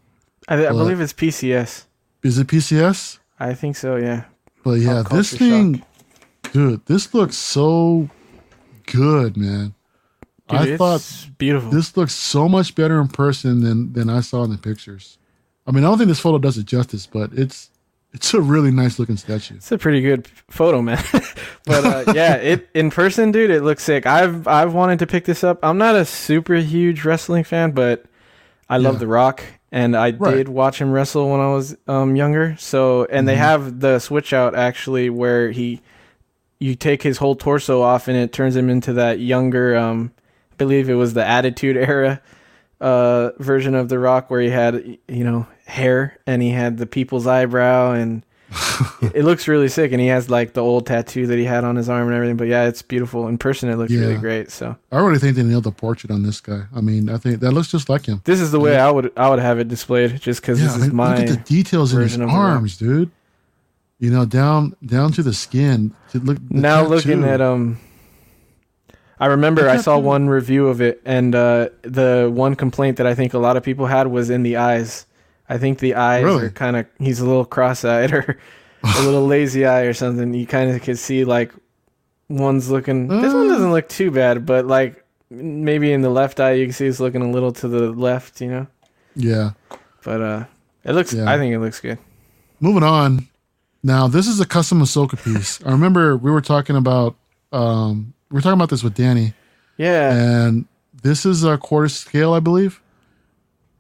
I, 0.49 0.67
I 0.67 0.71
believe 0.71 1.01
it's 1.01 1.13
PCS. 1.13 1.85
Is 2.23 2.39
it 2.39 2.47
PCS? 2.47 3.19
I 3.41 3.55
think 3.55 3.77
so. 3.77 3.97
Yeah. 3.97 4.25
But 4.63 4.81
yeah, 4.81 5.03
Pop 5.03 5.13
this 5.13 5.37
thing, 5.37 5.85
dude, 6.53 6.87
this 6.87 7.13
looks 7.13 7.37
so 7.37 8.09
good, 8.87 9.37
man. 9.37 9.75
Dude, 10.49 10.59
I 10.59 10.67
it's 10.69 10.79
thought 10.79 11.29
beautiful. 11.39 11.71
this 11.71 11.97
looks 11.97 12.15
so 12.15 12.49
much 12.49 12.75
better 12.75 13.01
in 13.01 13.09
person 13.09 13.63
than 13.63 13.93
than 13.93 14.09
I 14.09 14.21
saw 14.21 14.45
in 14.45 14.51
the 14.51 14.59
pictures. 14.59 15.19
I 15.67 15.71
mean, 15.73 15.85
I 15.85 15.89
don't 15.89 15.99
think 15.99 16.09
this 16.09 16.21
photo 16.21 16.39
does 16.39 16.59
it 16.59 16.67
justice, 16.67 17.07
but 17.07 17.31
it's 17.33 17.71
it's 18.13 18.33
a 18.33 18.41
really 18.41 18.71
nice 18.71 18.99
looking 18.99 19.17
statue. 19.17 19.57
It's 19.57 19.73
a 19.73 19.79
pretty 19.79 20.01
good 20.01 20.29
photo, 20.49 20.81
man. 20.83 21.03
but 21.67 21.85
uh, 22.09 22.13
yeah, 22.15 22.35
it 22.37 22.69
in 22.75 22.91
person, 22.91 23.33
dude, 23.33 23.51
it 23.51 23.63
looks 23.63 23.83
sick. 23.83 24.07
I've 24.07 24.47
I've 24.47 24.73
wanted 24.75 24.99
to 25.01 25.07
pick 25.07 25.25
this 25.25 25.43
up. 25.43 25.59
I'm 25.63 25.79
not 25.79 25.97
a 25.97 26.05
super 26.05 26.55
huge 26.57 27.05
wrestling 27.05 27.45
fan, 27.45 27.73
but 27.73 28.05
I 28.69 28.77
love 28.79 28.95
Yeah. 28.95 28.99
The 29.01 29.07
Rock, 29.09 29.43
and 29.73 29.97
I 29.97 30.11
Right. 30.13 30.37
did 30.37 30.49
watch 30.49 30.81
him 30.81 30.93
wrestle 30.93 31.31
when 31.31 31.41
I 31.41 31.53
was 31.53 31.77
um, 31.89 32.15
younger. 32.17 32.57
So, 32.59 33.05
and 33.07 33.27
they 33.27 33.35
Mhm. 33.35 33.39
have 33.39 33.81
the 33.81 33.99
switch 33.99 34.33
out 34.33 34.55
actually 34.55 35.11
where 35.11 35.51
he, 35.51 35.81
you 36.61 36.75
take 36.75 37.03
his 37.03 37.19
whole 37.19 37.35
torso 37.37 37.83
off, 37.83 38.07
and 38.09 38.17
it 38.17 38.33
turns 38.33 38.55
him 38.57 38.71
into 38.71 38.93
that 38.95 39.19
younger. 39.19 39.77
Um, 39.77 40.13
I 40.53 40.55
believe 40.57 40.89
it 40.89 40.95
was 40.95 41.15
the 41.15 41.25
Attitude 41.27 41.77
Era 41.89 42.21
uh 42.85 43.31
version 43.39 43.75
of 43.75 43.89
the 43.89 43.99
rock 43.99 44.29
where 44.31 44.41
he 44.43 44.51
had 44.51 44.99
you 45.09 45.25
know 45.25 45.47
hair 45.65 46.19
and 46.27 46.43
he 46.43 46.51
had 46.51 46.77
the 46.77 46.87
people's 46.87 47.27
eyebrow 47.27 47.93
and 47.93 48.23
it 49.15 49.25
looks 49.25 49.49
really 49.49 49.69
sick 49.69 49.91
and 49.93 50.01
he 50.01 50.07
has 50.09 50.29
like 50.29 50.53
the 50.53 50.61
old 50.63 50.87
tattoo 50.87 51.27
that 51.27 51.39
he 51.39 51.45
had 51.45 51.65
on 51.65 51.75
his 51.77 51.89
arm 51.89 52.07
and 52.09 52.15
everything 52.15 52.37
but 52.37 52.47
yeah 52.47 52.67
it's 52.69 52.83
beautiful 52.83 53.27
in 53.27 53.39
person 53.39 53.69
it 53.71 53.77
looks 53.77 53.91
really 53.93 54.19
great 54.19 54.51
so 54.51 54.77
I 54.93 54.99
really 54.99 55.19
think 55.19 55.35
they 55.35 55.43
nailed 55.43 55.65
the 55.65 55.73
portrait 55.73 56.13
on 56.13 56.23
this 56.23 56.41
guy. 56.41 56.63
I 56.77 56.81
mean, 56.81 57.09
I 57.09 57.17
think 57.17 57.41
that 57.41 57.51
looks 57.53 57.71
just 57.71 57.89
like 57.89 58.07
him. 58.07 58.21
this 58.25 58.41
is 58.41 58.53
the 58.53 58.61
way 58.61 58.77
i 58.77 58.91
would 58.91 59.11
i 59.17 59.29
would 59.31 59.41
have 59.41 59.59
it 59.59 59.69
displayed 59.69 60.21
just 60.21 60.41
because 60.43 60.61
Yeah, 60.61 60.67
this 60.67 60.77
I 60.77 60.87
mean, 60.87 60.95
my 60.95 61.17
look 61.17 61.29
at 61.29 61.29
the 61.31 61.37
details 61.57 61.93
in 61.95 62.01
his 62.01 62.11
version 62.13 62.23
of 62.23 62.29
The 62.29 62.37
Rock. 62.37 62.45
arms, 62.45 62.77
dude. 62.77 63.11
You 63.99 64.11
know, 64.11 64.25
down 64.27 64.77
down 64.85 65.13
to 65.13 65.23
the 65.23 65.33
skin. 65.33 65.95
To 66.13 66.19
look 66.19 66.39
now 66.51 66.85
looking 66.87 67.25
at 67.25 67.41
um 67.41 67.79
i 69.21 69.27
remember 69.27 69.69
i 69.69 69.77
saw 69.77 69.99
one 69.99 70.29
review 70.29 70.69
of 70.69 70.81
it 70.81 71.01
and 71.05 71.35
uh 71.35 71.69
the 71.83 72.31
one 72.33 72.55
complaint 72.55 72.97
that 72.97 73.07
i 73.07 73.15
think 73.15 73.35
a 73.35 73.39
lot 73.39 73.57
of 73.57 73.63
people 73.63 73.87
had 73.87 74.07
was 74.09 74.31
in 74.31 74.43
the 74.43 74.57
eyes 74.57 75.07
i 75.49 75.57
think 75.59 75.79
the 75.79 75.95
eyes 75.95 76.25
Really? 76.25 76.47
are 76.47 76.51
kind 76.51 76.77
of 76.77 76.87
he's 76.99 77.21
a 77.21 77.27
little 77.27 77.45
cross-eyed 77.45 78.13
or 78.13 78.39
a 78.83 79.03
little 79.03 79.27
lazy 79.27 79.65
eye 79.67 79.83
or 79.83 79.93
something 79.95 80.35
you 80.35 80.47
kind 80.47 80.71
of 80.71 80.83
could 80.83 80.99
see 80.99 81.25
like 81.25 81.53
one's 82.29 82.71
looking 82.71 83.09
this 83.09 83.33
one 83.33 83.47
Uh. 83.47 83.53
doesn't 83.55 83.73
look 83.73 83.89
too 83.89 84.11
bad 84.11 84.47
but 84.47 84.67
like 84.67 85.05
maybe 85.31 85.93
in 85.93 86.01
the 86.03 86.11
left 86.11 86.41
eye 86.41 86.53
you 86.53 86.67
can 86.67 86.73
see 86.73 86.87
it's 86.87 87.01
looking 87.01 87.23
a 87.23 87.31
little 87.31 87.53
to 87.53 87.69
the 87.69 87.91
left 87.93 88.41
you 88.41 88.49
know 88.49 88.67
yeah. 89.17 89.51
but 90.03 90.21
uh 90.21 90.45
it 90.85 90.93
looks 90.93 91.13
Yeah. 91.13 91.31
i 91.31 91.37
think 91.39 91.55
it 91.55 91.59
looks 91.61 91.81
good 91.81 91.99
Moving 92.61 92.83
on. 92.85 93.29
Now, 93.83 94.09
this 94.09 94.27
is 94.27 94.41
a 94.41 94.47
custom 94.47 94.81
Ahsoka 94.81 95.23
piece. 95.23 95.61
I 95.67 95.71
remember 95.73 96.17
we 96.17 96.31
were 96.31 96.41
talking 96.41 96.77
about 96.77 97.15
um 97.53 98.15
were 98.35 98.41
talking 98.43 98.59
about 98.59 98.69
this 98.71 98.83
with 98.83 98.95
Danny, 98.95 99.33
yeah 99.77 100.13
and 100.13 100.67
this 101.03 101.25
is 101.27 101.45
a 101.45 101.59
quarter 101.59 101.89
scale, 101.89 102.33
I 102.35 102.41
believe. 102.41 102.81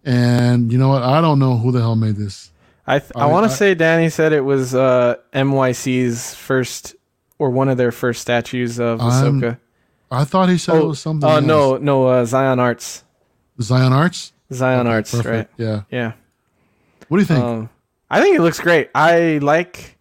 And 0.05 0.70
you 0.72 0.78
know 0.78 0.88
what? 0.88 1.02
I 1.02 1.20
don't 1.20 1.38
know 1.38 1.57
who 1.57 1.72
the 1.72 1.80
hell 1.80 1.96
made 1.96 2.16
this. 2.16 2.50
I 2.86 2.98
th- 2.98 3.12
I, 3.16 3.20
I- 3.22 3.26
want 3.26 3.50
to 3.50 3.57
say 3.57 3.74
Danny 3.74 4.11
said 4.11 4.32
it 4.32 4.42
was 4.42 4.74
uh, 4.74 5.16
MYC's 5.32 6.34
first 6.34 6.94
or 7.38 7.50
one 7.50 7.68
of 7.68 7.78
their 7.78 7.92
first 7.92 8.20
statues 8.20 8.78
of 8.78 9.00
I'm- 9.00 9.40
Ahsoka. 9.40 9.59
I 10.11 10.24
thought 10.24 10.48
he 10.48 10.59
said 10.59 10.76
it 10.76 10.82
Oh, 10.82 10.88
was 10.88 11.00
something. 11.00 11.28
Oh 11.28 11.36
else. 11.36 11.44
no, 11.44 11.76
no, 11.78 12.07
uh, 12.07 12.24
Zion 12.24 12.61
Arts. 12.61 13.02
Zion 13.61 13.92
Arts. 13.92 14.32
Zion 14.52 14.80
Okay, 14.86 14.90
Arts, 14.94 15.14
right? 15.24 15.48
Yeah. 15.57 15.82
Yeah. 15.90 16.12
What 17.09 17.16
do 17.16 17.22
you 17.22 17.26
think? 17.26 17.42
Um, 17.42 17.70
I 18.11 18.20
think 18.20 18.36
it 18.36 18.42
looks 18.42 18.61
great. 18.61 18.90
I 18.94 19.38
like. 19.42 19.93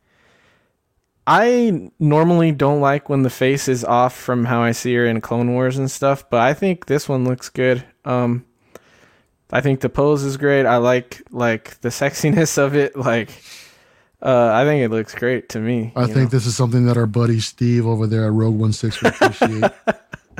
I 1.25 1.89
normally 1.99 2.51
don't 2.51 2.81
like 2.81 3.07
when 3.07 3.23
the 3.23 3.29
face 3.29 3.67
is 3.67 3.85
off 3.85 4.15
from 4.15 4.45
how 4.45 4.61
I 4.61 4.71
see 4.71 4.93
her 4.95 5.05
in 5.05 5.21
Clone 5.21 5.53
Wars 5.53 5.77
and 5.77 5.89
stuff, 5.89 6.29
but 6.29 6.41
I 6.41 6.53
think 6.53 6.85
this 6.85 7.07
one 7.07 7.23
looks 7.23 7.49
good. 7.49 7.83
Um, 8.03 8.45
I 9.51 9.61
think 9.61 9.79
the 9.79 9.89
pose 9.89 10.23
is 10.23 10.35
great. 10.35 10.65
I 10.65 10.77
like 10.77 11.21
like 11.31 11.79
the 11.81 11.89
sexiness 12.01 12.57
of 12.57 12.75
it. 12.75 12.97
Like, 12.97 13.29
uh, 14.21 14.51
I 14.53 14.65
think 14.65 14.83
it 14.83 14.89
looks 14.89 15.15
great 15.15 15.49
to 15.49 15.59
me. 15.59 15.93
I 15.95 16.05
think 16.05 16.15
know? 16.17 16.25
this 16.25 16.45
is 16.45 16.57
something 16.57 16.85
that 16.87 16.97
our 16.97 17.05
buddy 17.05 17.39
Steve 17.39 17.85
over 17.85 18.07
there 18.07 18.25
at 18.25 18.31
Rogue 18.31 18.55
One 18.55 18.73
Six 18.73 19.01
would 19.01 19.13
appreciate. 19.13 19.71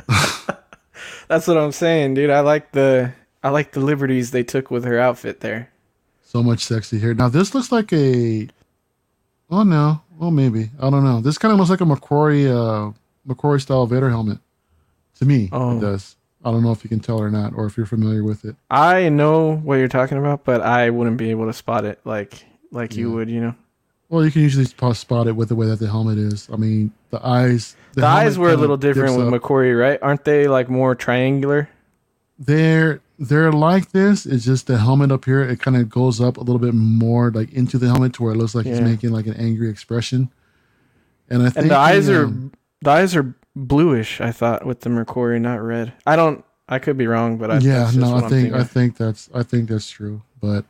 That's 1.28 1.46
what 1.46 1.56
I'm 1.56 1.72
saying, 1.72 2.14
dude. 2.14 2.30
I 2.30 2.40
like 2.40 2.72
the 2.72 3.12
I 3.42 3.50
like 3.50 3.72
the 3.72 3.80
liberties 3.80 4.30
they 4.32 4.42
took 4.42 4.70
with 4.70 4.84
her 4.84 4.98
outfit 4.98 5.40
there. 5.40 5.70
so 6.24 6.42
much 6.42 6.64
sexy 6.64 6.98
here. 6.98 7.14
Now 7.14 7.28
this 7.28 7.54
looks 7.54 7.72
like 7.72 7.92
a. 7.92 8.48
Oh 9.50 9.62
no. 9.62 10.00
Well, 10.18 10.30
maybe 10.30 10.70
I 10.80 10.90
don't 10.90 11.04
know. 11.04 11.20
This 11.20 11.38
kind 11.38 11.52
of 11.52 11.58
looks 11.58 11.70
like 11.70 11.80
a 11.80 11.86
Macquarie 11.86 12.48
uh, 12.48 12.90
McCrory 13.26 13.60
style 13.60 13.86
Vader 13.86 14.10
helmet. 14.10 14.38
To 15.18 15.24
me, 15.24 15.48
Oh. 15.52 15.76
it 15.76 15.80
does. 15.80 16.16
I 16.44 16.50
don't 16.50 16.62
know 16.62 16.72
if 16.72 16.84
you 16.84 16.88
can 16.90 17.00
tell 17.00 17.18
or 17.20 17.30
not, 17.30 17.54
or 17.54 17.64
if 17.66 17.76
you're 17.76 17.86
familiar 17.86 18.22
with 18.22 18.44
it. 18.44 18.54
I 18.70 19.08
know 19.08 19.56
what 19.56 19.76
you're 19.76 19.88
talking 19.88 20.18
about, 20.18 20.44
but 20.44 20.60
I 20.60 20.90
wouldn't 20.90 21.16
be 21.16 21.30
able 21.30 21.46
to 21.46 21.52
spot 21.52 21.84
it 21.84 22.00
like 22.04 22.44
like 22.70 22.96
you 22.96 23.12
would, 23.12 23.30
you 23.30 23.40
know. 23.40 23.54
Well, 24.10 24.24
you 24.24 24.30
can 24.30 24.42
usually 24.42 24.66
spot 24.66 25.26
it 25.26 25.32
with 25.36 25.48
the 25.48 25.54
way 25.56 25.66
that 25.66 25.78
the 25.78 25.88
helmet 25.88 26.18
is. 26.18 26.48
I 26.52 26.56
mean, 26.56 26.92
the 27.10 27.24
eyes. 27.26 27.74
The, 27.94 28.02
helmet 28.02 28.26
eyes 28.26 28.38
were 28.38 28.50
a 28.50 28.56
little 28.56 28.76
different 28.76 29.16
with 29.16 29.32
up. 29.32 29.40
McCory, 29.42 29.78
right? 29.78 29.98
Aren't 30.02 30.24
they 30.24 30.46
like 30.48 30.68
more 30.68 30.94
triangular? 30.94 31.68
they're 32.38 33.00
they're 33.18 33.52
like 33.52 33.92
this. 33.92 34.26
It's 34.26 34.44
just 34.44 34.66
the 34.66 34.78
helmet 34.78 35.12
up 35.12 35.24
here. 35.24 35.42
It 35.42 35.60
kind 35.60 35.76
of 35.76 35.88
goes 35.88 36.20
up 36.20 36.36
a 36.36 36.40
little 36.40 36.58
bit 36.58 36.74
more, 36.74 37.30
like 37.30 37.52
into 37.52 37.78
the 37.78 37.86
helmet, 37.86 38.14
to 38.14 38.22
where 38.22 38.32
it 38.32 38.36
looks 38.36 38.54
like 38.54 38.66
he's 38.66 38.80
making 38.80 39.12
like 39.12 39.26
an 39.26 39.34
angry 39.34 39.68
expression. 39.68 40.30
And 41.30 41.42
I 41.42 41.46
think 41.46 41.56
And 41.62 41.70
the 41.70 41.76
eyes 41.76 42.08
are 42.08 42.24
um, 42.24 42.52
the 42.82 42.90
eyes 42.90 43.16
are 43.16 43.34
bluish, 43.56 44.20
I 44.20 44.30
thought, 44.32 44.66
with 44.66 44.80
the 44.80 44.90
Mercury, 44.90 45.38
not 45.40 45.62
red. 45.62 45.92
I 46.06 46.16
don't 46.16 46.44
I 46.68 46.78
could 46.78 46.96
be 46.96 47.06
wrong, 47.06 47.36
but 47.36 47.50
I 47.50 47.58
yeah, 47.58 47.90
no, 47.94 48.16
I 48.16 48.28
think. 48.28 48.54
I 48.54 48.64
think 48.64 48.96
that's 48.96 49.28
I 49.34 49.42
think 49.42 49.68
that's 49.68 49.88
true. 49.88 50.22
But 50.40 50.64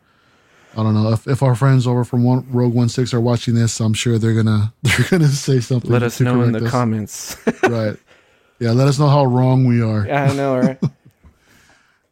I 0.77 0.83
don't 0.83 0.95
know 0.95 1.13
if, 1.13 1.27
if 1.29 1.43
our 1.43 1.55
friends 1.55 1.87
over 1.87 2.05
from 2.05 2.25
one, 2.25 2.47
Rogue 2.51 2.75
One 2.75 2.89
Six 2.89 3.15
are 3.15 3.21
watching 3.21 3.55
this. 3.55 3.81
I'm 3.81 3.95
sure 3.95 4.19
they're 4.19 4.35
gonna 4.35 4.73
they're 4.83 5.07
gonna 5.09 5.29
say 5.29 5.61
something. 5.61 5.91
Let 5.91 6.03
us 6.03 6.21
know 6.21 6.43
in 6.43 6.53
the 6.53 6.65
us. 6.65 6.71
comments. 6.71 7.37
right. 7.63 7.97
Yeah, 8.59 8.73
let 8.73 8.89
us 8.89 8.99
know 8.99 9.09
how 9.09 9.25
wrong 9.25 9.67
we 9.67 9.83
are. 9.83 10.07
Yeah, 10.07 10.31
I 10.31 10.35
know, 10.35 10.59
right? 10.59 10.79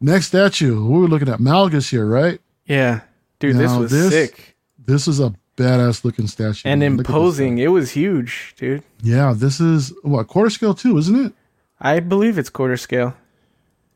Next 0.02 0.26
statue, 0.26 0.74
who 0.74 1.00
we're 1.00 1.06
looking 1.06 1.28
at 1.28 1.38
Malgus 1.38 1.88
here, 1.90 2.06
right? 2.06 2.40
Yeah, 2.66 3.00
dude, 3.38 3.56
this 3.56 3.72
was 3.72 3.90
this- 3.90 4.10
sick 4.12 4.56
This 4.84 5.06
is 5.06 5.20
a 5.20 5.32
badass 5.56 6.04
looking 6.04 6.26
statue. 6.26 6.68
and 6.68 6.80
man. 6.80 6.96
Look 6.96 7.00
at 7.00 7.06
this 7.06 7.14
imposing. 7.14 7.58
It 7.58 7.68
was 7.68 7.92
huge, 7.92 8.54
dude. 8.56 8.82
Yeah, 9.02 9.32
this 9.36 9.60
is 9.60 9.92
what 10.02 10.26
quarter 10.26 10.50
scale 10.50 10.74
too, 10.74 10.98
isn't 10.98 11.26
it? 11.26 11.32
I 11.80 12.00
believe 12.00 12.36
it's 12.38 12.50
quarter 12.50 12.76
scale. 12.76 13.14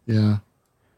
Yeah. 0.06 0.38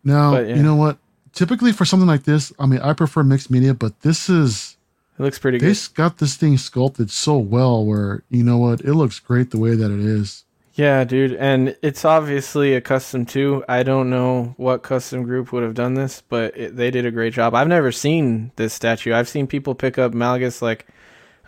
Now 0.04 0.32
But, 0.32 0.48
yeah. 0.48 0.56
you 0.56 0.62
know 0.62 0.76
what? 0.76 0.98
Typically 1.32 1.72
for 1.72 1.84
something 1.84 2.06
like 2.06 2.24
this, 2.24 2.52
I 2.58 2.66
mean, 2.66 2.80
I 2.80 2.92
prefer 2.92 3.22
mixed 3.22 3.50
media, 3.50 3.72
but 3.74 4.00
this 4.00 4.28
is 4.28 4.76
It 5.18 5.22
looks 5.22 5.38
pretty 5.38 5.58
they 5.58 5.68
good. 5.72 5.88
got 5.94 6.18
this 6.18 6.34
thing 6.36 6.56
sculpted 6.58 7.10
so 7.10 7.38
well. 7.38 7.84
Where 7.84 8.22
you 8.28 8.42
know 8.42 8.58
what, 8.58 8.80
it 8.82 8.94
looks 8.94 9.20
great 9.20 9.50
the 9.50 9.58
way 9.58 9.74
that 9.74 9.90
it 9.90 10.00
is. 10.00 10.44
Yeah, 10.78 11.02
dude, 11.02 11.32
and 11.34 11.76
it's 11.82 12.04
obviously 12.04 12.74
a 12.74 12.80
custom 12.80 13.26
too. 13.26 13.64
I 13.68 13.82
don't 13.82 14.10
know 14.10 14.54
what 14.58 14.84
custom 14.84 15.24
group 15.24 15.50
would 15.50 15.64
have 15.64 15.74
done 15.74 15.94
this, 15.94 16.22
but 16.28 16.56
it, 16.56 16.76
they 16.76 16.92
did 16.92 17.04
a 17.04 17.10
great 17.10 17.32
job. 17.32 17.52
I've 17.52 17.66
never 17.66 17.90
seen 17.90 18.52
this 18.54 18.74
statue. 18.74 19.12
I've 19.12 19.28
seen 19.28 19.48
people 19.48 19.74
pick 19.74 19.98
up 19.98 20.12
Malgus 20.12 20.62
like 20.62 20.86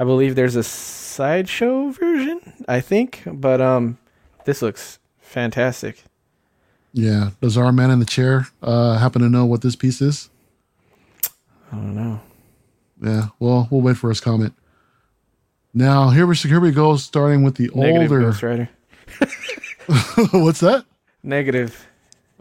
I 0.01 0.03
believe 0.03 0.35
there's 0.35 0.57
a 0.57 0.65
sideshow 0.65 1.91
version, 1.93 2.41
I 2.67 2.81
think, 2.81 3.23
but 3.25 3.61
um 3.61 3.99
this 4.47 4.63
looks 4.63 4.99
fantastic. 5.21 6.03
Yeah. 6.93 7.31
Does 7.41 7.57
our 7.57 7.71
man 7.71 7.93
in 7.93 8.01
the 8.01 8.07
chair 8.07 8.49
uh, 8.65 8.99
happen 8.99 9.23
to 9.23 9.29
know 9.29 9.47
what 9.47 9.63
this 9.63 9.77
piece 9.77 10.01
is? 10.03 10.29
I 11.71 11.77
don't 11.77 11.95
know. 11.95 12.21
Yeah. 13.01 13.29
Well, 13.39 13.69
we'll 13.71 13.81
wait 13.81 13.97
for 13.97 14.09
his 14.09 14.21
comment. 14.21 14.55
Now 15.73 16.11
here 16.11 16.27
we 16.27 16.35
here 16.35 16.59
we 16.59 16.73
go, 16.73 16.97
starting 16.97 17.45
with 17.45 17.55
the 17.55 17.71
Negative 17.77 18.11
older. 18.11 18.21
Ghost 18.23 18.43
Rider. 18.43 18.69
What's 20.33 20.61
that? 20.61 20.85
Negative. 21.23 21.87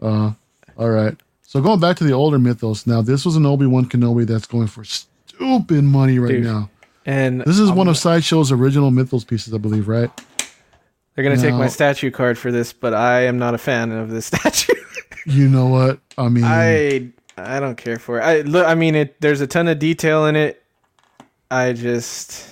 Uh, 0.00 0.32
all 0.76 0.90
right. 0.90 1.16
So 1.42 1.60
going 1.60 1.80
back 1.80 1.96
to 1.96 2.04
the 2.04 2.12
older 2.12 2.38
mythos. 2.38 2.86
Now 2.86 3.02
this 3.02 3.24
was 3.24 3.36
an 3.36 3.44
Obi 3.44 3.66
Wan 3.66 3.86
Kenobi 3.86 4.26
that's 4.26 4.46
going 4.46 4.68
for 4.68 4.84
stupid 4.84 5.84
money 5.84 6.18
right 6.18 6.28
Dude, 6.28 6.44
now. 6.44 6.70
And 7.06 7.40
This 7.40 7.58
is 7.58 7.70
um, 7.70 7.76
one 7.76 7.88
of 7.88 7.96
Sideshow's 7.96 8.52
original 8.52 8.90
mythos 8.90 9.24
pieces, 9.24 9.52
I 9.54 9.58
believe, 9.58 9.88
right? 9.88 10.10
they're 11.14 11.24
gonna 11.24 11.36
take 11.36 11.54
my 11.54 11.68
statue 11.68 12.10
card 12.10 12.38
for 12.38 12.50
this, 12.50 12.72
but 12.72 12.94
I 12.94 13.22
am 13.22 13.38
not 13.38 13.54
a 13.54 13.58
fan 13.58 13.90
of 13.92 14.10
this 14.10 14.26
statue. 14.32 14.72
You 15.26 15.48
know 15.48 15.66
what? 15.66 16.00
I 16.16 16.28
mean, 16.28 16.44
I 16.44 17.10
I 17.36 17.60
don't 17.60 17.76
care 17.76 17.98
for 17.98 18.18
it. 18.18 18.22
I 18.22 18.40
look. 18.42 18.66
I 18.66 18.74
mean, 18.74 18.94
it. 18.94 19.20
There's 19.20 19.40
a 19.40 19.46
ton 19.46 19.68
of 19.68 19.78
detail 19.78 20.26
in 20.26 20.36
it. 20.36 20.62
I 21.50 21.72
just 21.72 22.48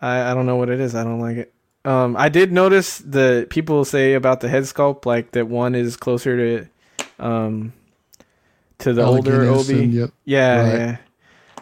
I 0.00 0.30
I 0.30 0.34
don't 0.34 0.46
know 0.46 0.56
what 0.56 0.68
it 0.68 0.80
is. 0.80 0.94
I 0.94 1.04
don't 1.04 1.20
like 1.20 1.36
it. 1.36 1.54
Um, 1.84 2.16
I 2.16 2.28
did 2.28 2.52
notice 2.52 2.98
the 2.98 3.46
people 3.50 3.84
say 3.84 4.14
about 4.14 4.40
the 4.40 4.48
head 4.48 4.62
sculpt, 4.64 5.04
like 5.06 5.32
that 5.32 5.48
one 5.48 5.74
is 5.74 5.96
closer 5.96 6.36
to, 6.36 6.68
um, 7.18 7.72
to 8.78 8.92
the 8.92 9.02
older 9.04 9.42
Obi. 9.44 9.86
yep. 9.86 10.10
Yeah, 10.24 10.60
Right. 10.60 10.78
yeah. 10.78 10.96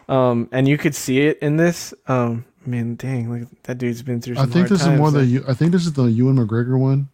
Um, 0.09 0.49
and 0.53 0.67
you 0.69 0.77
could 0.77 0.95
see 0.95 1.21
it 1.21 1.39
in 1.39 1.57
this. 1.57 1.95
Um, 2.09 2.45
man, 2.67 2.97
dang, 2.97 3.33
look, 3.33 3.49
that 3.63 3.79
dude's 3.79 4.03
been 4.03 4.21
through. 4.21 4.37
I 4.39 4.47
think 4.47 4.69
this 4.69 4.81
is 4.81 4.87
times, 4.87 4.99
more 4.99 5.11
the. 5.11 5.23
like- 5.25 5.49
I 5.49 5.55
think 5.55 5.73
this 5.73 5.87
is 5.87 5.93
the 5.95 6.05
Ewan 6.05 6.37
McGregor 6.37 6.79
one. 6.79 7.09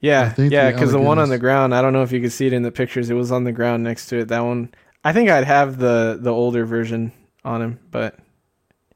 Yeah, 0.00 0.34
yeah, 0.36 0.72
because 0.72 0.90
the 0.90 1.00
one 1.00 1.18
on 1.20 1.28
the 1.28 1.38
ground, 1.38 1.72
I 1.74 1.80
don't 1.80 1.92
know 1.92 2.02
if 2.02 2.10
you 2.10 2.20
could 2.20 2.32
see 2.32 2.46
it 2.48 2.52
in 2.52 2.62
the 2.62 2.72
pictures. 2.72 3.08
It 3.08 3.14
was 3.14 3.30
on 3.30 3.44
the 3.44 3.52
ground 3.52 3.84
next 3.84 4.06
to 4.08 4.18
it. 4.18 4.28
That 4.28 4.40
one, 4.40 4.74
I 5.04 5.12
think 5.12 5.30
I'd 5.30 5.44
have 5.44 5.78
the 5.78 6.18
the 6.20 6.30
older 6.32 6.64
version 6.66 7.12
on 7.44 7.62
him, 7.62 7.78
but 7.92 8.18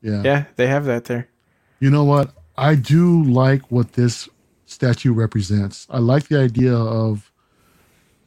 Yeah. 0.02 0.22
yeah, 0.24 0.44
they 0.56 0.66
have 0.66 0.84
that 0.86 1.04
there. 1.04 1.28
You 1.78 1.90
know 1.90 2.02
what? 2.04 2.32
I 2.58 2.74
do 2.74 3.22
like 3.24 3.62
what 3.70 3.92
this 3.92 4.28
statue 4.66 5.12
represents. 5.12 5.86
I 5.90 5.98
like 5.98 6.28
the 6.28 6.38
idea 6.40 6.74
of 6.74 7.30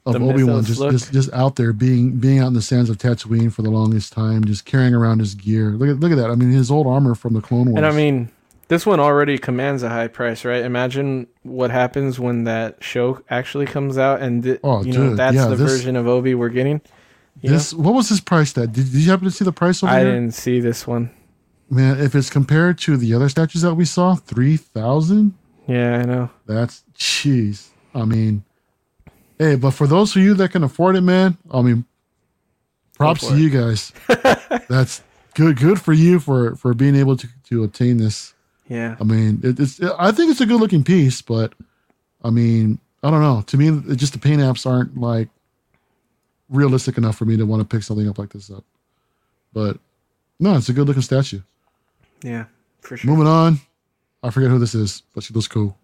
of 0.05 0.15
Obi 0.15 0.43
Wan 0.43 0.63
just, 0.63 0.79
look. 0.79 0.91
just 0.91 1.11
just 1.11 1.31
out 1.33 1.55
there 1.55 1.73
being 1.73 2.17
being 2.17 2.39
out 2.39 2.47
in 2.47 2.53
the 2.53 2.61
sands 2.61 2.89
of 2.89 2.97
Tatooine 2.97 3.51
for 3.51 3.61
the 3.61 3.69
longest 3.69 4.13
time, 4.13 4.43
just 4.45 4.65
carrying 4.65 4.93
around 4.93 5.19
his 5.19 5.35
gear. 5.35 5.71
Look 5.71 5.89
at 5.89 5.99
look 5.99 6.11
at 6.11 6.15
that. 6.17 6.31
I 6.31 6.35
mean, 6.35 6.51
his 6.51 6.71
old 6.71 6.87
armor 6.87 7.15
from 7.15 7.33
the 7.33 7.41
Clone 7.41 7.67
Wars. 7.67 7.77
And 7.77 7.85
I 7.85 7.91
mean, 7.91 8.31
this 8.69 8.85
one 8.85 8.99
already 8.99 9.37
commands 9.37 9.83
a 9.83 9.89
high 9.89 10.07
price, 10.07 10.45
right? 10.45 10.63
Imagine 10.63 11.27
what 11.43 11.69
happens 11.71 12.19
when 12.19 12.45
that 12.45 12.83
show 12.83 13.21
actually 13.29 13.65
comes 13.65 13.97
out, 13.97 14.21
and 14.21 14.43
th- 14.43 14.59
Oh, 14.63 14.83
you 14.83 14.93
know 14.93 15.09
dude, 15.09 15.17
that's 15.17 15.35
yeah, 15.35 15.47
the 15.47 15.55
this- 15.55 15.71
version 15.71 15.95
of 15.95 16.07
Obi 16.07 16.33
we're 16.33 16.49
getting. 16.49 16.81
This 17.41 17.73
what 17.73 17.93
was 17.93 18.09
his 18.09 18.19
price? 18.21 18.53
That 18.53 18.73
did, 18.73 18.85
did 18.91 19.01
you 19.01 19.09
happen 19.11 19.25
to 19.25 19.31
see 19.31 19.45
the 19.45 19.51
price 19.53 19.81
over 19.83 19.91
know? 19.91 19.97
I 19.97 20.01
here? 20.03 20.11
didn't 20.13 20.33
see 20.33 20.59
this 20.59 20.85
one. 20.87 21.09
Man, 21.69 21.99
if 21.99 22.15
it's 22.15 22.29
compared 22.29 22.79
to 22.79 22.97
the 22.97 23.13
other 23.13 23.29
statues 23.29 23.61
that 23.61 23.75
we 23.75 23.85
saw, 23.85 24.15
three 24.15 24.57
thousand. 24.57 25.35
Yeah, 25.67 25.99
I 25.99 26.03
know. 26.03 26.29
That's 26.47 26.83
jeez. 26.95 27.67
I 27.93 28.05
mean, 28.05 28.43
hey, 29.37 29.55
but 29.55 29.71
for 29.71 29.85
those 29.85 30.15
of 30.15 30.21
you 30.21 30.33
that 30.35 30.51
can 30.51 30.63
afford 30.63 30.95
it, 30.95 31.01
man, 31.01 31.37
I 31.51 31.61
mean, 31.61 31.85
props 32.95 33.27
to 33.27 33.35
it. 33.35 33.39
you 33.39 33.49
guys. 33.49 33.93
That's 34.67 35.03
good. 35.35 35.57
Good 35.57 35.79
for 35.79 35.93
you 35.93 36.19
for 36.19 36.55
for 36.55 36.73
being 36.73 36.95
able 36.95 37.17
to 37.17 37.27
to 37.49 37.63
obtain 37.63 37.97
this. 37.97 38.33
Yeah, 38.67 38.95
I 38.99 39.03
mean, 39.03 39.39
it, 39.43 39.59
it's. 39.59 39.79
I 39.81 40.11
think 40.11 40.31
it's 40.31 40.41
a 40.41 40.47
good 40.47 40.59
looking 40.59 40.83
piece, 40.83 41.21
but 41.21 41.53
I 42.23 42.31
mean, 42.31 42.79
I 43.03 43.11
don't 43.11 43.21
know. 43.21 43.41
To 43.41 43.57
me, 43.57 43.69
it 43.69 43.97
just 43.97 44.13
the 44.13 44.19
paint 44.19 44.41
apps 44.41 44.65
aren't 44.65 44.97
like 44.97 45.29
realistic 46.49 46.97
enough 46.97 47.15
for 47.15 47.25
me 47.25 47.37
to 47.37 47.45
want 47.45 47.61
to 47.61 47.75
pick 47.75 47.83
something 47.83 48.07
up 48.09 48.17
like 48.17 48.29
this 48.29 48.49
up. 48.49 48.63
But 49.53 49.77
no, 50.39 50.55
it's 50.55 50.69
a 50.69 50.73
good 50.73 50.87
looking 50.87 51.01
statue. 51.03 51.41
Yeah, 52.23 52.45
for 52.81 52.97
sure. 52.97 53.09
Moving 53.11 53.27
on. 53.27 53.59
I 54.21 54.29
forget 54.31 54.49
who 54.49 54.59
this 54.59 54.75
is, 54.75 55.03
but 55.15 55.23
she 55.23 55.33
looks 55.33 55.47
cool. 55.47 55.77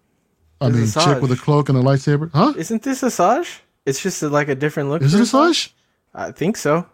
I 0.60 0.68
mean, 0.68 0.82
is 0.82 0.94
chick 0.94 1.20
with 1.22 1.32
a 1.32 1.36
cloak 1.36 1.68
and 1.68 1.78
a 1.78 1.82
lightsaber. 1.82 2.30
Huh? 2.32 2.54
Isn't 2.56 2.82
this 2.82 3.02
Asajj? 3.02 3.60
It's 3.84 4.02
just 4.02 4.22
a, 4.22 4.28
like 4.28 4.48
a 4.48 4.54
different 4.54 4.88
look. 4.88 5.02
Is 5.02 5.14
it 5.14 5.18
for 5.18 5.24
Asajj? 5.24 5.72
I 6.14 6.32
think 6.32 6.56
so. 6.56 6.86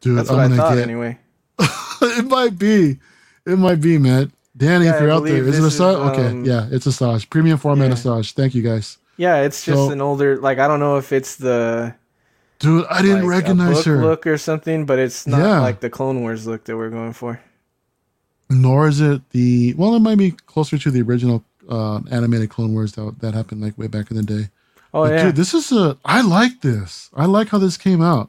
Dude, 0.00 0.18
That's 0.18 0.30
I'm 0.30 0.52
I 0.52 0.56
thought 0.56 0.74
get. 0.74 0.82
anyway. 0.82 1.18
it 2.02 2.24
might 2.26 2.58
be. 2.58 2.98
It 3.46 3.58
might 3.58 3.80
be, 3.80 3.98
man. 3.98 4.32
Danny, 4.56 4.86
Yeah, 4.86 4.94
if 4.94 5.00
you're 5.00 5.10
out 5.10 5.24
there, 5.24 5.36
is 5.36 5.56
it 5.56 5.60
a 5.60 5.62
this 5.62 5.74
is, 5.74 5.80
okay, 5.80 6.26
um, 6.26 6.44
yeah, 6.44 6.68
it's 6.70 6.86
Asajj. 6.86 7.28
Premium 7.30 7.58
format 7.58 7.90
yeah. 7.90 7.94
Sash. 7.94 8.32
Thank 8.32 8.54
you 8.54 8.62
guys. 8.62 8.98
Yeah, 9.16 9.42
it's 9.42 9.64
just 9.64 9.76
So- 9.76 9.90
an 9.90 10.00
older. 10.00 10.36
Like 10.38 10.58
I 10.58 10.66
don't 10.68 10.80
know 10.80 10.96
if 10.96 11.12
it's 11.12 11.36
the 11.36 11.94
Dude, 12.58 12.86
I 12.90 13.00
didn't 13.00 13.26
like, 13.26 13.42
recognize 13.42 13.84
her. 13.84 13.98
look 14.02 14.26
or 14.26 14.36
something, 14.36 14.84
but 14.84 14.98
it's 14.98 15.26
not 15.26 15.38
Yeah. 15.40 15.60
like 15.60 15.80
the 15.80 15.88
Clone 15.90 16.20
Wars 16.20 16.46
look 16.46 16.64
that 16.64 16.76
we're 16.76 16.90
going 16.90 17.12
for. 17.14 17.40
Nor 18.50 18.88
is 18.88 19.00
it 19.00 19.22
the 19.30 19.74
well, 19.74 19.94
it 19.94 20.00
might 20.00 20.18
be 20.18 20.32
closer 20.32 20.76
to 20.76 20.90
the 20.90 21.02
original 21.02 21.44
uh, 21.68 22.00
animated 22.10 22.50
Clone 22.50 22.72
Wars 22.72 22.92
that 22.92 23.20
that 23.20 23.32
happened 23.32 23.60
like 23.60 23.78
way 23.78 23.86
back 23.86 24.10
in 24.10 24.16
the 24.16 24.24
day. 24.24 24.48
Oh 24.92 25.04
But 25.04 25.12
yeah, 25.12 25.24
dude, 25.26 25.36
this 25.36 25.54
is 25.54 25.70
a. 25.70 25.96
I 26.04 26.20
like 26.22 26.60
this. 26.60 27.10
I 27.14 27.26
like 27.26 27.48
how 27.48 27.58
this 27.58 27.76
came 27.76 28.02
out. 28.02 28.28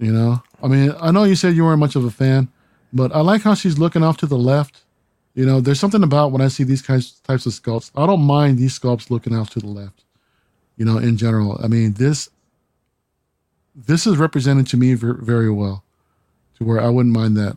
You 0.00 0.12
know, 0.12 0.42
I 0.60 0.66
mean, 0.66 0.92
I 1.00 1.12
know 1.12 1.22
you 1.22 1.36
said 1.36 1.54
you 1.54 1.64
weren't 1.64 1.78
much 1.78 1.94
of 1.94 2.04
a 2.04 2.10
fan, 2.10 2.48
but 2.92 3.14
I 3.14 3.20
like 3.20 3.42
how 3.42 3.54
she's 3.54 3.78
looking 3.78 4.02
off 4.02 4.16
to 4.18 4.26
the 4.26 4.36
left. 4.36 4.82
You 5.34 5.46
know, 5.46 5.60
there's 5.60 5.78
something 5.78 6.02
about 6.02 6.32
when 6.32 6.42
I 6.42 6.48
see 6.48 6.64
these 6.64 6.82
kinds 6.82 7.12
types 7.20 7.46
of 7.46 7.52
sculpts. 7.52 7.92
I 7.94 8.06
don't 8.06 8.22
mind 8.22 8.58
these 8.58 8.76
sculpts 8.76 9.08
looking 9.08 9.36
off 9.36 9.50
to 9.50 9.60
the 9.60 9.68
left. 9.68 10.02
You 10.76 10.84
know, 10.84 10.98
in 10.98 11.16
general, 11.16 11.60
I 11.62 11.68
mean 11.68 11.92
this. 11.92 12.28
This 13.74 14.06
is 14.06 14.18
represented 14.18 14.66
to 14.66 14.76
me 14.76 14.94
very 14.94 15.50
well, 15.50 15.84
to 16.58 16.64
where 16.64 16.80
I 16.80 16.88
wouldn't 16.88 17.14
mind 17.14 17.36
that 17.36 17.56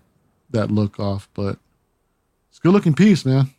that 0.56 0.72
look 0.72 0.99
off. 0.99 1.30
But 1.34 1.57
it's 2.49 2.57
a 2.60 2.61
good 2.61 2.73
looking 2.73 2.94
piece, 2.95 3.26
man. 3.26 3.49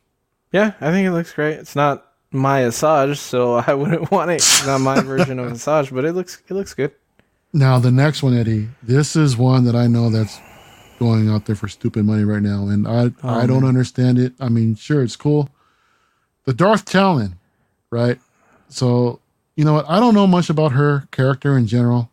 yeah. 0.53 0.73
I 0.81 0.91
think 0.91 1.07
it 1.07 1.13
looks 1.13 1.33
great. 1.33 1.55
It's 1.59 1.77
not 1.77 2.05
my 2.33 2.63
Asajj, 2.63 3.17
so 3.17 3.55
I 3.67 3.75
wouldn't 3.75 4.11
want 4.11 4.31
it. 4.31 4.37
It's 4.37 4.67
not 4.67 4.81
my 4.81 5.01
version 5.01 5.39
of 5.39 5.51
Asajj, 5.53 5.95
but 5.95 6.05
it 6.05 6.13
looks 6.13 6.43
it 6.49 6.55
looks 6.55 6.75
good. 6.75 6.93
Now 7.53 7.79
the 7.79 7.91
next 7.93 8.23
one, 8.23 8.37
Eddie. 8.37 8.69
This 8.83 9.17
is 9.17 9.37
one 9.37 9.65
that 9.65 9.77
I 9.77 9.87
know 9.87 10.11
that's 10.11 10.39
going 10.99 11.29
out 11.29 11.47
there 11.47 11.57
for 11.57 11.69
stupid 11.69 12.05
money 12.05 12.25
right 12.25 12.43
now, 12.43 12.69
and 12.69 12.87
I 12.89 13.13
Oh, 13.23 13.29
I 13.29 13.47
don't 13.47 13.65
understand 13.65 14.19
it. 14.19 14.33
I 14.41 14.49
mean, 14.49 14.75
sure, 14.75 15.03
it's 15.03 15.17
cool. 15.17 15.49
The 16.45 16.55
Darth 16.55 16.85
Talon, 16.85 17.39
right? 17.91 18.19
So 18.69 19.21
you 19.57 19.65
know 19.65 19.75
what? 19.75 19.87
I 19.89 20.01
don't 20.01 20.15
know 20.15 20.27
much 20.27 20.51
about 20.51 20.73
her 20.73 21.09
character 21.13 21.57
in 21.57 21.67
general. 21.67 22.11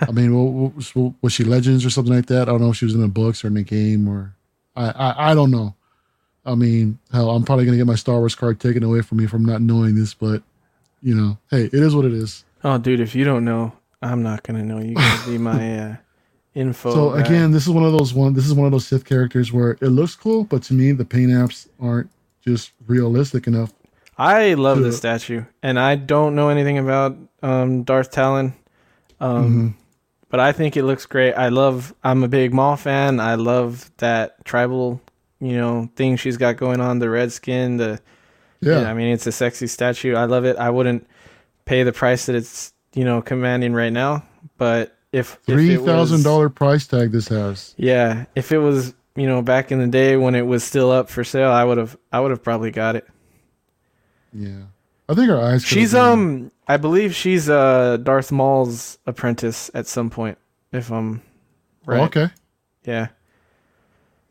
I 0.00 0.10
mean, 0.12 0.34
wa- 0.34 0.70
wa- 0.94 1.12
was 1.22 1.32
she 1.32 1.44
Legends 1.44 1.84
or 1.84 1.90
something 1.90 2.14
like 2.14 2.26
that? 2.26 2.42
I 2.42 2.52
don't 2.52 2.60
know 2.60 2.70
if 2.70 2.76
she 2.76 2.84
was 2.84 2.94
in 2.94 3.00
the 3.00 3.08
books 3.08 3.44
or 3.44 3.48
in 3.48 3.54
the 3.54 3.62
game, 3.62 4.08
or 4.08 4.34
I 4.76 4.86
I, 4.90 5.30
I 5.30 5.34
don't 5.34 5.50
know. 5.50 5.74
I 6.44 6.54
mean, 6.54 6.98
hell, 7.12 7.30
I'm 7.30 7.44
probably 7.44 7.64
gonna 7.64 7.76
get 7.76 7.86
my 7.86 7.94
Star 7.96 8.18
Wars 8.18 8.34
card 8.34 8.60
taken 8.60 8.82
away 8.82 9.00
from 9.02 9.18
me 9.18 9.26
from 9.26 9.44
not 9.44 9.60
knowing 9.62 9.94
this, 9.94 10.14
but 10.14 10.42
you 11.02 11.14
know, 11.14 11.38
hey, 11.50 11.64
it 11.64 11.74
is 11.74 11.94
what 11.94 12.04
it 12.04 12.12
is. 12.12 12.44
Oh, 12.64 12.78
dude, 12.78 13.00
if 13.00 13.14
you 13.14 13.24
don't 13.24 13.44
know, 13.44 13.72
I'm 14.02 14.22
not 14.22 14.42
gonna 14.42 14.62
know. 14.62 14.78
You 14.80 14.94
gotta 14.94 15.30
be 15.30 15.38
my 15.38 15.78
uh, 15.90 15.96
info. 16.54 16.92
So 16.92 17.10
guy. 17.10 17.20
again, 17.20 17.50
this 17.50 17.64
is 17.64 17.70
one 17.70 17.84
of 17.84 17.92
those 17.92 18.14
one. 18.14 18.34
This 18.34 18.46
is 18.46 18.54
one 18.54 18.66
of 18.66 18.72
those 18.72 18.86
Sith 18.86 19.04
characters 19.04 19.52
where 19.52 19.72
it 19.80 19.88
looks 19.88 20.14
cool, 20.14 20.44
but 20.44 20.62
to 20.64 20.74
me, 20.74 20.92
the 20.92 21.04
paint 21.04 21.30
apps 21.32 21.68
aren't 21.80 22.10
just 22.44 22.72
realistic 22.86 23.46
enough. 23.46 23.72
I 24.18 24.54
love 24.54 24.78
to- 24.78 24.84
this 24.84 24.96
statue, 24.96 25.44
and 25.62 25.78
I 25.78 25.96
don't 25.96 26.34
know 26.34 26.48
anything 26.48 26.78
about 26.78 27.16
um, 27.42 27.82
Darth 27.82 28.10
Talon, 28.10 28.54
um, 29.20 29.44
Mm-hmm. 29.44 29.68
but 30.28 30.40
I 30.40 30.52
think 30.52 30.76
it 30.76 30.84
looks 30.84 31.06
great. 31.06 31.34
I 31.34 31.48
love. 31.48 31.94
I'm 32.04 32.22
a 32.22 32.28
big 32.28 32.52
Maul 32.52 32.76
fan. 32.76 33.20
I 33.20 33.34
love 33.36 33.90
that 33.98 34.44
tribal, 34.44 35.00
you 35.40 35.56
know, 35.56 35.88
thing 35.96 36.16
she's 36.16 36.36
got 36.36 36.56
going 36.56 36.80
on. 36.80 36.98
The 36.98 37.10
red 37.10 37.32
skin. 37.32 37.76
The 37.76 38.00
Yeah. 38.60 38.82
yeah. 38.82 38.90
I 38.90 38.94
mean, 38.94 39.12
it's 39.12 39.26
a 39.26 39.32
sexy 39.32 39.66
statue. 39.66 40.14
I 40.14 40.24
love 40.24 40.44
it. 40.44 40.56
I 40.56 40.70
wouldn't 40.70 41.06
pay 41.64 41.82
the 41.82 41.92
price 41.92 42.26
that 42.26 42.34
it's 42.36 42.72
you 42.94 43.04
know 43.04 43.20
commanding 43.22 43.72
right 43.74 43.92
now, 43.92 44.24
but 44.58 44.96
if 45.12 45.38
Three 45.46 45.76
thousand 45.76 46.22
dollar 46.24 46.48
price 46.48 46.86
tag 46.86 47.12
this 47.12 47.28
has. 47.28 47.74
Yeah, 47.76 48.26
if 48.34 48.52
it 48.52 48.58
was 48.58 48.94
you 49.16 49.26
know 49.26 49.40
back 49.42 49.72
in 49.72 49.78
the 49.80 49.86
day 49.86 50.16
when 50.16 50.34
it 50.34 50.46
was 50.46 50.62
still 50.64 50.90
up 50.90 51.08
for 51.08 51.24
sale, 51.24 51.50
I 51.50 51.64
would 51.64 51.78
have 51.78 51.96
I 52.12 52.20
would 52.20 52.30
have 52.30 52.42
probably 52.42 52.70
got 52.70 52.96
it. 52.96 53.06
Yeah. 54.32 54.64
I 55.08 55.14
think 55.14 55.28
her 55.28 55.40
eyes. 55.40 55.64
She's 55.64 55.92
been- 55.92 56.00
um 56.02 56.52
I 56.68 56.76
believe 56.78 57.14
she's 57.14 57.48
uh 57.48 57.96
Darth 57.98 58.32
Maul's 58.32 58.98
apprentice 59.06 59.70
at 59.74 59.86
some 59.86 60.10
point. 60.10 60.38
If 60.72 60.90
I'm 60.90 61.22
Oh, 61.88 61.92
right. 61.92 62.00
okay. 62.02 62.28
Yeah. 62.84 63.08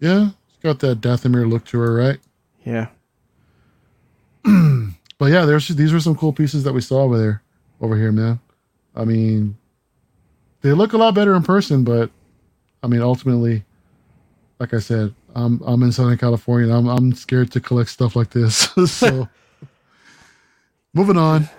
Yeah. 0.02 0.30
She's 0.52 0.62
got 0.62 0.80
that 0.80 1.00
Dathomir 1.00 1.50
look 1.50 1.64
to 1.68 1.80
her, 1.80 1.94
right? 1.94 2.20
Yeah. 2.66 2.88
But 5.18 5.32
yeah, 5.32 5.46
there's 5.46 5.70
these 5.70 5.94
were 5.94 6.02
some 6.02 6.16
cool 6.18 6.34
pieces 6.34 6.66
that 6.66 6.74
we 6.74 6.82
saw 6.82 7.04
over 7.04 7.18
there, 7.18 7.42
over 7.80 7.96
here, 7.96 8.12
man. 8.12 8.38
I 8.98 9.06
mean, 9.06 9.56
they 10.62 10.74
look 10.74 10.92
a 10.92 10.98
lot 10.98 11.16
better 11.16 11.36
in 11.36 11.42
person, 11.42 11.86
but 11.86 12.12
I 12.84 12.88
mean, 12.88 13.02
ultimately, 13.02 13.64
like 14.60 14.74
I 14.74 14.80
said, 14.80 15.16
I'm 15.34 15.62
I'm 15.66 15.82
in 15.84 15.94
Southern 15.94 16.18
California. 16.18 16.68
And 16.68 16.76
I'm 16.78 16.88
I'm 16.90 17.14
scared 17.14 17.50
to 17.54 17.62
collect 17.62 17.92
stuff 17.92 18.18
like 18.18 18.32
this. 18.32 18.58
so, 18.92 19.30
moving 20.96 21.18
on. 21.18 21.50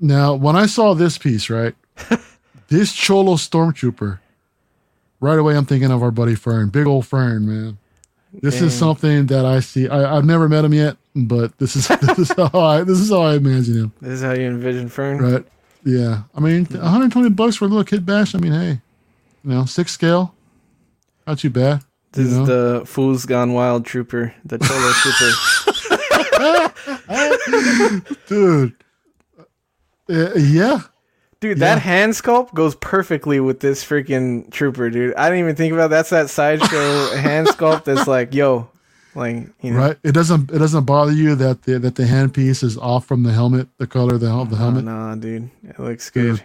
Now, 0.00 0.34
when 0.34 0.56
I 0.56 0.64
saw 0.64 0.94
this 0.94 1.18
piece, 1.18 1.50
right, 1.50 1.74
this 2.68 2.94
Cholo 2.94 3.34
Stormtrooper, 3.34 4.20
right 5.20 5.38
away 5.38 5.56
I'm 5.56 5.66
thinking 5.66 5.90
of 5.90 6.02
our 6.02 6.10
buddy 6.10 6.34
Fern, 6.34 6.70
big 6.70 6.86
old 6.86 7.06
Fern, 7.06 7.46
man. 7.46 7.78
This 8.32 8.60
is 8.60 8.74
something 8.74 9.26
that 9.26 9.44
I 9.44 9.60
see. 9.60 9.88
I, 9.88 10.16
I've 10.16 10.24
never 10.24 10.48
met 10.48 10.64
him 10.64 10.74
yet, 10.74 10.96
but 11.16 11.56
this 11.58 11.76
is 11.76 11.88
this 12.02 12.18
is 12.18 12.32
how 12.32 12.50
I 12.60 12.84
this 12.84 13.00
is 13.00 13.10
how 13.10 13.22
I 13.22 13.34
imagine 13.36 13.74
him. 13.74 13.92
This 14.00 14.12
is 14.12 14.22
how 14.22 14.32
you 14.32 14.46
envision 14.46 14.88
Fern. 14.88 15.18
Right? 15.18 15.44
Yeah. 15.84 16.22
I 16.34 16.40
mean, 16.40 16.66
mm-hmm. 16.66 16.82
120 16.82 17.30
bucks 17.30 17.56
for 17.56 17.64
a 17.64 17.68
little 17.68 17.84
kid 17.84 18.04
bash. 18.04 18.34
I 18.34 18.38
mean, 18.38 18.52
hey, 18.52 18.80
you 19.44 19.50
know, 19.50 19.64
six 19.64 19.92
scale, 19.92 20.34
not 21.26 21.38
too 21.38 21.50
bad. 21.50 21.82
This 22.12 22.30
you 22.30 22.36
know? 22.36 22.42
is 22.42 22.48
the 22.48 22.82
Fools 22.86 23.26
Gone 23.26 23.52
Wild 23.52 23.86
trooper, 23.86 24.34
the 24.44 24.58
Cholo 24.58 24.92
trooper. 24.92 25.32
Dude. 28.28 28.74
Uh, 30.10 30.30
yeah, 30.36 30.80
Dude, 31.40 31.58
Yeah. 31.58 31.74
that 31.74 31.78
hand 31.82 32.14
sculpt 32.14 32.54
goes 32.54 32.74
perfectly 32.76 33.40
with 33.40 33.60
this 33.60 33.84
freaking 33.84 34.50
trooper, 34.50 34.90
dude. 34.90 35.14
I 35.16 35.26
didn't 35.28 35.40
even 35.44 35.54
think 35.56 35.72
about 35.72 35.90
that's 35.90 36.10
that 36.10 36.30
sideshow 36.30 37.10
hand 37.16 37.46
sculpt 37.48 37.84
that's 37.84 38.06
like, 38.08 38.34
yo, 38.34 38.70
like 39.14 39.48
you 39.60 39.72
know, 39.72 39.78
right. 39.78 39.98
It 40.02 40.12
doesn't 40.12 40.50
it 40.50 40.58
doesn't 40.58 40.84
bother 40.84 41.12
you 41.12 41.34
that 41.36 41.62
the 41.62 41.78
that 41.78 41.94
the 41.96 42.04
handpiece 42.04 42.62
is 42.64 42.78
off 42.78 43.04
from 43.06 43.22
the 43.22 43.32
helmet, 43.32 43.68
the 43.78 43.86
color 43.86 44.14
of 44.14 44.20
the, 44.20 44.26
the 44.26 44.32
Oh, 44.32 44.44
helmet. 44.56 44.84
nah, 44.84 45.14
dude, 45.14 45.50
it 45.62 45.78
looks 45.78 46.08
good. 46.10 46.42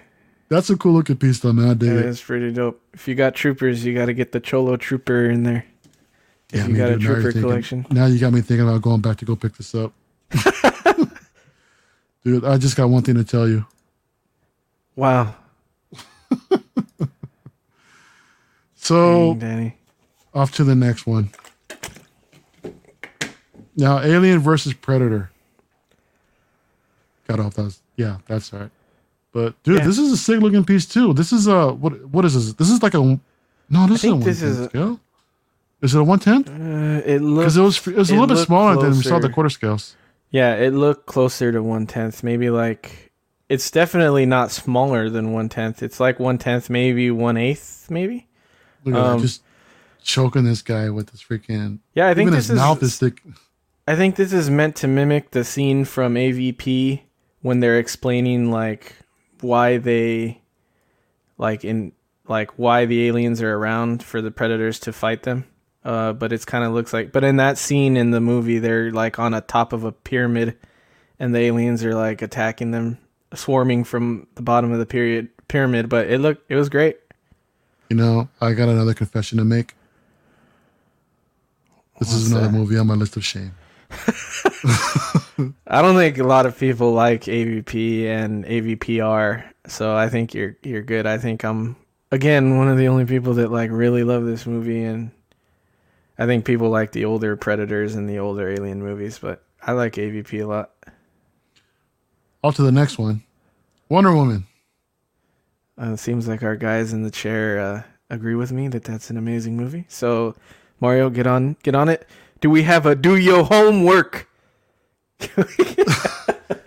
That's 0.50 0.70
a 0.70 0.76
cool 0.78 0.94
looking 0.94 1.16
piece, 1.18 1.40
though, 1.40 1.54
man. 1.54 1.70
I 1.70 1.74
dig 1.74 1.90
It 1.90 1.98
it. 2.00 2.06
is 2.06 2.22
pretty 2.22 2.52
dope. 2.52 2.80
If 2.94 3.08
you 3.08 3.16
got 3.16 3.34
troopers, 3.34 3.84
you 3.86 3.96
got 3.96 4.06
to 4.06 4.14
get 4.14 4.34
the 4.34 4.40
Cholo 4.40 4.76
trooper 4.76 5.26
in 5.30 5.44
there. 5.44 5.66
If 6.54 6.60
Yeah, 6.60 6.68
you 6.68 6.78
got 6.78 6.90
a. 6.92 6.98
Trooper 7.00 7.22
thinking- 7.24 7.42
collection, 7.42 7.86
Now 7.92 8.06
you 8.06 8.20
got 8.20 8.32
me 8.32 8.42
thinking 8.42 8.68
about 8.68 8.82
going 8.84 9.02
back 9.02 9.18
to 9.18 9.26
go 9.26 9.36
pick 9.36 9.54
this 9.58 9.74
up. 9.76 9.92
Dude, 12.24 12.46
I 12.46 12.58
just 12.58 12.78
got 12.78 12.90
one 12.90 13.04
thing 13.04 13.16
to 13.16 13.24
tell 13.26 13.48
you. 13.50 13.66
wow, 14.96 15.36
So 18.76 19.34
Dang, 19.34 19.40
Danny. 19.40 19.78
off 20.34 20.52
to 20.54 20.64
the 20.64 20.76
next 20.76 21.06
one. 21.08 21.30
Now, 23.76 24.00
Alien 24.02 24.40
versus 24.40 24.74
Predator. 24.74 25.32
Got 27.28 27.40
off 27.40 27.54
that. 27.56 27.64
Was, 27.64 27.82
yeah, 27.96 28.18
that's 28.28 28.52
right. 28.54 28.70
But 29.32 29.62
dude, 29.64 29.80
Yeah. 29.80 29.86
this 29.86 29.98
is 29.98 30.12
a 30.12 30.18
sick 30.18 30.40
looking 30.42 30.64
piece 30.64 30.86
too. 30.86 31.14
This 31.14 31.32
is 31.34 31.48
a 31.48 31.74
what? 31.74 32.06
What 32.10 32.24
is 32.26 32.34
this? 32.36 32.54
This 32.54 32.70
is 32.70 32.84
like 32.84 32.94
a 32.94 33.00
no. 33.70 33.88
This 33.88 34.04
is 34.04 34.12
a 34.12 34.16
one 34.16 34.20
this 34.24 34.42
is 34.42 34.60
a- 34.60 34.70
scale. 34.70 35.00
Is 35.84 35.94
it 35.94 36.00
a 36.00 36.04
one 36.04 36.20
tenth? 36.20 36.50
Uh, 36.50 37.02
it 37.06 37.20
looks 37.22 37.56
Because 37.56 37.58
it 37.58 37.62
was 37.62 37.88
it 37.88 37.96
was 37.98 38.10
a 38.10 38.14
it 38.14 38.20
little 38.20 38.36
bit 38.36 38.44
smaller 38.46 38.82
than 38.82 38.92
we 38.98 39.04
saw 39.04 39.20
the 39.20 39.30
quarter 39.30 39.50
scales. 39.50 39.96
Yeah, 40.32 40.56
it 40.56 40.74
looked 40.74 41.06
closer 41.06 41.52
to 41.52 41.62
one 41.62 41.86
tenth. 41.86 42.24
Maybe 42.24 42.50
like 42.50 43.12
it's 43.50 43.70
definitely 43.70 44.26
not 44.26 44.50
smaller 44.50 45.10
than 45.10 45.34
one 45.34 45.50
tenth. 45.50 45.84
It's 45.84 46.00
like 46.00 46.20
one 46.20 46.38
tenth, 46.38 46.70
maybe 46.70 47.12
one 47.12 47.38
eighth, 47.38 47.92
maybe. 47.92 48.28
Look 48.86 48.96
at 48.96 49.02
Um, 49.02 49.18
that, 49.20 49.24
just 49.28 49.44
choking 50.02 50.46
this 50.46 50.62
guy 50.62 50.90
with 50.90 51.12
this 51.12 51.22
freaking. 51.22 51.80
Yeah, 51.94 52.08
I 52.08 52.14
think 52.14 52.28
even 52.28 52.34
this 52.34 52.48
his 52.48 52.52
is. 52.56 52.60
mouth 52.60 52.82
is 52.82 52.98
thick. 52.98 53.22
I 53.88 53.96
think 53.98 54.16
this 54.16 54.32
is 54.32 54.50
meant 54.50 54.78
to 54.78 54.88
mimic 54.88 55.32
the 55.32 55.44
scene 55.44 55.84
from 55.86 56.16
AVP 56.16 57.02
when 57.42 57.60
they're 57.60 57.78
explaining 57.78 58.50
like 58.50 58.96
why 59.42 59.78
they 59.78 60.42
like 61.38 61.66
in 61.66 61.92
like 62.28 62.52
why 62.58 62.86
the 62.86 63.06
aliens 63.08 63.42
are 63.42 63.54
around 63.54 64.02
for 64.02 64.22
the 64.22 64.32
predators 64.32 64.80
to 64.80 64.94
fight 64.94 65.24
them. 65.24 65.46
Uh, 65.86 66.14
but 66.14 66.32
it's 66.34 66.46
kind 66.46 66.64
of 66.64 66.72
looks 66.74 66.94
like 66.94 67.12
but 67.12 67.24
in 67.24 67.38
that 67.38 67.58
scene 67.58 67.98
in 67.98 68.12
the 68.12 68.22
movie 68.22 68.60
they're 68.60 68.92
like 68.92 69.20
on 69.20 69.34
a 69.34 69.42
top 69.42 69.74
of 69.74 69.84
a 69.84 69.92
pyramid 69.92 70.58
and 71.20 71.36
the 71.36 71.40
aliens 71.40 71.84
are 71.84 71.94
like 71.96 72.22
attacking 72.22 72.72
them 72.72 72.98
swarming 73.34 73.84
from 73.84 74.26
the 74.36 74.42
bottom 74.42 74.72
of 74.72 74.80
the 74.80 74.86
period 74.86 75.30
pyramid 75.50 75.90
but 75.90 76.10
it 76.10 76.20
looked 76.20 76.50
it 76.50 76.56
was 76.56 76.70
great 76.70 76.98
You 77.90 77.98
know, 77.98 78.30
I 78.42 78.54
got 78.54 78.70
another 78.70 78.94
confession 78.96 79.38
to 79.40 79.44
make. 79.46 79.76
This 82.00 82.12
What's 82.12 82.14
is 82.14 82.28
another 82.28 82.48
that? 82.48 82.50
movie 82.50 82.78
on 82.78 82.88
my 82.88 82.96
list 82.96 83.18
of 83.18 83.26
shame. 83.26 83.58
I 85.68 85.82
don't 85.82 85.96
think 85.96 86.18
a 86.18 86.24
lot 86.24 86.46
of 86.46 86.58
people 86.58 86.94
like 86.94 87.24
AVP 87.24 88.06
and 88.08 88.46
AVPR, 88.46 89.44
so 89.68 89.96
I 89.96 90.10
think 90.10 90.34
you're 90.34 90.58
you're 90.64 90.82
good. 90.84 91.06
I 91.06 91.18
think 91.18 91.44
I'm 91.44 91.76
again 92.12 92.58
one 92.58 92.68
of 92.70 92.78
the 92.78 92.88
only 92.88 93.06
people 93.06 93.36
that 93.36 93.52
like 93.52 93.72
really 93.72 94.04
love 94.04 94.26
this 94.26 94.46
movie, 94.46 94.84
and 94.84 95.12
I 96.24 96.26
think 96.26 96.46
people 96.46 96.70
like 96.70 96.94
the 96.94 97.04
older 97.04 97.36
Predators 97.36 97.96
and 97.96 98.08
the 98.10 98.18
older 98.20 98.50
Alien 98.50 98.82
movies, 98.82 99.20
but 99.20 99.44
I 99.62 99.74
like 99.74 99.96
AVP 99.96 100.42
a 100.42 100.48
lot. 100.48 100.72
Off 102.42 102.56
to 102.56 102.62
the 102.62 102.72
next 102.72 102.98
one. 102.98 103.24
Wonder 103.90 104.16
Woman. 104.16 104.48
Uh, 105.78 105.92
it 105.92 105.98
seems 105.98 106.26
like 106.26 106.42
our 106.42 106.56
guys 106.56 106.94
in 106.94 107.04
the 107.04 107.12
chair 107.12 107.60
uh, 107.60 107.84
agree 108.10 108.36
with 108.36 108.54
me 108.54 108.70
that 108.70 108.86
that's 108.86 109.10
an 109.10 109.18
amazing 109.18 109.58
movie. 109.58 109.84
So 109.90 110.34
Mario, 110.80 111.10
get 111.10 111.28
on 111.28 111.58
get 111.62 111.76
on 111.76 111.90
it. 111.90 112.08
Do 112.40 112.50
we 112.50 112.64
have 112.64 112.86
a 112.86 112.96
do 112.96 113.18
your 113.18 113.44
homework? 113.44 114.30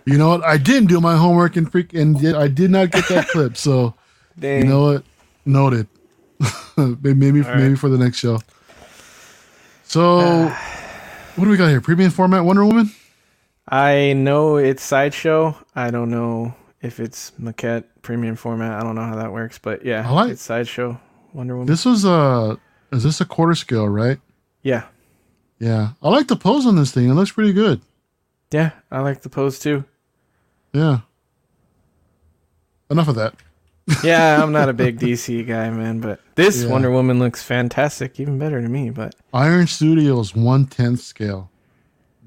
You 0.05 0.17
know 0.17 0.29
what? 0.29 0.43
I 0.45 0.55
didn't 0.55 0.87
do 0.87 1.01
my 1.01 1.17
homework 1.17 1.57
and 1.57 1.69
freak 1.69 1.93
and 1.93 2.17
did, 2.17 2.33
I 2.33 2.47
did 2.47 2.71
not 2.71 2.91
get 2.91 3.09
that 3.09 3.27
clip. 3.27 3.57
So 3.57 3.93
Dang. 4.39 4.61
you 4.61 4.67
know 4.69 4.81
what? 4.93 5.03
Noted. 5.45 5.87
maybe 6.77 7.13
maybe, 7.13 7.43
All 7.43 7.55
maybe 7.55 7.69
right. 7.71 7.77
for 7.77 7.89
the 7.89 7.97
next 7.97 8.19
show. 8.19 8.39
So 9.87 10.49
what 11.35 11.45
do 11.45 11.49
we 11.49 11.57
got 11.57 11.69
here? 11.69 11.81
Premium 11.81 12.11
format 12.11 12.43
Wonder 12.43 12.65
Woman? 12.65 12.91
I 13.67 14.13
know 14.13 14.57
it's 14.57 14.83
sideshow. 14.83 15.55
I 15.75 15.91
don't 15.91 16.09
know 16.09 16.55
if 16.81 16.99
it's 16.99 17.31
maquette 17.39 17.85
premium 18.01 18.35
format. 18.35 18.79
I 18.79 18.83
don't 18.83 18.95
know 18.95 19.03
how 19.03 19.15
that 19.15 19.31
works, 19.31 19.57
but 19.59 19.85
yeah, 19.85 20.07
I 20.07 20.11
like- 20.11 20.31
it's 20.31 20.41
sideshow 20.41 20.99
Wonder 21.33 21.55
Woman. 21.55 21.67
This 21.67 21.85
was 21.85 22.05
uh 22.05 22.55
is 22.91 23.03
this 23.03 23.19
a 23.21 23.25
quarter 23.25 23.55
scale, 23.55 23.87
right? 23.87 24.19
yeah, 24.61 24.83
Yeah. 25.59 25.89
I 26.01 26.09
like 26.09 26.27
the 26.27 26.35
pose 26.35 26.65
on 26.65 26.75
this 26.75 26.91
thing. 26.91 27.09
It 27.09 27.13
looks 27.13 27.31
pretty 27.31 27.53
good. 27.53 27.81
yeah, 28.51 28.71
I 28.91 28.99
like 29.01 29.21
the 29.21 29.29
pose 29.29 29.59
too. 29.59 29.85
Yeah. 30.73 30.99
Enough 32.89 33.07
of 33.09 33.15
that. 33.15 33.35
Yeah, 34.03 34.41
I'm 34.43 34.51
not 34.51 34.69
a 34.69 34.73
big 34.73 34.99
DC 34.99 35.47
guy, 35.47 35.69
man, 35.69 35.99
but 35.99 36.19
this 36.35 36.63
Yeah. 36.63 36.69
Wonder 36.69 36.91
Woman 36.91 37.19
looks 37.19 37.41
fantastic, 37.43 38.19
even 38.19 38.37
better 38.37 38.61
to 38.61 38.67
me. 38.67 38.89
But 38.89 39.15
Iron 39.33 39.67
Studios 39.67 40.35
one 40.35 40.65
tenth 40.65 40.99
scale. 40.99 41.49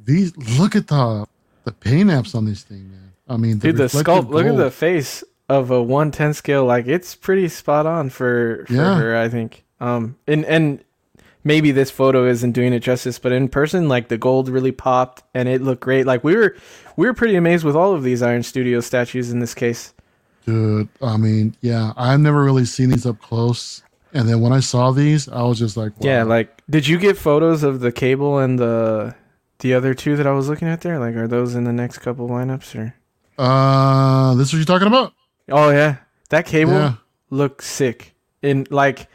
These 0.04 0.36
look 0.58 0.74
at 0.74 0.86
the 0.88 1.26
the 1.64 1.72
paint 1.72 2.10
apps 2.10 2.34
on 2.34 2.46
this 2.46 2.62
thing, 2.62 2.90
man. 2.90 3.12
I 3.28 3.36
mean, 3.36 3.58
dude, 3.58 3.76
the 3.76 3.84
sculpt. 3.84 4.30
Look 4.30 4.46
at 4.46 4.56
the 4.56 4.70
face 4.70 5.22
of 5.48 5.70
a 5.70 5.82
110 5.82 6.34
scale. 6.34 6.64
Like 6.64 6.86
it's 6.86 7.14
pretty 7.14 7.48
spot 7.48 7.86
on 7.86 8.08
for 8.10 8.64
for 8.66 8.72
Yeah. 8.74 8.96
her, 8.98 9.16
I 9.16 9.28
think. 9.28 9.64
Um, 9.80 10.16
and 10.26 10.44
and 10.46 10.82
maybe 11.44 11.70
this 11.72 11.90
photo 11.90 12.26
isn't 12.26 12.52
doing 12.52 12.72
it 12.72 12.80
justice, 12.80 13.18
but 13.18 13.32
in 13.32 13.48
person, 13.48 13.88
like 13.88 14.08
the 14.08 14.18
gold 14.18 14.48
really 14.48 14.72
popped 14.72 15.22
and 15.34 15.48
it 15.48 15.60
looked 15.62 15.82
great. 15.82 16.06
Like 16.06 16.24
we 16.24 16.34
were 16.36 16.56
we 16.96 17.06
were 17.06 17.14
pretty 17.14 17.36
amazed 17.36 17.64
with 17.64 17.76
all 17.76 17.92
of 17.94 18.02
these 18.02 18.22
Iron 18.22 18.42
Studio 18.42 18.80
statues 18.80 19.30
in 19.30 19.40
this 19.40 19.54
case. 19.54 19.92
Dude, 20.50 20.88
I 21.02 21.16
mean, 21.16 21.56
yeah, 21.60 21.92
I've 21.96 22.20
never 22.20 22.42
really 22.42 22.64
seen 22.64 22.90
these 22.90 23.06
up 23.06 23.20
close. 23.20 23.82
And 24.12 24.28
then 24.28 24.40
when 24.40 24.52
I 24.52 24.60
saw 24.60 24.90
these, 24.90 25.28
I 25.28 25.42
was 25.42 25.58
just 25.58 25.76
like, 25.76 25.92
wow. 26.00 26.10
Yeah, 26.10 26.22
like 26.24 26.62
did 26.68 26.86
you 26.88 26.98
get 26.98 27.16
photos 27.16 27.62
of 27.62 27.80
the 27.80 27.92
cable 27.92 28.38
and 28.38 28.58
the 28.58 29.14
the 29.60 29.74
other 29.74 29.94
two 29.94 30.16
that 30.16 30.26
I 30.26 30.32
was 30.32 30.48
looking 30.48 30.68
at 30.68 30.80
there? 30.80 30.98
Like 30.98 31.14
are 31.14 31.28
those 31.28 31.54
in 31.54 31.64
the 31.64 31.72
next 31.72 31.98
couple 31.98 32.28
lineups 32.28 32.74
or? 32.78 32.94
uh, 33.38 34.34
this 34.34 34.48
is 34.48 34.52
what 34.54 34.58
you're 34.58 34.64
talking 34.66 34.88
about? 34.88 35.12
Oh 35.48 35.70
yeah, 35.70 35.96
that 36.30 36.46
cable 36.46 36.72
Yeah. 36.72 36.94
look 37.30 37.62
sick. 37.62 38.14
And 38.42 38.68
like, 38.70 39.06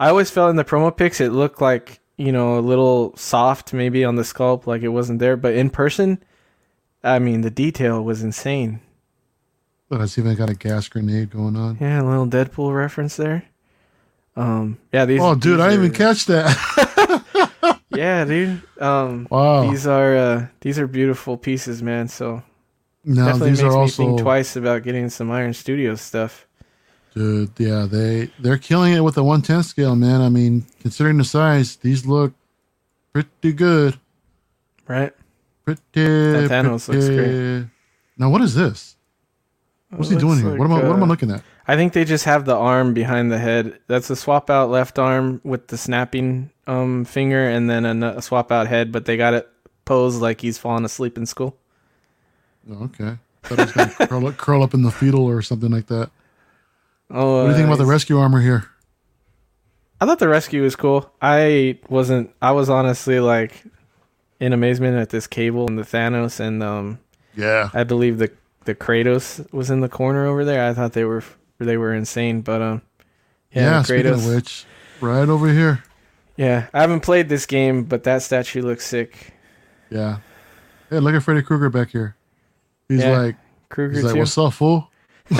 I 0.00 0.08
always 0.08 0.30
felt 0.30 0.50
in 0.50 0.56
the 0.56 0.64
promo 0.64 0.94
pics 0.96 1.20
it 1.20 1.30
looked 1.30 1.60
like 1.60 2.00
you 2.16 2.32
know 2.32 2.58
a 2.58 2.60
little 2.60 3.14
soft 3.16 3.72
maybe 3.72 4.04
on 4.04 4.16
the 4.16 4.22
sculpt, 4.22 4.66
like 4.66 4.82
it 4.82 4.88
wasn't 4.88 5.20
there. 5.20 5.36
But 5.36 5.54
in 5.54 5.70
person, 5.70 6.22
I 7.04 7.18
mean 7.20 7.42
the 7.42 7.50
detail 7.50 8.02
was 8.02 8.22
insane. 8.24 8.80
But 9.92 10.00
it's 10.00 10.16
even 10.16 10.34
got 10.36 10.48
a 10.48 10.54
gas 10.54 10.88
grenade 10.88 11.28
going 11.28 11.54
on. 11.54 11.76
Yeah, 11.78 12.00
a 12.00 12.02
little 12.02 12.26
Deadpool 12.26 12.74
reference 12.74 13.16
there. 13.16 13.44
Um, 14.34 14.78
yeah, 14.90 15.04
these. 15.04 15.20
Oh, 15.20 15.34
dude, 15.34 15.58
these 15.58 15.60
I 15.60 15.68
didn't 15.68 15.84
even 15.84 15.94
catch 15.94 16.24
that. 16.24 17.28
Yeah, 17.94 18.24
dude. 18.24 18.62
Um, 18.80 19.28
wow. 19.30 19.70
these 19.70 19.86
are 19.86 20.16
uh, 20.16 20.46
these 20.62 20.78
are 20.78 20.86
beautiful 20.86 21.36
pieces, 21.36 21.82
man. 21.82 22.08
So 22.08 22.42
now 23.04 23.26
definitely 23.26 23.50
these 23.50 23.62
makes 23.62 23.74
are 23.74 23.76
me 23.76 23.82
also, 23.82 24.06
think 24.06 24.20
twice 24.20 24.56
about 24.56 24.82
getting 24.82 25.10
some 25.10 25.30
Iron 25.30 25.52
Studios 25.52 26.00
stuff. 26.00 26.46
dude. 27.14 27.50
Yeah, 27.58 27.84
they 27.84 28.30
they're 28.38 28.56
killing 28.56 28.94
it 28.94 29.00
with 29.00 29.16
the 29.16 29.22
110 29.22 29.62
scale, 29.62 29.94
man. 29.94 30.22
I 30.22 30.30
mean, 30.30 30.64
considering 30.80 31.18
the 31.18 31.24
size, 31.24 31.76
these 31.76 32.06
look 32.06 32.32
pretty 33.12 33.52
good. 33.52 33.98
Right? 34.88 35.12
Pretty. 35.66 35.82
Thanos 35.94 36.88
looks 36.88 37.10
great. 37.10 37.66
Now, 38.16 38.30
what 38.30 38.40
is 38.40 38.54
this? 38.54 38.96
What's 39.98 40.10
he 40.10 40.16
doing 40.16 40.30
looks 40.30 40.40
here? 40.42 40.50
like, 40.50 40.58
what 40.58 40.64
am 40.66 40.72
I? 40.72 40.76
What 40.88 40.96
am 40.96 41.02
I 41.02 41.06
uh, 41.06 41.08
looking 41.08 41.30
at? 41.30 41.42
I 41.68 41.76
think 41.76 41.92
they 41.92 42.04
just 42.04 42.24
have 42.24 42.44
the 42.44 42.56
arm 42.56 42.94
behind 42.94 43.30
the 43.30 43.38
head. 43.38 43.78
That's 43.88 44.08
a 44.10 44.16
swap 44.16 44.48
out 44.50 44.70
left 44.70 44.98
arm 44.98 45.40
with 45.44 45.68
the 45.68 45.76
snapping 45.76 46.50
um 46.66 47.04
finger, 47.04 47.48
and 47.48 47.68
then 47.68 47.84
a 48.02 48.22
swap 48.22 48.50
out 48.50 48.66
head. 48.66 48.90
But 48.92 49.04
they 49.04 49.16
got 49.16 49.34
it 49.34 49.48
posed 49.84 50.20
like 50.22 50.40
he's 50.40 50.58
falling 50.58 50.84
asleep 50.84 51.18
in 51.18 51.26
school. 51.26 51.56
Oh, 52.70 52.84
okay. 52.84 53.18
Thought 53.42 53.58
it 53.58 53.58
was 53.58 53.72
gonna 53.72 54.06
curl, 54.08 54.26
up, 54.28 54.36
curl 54.36 54.62
up 54.62 54.72
in 54.74 54.82
the 54.82 54.90
fetal 54.90 55.24
or 55.24 55.42
something 55.42 55.70
like 55.70 55.86
that. 55.88 56.10
Oh, 57.10 57.38
What 57.38 57.42
do 57.44 57.48
you 57.50 57.54
think 57.56 57.64
uh, 57.68 57.72
about 57.72 57.78
the 57.84 57.90
rescue 57.90 58.18
armor 58.18 58.40
here? 58.40 58.64
I 60.00 60.06
thought 60.06 60.18
the 60.18 60.28
rescue 60.28 60.62
was 60.62 60.74
cool. 60.74 61.12
I 61.20 61.78
wasn't. 61.88 62.30
I 62.40 62.52
was 62.52 62.70
honestly 62.70 63.20
like 63.20 63.62
in 64.40 64.52
amazement 64.52 64.96
at 64.96 65.10
this 65.10 65.26
cable 65.26 65.68
and 65.68 65.78
the 65.78 65.82
Thanos 65.82 66.40
and 66.40 66.62
um 66.62 66.98
Yeah. 67.36 67.70
I 67.74 67.84
believe 67.84 68.18
the 68.18 68.30
the 68.64 68.74
Kratos 68.74 69.50
was 69.52 69.70
in 69.70 69.80
the 69.80 69.88
corner 69.88 70.26
over 70.26 70.44
there. 70.44 70.68
I 70.68 70.74
thought 70.74 70.92
they 70.92 71.04
were 71.04 71.22
they 71.58 71.76
were 71.76 71.94
insane, 71.94 72.40
but 72.42 72.60
um 72.62 72.82
Yeah. 73.52 73.62
yeah, 73.62 73.78
the 73.78 73.84
speaking 73.84 74.06
of 74.12 74.20
Kratos. 74.20 74.34
which, 74.34 74.64
right 75.00 75.28
over 75.28 75.48
here. 75.52 75.82
Yeah, 76.36 76.66
I 76.72 76.80
haven't 76.80 77.00
played 77.00 77.28
this 77.28 77.44
game, 77.46 77.84
but 77.84 78.04
that 78.04 78.22
statue 78.22 78.62
looks 78.62 78.86
sick. 78.86 79.32
Yeah. 79.90 80.18
Hey, 80.90 80.98
look 80.98 81.14
at 81.14 81.22
Freddy 81.22 81.42
Krueger 81.42 81.68
back 81.70 81.90
here. 81.90 82.16
He's 82.88 83.00
Yeah, 83.02 83.18
like, 83.18 83.36
Krueger 83.68 83.94
he's 83.94 84.04
like, 84.04 84.14
too. 84.14 84.18
what's 84.20 84.38
up, 84.38 84.52
fool? 84.54 84.90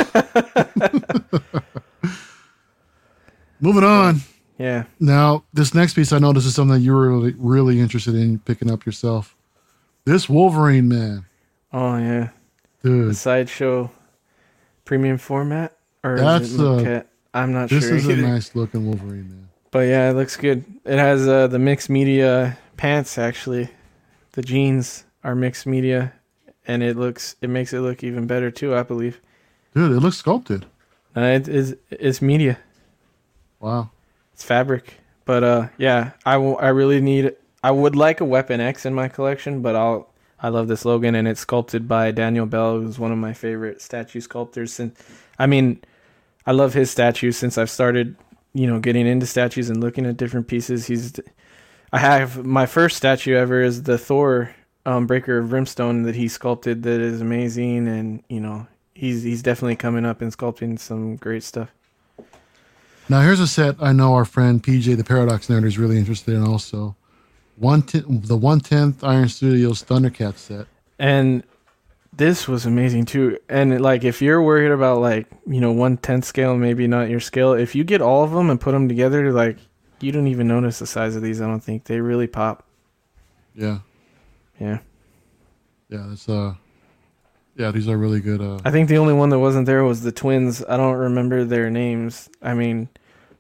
Moving 3.61 3.85
on. 3.85 4.21
Yeah. 4.59 4.85
Now, 5.01 5.45
this 5.53 5.75
next 5.75 5.95
piece, 5.95 6.13
I 6.13 6.19
know 6.19 6.33
this 6.33 6.45
is 6.47 6.55
something 6.55 6.75
that 6.75 6.81
you 6.81 6.93
were 6.93 7.09
really, 7.11 7.35
really 7.39 7.81
interested 7.81 8.15
in 8.15 8.39
picking 8.41 8.71
up 8.71 8.85
yourself. 8.87 9.37
This 10.05 10.29
Wolverine 10.29 10.89
man, 10.89 11.27
Oh 11.73 11.97
yeah. 11.97 12.31
The 12.83 13.15
sideshow 13.15 13.91
premium 14.85 15.19
format 15.19 15.77
or 16.05 16.19
That's, 16.19 16.47
is 16.47 16.55
it 16.59 16.63
maquette? 16.63 17.05
I'm 17.35 17.53
not 17.53 17.69
This 17.71 17.85
sure. 17.85 17.95
This 17.95 18.07
is 18.07 18.19
a 18.19 18.23
nice 18.29 18.55
looking 18.55 18.87
Wolverine 18.87 19.29
man. 19.29 19.49
But 19.71 19.81
yeah, 19.89 20.11
it 20.11 20.15
looks 20.15 20.37
good. 20.37 20.65
It 20.85 20.99
has 20.99 21.27
uh, 21.27 21.47
the 21.47 21.59
mixed 21.59 21.89
media 21.89 22.59
pants 22.77 23.17
actually. 23.19 23.71
The 24.33 24.43
jeans 24.43 25.05
are 25.25 25.35
mixed 25.35 25.67
media, 25.67 26.13
and 26.67 26.83
it 26.83 26.97
looks 26.97 27.37
it 27.41 27.49
makes 27.51 27.73
it 27.73 27.81
look 27.81 28.03
even 28.03 28.27
better 28.27 28.51
too. 28.51 28.75
I 28.75 28.83
believe. 28.83 29.21
Dude, 29.75 29.93
it 29.93 30.01
looks 30.01 30.17
sculpted. 30.19 30.67
Uh, 31.17 31.21
it 31.21 31.49
is 31.49 31.77
it's 31.91 32.21
media. 32.21 32.59
Wow. 33.61 33.91
It's 34.35 34.43
fabric. 34.45 34.95
But 35.25 35.45
uh, 35.45 35.69
yeah, 35.79 36.11
I 36.27 36.37
will- 36.39 36.59
I 36.59 36.69
really 36.69 37.01
need. 37.01 37.35
I 37.63 37.71
would 37.71 37.95
like 37.95 38.21
a 38.21 38.25
Weapon 38.25 38.61
X 38.61 38.85
in 38.85 38.93
my 38.93 39.09
collection, 39.09 39.63
but 39.63 39.77
I'll. 39.77 40.09
I 40.43 40.49
love 40.49 40.67
this 40.67 40.85
Logan, 40.85 41.15
and 41.15 41.29
it's 41.29 41.41
sculpted 41.41 41.87
by 41.87 42.11
Daniel 42.11 42.47
Bell, 42.47 42.81
who's 42.81 42.99
one 42.99 43.13
of 43.13 43.19
my 43.19 43.33
favorite 43.33 43.81
statue 43.81 44.21
sculptors. 44.21 44.73
Since, 44.73 45.01
I 45.39 45.47
mean, 45.47 45.81
I 46.45 46.53
love 46.53 46.75
his 46.75 46.91
statues 46.91 47.37
since 47.37 47.57
I've 47.57 47.71
started, 47.71 48.17
you 48.53 48.67
know, 48.67 48.81
getting 48.81 49.07
into 49.07 49.27
statues 49.27 49.71
and 49.71 49.81
looking 49.81 50.05
at 50.05 50.17
different 50.17 50.49
pieces. 50.49 50.87
He's, 50.87 51.13
I 51.93 51.99
have 51.99 52.45
my 52.45 52.67
first 52.67 52.97
statue 52.97 53.37
ever 53.37 53.63
is 53.63 53.85
the 53.85 53.97
Thor 53.97 54.53
um, 54.85 55.07
Breaker 55.07 55.39
of 55.39 55.51
Brimstone 55.51 56.03
that 56.03 56.17
he 56.17 56.27
sculpted. 56.27 56.83
That 56.83 57.01
is 57.01 57.21
amazing, 57.21 57.87
and 57.87 58.25
you 58.29 58.41
know, 58.41 58.67
he's 58.95 59.23
he's 59.23 59.43
definitely 59.43 59.77
coming 59.77 60.05
up 60.05 60.21
and 60.21 60.37
sculpting 60.37 60.79
some 60.79 61.17
great 61.17 61.45
stuff. 61.45 61.71
Now, 63.09 63.21
here's 63.21 63.41
a 63.41 63.47
set 63.47 63.77
I 63.81 63.93
know 63.93 64.15
our 64.15 64.25
friend 64.25 64.63
PJ, 64.63 64.97
the 64.97 65.05
Paradox 65.05 65.47
Nerd, 65.47 65.65
is 65.65 65.79
really 65.79 65.99
interested 65.99 66.35
in 66.35 66.43
also. 66.43 66.97
One 67.57 67.83
ten, 67.83 68.03
the 68.23 68.37
110th 68.39 69.03
Iron 69.07 69.29
Studios 69.29 69.83
Thundercat 69.85 70.37
set. 70.37 70.67
And 70.99 71.43
this 72.15 72.49
was 72.49 72.67
amazing 72.67 73.05
too. 73.07 73.39
And 73.49 73.81
like, 73.81 74.05
if 74.05 74.21
you're 74.23 74.43
worried 74.43 74.71
about 74.73 75.01
like 75.01 75.27
you 75.47 75.61
know 75.61 75.73
one 75.73 75.97
tenth 75.97 76.25
scale, 76.25 76.57
maybe 76.57 76.87
not 76.87 77.09
your 77.11 77.21
scale. 77.21 77.53
If 77.53 77.75
you 77.75 77.85
get 77.85 78.01
all 78.03 78.25
of 78.25 78.31
them 78.33 78.51
and 78.51 78.61
put 78.61 78.73
them 78.73 78.89
together, 78.89 79.33
like 79.33 79.59
you 80.01 80.13
don't 80.13 80.27
even 80.27 80.49
notice 80.49 80.79
the 80.79 80.87
size 80.87 81.15
of 81.15 81.23
these. 81.23 81.41
I 81.41 81.47
don't 81.47 81.61
think 81.63 81.85
they 81.85 82.01
really 82.01 82.27
pop. 82.27 82.65
Yeah. 83.55 83.79
Yeah, 84.61 84.79
Yeah, 85.89 86.07
that's 86.09 86.29
uh 86.29 86.55
yeah, 87.57 87.71
these 87.71 87.89
are 87.89 87.97
really 87.99 88.21
good 88.21 88.41
uh 88.41 88.59
I 88.65 88.71
think 88.71 88.89
the 88.89 88.99
only 88.99 89.13
one 89.15 89.31
that 89.31 89.39
wasn't 89.41 89.67
there 89.67 89.83
was 89.85 90.03
the 90.03 90.13
twins. 90.13 90.65
I 90.69 90.77
don't 90.77 90.97
remember 90.97 91.45
their 91.45 91.69
names. 91.71 92.29
I 92.43 92.55
mean, 92.55 92.89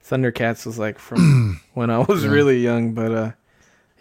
Thundercats 0.04 0.66
was 0.66 0.78
like 0.78 0.98
from 0.98 1.60
when 1.74 1.90
I 1.90 1.98
was 1.98 2.24
Yeah. 2.24 2.30
really 2.30 2.58
young, 2.60 2.92
but 2.92 3.12
uh, 3.12 3.32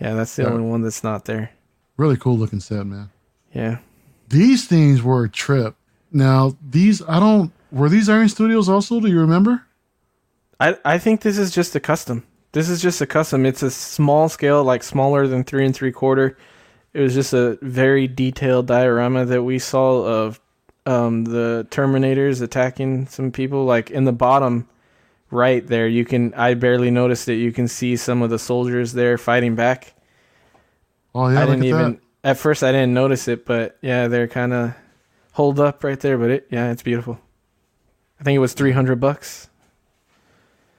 yeah, 0.02 0.14
that's 0.15 0.36
the 0.36 0.44
Yeah. 0.44 0.49
only 0.49 0.64
one 0.69 0.82
that's 0.82 1.03
not 1.03 1.26
there. 1.26 1.52
really 1.98 2.18
cool 2.18 2.38
looking 2.38 2.60
set, 2.60 2.86
man. 2.86 3.10
Yeah. 3.53 3.78
These 4.30 4.65
things 4.68 5.03
were 5.03 5.26
a 5.26 5.30
trip. 5.30 5.76
Now, 6.11 6.56
these 6.68 7.02
I 7.07 7.19
don't 7.19 7.52
were 7.72 7.90
these 7.90 8.10
Iron 8.10 8.28
Studios 8.30 8.68
also, 8.68 8.99
do 8.99 9.07
you 9.07 9.19
remember? 9.19 9.64
I 10.60 10.78
I 10.84 10.98
think 10.98 11.22
this 11.22 11.38
is 11.38 11.52
just 11.52 11.76
a 11.76 11.80
custom. 11.80 12.23
This 12.53 12.68
is 12.69 12.82
just 12.82 12.99
a 13.02 13.06
custom. 13.06 13.45
It's 13.45 13.64
a 13.64 13.72
small 13.72 14.28
scale, 14.30 14.64
like 14.64 14.84
smaller 14.84 15.28
than 15.28 15.44
three 15.44 15.65
and 15.65 15.76
three 15.76 15.91
quarter. 15.91 16.38
It 16.94 16.99
was 17.02 17.14
just 17.14 17.34
a 17.34 17.57
very 17.61 18.07
detailed 18.07 18.68
diorama 18.68 19.23
that 19.26 19.44
we 19.44 19.60
saw 19.60 20.03
of 20.03 20.40
um, 20.86 21.23
the 21.26 21.65
Terminators 21.72 22.41
attacking 22.41 23.07
some 23.07 23.32
people. 23.32 23.64
Like 23.65 23.90
in 23.91 24.03
the 24.06 24.11
bottom 24.11 24.68
right 25.31 25.65
there, 25.65 25.87
you 25.87 26.05
can. 26.05 26.33
I 26.35 26.53
barely 26.53 26.91
noticed 26.91 27.27
it. 27.29 27.35
You 27.35 27.51
can 27.51 27.67
see 27.67 27.95
some 27.95 28.21
of 28.21 28.29
the 28.29 28.37
soldiers 28.39 28.93
there 28.93 29.17
fighting 29.17 29.55
back. 29.55 29.93
Oh 31.15 31.27
yeah, 31.29 31.41
I 31.41 31.45
didn't 31.45 31.61
at 31.61 31.65
even. 31.65 31.91
that. 31.93 31.99
At 32.23 32.37
first, 32.37 32.61
I 32.63 32.71
didn't 32.71 32.93
notice 32.93 33.27
it, 33.27 33.45
but 33.45 33.77
yeah, 33.81 34.07
they're 34.07 34.27
kind 34.27 34.53
of 34.53 34.73
holed 35.31 35.59
up 35.59 35.83
right 35.83 35.99
there. 35.99 36.17
But 36.17 36.29
it, 36.29 36.47
yeah, 36.51 36.71
it's 36.71 36.83
beautiful. 36.83 37.19
I 38.19 38.23
think 38.23 38.35
it 38.35 38.39
was 38.39 38.53
three 38.53 38.71
hundred 38.71 38.99
bucks. 38.99 39.49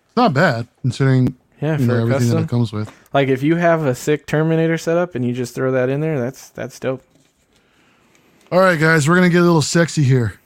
It's 0.06 0.16
not 0.16 0.32
bad 0.34 0.68
considering 0.82 1.36
Yeah, 1.60 1.78
you 1.78 1.86
for 1.86 1.92
know 1.92 1.94
everything 2.02 2.18
custom. 2.20 2.36
that 2.36 2.42
it 2.44 2.48
comes 2.48 2.72
with. 2.72 2.92
Like 3.12 3.28
if 3.28 3.42
you 3.42 3.56
have 3.56 3.84
a 3.84 3.94
sick 3.94 4.26
Terminator 4.26 4.78
setup 4.78 5.14
and 5.14 5.24
you 5.24 5.32
just 5.32 5.54
throw 5.54 5.72
that 5.72 5.88
in 5.88 6.00
there, 6.00 6.20
that's 6.20 6.50
that's 6.50 6.78
dope. 6.78 7.02
All 8.52 8.60
right, 8.60 8.78
guys, 8.78 9.08
we're 9.08 9.14
gonna 9.16 9.30
get 9.30 9.40
a 9.40 9.44
little 9.44 9.62
sexy 9.62 10.02
here. 10.02 10.38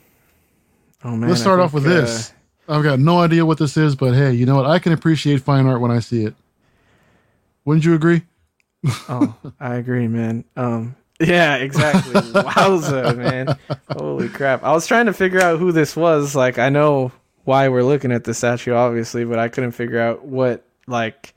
Oh 1.04 1.10
man. 1.16 1.28
Let's 1.28 1.40
start 1.42 1.60
off 1.60 1.72
with 1.74 1.84
uh, 1.84 1.90
this. 1.90 2.32
I've 2.68 2.82
got 2.82 2.98
no 2.98 3.20
idea 3.20 3.46
what 3.46 3.58
this 3.58 3.76
is, 3.76 3.94
but 3.94 4.14
hey, 4.14 4.32
you 4.32 4.46
know 4.46 4.56
what? 4.56 4.66
I 4.66 4.78
can 4.78 4.92
appreciate 4.92 5.42
fine 5.42 5.66
art 5.66 5.80
when 5.80 5.90
I 5.90 6.00
see 6.00 6.24
it. 6.24 6.34
Wouldn't 7.64 7.84
you 7.84 7.94
agree? 7.94 8.22
oh, 9.08 9.34
I 9.60 9.76
agree, 9.76 10.08
man. 10.08 10.44
Um, 10.56 10.96
yeah, 11.20 11.56
exactly. 11.56 12.12
Wowza, 12.20 13.16
man. 13.16 13.58
Holy 13.90 14.28
crap! 14.28 14.62
I 14.62 14.72
was 14.72 14.86
trying 14.86 15.06
to 15.06 15.12
figure 15.12 15.40
out 15.40 15.58
who 15.58 15.72
this 15.72 15.96
was. 15.96 16.34
Like, 16.34 16.58
I 16.58 16.68
know 16.68 17.12
why 17.44 17.68
we're 17.68 17.82
looking 17.82 18.12
at 18.12 18.24
the 18.24 18.34
statue, 18.34 18.74
obviously, 18.74 19.24
but 19.24 19.38
I 19.38 19.48
couldn't 19.48 19.72
figure 19.72 20.00
out 20.00 20.24
what. 20.24 20.64
Like, 20.88 21.34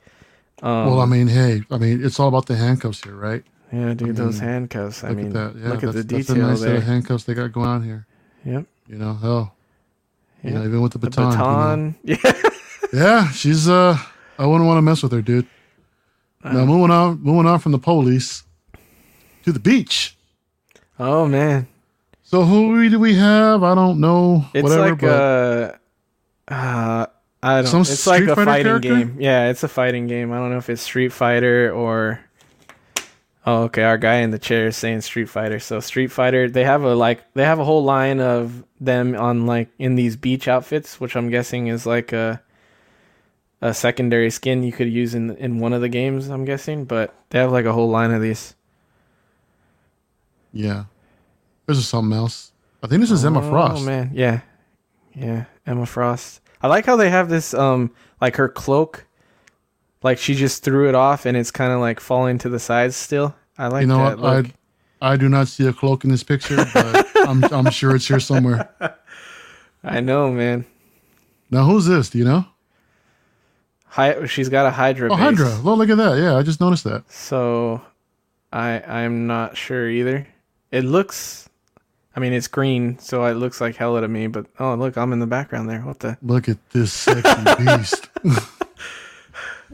um, 0.62 0.86
well, 0.86 1.00
I 1.00 1.06
mean, 1.06 1.26
hey, 1.26 1.62
I 1.70 1.78
mean, 1.78 2.04
it's 2.04 2.20
all 2.20 2.28
about 2.28 2.46
the 2.46 2.56
handcuffs 2.56 3.02
here, 3.02 3.16
right? 3.16 3.42
yeah, 3.72 3.94
dude, 3.94 4.16
those 4.16 4.40
mean, 4.40 4.48
handcuffs. 4.48 5.04
I 5.04 5.08
Look 5.08 5.16
mean, 5.16 5.26
at 5.28 5.32
that. 5.32 5.60
Yeah, 5.60 5.68
look 5.68 5.84
at 5.84 5.92
the 5.92 6.02
that's 6.02 6.28
a 6.30 6.34
detail 6.34 6.48
nice 6.48 6.60
set 6.60 6.76
of 6.76 6.82
handcuffs 6.82 7.24
they 7.24 7.34
got 7.34 7.52
going 7.52 7.68
on 7.68 7.82
here. 7.82 8.06
Yep. 8.44 8.66
You 8.88 8.98
know, 8.98 9.14
hell, 9.14 9.54
know, 10.42 10.64
even 10.64 10.80
with 10.80 10.92
the 10.92 10.98
The 10.98 11.10
baton. 11.10 11.96
you 12.04 12.16
know. 12.16 12.20
baton. 12.22 12.42
Yeah. 12.92 12.92
Yeah, 12.92 13.28
she's 13.30 13.68
uh, 13.68 13.96
I 14.38 14.46
wouldn't 14.46 14.66
want 14.66 14.78
to 14.78 14.82
mess 14.82 15.02
with 15.02 15.12
her, 15.12 15.22
dude. 15.22 15.46
Uh. 16.42 16.52
Now 16.52 16.64
moving 16.64 16.90
on, 16.90 17.20
moving 17.20 17.46
on 17.46 17.58
from 17.60 17.72
the 17.72 17.78
police 17.78 18.42
to 19.44 19.52
the 19.52 19.60
beach. 19.60 20.16
Oh 20.98 21.26
man. 21.26 21.68
So 22.22 22.44
who 22.44 22.88
do 22.88 22.98
we 22.98 23.14
have? 23.14 23.62
I 23.62 23.74
don't 23.74 24.00
know. 24.00 24.44
It's 24.54 24.62
whatever, 24.62 24.90
like 24.90 25.00
but 25.00 25.08
uh, 26.48 26.52
uh, 26.52 27.06
I 27.42 27.56
don't. 27.62 27.66
Some 27.66 27.80
it's 27.82 28.06
like 28.06 28.22
Street 28.22 28.30
a 28.30 28.34
Fighter 28.36 28.44
fighting 28.46 28.64
character? 28.64 28.88
game. 28.96 29.16
Yeah, 29.20 29.50
it's 29.50 29.62
a 29.62 29.68
fighting 29.68 30.06
game. 30.06 30.32
I 30.32 30.36
don't 30.38 30.50
know 30.50 30.58
if 30.58 30.68
it's 30.70 30.82
Street 30.82 31.12
Fighter 31.12 31.72
or 31.72 32.20
Oh, 33.46 33.62
okay. 33.64 33.84
Our 33.84 33.96
guy 33.96 34.16
in 34.16 34.30
the 34.30 34.38
chair 34.38 34.66
is 34.66 34.76
saying 34.76 35.00
Street 35.00 35.28
Fighter. 35.28 35.58
So 35.58 35.80
Street 35.80 36.08
Fighter, 36.08 36.48
they 36.48 36.64
have 36.64 36.82
a 36.82 36.94
like 36.94 37.32
they 37.34 37.44
have 37.44 37.58
a 37.58 37.64
whole 37.64 37.84
line 37.84 38.20
of 38.20 38.64
them 38.80 39.16
on 39.16 39.46
like 39.46 39.68
in 39.78 39.94
these 39.94 40.16
beach 40.16 40.46
outfits, 40.46 41.00
which 41.00 41.16
I'm 41.16 41.30
guessing 41.30 41.68
is 41.68 41.86
like 41.86 42.12
a 42.12 42.42
a 43.62 43.74
secondary 43.74 44.30
skin 44.30 44.62
you 44.62 44.72
could 44.72 44.90
use 44.90 45.14
in 45.14 45.36
in 45.36 45.58
one 45.58 45.72
of 45.72 45.80
the 45.80 45.88
games. 45.88 46.28
I'm 46.28 46.44
guessing, 46.44 46.84
but 46.84 47.14
they 47.30 47.38
have 47.38 47.52
like 47.52 47.64
a 47.64 47.72
whole 47.72 47.88
line 47.88 48.10
of 48.10 48.20
these. 48.20 48.54
Yeah. 50.52 50.84
This 51.66 51.78
is 51.78 51.88
something 51.88 52.16
else. 52.16 52.50
I 52.82 52.88
think 52.88 53.00
this 53.00 53.10
is 53.10 53.24
Emma 53.24 53.42
Frost. 53.42 53.82
Oh 53.82 53.84
man, 53.86 54.10
yeah, 54.12 54.40
yeah, 55.14 55.44
Emma 55.66 55.86
Frost. 55.86 56.40
I 56.62 56.66
like 56.66 56.84
how 56.84 56.96
they 56.96 57.10
have 57.10 57.28
this 57.28 57.54
um 57.54 57.92
like 58.20 58.36
her 58.36 58.48
cloak, 58.48 59.06
like 60.02 60.18
she 60.18 60.34
just 60.34 60.62
threw 60.62 60.88
it 60.88 60.94
off 60.94 61.26
and 61.26 61.36
it's 61.36 61.50
kind 61.50 61.72
of 61.72 61.80
like 61.80 62.00
falling 62.00 62.38
to 62.38 62.48
the 62.48 62.58
sides 62.58 62.96
still. 62.96 63.34
I 63.58 63.64
like 63.68 63.72
that. 63.72 63.80
You 63.82 63.86
know 63.86 63.98
that 63.98 64.18
what? 64.18 64.36
look. 64.36 64.46
I 64.46 65.12
I 65.12 65.16
do 65.16 65.28
not 65.28 65.48
see 65.48 65.66
a 65.66 65.72
cloak 65.72 66.04
in 66.04 66.10
this 66.10 66.22
picture, 66.22 66.56
but 66.74 67.06
I'm 67.16 67.42
I'm 67.44 67.70
sure 67.70 67.94
it's 67.94 68.06
here 68.06 68.20
somewhere. 68.20 68.68
I 69.82 70.00
know, 70.00 70.30
man. 70.30 70.66
Now 71.50 71.64
who's 71.64 71.86
this? 71.86 72.10
Do 72.10 72.18
you 72.18 72.24
know? 72.24 72.44
Hy- 73.86 74.26
she's 74.26 74.48
got 74.48 74.66
a 74.66 74.70
Hydra. 74.70 75.08
Oh, 75.12 75.16
base. 75.16 75.24
Hydra. 75.24 75.60
Well, 75.64 75.76
look 75.76 75.90
at 75.90 75.96
that. 75.96 76.18
Yeah, 76.18 76.36
I 76.36 76.42
just 76.42 76.60
noticed 76.60 76.84
that. 76.84 77.10
So, 77.10 77.82
I 78.52 78.80
I'm 78.82 79.26
not 79.26 79.56
sure 79.56 79.88
either. 79.90 80.28
It 80.70 80.84
looks, 80.84 81.48
I 82.14 82.20
mean, 82.20 82.32
it's 82.32 82.46
green, 82.46 83.00
so 83.00 83.24
it 83.24 83.34
looks 83.34 83.60
like 83.60 83.74
hella 83.74 84.02
to 84.02 84.08
me. 84.08 84.28
But 84.28 84.46
oh, 84.60 84.74
look, 84.74 84.96
I'm 84.96 85.12
in 85.12 85.18
the 85.18 85.26
background 85.26 85.68
there. 85.68 85.80
What 85.80 85.98
the? 85.98 86.16
Look 86.22 86.48
at 86.48 86.58
this 86.70 86.92
sexy 86.92 87.64
beast. 87.64 88.08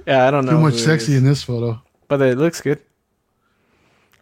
Yeah, 0.06 0.26
I 0.26 0.30
don't 0.30 0.44
know. 0.46 0.52
Too 0.52 0.60
much 0.60 0.74
sexy 0.74 1.16
in 1.16 1.24
this 1.24 1.42
photo. 1.42 1.80
but 2.08 2.20
it 2.22 2.38
looks 2.38 2.60
good. 2.60 2.80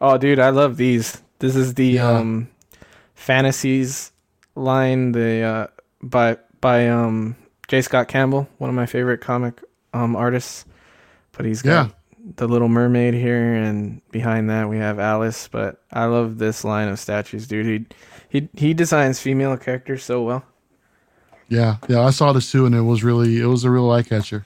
Oh, 0.01 0.17
dude, 0.19 0.39
I 0.39 0.51
love 0.51 0.77
these. 0.77 1.21
This 1.39 1.55
is 1.57 1.75
the 1.75 1.87
Yeah. 1.87 2.09
um, 2.11 2.49
fantasies 3.15 4.13
line. 4.55 5.13
The 5.13 5.43
uh, 5.43 5.67
by 6.03 6.39
by 6.61 6.89
um 6.89 7.37
J. 7.69 7.83
Scott 7.83 8.09
Campbell, 8.09 8.49
one 8.59 8.71
of 8.71 8.77
my 8.77 8.87
favorite 8.87 9.21
comic 9.21 9.63
um 9.93 10.17
artists. 10.17 10.65
But 11.33 11.47
he's 11.47 11.63
got 11.63 11.71
Yeah. 11.89 11.93
the 12.37 12.47
Little 12.49 12.69
Mermaid 12.69 13.15
here, 13.15 13.55
and 13.55 14.01
behind 14.11 14.49
that 14.51 14.69
we 14.69 14.79
have 14.79 14.99
Alice. 14.99 15.49
But 15.49 15.83
I 15.93 16.05
love 16.07 16.39
this 16.39 16.65
line 16.65 16.89
of 16.89 16.99
statues, 16.99 17.47
dude. 17.47 17.67
He 18.31 18.41
he 18.41 18.49
he 18.57 18.75
designs 18.75 19.21
female 19.21 19.57
characters 19.57 20.03
so 20.05 20.23
well. 20.23 20.45
Yeah, 21.49 21.77
yeah. 21.89 22.01
I 22.03 22.11
saw 22.11 22.33
this 22.33 22.51
too, 22.51 22.65
and 22.67 22.75
it 22.75 22.83
was 22.83 23.05
really 23.05 23.39
it 23.41 23.47
was 23.47 23.65
a 23.65 23.71
real 23.71 23.91
eye 23.91 24.03
catcher. 24.03 24.45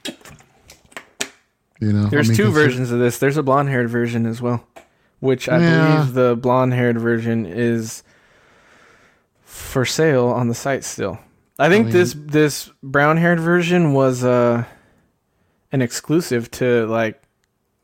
You 1.81 1.93
know, 1.93 2.07
I 2.07 2.09
There's 2.11 2.29
mean, 2.29 2.37
two 2.37 2.51
versions 2.51 2.91
of 2.91 2.99
this. 2.99 3.19
There's 3.19 3.37
a 3.37 3.43
blonde 3.43 3.69
haired 3.69 3.89
version 3.89 4.27
as 4.27 4.43
well, 4.43 4.67
which 5.21 5.49
I 5.49 5.59
Yeah. 5.61 5.97
believe 5.97 6.15
the 6.15 6.37
blonde 6.37 6.73
haired 6.75 6.99
version 6.99 7.47
is 7.47 8.03
for 9.45 9.85
sale 9.85 10.27
on 10.27 10.49
the 10.49 10.55
site 10.55 10.85
still. 10.85 11.19
I 11.59 11.69
think 11.69 11.87
mean- 11.87 11.93
this 11.95 12.15
this 12.17 12.71
brown 12.83 13.17
haired 13.17 13.41
version 13.41 13.93
was 13.93 14.23
uh 14.25 14.65
an 15.73 15.83
exclusive 15.83 16.51
to 16.53 16.87
like 16.87 17.21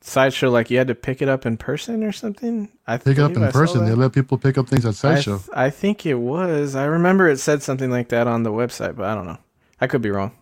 sideshow. 0.01 0.51
Like 0.51 0.71
you 0.71 0.79
had 0.79 0.89
to 0.89 0.95
pick 0.95 1.23
it 1.23 1.29
up 1.29 1.45
in 1.47 1.57
person 1.57 2.03
or 2.05 2.13
something. 2.13 2.71
I 2.87 2.97
Pick 2.99 3.19
it 3.19 3.23
up 3.23 3.33
in 3.37 3.43
I 3.43 3.51
person. 3.51 3.85
They 3.85 3.93
let 3.95 4.13
people 4.13 4.39
pick 4.39 4.59
up 4.59 4.69
things 4.69 4.85
at 4.85 4.91
I, 4.91 4.93
sideshow. 4.93 5.39
th- 5.39 5.51
I 5.55 5.71
think 5.71 6.07
it 6.07 6.15
was. 6.15 6.75
I 6.75 6.85
remember 6.85 7.29
it 7.29 7.39
said 7.39 7.63
something 7.63 7.91
like 7.91 8.09
that 8.11 8.27
on 8.27 8.43
the 8.43 8.51
website, 8.53 8.97
but 8.97 9.07
I 9.07 9.15
don't 9.15 9.27
know. 9.27 9.39
I 9.81 9.87
could 9.87 10.03
be 10.03 10.11
wrong. 10.11 10.33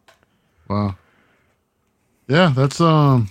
Wow. 0.69 0.97
Yeah, 2.29 2.53
that's 2.55 2.81
um, 2.81 3.29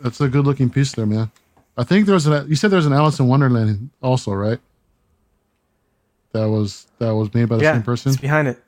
that's 0.00 0.20
a 0.20 0.28
good 0.28 0.44
looking 0.44 0.70
piece 0.70 0.92
there, 0.92 1.06
man. 1.06 1.30
I 1.76 1.84
think 1.84 2.06
there's 2.06 2.26
an. 2.26 2.48
You 2.48 2.56
said 2.56 2.70
there's 2.70 2.86
an 2.86 2.92
Alice 2.92 3.18
in 3.18 3.26
Wonderland 3.26 3.90
also, 4.02 4.32
right? 4.32 4.58
That 6.32 6.48
was 6.48 6.86
that 6.98 7.14
was 7.14 7.32
made 7.34 7.48
by 7.48 7.56
the 7.56 7.64
yeah, 7.64 7.74
same 7.74 7.82
person. 7.82 8.12
it's 8.12 8.20
behind 8.20 8.48
it. 8.48 8.62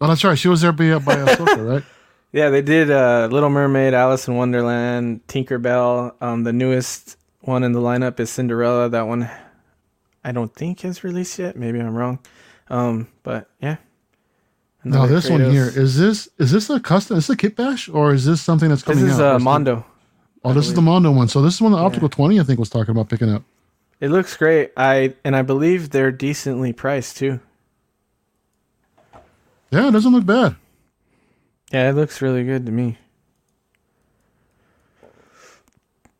Oh, 0.00 0.08
that's 0.08 0.22
right. 0.24 0.38
She 0.38 0.48
was 0.48 0.60
there 0.60 0.72
by 0.72 0.98
by 0.98 1.16
Ahsoka, 1.16 1.68
right? 1.68 1.84
Yeah, 2.32 2.50
they 2.50 2.62
did 2.62 2.90
uh, 2.90 3.28
Little 3.30 3.48
Mermaid, 3.48 3.94
Alice 3.94 4.28
in 4.28 4.36
Wonderland, 4.36 5.26
Tinkerbell. 5.26 6.14
Um, 6.20 6.44
the 6.44 6.52
newest 6.52 7.16
one 7.40 7.64
in 7.64 7.72
the 7.72 7.80
lineup 7.80 8.20
is 8.20 8.30
Cinderella. 8.30 8.90
That 8.90 9.06
one, 9.06 9.30
I 10.22 10.32
don't 10.32 10.54
think 10.54 10.80
has 10.80 11.02
released 11.02 11.38
yet. 11.38 11.56
Maybe 11.56 11.80
I'm 11.80 11.94
wrong. 11.94 12.18
Um, 12.68 13.08
but 13.22 13.48
yeah. 13.60 13.76
Now 14.90 15.06
this 15.06 15.28
one 15.28 15.40
here 15.50 15.66
is 15.66 15.98
this 15.98 16.28
is 16.38 16.52
this 16.52 16.70
a 16.70 16.78
custom? 16.78 17.16
Is 17.16 17.26
this 17.26 17.34
a 17.34 17.36
kit 17.36 17.56
bash 17.56 17.88
or 17.88 18.14
is 18.14 18.24
this 18.24 18.40
something 18.40 18.68
that's 18.68 18.82
This 18.82 18.96
coming 18.96 19.10
is 19.10 19.18
out? 19.18 19.36
Uh, 19.36 19.38
Mondo. 19.40 19.84
Oh, 20.44 20.52
this 20.52 20.68
is 20.68 20.74
the 20.74 20.82
Mondo 20.82 21.10
one. 21.10 21.26
So 21.26 21.42
this 21.42 21.54
is 21.54 21.60
one 21.60 21.72
the 21.72 21.78
Optical 21.78 22.08
Twenty 22.08 22.38
I 22.38 22.44
think 22.44 22.60
was 22.60 22.70
talking 22.70 22.92
about 22.92 23.08
picking 23.08 23.28
up. 23.28 23.42
It 24.00 24.10
looks 24.10 24.36
great. 24.36 24.70
I 24.76 25.14
and 25.24 25.34
I 25.34 25.42
believe 25.42 25.90
they're 25.90 26.12
decently 26.12 26.72
priced 26.72 27.16
too. 27.16 27.40
Yeah, 29.72 29.88
it 29.88 29.90
doesn't 29.90 30.12
look 30.12 30.24
bad. 30.24 30.54
Yeah, 31.72 31.90
it 31.90 31.94
looks 31.94 32.22
really 32.22 32.44
good 32.44 32.64
to 32.66 32.72
me. 32.72 32.98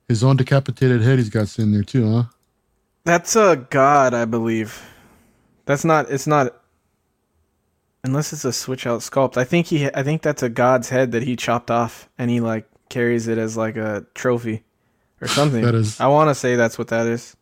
His 0.09 0.25
own 0.25 0.37
decapitated 0.37 1.03
head 1.03 1.19
he's 1.19 1.31
got 1.31 1.49
sitting 1.49 1.71
there 1.71 1.85
too, 1.85 2.13
huh? 2.13 2.23
That's 3.05 3.37
a 3.37 3.65
god, 3.71 4.13
I 4.13 4.25
believe. 4.25 4.85
That's 5.67 5.85
not. 5.85 6.11
It's 6.11 6.27
not. 6.27 6.61
Unless 8.07 8.33
it's 8.33 8.45
a 8.45 8.53
switch 8.53 8.87
out 8.87 9.01
sculpt. 9.01 9.37
I 9.37 9.43
think 9.45 9.67
he. 9.67 9.87
I 9.93 10.03
think 10.05 10.23
that's 10.23 10.43
a 10.43 10.49
god's 10.49 10.89
head 10.91 11.11
that 11.13 11.25
he 11.25 11.35
chopped 11.35 11.71
off, 11.71 12.09
and 12.19 12.31
he 12.31 12.41
like 12.41 12.69
carries 12.89 13.27
it 13.27 13.37
as 13.37 13.57
like 13.57 13.77
a 13.77 14.07
trophy, 14.15 14.63
or 15.21 15.27
something. 15.27 15.63
That 15.65 15.75
is- 15.75 15.99
I 16.01 16.07
want 16.07 16.31
to 16.31 16.35
say 16.35 16.55
that's 16.55 16.79
what 16.79 16.89
that 16.89 17.07
is. 17.09 17.37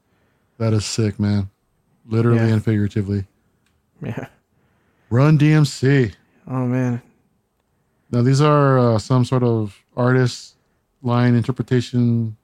That 0.59 0.73
is 0.73 0.85
sick, 0.87 1.21
man. 1.21 1.51
Literally 2.07 2.39
Yeah. 2.49 2.55
and 2.55 2.65
figuratively. 2.65 3.27
Yeah. 4.03 4.27
Run 5.11 5.37
DMC. 5.39 6.15
Oh 6.49 6.65
man. 6.67 7.03
Now 8.11 8.23
these 8.23 8.41
are 8.41 8.79
uh, 8.79 8.99
some 8.99 9.25
sort 9.25 9.43
of 9.43 9.77
artist 9.97 10.55
line 11.03 11.35
interpretation. 11.35 12.37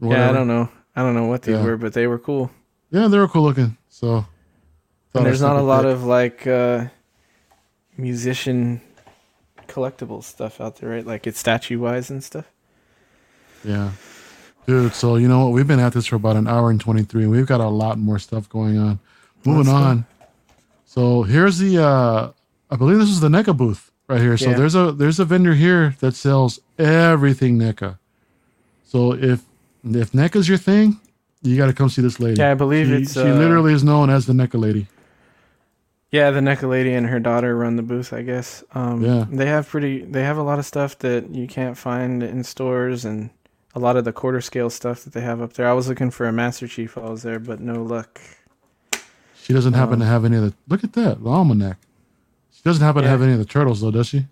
Whatever. 0.00 0.22
Yeah, 0.24 0.30
I 0.30 0.32
don't 0.32 0.48
know. 0.48 0.68
I 0.96 1.02
don't 1.02 1.14
know 1.14 1.26
what 1.26 1.42
these 1.42 1.54
Yeah. 1.56 1.64
were, 1.64 1.76
but 1.76 1.92
they 1.92 2.06
were 2.06 2.18
cool. 2.18 2.50
Yeah, 2.90 3.06
they 3.08 3.18
were 3.18 3.28
cool 3.28 3.42
looking. 3.42 3.76
So 3.88 4.24
And 5.14 5.24
there's 5.26 5.40
not 5.42 5.56
a 5.56 5.62
lot 5.62 5.84
of 5.84 6.04
like 6.04 6.46
uh 6.46 6.86
musician 7.96 8.80
collectible 9.68 10.22
stuff 10.22 10.60
out 10.60 10.76
there, 10.76 10.90
right? 10.90 11.06
Like 11.06 11.26
it's 11.26 11.38
statue 11.38 11.78
wise 11.78 12.10
and 12.10 12.22
stuff. 12.24 12.46
yeah, 13.64 13.92
dude. 14.66 14.94
So 14.94 15.16
you 15.16 15.28
know 15.28 15.44
what? 15.46 15.52
We've 15.52 15.66
been 15.66 15.80
at 15.80 15.92
this 15.92 16.06
for 16.06 16.16
about 16.16 16.36
an 16.36 16.46
hour 16.48 16.70
and 16.70 16.80
twenty 16.80 17.02
three. 17.02 17.22
and 17.22 17.30
We've 17.30 17.46
got 17.46 17.60
a 17.60 17.68
lot 17.68 17.98
more 17.98 18.18
stuff 18.18 18.48
going 18.48 18.78
on. 18.78 18.98
Moving 19.44 19.72
on. 19.72 20.06
So 20.86 21.22
here's 21.22 21.58
the. 21.58 21.82
uh 21.82 22.32
I 22.72 22.76
believe 22.76 22.98
this 22.98 23.08
is 23.10 23.20
the 23.20 23.28
NECA 23.28 23.56
booth 23.56 23.90
right 24.08 24.20
here. 24.20 24.36
So 24.36 24.50
Yeah. 24.50 24.56
there's 24.56 24.74
a 24.74 24.92
there's 24.92 25.18
a 25.18 25.24
vendor 25.24 25.54
here 25.54 25.96
that 26.00 26.14
sells 26.14 26.60
everything 26.78 27.58
NECA. 27.58 27.98
So 28.84 29.12
if 29.14 29.42
if 29.84 30.12
NECA's 30.12 30.48
your 30.48 30.58
thing, 30.58 31.00
you 31.42 31.56
got 31.56 31.66
to 31.66 31.72
come 31.72 31.88
see 31.88 32.02
this 32.02 32.20
lady. 32.20 32.38
Yeah, 32.40 32.50
I 32.50 32.54
believe 32.54 32.86
she, 32.88 32.94
it's 33.02 33.14
she 33.14 33.20
uh, 33.20 33.34
literally 33.34 33.72
is 33.72 33.82
known 33.82 34.10
as 34.10 34.26
the 34.26 34.32
NECA 34.32 34.60
lady. 34.60 34.86
Yeah, 36.10 36.30
the 36.32 36.40
NECA 36.40 36.68
lady 36.68 36.92
and 36.92 37.06
her 37.06 37.20
daughter 37.20 37.56
run 37.56 37.76
the 37.76 37.82
booth, 37.82 38.12
I 38.12 38.22
guess. 38.22 38.64
Um, 38.74 39.02
Yeah. 39.04 39.26
They 39.30 39.46
have 39.46 39.68
pretty. 39.68 40.02
They 40.04 40.24
have 40.24 40.36
a 40.38 40.42
lot 40.42 40.58
of 40.58 40.66
stuff 40.66 40.98
that 40.98 41.30
you 41.30 41.46
can't 41.46 41.76
find 41.78 42.22
in 42.22 42.42
stores, 42.42 43.04
and 43.04 43.30
a 43.74 43.78
lot 43.78 43.96
of 43.96 44.04
the 44.04 44.12
quarter 44.12 44.40
scale 44.40 44.70
stuff 44.70 45.04
that 45.04 45.12
they 45.12 45.20
have 45.20 45.40
up 45.40 45.52
there. 45.52 45.68
I 45.68 45.72
was 45.72 45.88
looking 45.88 46.10
for 46.10 46.26
a 46.26 46.32
Master 46.32 46.66
Chief 46.66 46.96
while 46.96 47.06
I 47.06 47.10
was 47.10 47.22
there, 47.22 47.38
but 47.38 47.60
no 47.60 47.82
luck. 47.82 48.20
She 49.42 49.52
doesn't 49.52 49.74
happen 49.74 49.94
Um, 49.94 50.00
to 50.00 50.06
have 50.06 50.24
any 50.24 50.36
of 50.36 50.42
the. 50.42 50.54
Look 50.68 50.82
at 50.84 50.92
that, 50.94 51.22
the 51.22 51.30
almanac. 51.30 51.76
She 52.52 52.62
doesn't 52.64 52.84
happen 52.84 53.02
to 53.04 53.08
have 53.08 53.22
any 53.22 53.32
of 53.32 53.38
the 53.38 53.44
turtles, 53.44 53.80
though, 53.80 53.90
does 53.92 54.08
she? 54.08 54.26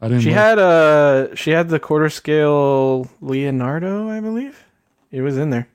I 0.00 0.08
didn't. 0.08 0.22
She 0.22 0.28
look. 0.30 0.38
had 0.38 0.58
uh 0.58 1.34
she 1.34 1.50
had 1.50 1.68
the 1.70 1.80
quarter 1.80 2.08
scale 2.10 3.08
Leonardo, 3.20 4.08
I 4.08 4.20
believe. 4.20 4.62
It 5.10 5.22
was 5.22 5.36
in 5.36 5.50
there. 5.50 5.66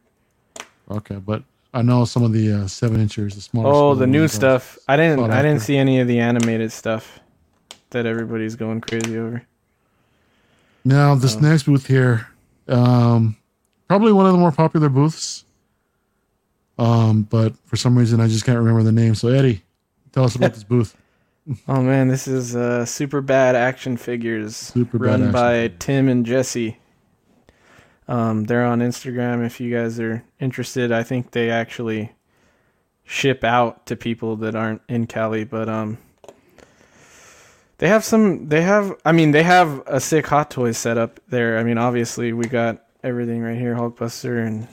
Okay, 0.90 1.16
but 1.16 1.44
I 1.74 1.82
know 1.82 2.04
some 2.06 2.24
of 2.24 2.34
the 2.34 2.52
uh, 2.52 2.68
seven 2.68 3.00
inchers, 3.00 3.36
the 3.36 3.42
smaller. 3.42 3.70
Oh, 3.74 3.96
the 3.96 4.08
new 4.08 4.28
stuff. 4.28 4.78
I 4.88 4.98
didn't. 4.98 5.32
I 5.32 5.42
didn't 5.42 5.58
after. 5.58 5.66
see 5.66 5.78
any 5.78 6.00
of 6.00 6.08
the 6.08 6.20
animated 6.20 6.72
stuff 6.72 7.20
that 7.92 8.06
everybody's 8.06 8.56
going 8.56 8.82
crazy 8.82 9.18
over. 9.18 9.44
Now 10.84 11.16
this 11.16 11.36
next 11.36 11.64
booth 11.64 11.86
here, 11.86 12.28
um, 12.68 13.38
probably 13.88 14.12
one 14.12 14.26
of 14.26 14.32
the 14.32 14.38
more 14.38 14.52
popular 14.52 14.90
booths. 14.90 15.46
Um, 16.80 17.24
but 17.24 17.56
for 17.68 17.76
some 17.76 17.96
reason 17.98 18.20
I 18.20 18.28
just 18.28 18.46
can't 18.46 18.58
remember 18.58 18.82
the 18.82 18.92
name. 18.92 19.14
So 19.14 19.28
Eddie, 19.28 19.62
tell 20.12 20.24
us 20.24 20.36
about 20.36 20.54
this 20.54 20.64
booth. 20.66 20.98
Oh 21.68 21.82
man, 21.82 22.08
this 22.08 22.28
is 22.28 22.56
uh, 22.56 22.86
super 22.86 23.22
bad 23.22 23.56
action 23.56 23.98
figures 23.98 24.56
Super 24.56 25.00
Bad 25.00 25.22
run 25.22 25.32
by 25.32 25.64
Figures. 25.64 25.78
Tim 25.80 26.08
and 26.08 26.26
Jesse. 26.26 26.78
Um, 28.12 28.44
they're 28.44 28.66
on 28.66 28.80
Instagram 28.80 29.46
if 29.46 29.62
you 29.62 29.74
guys 29.74 29.98
are 29.98 30.22
interested. 30.38 30.92
I 30.92 31.02
think 31.02 31.32
they 31.32 31.50
actually 31.50 32.12
ship 33.06 33.42
out 33.46 33.86
to 33.86 33.96
people 33.96 34.36
that 34.36 34.54
aren't 34.54 34.82
in 34.90 35.08
Cali, 35.08 35.46
but 35.46 35.70
um, 35.70 35.98
they 37.78 37.88
have 37.88 38.04
some. 38.04 38.50
They 38.50 38.64
have. 38.64 38.94
I 39.06 39.14
mean, 39.14 39.32
they 39.32 39.44
have 39.44 39.82
a 39.88 40.02
sick 40.02 40.28
Hot 40.28 40.52
Toys 40.52 40.78
setup 40.78 41.22
there. 41.30 41.58
I 41.58 41.64
mean, 41.64 41.78
obviously 41.78 42.34
we 42.34 42.48
got 42.48 42.84
everything 43.02 43.44
right 43.44 43.58
here, 43.58 43.76
Hulkbuster, 43.76 44.46
and 44.46 44.68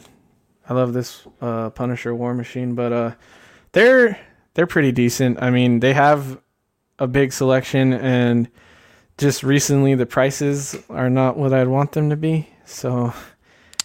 I 0.69 0.74
love 0.74 0.93
this 0.93 1.24
uh, 1.40 1.70
Punisher 1.70 2.16
War 2.16 2.35
Machine. 2.35 2.74
But 2.74 2.93
uh, 2.93 3.15
they're 3.70 4.19
they're 4.55 4.66
pretty 4.66 4.90
decent. 4.90 5.40
I 5.40 5.51
mean, 5.51 5.78
they 5.78 5.93
have 5.93 6.40
a 6.98 7.06
big 7.06 7.32
selection, 7.32 7.93
and 7.93 8.48
just 9.16 9.44
recently 9.44 9.94
the 9.94 10.06
prices 10.06 10.77
are 10.90 11.09
not 11.09 11.36
what 11.36 11.52
I'd 11.52 11.69
want 11.69 11.93
them 11.93 12.10
to 12.10 12.16
be. 12.16 12.48
So 12.69 13.12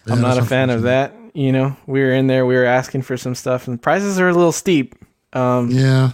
I'm 0.08 0.22
not 0.22 0.38
a 0.38 0.44
fan 0.46 0.70
of 0.70 0.84
that. 0.84 1.14
You 1.34 1.52
know, 1.52 1.76
we 1.88 2.02
were 2.02 2.12
in 2.12 2.28
there, 2.28 2.46
we 2.46 2.56
were 2.56 2.66
asking 2.66 3.02
for 3.04 3.18
some 3.18 3.34
stuff, 3.34 3.68
and 3.68 3.78
the 3.78 3.82
prices 3.82 4.20
are 4.20 4.30
a 4.30 4.34
little 4.34 4.52
steep. 4.52 4.94
Um, 5.34 5.72
Yeah, 5.72 6.12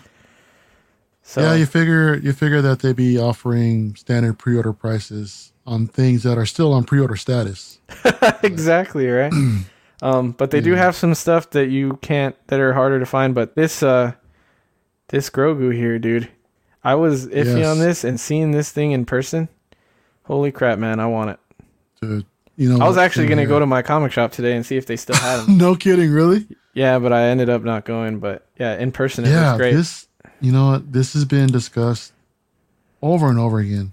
so 1.23 1.41
yeah. 1.41 1.55
You 1.55 1.65
figure 1.65 2.15
you 2.15 2.31
figure 2.31 2.61
that 2.61 2.79
they'd 2.79 2.95
be 2.95 3.17
offering 3.19 3.95
standard 3.95 4.39
pre-order 4.39 4.71
prices 4.71 5.51
on 5.67 5.87
things 5.87 6.23
that 6.23 6.37
are 6.37 6.45
still 6.45 6.71
on 6.73 6.85
pre-order 6.85 7.15
status. 7.17 7.79
exactly 8.43 9.07
right. 9.07 9.33
um, 10.01 10.31
but 10.31 10.51
they 10.51 10.61
do 10.61 10.73
have 10.75 10.95
some 10.95 11.13
stuff 11.15 11.49
that 11.49 11.67
you 11.67 11.97
can't 12.01 12.35
that 12.47 12.59
are 12.61 12.73
harder 12.73 12.99
to 12.99 13.05
find. 13.05 13.35
But 13.35 13.55
this 13.55 13.83
uh, 13.83 14.13
this 15.09 15.29
Grogu 15.29 15.73
here, 15.75 15.99
dude, 15.99 16.29
I 16.83 16.95
was 16.95 17.27
iffy 17.27 17.57
Yes. 17.59 17.67
on 17.67 17.79
this 17.79 18.03
and 18.05 18.17
seeing 18.19 18.51
this 18.51 18.71
thing 18.71 18.91
in 18.91 19.05
person. 19.05 19.49
Holy 20.23 20.51
crap, 20.53 20.79
man! 20.79 20.99
I 21.01 21.07
want 21.07 21.31
it. 21.31 21.39
To 22.01 22.23
you 22.59 22.67
know, 22.67 22.83
I 22.83 22.89
was 22.89 22.97
actually 22.97 23.27
gonna 23.27 23.45
go 23.45 23.57
to 23.57 23.65
my 23.65 23.81
comic 23.81 24.11
shop 24.11 24.33
today 24.33 24.53
and 24.53 24.65
see 24.65 24.75
if 24.75 24.85
they 24.85 24.97
still 24.97 25.15
had 25.15 25.37
them. 25.47 25.57
no 25.57 25.75
kidding, 25.75 26.11
really? 26.11 26.45
yeah, 26.73 26.99
but 26.99 27.13
I 27.13 27.29
ended 27.29 27.49
up 27.49 27.63
not 27.63 27.85
going. 27.85 28.19
But 28.19 28.45
yeah, 28.59 28.77
in 28.77 28.91
person 28.91 29.23
it 29.23 29.29
yeah, 29.29 29.53
was 29.53 29.57
great. 29.57 29.73
this 29.73 30.07
you 30.41 30.51
know 30.51 30.71
what 30.71 30.91
this 30.91 31.13
has 31.13 31.23
been 31.23 31.47
discussed 31.47 32.11
over 33.01 33.29
and 33.29 33.39
over 33.39 33.59
again. 33.59 33.91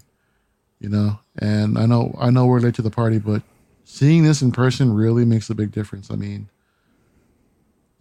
You 0.81 0.89
know, 0.89 1.19
and 1.39 1.77
I 1.77 1.85
know 1.85 2.13
I 2.19 2.29
know 2.29 2.45
we're 2.45 2.59
late 2.59 2.75
to 2.75 2.81
the 2.81 2.91
party, 2.91 3.19
but 3.19 3.41
seeing 3.85 4.25
this 4.25 4.41
in 4.41 4.51
person 4.51 4.93
really 4.93 5.23
makes 5.23 5.49
a 5.49 5.55
big 5.55 5.71
difference. 5.71 6.11
I 6.11 6.15
mean, 6.15 6.49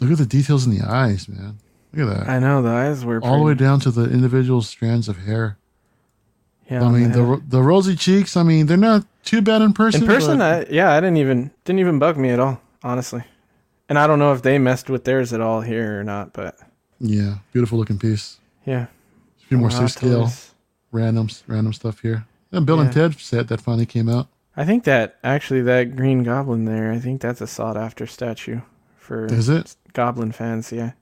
look 0.00 0.10
at 0.10 0.18
the 0.18 0.26
details 0.26 0.66
in 0.66 0.76
the 0.76 0.84
eyes, 0.84 1.28
man. 1.28 1.58
Look 1.92 2.10
at 2.10 2.18
that. 2.18 2.28
I 2.28 2.40
know 2.40 2.60
the 2.60 2.70
eyes 2.70 3.04
were 3.04 3.22
All 3.22 3.38
the 3.38 3.44
way 3.44 3.54
down 3.54 3.78
to 3.80 3.92
the 3.92 4.10
individual 4.10 4.62
strands 4.62 5.08
of 5.08 5.18
hair. 5.18 5.58
Yeah, 6.70 6.84
I 6.84 6.90
mean, 6.90 7.12
the 7.12 7.18
the 7.22 7.42
the 7.48 7.62
rosy 7.62 7.94
cheeks. 7.94 8.36
I 8.36 8.42
mean, 8.42 8.66
they're 8.66 8.76
not 8.76 9.04
too 9.24 9.40
bad 9.40 9.62
in 9.62 9.72
person. 9.72 10.02
in 10.02 10.06
person, 10.08 10.38
but- 10.38 10.68
I, 10.68 10.72
yeah, 10.72 10.92
I 10.92 11.00
didn't 11.00 11.18
even 11.18 11.50
didn't 11.64 11.80
even 11.80 11.98
bug 11.98 12.16
me 12.16 12.30
at 12.30 12.40
all, 12.40 12.60
honestly. 12.82 13.22
And 13.88 13.98
I 13.98 14.06
don't 14.08 14.18
know 14.18 14.32
if 14.32 14.42
they 14.42 14.58
messed 14.58 14.90
with 14.90 15.04
theirs 15.04 15.32
at 15.32 15.40
all 15.40 15.60
here 15.60 16.00
or 16.00 16.04
not, 16.04 16.32
but 16.32 16.56
yeah, 16.98 17.36
beautiful 17.52 17.78
looking 17.78 17.98
piece. 17.98 18.38
yeah. 18.64 18.86
A 19.42 19.48
few 19.48 19.58
more 19.58 19.68
Hot 19.68 19.78
six 19.78 19.92
scale 19.92 20.22
Toys. 20.24 20.50
random 20.90 21.28
random 21.46 21.72
stuff 21.72 22.00
here. 22.00 22.26
And 22.50 22.66
Bill 22.66 22.80
and 22.80 22.92
Ted 22.92 23.14
set 23.20 23.46
that 23.48 23.60
finally 23.60 23.86
came 23.86 24.08
out. 24.08 24.26
I 24.56 24.64
think 24.64 24.82
that 24.84 25.18
actually 25.22 25.62
that 25.62 25.94
Green 25.94 26.24
Goblin 26.24 26.64
there, 26.64 26.90
I 26.90 26.98
think 26.98 27.20
that's 27.20 27.40
a 27.40 27.46
sought 27.46 27.76
after 27.76 28.06
statue 28.08 28.60
for 28.96 29.26
Is 29.26 29.48
it? 29.48 29.76
Goblin 29.92 30.32
fans. 30.32 30.72
Yeah, 30.72 30.92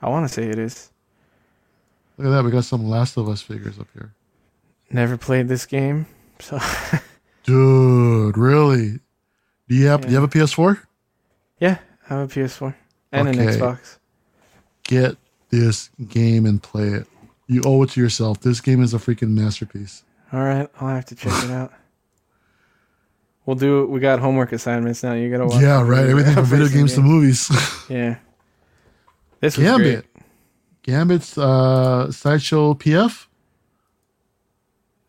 I 0.00 0.08
want 0.08 0.26
to 0.26 0.32
say 0.32 0.48
it 0.48 0.58
is. 0.58 0.90
Look 2.16 2.28
at 2.28 2.30
that. 2.30 2.44
We 2.44 2.50
got 2.50 2.64
some 2.64 2.88
Last 2.88 3.18
of 3.18 3.28
Us 3.28 3.42
figures 3.42 3.78
up 3.78 3.88
here. 3.92 4.14
Never 4.92 5.16
played 5.16 5.48
this 5.48 5.64
game, 5.66 6.06
so 6.38 6.58
Dude, 7.44 8.36
really? 8.36 9.00
Do 9.68 9.74
you 9.74 9.86
have 9.86 10.02
do 10.02 10.08
you 10.08 10.14
have 10.14 10.24
a 10.24 10.28
PS4? 10.28 10.78
yeah, 11.58 11.78
I 12.10 12.14
have 12.14 12.30
a 12.30 12.40
PS4 12.40 12.74
and 13.12 13.28
an 13.28 13.36
Xbox. 13.36 13.98
Get 14.84 15.16
this 15.50 15.90
game 16.08 16.44
and 16.46 16.62
play 16.62 16.88
it. 16.88 17.06
You 17.46 17.62
owe 17.64 17.82
it 17.82 17.90
to 17.90 18.00
yourself. 18.00 18.40
This 18.40 18.60
game 18.60 18.82
is 18.82 18.94
a 18.94 18.98
freaking 18.98 19.30
masterpiece. 19.30 20.04
All 20.32 20.40
right, 20.42 20.68
I'll 20.80 20.88
have 20.88 21.04
to 21.06 21.14
check 21.14 21.32
it 21.44 21.50
out. 21.50 21.72
We'll 23.44 23.56
do. 23.56 23.86
We 23.86 23.98
got 24.00 24.18
homework 24.20 24.52
assignments 24.52 25.02
now. 25.02 25.14
You 25.14 25.30
gotta 25.30 25.46
watch. 25.46 25.62
yeah, 25.62 25.82
right. 25.82 26.06
Everything 26.06 26.34
from 26.34 26.44
video 26.46 26.68
games 26.68 26.94
to 26.94 27.00
movies. 27.00 27.50
Yeah. 27.88 28.16
This 29.40 29.56
was 29.58 29.66
Gambit. 29.66 30.06
great. 30.14 30.24
Gambit's 30.84 31.36
uh, 31.36 32.10
Sideshow 32.12 32.74
PF. 32.74 33.26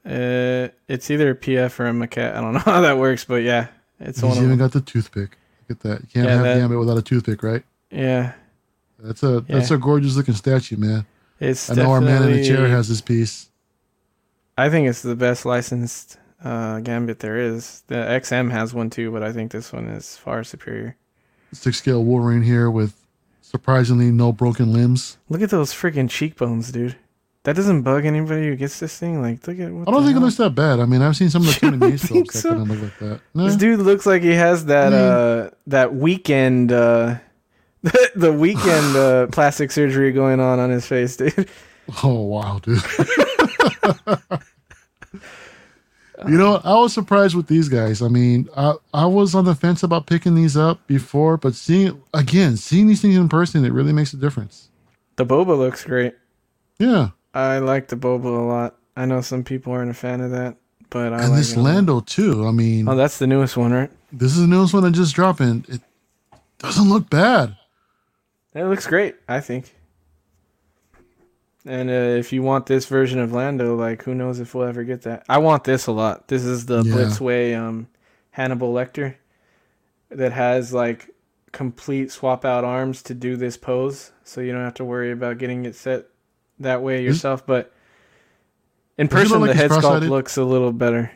Uh, 0.05 0.67
it's 0.87 1.09
either 1.09 1.31
a 1.31 1.35
PF 1.35 1.79
or 1.79 1.87
a 1.87 1.91
maquette. 1.93 2.35
I 2.35 2.41
don't 2.41 2.53
know 2.53 2.59
how 2.59 2.81
that 2.81 2.97
works, 2.97 3.23
but 3.25 3.43
yeah, 3.43 3.67
it's 3.99 4.19
He's 4.19 4.29
one 4.29 4.37
of 4.37 4.43
even 4.43 4.57
got 4.57 4.71
the 4.73 4.81
toothpick. 4.81 5.37
Look 5.69 5.77
at 5.77 5.79
that. 5.81 6.01
You 6.01 6.07
can't 6.13 6.25
Yeah, 6.27 6.33
have 6.35 6.43
that- 6.43 6.57
Gambit 6.59 6.79
without 6.79 6.97
a 6.97 7.01
toothpick, 7.01 7.41
right? 7.43 7.63
Yeah, 7.91 8.33
That's 8.99 9.21
a 9.23 9.41
that's 9.41 9.69
Yeah. 9.69 9.75
a 9.77 9.79
gorgeous 9.79 10.15
looking 10.15 10.33
statue, 10.33 10.77
man. 10.77 11.05
it's. 11.39 11.69
I 11.69 11.75
know 11.75 11.91
our 11.91 12.01
man 12.01 12.23
in 12.23 12.31
the 12.37 12.43
chair 12.47 12.67
has 12.67 12.89
this 12.89 13.01
piece. 13.01 13.49
I 14.57 14.69
think 14.69 14.87
it's 14.87 15.01
the 15.01 15.15
best 15.15 15.45
licensed 15.45 16.17
uh, 16.43 16.79
Gambit 16.79 17.19
there 17.19 17.37
is. 17.37 17.83
The 17.87 17.95
XM 17.95 18.51
has 18.51 18.73
one 18.73 18.89
too, 18.89 19.11
but 19.11 19.23
I 19.23 19.31
think 19.31 19.51
this 19.51 19.71
one 19.71 19.85
is 19.87 20.17
far 20.17 20.43
superior. 20.43 20.95
Six 21.53 21.77
scale 21.77 22.03
Wolverine 22.03 22.41
here 22.41 22.69
with 22.69 22.95
surprisingly 23.41 24.09
no 24.11 24.31
broken 24.31 24.73
limbs. 24.73 25.17
Look 25.29 25.41
at 25.41 25.49
those 25.51 25.71
freaking 25.73 26.09
cheekbones, 26.09 26.71
dude. 26.71 26.95
That 27.43 27.57
doesn't 27.57 27.81
bug 27.81 28.05
anybody 28.05 28.47
who 28.47 28.55
gets 28.55 28.79
this 28.79 28.97
thing. 28.97 29.21
Like, 29.21 29.45
look 29.45 29.59
at 29.59 29.69
what 29.69 29.87
I 29.87 29.91
don't 29.91 30.05
think 30.05 30.15
it 30.15 30.21
looks 30.21 30.37
that 30.37 30.55
bad. 30.55 30.79
I 30.79 30.85
mean, 30.85 31.01
I've 31.01 31.17
seen 31.17 31.29
some 31.29 31.41
of 31.41 31.47
the 31.47 31.53
You 31.61 31.71
Tony 31.71 31.77
don't 31.77 31.89
Mace 31.89 32.01
think 32.03 32.31
films 32.31 32.43
that 32.43 32.49
kind 32.49 32.61
of 32.61 32.69
look 32.69 32.81
like 32.81 32.99
that. 32.99 33.21
Nah. 33.33 33.45
This 33.47 33.55
dude 33.57 33.79
looks 33.81 34.05
like 34.05 34.21
he 34.21 34.31
has 34.31 34.65
that 34.65 34.93
uh 34.93 35.49
that 35.67 35.89
Weeknd 35.89 36.71
uh 36.71 37.19
the 38.15 38.31
Weeknd 38.31 38.95
uh 38.95 39.27
plastic 39.31 39.71
surgery 39.71 40.13
going 40.13 40.39
on 40.39 40.59
on 40.59 40.69
his 40.69 40.87
face, 40.87 41.17
dude. 41.17 41.49
Oh 42.01 42.21
wow, 42.21 42.59
dude. 42.63 42.81
you 46.25 46.37
know, 46.37 46.61
I 46.63 46.75
was 46.75 46.93
surprised 46.93 47.35
with 47.35 47.47
these 47.47 47.67
guys. 47.67 48.01
I 48.01 48.07
mean, 48.07 48.47
I 48.55 48.75
I 48.93 49.05
was 49.05 49.35
on 49.35 49.43
the 49.43 49.53
fence 49.53 49.83
about 49.83 50.07
picking 50.07 50.33
these 50.33 50.55
up 50.55 50.87
before, 50.87 51.35
but 51.35 51.55
seeing 51.55 52.01
again, 52.13 52.55
seeing 52.55 52.87
these 52.87 53.01
things 53.01 53.17
in 53.17 53.27
person, 53.27 53.65
it 53.65 53.73
really 53.73 53.91
makes 53.91 54.13
a 54.13 54.17
difference. 54.17 54.69
The 55.17 55.25
boba 55.25 55.57
looks 55.57 55.83
great. 55.83 56.15
Yeah, 56.79 57.09
I 57.33 57.59
like 57.59 57.87
the 57.87 57.95
boba 57.95 58.25
a 58.25 58.41
lot. 58.45 58.75
I 58.95 59.05
know 59.05 59.21
some 59.21 59.43
people 59.43 59.73
aren't 59.73 59.89
a 59.91 59.95
fan 59.95 60.21
of 60.21 60.31
that, 60.31 60.55
but 60.89 61.13
I 61.13 61.21
and 61.23 61.29
like 61.29 61.37
this 61.39 61.53
it 61.53 61.57
a 61.57 61.61
lot. 61.61 61.73
Lando 61.73 61.99
too. 62.01 62.45
I 62.47 62.51
mean, 62.51 62.87
Oh, 62.87 62.95
that's 62.95 63.17
the 63.17 63.27
newest 63.27 63.57
one, 63.57 63.71
right? 63.73 63.89
this 64.11 64.33
is 64.35 64.41
the 64.41 64.47
newest 64.47 64.73
one 64.73 64.83
that 64.83 64.91
just 64.91 65.15
dropped, 65.15 65.39
and 65.39 65.67
it 65.67 65.81
doesn't 66.59 66.87
look 66.89 67.09
bad. 67.09 67.57
It 68.53 68.65
looks 68.65 68.85
great, 68.85 69.15
I 69.27 69.39
think. 69.39 69.73
And 71.65 71.89
uh, 71.89 71.93
if 72.19 72.33
you 72.33 72.43
want 72.43 72.65
this 72.65 72.85
version 72.85 73.19
of 73.19 73.31
Lando, 73.31 73.75
like 73.75 74.03
who 74.03 74.13
knows 74.13 74.39
if 74.39 74.53
we'll 74.53 74.67
ever 74.67 74.83
get 74.83 75.03
that? 75.03 75.23
I 75.29 75.37
want 75.37 75.63
this 75.63 75.87
a 75.87 75.91
lot. 75.91 76.27
This 76.27 76.43
is 76.43 76.65
the 76.65 76.83
Yeah. 76.83 76.93
Blitzway 76.93 77.57
um, 77.57 77.87
Hannibal 78.31 78.73
Lecter 78.73 79.15
that 80.09 80.33
has 80.33 80.73
like 80.73 81.09
complete 81.53 82.11
swap 82.11 82.43
out 82.45 82.63
arms 82.63 83.01
to 83.03 83.13
do 83.13 83.37
this 83.37 83.57
pose, 83.57 84.11
so 84.23 84.41
you 84.41 84.51
don't 84.51 84.63
have 84.63 84.73
to 84.75 84.85
worry 84.85 85.11
about 85.11 85.37
getting 85.37 85.65
it 85.65 85.75
set 85.75 86.05
that 86.63 86.81
way 86.81 87.03
yourself. 87.03 87.45
But 87.45 87.71
in 88.97 89.07
person, 89.07 89.39
like 89.41 89.51
the 89.51 89.55
head 89.55 89.71
sculpt 89.71 90.09
looks 90.09 90.37
a 90.37 90.43
little 90.43 90.71
better, 90.71 91.11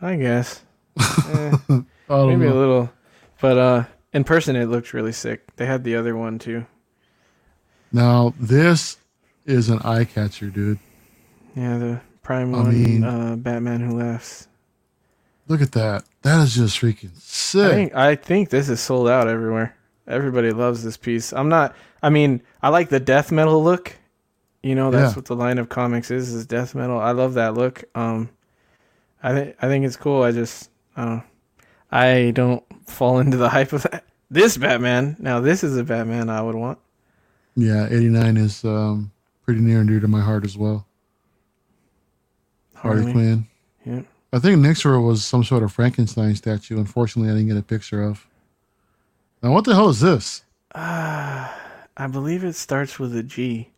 I 0.00 0.16
guess. 0.16 0.62
Eh. 1.00 1.56
I 2.10 2.26
Maybe 2.26 2.46
a 2.46 2.54
little, 2.54 2.92
but 3.40 3.56
uh, 3.58 3.84
in 4.12 4.24
person 4.24 4.54
it 4.56 4.66
looked 4.66 4.92
really 4.92 5.12
sick. 5.12 5.56
They 5.56 5.64
had 5.66 5.82
the 5.84 5.96
other 5.96 6.14
one 6.16 6.38
too. 6.38 6.66
Now 7.92 8.34
this 8.38 8.98
is 9.46 9.68
an 9.70 9.78
eye 9.80 10.04
catcher, 10.04 10.50
dude. 10.50 10.78
Yeah, 11.56 11.78
the 11.78 12.00
prime 12.22 12.54
I 12.54 12.58
one, 12.58 12.70
mean- 12.84 13.04
uh, 13.04 13.36
Batman 13.36 13.80
Who 13.80 13.98
Laughs. 13.98 14.48
Look 15.48 15.60
at 15.60 15.72
that. 15.72 16.04
That 16.22 16.42
is 16.42 16.54
just 16.54 16.80
freaking 16.80 17.10
I 17.16 17.18
sick. 17.18 17.70
think 17.72 17.94
I 17.94 18.14
think 18.14 18.50
this 18.50 18.68
is 18.68 18.80
sold 18.80 19.08
out 19.08 19.26
everywhere. 19.28 19.76
Everybody 20.06 20.50
loves 20.52 20.82
this 20.84 20.96
piece. 20.96 21.32
I'm 21.32 21.48
not. 21.48 21.74
I 22.02 22.10
mean, 22.10 22.42
I 22.62 22.68
like 22.68 22.88
the 22.90 23.00
death 23.00 23.32
metal 23.32 23.62
look. 23.62 23.96
You 24.62 24.74
know, 24.74 24.90
that's 24.90 25.12
Yeah. 25.12 25.16
what 25.16 25.24
the 25.24 25.34
line 25.36 25.58
of 25.58 25.68
comics 25.68 26.10
is. 26.10 26.32
Is 26.32 26.46
death 26.46 26.74
metal. 26.74 26.98
I 26.98 27.10
love 27.12 27.34
that 27.34 27.54
look. 27.54 27.84
Um, 27.94 28.28
I 29.22 29.32
think 29.32 29.56
I 29.60 29.68
think 29.68 29.84
it's 29.84 29.96
cool. 29.96 30.22
I 30.22 30.32
just 30.32 30.70
I 30.96 31.04
don't. 31.04 31.22
I 31.90 32.30
don't 32.34 32.62
fall 32.88 33.18
into 33.20 33.36
the 33.36 33.48
hype 33.48 33.72
of 33.72 33.82
that. 33.84 34.04
This 34.30 34.56
Batman. 34.56 35.16
Now 35.18 35.40
this 35.40 35.62
is 35.64 35.76
a 35.76 35.84
Batman 35.84 36.30
I 36.30 36.40
would 36.42 36.54
want. 36.54 36.78
Yeah, 37.54 37.86
89 37.90 38.36
is 38.38 38.64
um, 38.64 39.12
pretty 39.44 39.60
near 39.60 39.80
and 39.80 39.88
dear 39.88 40.00
to 40.00 40.08
my 40.08 40.20
heart 40.22 40.44
as 40.44 40.56
well. 40.56 40.86
Harley, 42.74 43.00
Harley. 43.02 43.12
Quinn. 43.12 43.46
Yeah. 43.84 44.00
I 44.32 44.38
think 44.38 44.58
next 44.60 44.82
to 44.82 44.88
her 44.88 45.00
was 45.00 45.24
some 45.24 45.44
sort 45.44 45.62
of 45.62 45.72
Frankenstein 45.72 46.34
statue. 46.34 46.78
Unfortunately, 46.78 47.30
I 47.30 47.34
didn't 47.34 47.48
get 47.48 47.58
a 47.58 47.62
picture 47.62 48.02
of. 48.02 48.26
Now, 49.42 49.52
what 49.52 49.64
the 49.64 49.74
hell 49.74 49.88
is 49.90 50.00
this? 50.00 50.44
Ah, 50.74 51.54
I 51.96 52.06
believe 52.06 52.42
it 52.44 52.54
starts 52.54 52.98
with 52.98 53.14
a 53.14 53.22
G. 53.22 53.68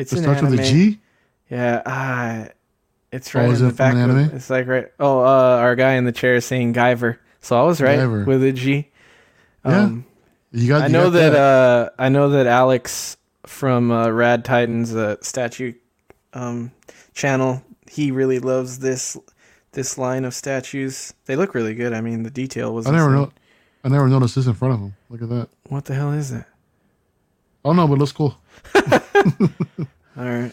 It's 0.00 0.12
It 0.12 0.22
starts 0.22 0.38
anime. 0.40 0.52
with 0.52 0.60
a 0.60 0.64
G? 0.64 0.98
Yeah, 1.50 1.82
ah, 1.84 2.48
it's 3.12 3.34
Oh, 3.34 3.40
right 3.40 3.50
is 3.50 3.60
in 3.60 3.68
the 3.68 3.74
back. 3.74 3.94
an 3.94 4.00
Of, 4.10 4.16
anime? 4.16 4.36
it's 4.36 4.48
like 4.50 4.66
right. 4.66 4.86
Oh, 4.98 5.20
uh, 5.20 5.58
our 5.58 5.74
guy 5.76 5.92
in 5.94 6.04
the 6.04 6.12
chair 6.12 6.36
is 6.36 6.44
saying 6.44 6.74
Guyver, 6.74 7.18
so 7.40 7.60
I 7.60 7.64
was 7.64 7.80
right 7.80 7.98
Guyver. 7.98 8.24
with 8.26 8.42
a 8.44 8.52
G. 8.52 8.88
Yeah, 9.64 9.82
Um, 9.82 10.04
You 10.52 10.68
got. 10.68 10.82
I 10.82 10.86
you 10.86 10.92
know 10.92 11.10
got 11.10 11.18
that. 11.18 11.34
Uh, 11.34 11.90
I 11.98 12.08
know 12.08 12.30
that 12.30 12.46
Alex 12.46 13.16
from 13.46 13.90
uh, 13.90 14.08
Rad 14.10 14.44
Titans 14.44 14.94
uh, 14.94 15.16
statue 15.22 15.74
um, 16.34 16.70
channel. 17.14 17.62
He 17.90 18.10
really 18.12 18.38
loves 18.38 18.78
this 18.78 19.16
this 19.72 19.98
line 19.98 20.24
of 20.24 20.32
statues. 20.34 21.12
They 21.26 21.36
look 21.36 21.54
really 21.54 21.74
good. 21.74 21.92
I 21.92 22.00
mean, 22.00 22.22
the 22.22 22.30
detail 22.30 22.72
was. 22.74 22.86
I 22.86 22.92
never 22.92 23.10
know. 23.10 23.32
I 23.84 23.88
never 23.88 24.08
noticed 24.08 24.34
this 24.36 24.46
in 24.46 24.54
front 24.54 24.74
of 24.74 24.80
him. 24.80 24.94
Look 25.08 25.22
at 25.22 25.28
that. 25.30 25.48
What 25.68 25.84
the 25.86 25.94
hell 25.94 26.12
is 26.12 26.30
that? 26.30 26.46
Oh 27.64 27.72
no, 27.72 27.86
but 27.86 27.94
it 27.94 27.98
looks 27.98 28.12
cool. 28.12 28.36
All 30.16 30.26
right. 30.26 30.52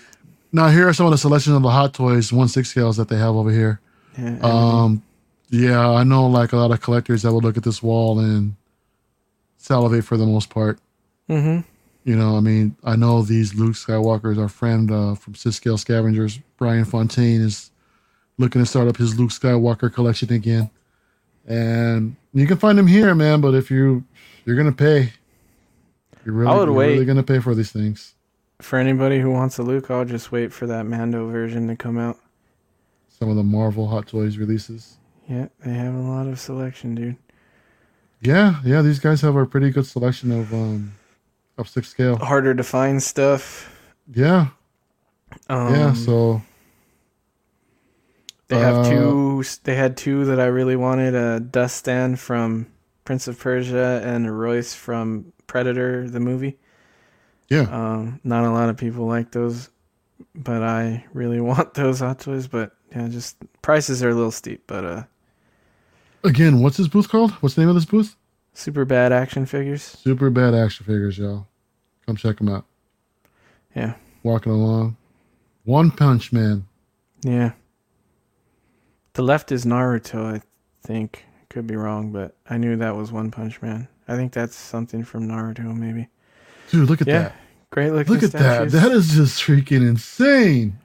Now 0.52 0.70
here 0.70 0.88
are 0.88 0.94
some 0.94 1.06
of 1.06 1.12
the 1.12 1.18
selection 1.18 1.54
of 1.56 1.62
the 1.62 1.70
Hot 1.70 1.94
Toys 1.94 2.32
one 2.32 2.48
six 2.48 2.70
scales 2.70 2.98
that 2.98 3.10
they 3.10 3.18
have 3.18 3.36
over 3.36 3.52
here. 3.52 3.80
Yeah. 4.18 4.40
Um, 4.42 5.04
yeah, 5.50 5.90
I 5.90 6.04
know 6.04 6.28
like 6.28 6.52
a 6.54 6.58
lot 6.58 6.72
of 6.72 6.82
collectors 6.82 7.22
that 7.22 7.32
will 7.32 7.42
look 7.42 7.58
at 7.58 7.64
this 7.64 7.82
wall 7.84 8.20
and 8.20 8.56
salivate 9.58 10.06
for 10.06 10.18
the 10.18 10.26
most 10.26 10.50
part. 10.50 10.80
mm-hmm. 11.30 11.62
You 12.04 12.16
know, 12.16 12.38
I 12.38 12.40
mean, 12.40 12.78
I 12.86 12.96
know 12.96 13.22
these 13.22 13.54
Luke 13.56 13.74
Skywalkers. 13.74 14.40
Our 14.40 14.48
friend 14.48 14.90
uh, 14.90 15.16
from 15.16 15.36
Six 15.36 15.58
Scale 15.58 15.78
Scavengers, 15.78 16.40
Brian 16.58 16.86
Fontaine, 16.86 17.42
is 17.42 17.70
looking 18.38 18.62
to 18.62 18.66
start 18.66 18.88
up 18.88 18.96
his 18.96 19.20
Luke 19.20 19.32
Skywalker 19.32 19.94
collection 19.94 20.32
again, 20.32 20.70
and 21.46 22.16
you 22.34 22.48
can 22.48 22.58
find 22.58 22.80
him 22.80 22.88
here, 22.88 23.14
man. 23.14 23.42
But 23.42 23.56
if 23.56 23.70
you 23.70 24.06
you're 24.46 24.56
gonna 24.56 24.72
pay, 24.72 25.12
you're 26.28 26.36
really, 26.36 26.52
I 26.52 26.56
would 26.58 26.70
wait. 26.70 26.92
really 26.94 27.06
gonna 27.06 27.24
pay 27.24 27.40
for 27.40 27.56
these 27.56 27.72
things. 27.72 28.14
For 28.62 28.78
anybody 28.78 29.20
who 29.20 29.32
wants 29.32 29.58
a 29.60 29.64
Luke, 29.64 29.90
I'll 29.90 30.04
just 30.06 30.32
wait 30.32 30.52
for 30.52 30.68
that 30.68 30.86
Mando 30.86 31.28
version 31.30 31.68
to 31.70 31.76
come 31.78 31.98
out. 31.98 32.20
Some 33.08 33.30
of 33.30 33.36
the 33.38 33.44
Marvel 33.44 33.88
Hot 33.88 34.08
Toys 34.08 34.38
releases. 34.38 34.98
Yeah, 35.30 35.48
they 35.66 35.74
have 35.74 35.94
a 35.96 36.00
lot 36.02 36.28
of 36.28 36.38
selection, 36.40 36.94
dude. 36.96 37.16
Yeah, 38.22 38.60
yeah, 38.66 38.82
these 38.82 39.00
guys 39.00 39.22
have 39.22 39.36
a 39.38 39.46
pretty 39.46 39.70
good 39.72 39.86
selection 39.86 40.32
of 40.32 40.54
um 40.54 40.94
of 41.58 41.70
six 41.70 41.88
scale. 41.88 42.18
Harder 42.18 42.54
to 42.54 42.64
find 42.64 43.02
stuff. 43.02 43.74
Yeah, 44.14 44.48
Um, 45.50 45.74
yeah. 45.74 45.94
So 45.94 46.42
They 48.50 48.60
have 48.60 48.76
Uh, 48.86 48.90
two. 48.90 49.44
They 49.64 49.76
had 49.76 49.96
two 49.98 50.26
that 50.26 50.40
I 50.40 50.46
really 50.48 50.76
wanted: 50.76 51.16
a 51.16 51.40
Dastan 51.40 52.18
from 52.18 52.68
Prince 53.06 53.28
of 53.28 53.40
Persia 53.40 54.02
and 54.04 54.26
a 54.28 54.32
Royce 54.32 54.74
from 54.74 55.32
Predator, 55.48 56.10
the 56.10 56.20
movie. 56.20 56.58
yeah, 57.50 57.62
Um, 57.62 58.20
not 58.24 58.44
a 58.46 58.52
lot 58.52 58.70
of 58.70 58.78
people 58.78 59.06
like 59.08 59.32
those, 59.32 59.70
but 60.36 60.62
I 60.64 61.06
really 61.14 61.40
want 61.52 61.74
those 61.74 62.00
Hot 62.00 62.20
Toys. 62.20 62.48
But 62.48 62.72
yeah, 62.96 63.08
just 63.08 63.38
prices 63.62 64.04
are 64.04 64.10
a 64.10 64.14
little 64.16 64.32
steep. 64.32 64.64
But 64.68 64.86
uh, 64.86 65.04
again, 66.24 66.62
what's 66.62 66.78
this 66.78 66.88
booth 66.88 67.10
called? 67.10 67.32
What's 67.42 67.56
the 67.56 67.62
name 67.62 67.70
of 67.70 67.76
this 67.76 67.86
booth? 67.86 68.16
super 68.54 68.86
bad 68.86 69.12
action 69.14 69.46
figures. 69.46 69.84
Super 69.84 70.30
bad 70.32 70.56
action 70.56 70.84
figures, 70.86 71.18
y'all. 71.20 71.46
Come 72.08 72.16
check 72.16 72.38
them 72.38 72.50
out. 72.50 72.66
Yeah, 73.76 73.94
Walking 74.24 74.52
along, 74.52 74.98
One 75.64 75.92
Punch 75.92 76.34
Man. 76.34 76.66
yeah. 77.22 77.52
The 79.14 79.22
left 79.22 79.52
is 79.52 79.66
Naruto, 79.66 80.36
I 80.38 80.42
think. 80.86 81.26
Could 81.50 81.68
be 81.68 81.76
wrong, 81.76 82.12
but 82.12 82.36
I 82.50 82.58
knew 82.58 82.76
that 82.78 82.96
was 82.96 83.12
One 83.12 83.30
Punch 83.32 83.62
Man. 83.62 83.88
I 84.08 84.16
think 84.16 84.32
that's 84.32 84.56
something 84.56 85.04
from 85.04 85.28
Naruto, 85.28 85.76
maybe. 85.76 86.08
Dude, 86.72 86.90
look 86.90 87.02
at 87.02 87.08
Yeah, 87.08 87.20
that. 87.24 87.36
Great 87.70 87.92
looking. 87.92 88.14
Look 88.14 88.24
at 88.24 88.32
that. 88.34 88.70
That 88.72 88.92
is 88.92 89.14
just 89.16 89.42
freaking 89.44 89.88
insane. 89.88 90.80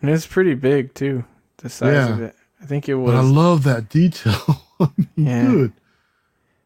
And 0.00 0.10
it's 0.10 0.26
pretty 0.26 0.54
big 0.54 0.94
too. 0.94 1.24
The 1.58 1.68
size 1.68 1.92
Yeah. 1.92 2.08
of 2.12 2.22
it. 2.22 2.36
I 2.62 2.66
think 2.66 2.88
it 2.88 2.94
was. 2.94 3.12
But 3.12 3.18
I 3.18 3.22
love 3.22 3.64
that 3.64 3.88
detail. 3.88 4.62
I 4.80 4.88
mean, 4.96 5.08
Yeah. 5.16 5.42
Dude, 5.48 5.72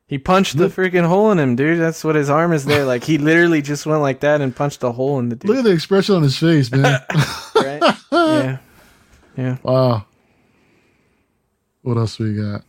he 0.06 0.18
punched 0.18 0.56
the 0.59 0.68
freaking 0.68 1.06
hole 1.06 1.31
in 1.32 1.39
him, 1.39 1.56
dude. 1.56 1.81
That's 1.81 2.05
what 2.05 2.14
his 2.14 2.28
arm 2.28 2.52
is 2.52 2.64
there. 2.66 2.85
Like 2.85 3.05
he 3.05 3.16
literally 3.18 3.62
just 3.62 3.86
went 3.86 4.02
like 4.02 4.20
that 4.20 4.40
and 4.40 4.55
punched 4.55 4.82
a 4.85 4.93
hole 4.93 5.18
in 5.18 5.31
the 5.31 5.36
dude. 5.36 5.48
look 5.48 5.59
at 5.59 5.64
the 5.64 5.70
expression 5.72 6.14
on 6.14 6.22
his 6.22 6.36
face, 6.39 6.70
man. 6.70 7.01
right? 7.56 7.82
yeah. 8.12 8.59
Yeah. 9.36 9.56
wow. 9.62 10.05
What 11.82 11.97
else 11.97 12.18
we 12.18 12.35
got? 12.35 12.62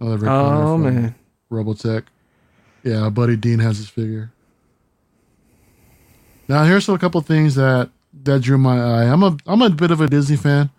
Another 0.00 0.16
Rick 0.18 0.30
Hunter 0.30 0.62
Oh 0.62 0.74
from 0.76 0.82
man. 0.94 1.14
Robotech. 1.50 2.04
Yeah, 2.86 3.10
buddy 3.10 3.36
Dean 3.36 3.58
has 3.58 3.78
his 3.78 3.88
figure. 3.88 4.30
Now 6.48 6.62
here's 6.64 6.88
a 6.88 6.96
couple 6.98 7.20
things 7.20 7.56
that 7.56 7.90
that 8.22 8.42
drew 8.42 8.58
my 8.58 8.78
eye. 8.78 9.04
I'm 9.12 9.22
a 9.24 9.36
I'm 9.46 9.60
a 9.60 9.70
bit 9.70 9.90
of 9.90 10.00
a 10.00 10.06
Disney 10.06 10.36
fan. 10.36 10.70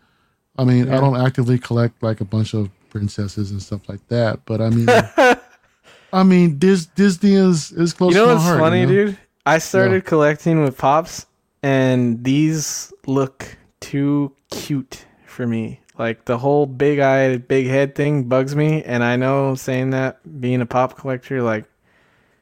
I 0.57 0.63
mean, 0.63 0.89
I 0.89 0.99
don't 1.01 1.17
actively 1.17 1.59
collect 1.59 2.01
like 2.01 2.21
a 2.21 2.25
bunch 2.25 2.53
of 2.53 2.69
princesses 2.89 3.51
and 3.51 3.61
stuff 3.61 3.87
like 3.89 3.99
that, 4.07 4.39
but 4.45 4.61
I 4.61 4.69
mean, 4.69 4.87
I 6.13 6.23
mean, 6.23 6.57
Dis, 6.57 6.85
Disney 6.85 7.33
is 7.33 7.71
is 7.73 7.93
close 7.93 8.13
You 8.13 8.19
know 8.21 8.25
to 8.27 8.27
my 8.29 8.33
what's 8.35 8.45
heart. 8.45 8.59
funny, 8.59 8.79
you 8.81 8.85
know? 8.85 8.91
dude? 9.07 9.17
I 9.45 9.57
started 9.59 10.05
collecting 10.05 10.63
with 10.63 10.77
pops, 10.77 11.25
and 11.61 12.23
these 12.23 12.93
look 13.05 13.57
too 13.81 14.33
cute 14.49 15.05
for 15.25 15.45
me. 15.45 15.81
Like 15.99 16.23
the 16.25 16.37
whole 16.37 16.65
big 16.65 16.99
eye, 16.99 17.37
big 17.37 17.67
head 17.67 17.95
thing 17.95 18.23
bugs 18.23 18.55
me, 18.55 18.83
and 18.83 19.03
I 19.03 19.17
know 19.17 19.55
saying 19.55 19.89
that 19.91 20.39
being 20.39 20.61
a 20.61 20.65
pop 20.65 20.97
collector, 20.97 21.41
like 21.41 21.65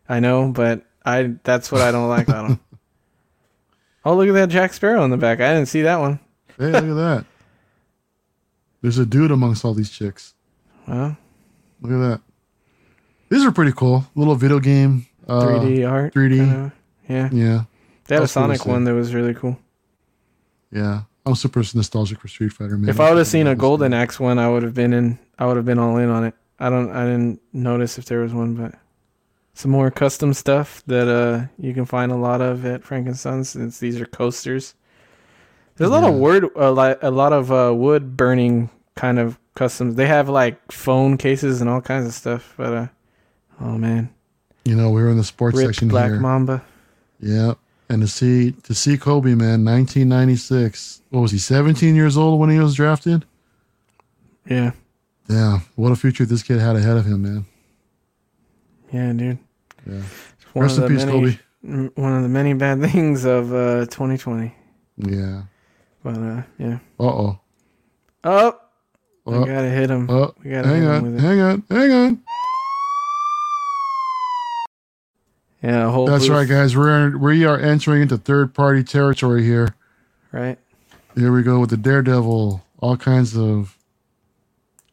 I 0.08 0.20
know, 0.20 0.50
but 0.52 0.84
I 1.06 1.36
that's 1.44 1.72
what 1.72 1.82
I 1.82 1.92
don't 1.92 2.10
like 2.10 2.28
about 2.28 2.48
them. 2.50 2.60
Oh, 4.08 4.16
look 4.16 4.28
at 4.28 4.34
that 4.34 4.50
Jack 4.50 4.72
Sparrow 4.74 5.04
in 5.04 5.10
the 5.10 5.18
back. 5.18 5.42
I 5.42 5.52
didn't 5.52 5.68
see 5.68 5.82
that 5.82 5.96
one. 6.00 6.20
Hey, 6.60 6.66
look 6.68 6.76
at 6.84 6.94
that. 6.94 7.26
There's 8.84 9.00
a 9.00 9.06
dude 9.06 9.32
amongst 9.32 9.66
all 9.66 9.74
these 9.74 9.90
chicks. 9.90 10.36
Well, 10.88 11.18
Look 11.82 11.92
at 11.92 11.98
that. 11.98 12.22
These 13.30 13.44
are 13.44 13.52
pretty 13.52 13.72
cool. 13.72 14.06
Little 14.14 14.36
video 14.36 14.60
game. 14.60 15.08
Uh, 15.28 15.42
3D 15.46 15.90
art. 15.90 16.14
3D. 16.14 16.36
kinda. 16.38 16.74
Yeah. 17.10 17.30
Yeah, 17.32 17.64
They 18.04 18.14
had 18.14 18.20
a 18.20 18.26
That's 18.26 18.34
cool 18.36 18.44
to 18.48 18.56
Sonic 18.58 18.66
one 18.68 18.84
that 18.84 18.94
was 18.94 19.16
really 19.16 19.34
cool. 19.34 19.58
yeah. 20.72 21.02
I'm 21.26 21.34
super 21.34 21.64
nostalgic 21.74 22.20
for 22.20 22.28
Street 22.28 22.54
Fighter, 22.54 22.78
man. 22.78 22.88
If 22.92 23.00
I 23.00 23.10
would 23.10 23.18
have 23.18 23.26
seen 23.26 23.48
a 23.48 23.56
Golden. 23.56 23.92
Axe 23.92 24.20
one, 24.20 24.38
I 24.38 24.48
would 24.48 24.62
have 24.62 24.76
been 24.76 24.94
in. 24.94 25.18
I 25.40 25.48
would 25.48 25.56
have 25.58 25.66
been 25.66 25.80
all 25.80 25.98
in 25.98 26.10
on 26.10 26.26
it. 26.26 26.36
I 26.60 26.70
don't. 26.70 26.92
I 26.92 27.06
didn't 27.06 27.42
notice 27.54 27.98
if 27.98 28.06
there 28.06 28.20
was 28.20 28.32
one, 28.36 28.54
but 28.54 28.76
some 29.56 29.72
more 29.72 29.90
custom 29.90 30.34
stuff 30.34 30.84
that 30.86 31.08
uh 31.08 31.48
you 31.58 31.74
can 31.74 31.86
find 31.86 32.12
a 32.12 32.16
lot 32.16 32.42
of 32.42 32.64
at 32.66 32.84
Frank 32.84 33.08
and 33.08 33.18
Sons. 33.18 33.50
Since 33.50 33.80
these 33.80 34.00
are 34.00 34.06
coasters. 34.06 34.76
There's 35.78 35.90
a 35.90 35.94
lot 35.94 36.04
of 36.08 36.14
word, 36.16 36.46
a 36.56 36.72
lot, 36.72 37.00
a 37.02 37.12
lot 37.12 37.34
of 37.34 37.52
uh, 37.52 37.74
wood 37.76 38.16
burning 38.16 38.70
kind 38.96 39.20
of 39.20 39.38
customs. 39.56 39.96
They 39.96 40.08
have 40.08 40.30
like 40.30 40.72
phone 40.72 41.18
cases 41.18 41.60
and 41.60 41.70
all 41.70 41.82
kinds 41.82 42.06
of 42.06 42.14
stuff. 42.14 42.54
But 42.56 42.74
uh, 42.74 42.88
oh 43.60 43.78
man, 43.78 44.10
You 44.64 44.76
know, 44.76 44.90
we 44.92 45.02
were 45.02 45.10
in 45.10 45.18
the 45.18 45.24
sports 45.24 45.58
ripped 45.58 45.68
section 45.76 45.88
Black 45.90 46.12
here. 46.12 46.20
Mamba. 46.20 46.64
Yeah. 47.20 47.56
And 47.90 48.02
to 48.02 48.08
see 48.08 48.52
to 48.64 48.74
see 48.74 48.98
Kobe, 48.98 49.36
man, 49.36 49.64
1996. 49.66 51.02
What 51.10 51.22
was 51.22 51.32
he? 51.32 51.38
17 51.38 51.94
years 51.96 52.18
old 52.18 52.40
when 52.40 52.50
he 52.50 52.58
was 52.60 52.76
drafted. 52.76 53.26
Yeah, 54.50 54.72
Yeah. 55.28 55.60
What 55.76 55.92
a 55.92 55.96
future 55.96 56.26
this 56.26 56.44
kid 56.44 56.60
had 56.60 56.76
ahead 56.76 56.98
of 56.98 57.06
him, 57.06 57.22
man. 57.24 57.46
yeah, 58.92 59.12
dude. 59.14 59.40
Yeah. 59.86 60.02
One 60.54 60.64
Rest 60.64 60.78
of 60.78 60.86
in 60.86 60.94
the 60.94 60.98
peace, 60.98 61.06
many, 61.06 61.40
Kobe. 61.64 61.90
One 62.02 62.14
of 62.16 62.24
the 62.24 62.30
many 62.30 62.54
bad 62.54 62.82
things 62.82 63.26
of 63.26 63.54
uh 63.54 63.86
2020. 63.86 64.54
Yeah. 64.98 65.44
But 66.04 66.18
uh, 66.18 66.44
yeah. 66.58 66.80
Uh 67.00 67.04
oh. 67.04 67.40
Oh, 68.24 68.60
Oh, 69.28 69.40
we 69.42 69.46
gotta 69.48 69.70
hit 69.70 69.90
him. 69.90 70.08
oh. 70.10 70.34
we 70.44 70.52
gotta 70.52 70.68
Hang 70.68 70.82
hit 70.82 70.88
him 70.88 70.96
on. 70.96 71.04
with 71.04 71.16
it. 71.16 71.22
Hang 71.22 71.40
on. 71.42 71.64
Hang 71.70 71.92
on. 71.92 72.20
Yeah, 75.64 75.88
a 75.88 75.90
whole 75.90 76.06
That's 76.06 76.28
booth, 76.28 76.38
right, 76.38 76.48
guys. 76.48 76.76
We're 76.78 77.18
we 77.18 77.44
are 77.46 77.58
entering 77.58 78.04
into 78.04 78.18
third 78.18 78.54
party 78.54 78.84
territory 78.84 79.44
here. 79.44 79.76
Right. 80.32 80.60
Here 81.16 81.32
we 81.32 81.42
go 81.42 81.60
with 81.60 81.72
the 81.72 81.78
Daredevil. 81.78 82.64
All 82.80 82.98
kinds 82.98 83.36
of 83.36 83.76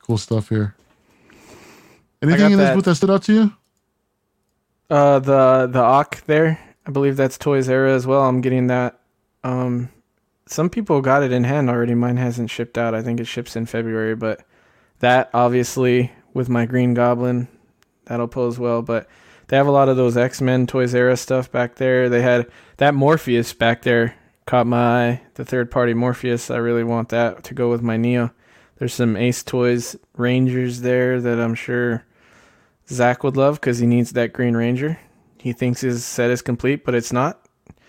cool 0.06 0.16
stuff 0.16 0.48
here. 0.48 0.74
Anything 2.22 2.52
in 2.52 2.58
this 2.58 2.68
that- 2.68 2.74
booth 2.74 2.84
that 2.86 2.94
stood 2.94 3.10
out 3.10 3.22
to 3.24 3.32
you? 3.34 3.52
Uh, 4.92 5.18
the 5.20 5.70
the 5.72 5.80
Ock 5.80 6.22
there. 6.26 6.60
I 6.86 6.90
believe 6.90 7.16
that's 7.16 7.38
Toys 7.38 7.66
Era 7.66 7.94
as 7.94 8.06
well. 8.06 8.24
I'm 8.24 8.42
getting 8.42 8.66
that. 8.66 9.00
Um, 9.42 9.88
some 10.44 10.68
people 10.68 11.00
got 11.00 11.22
it 11.22 11.32
in 11.32 11.44
hand 11.44 11.70
already. 11.70 11.94
Mine 11.94 12.18
hasn't 12.18 12.50
shipped 12.50 12.76
out. 12.76 12.94
I 12.94 13.00
think 13.00 13.18
it 13.18 13.24
ships 13.24 13.56
in 13.56 13.64
February, 13.64 14.14
but 14.14 14.44
that 14.98 15.30
obviously 15.32 16.12
with 16.34 16.50
my 16.50 16.66
Green 16.66 16.92
Goblin, 16.92 17.48
that'll 18.04 18.28
pose 18.28 18.58
well. 18.58 18.82
But 18.82 19.08
they 19.48 19.56
have 19.56 19.66
a 19.66 19.70
lot 19.70 19.88
of 19.88 19.96
those 19.96 20.18
X 20.18 20.42
Men 20.42 20.66
Toys 20.66 20.94
Era 20.94 21.16
stuff 21.16 21.50
back 21.50 21.76
there. 21.76 22.10
They 22.10 22.20
had 22.20 22.50
that 22.76 22.92
Morpheus 22.92 23.54
back 23.54 23.80
there 23.84 24.14
caught 24.44 24.66
my 24.66 25.06
eye. 25.08 25.22
The 25.36 25.44
third 25.46 25.70
party 25.70 25.94
Morpheus. 25.94 26.50
I 26.50 26.58
really 26.58 26.84
want 26.84 27.08
that 27.08 27.44
to 27.44 27.54
go 27.54 27.70
with 27.70 27.80
my 27.80 27.96
Neo. 27.96 28.30
There's 28.76 28.92
some 28.92 29.16
Ace 29.16 29.42
Toys 29.42 29.96
Rangers 30.18 30.82
there 30.82 31.18
that 31.18 31.40
I'm 31.40 31.54
sure 31.54 32.04
Zach 32.92 33.24
would 33.24 33.36
love 33.36 33.60
because 33.60 33.78
he 33.78 33.86
needs 33.86 34.12
that 34.12 34.32
Green 34.32 34.54
Ranger. 34.56 34.98
He 35.38 35.52
thinks 35.52 35.80
his 35.80 36.04
set 36.04 36.30
is 36.30 36.42
complete, 36.42 36.84
but 36.84 36.94
it's 36.94 37.12
not. 37.12 37.46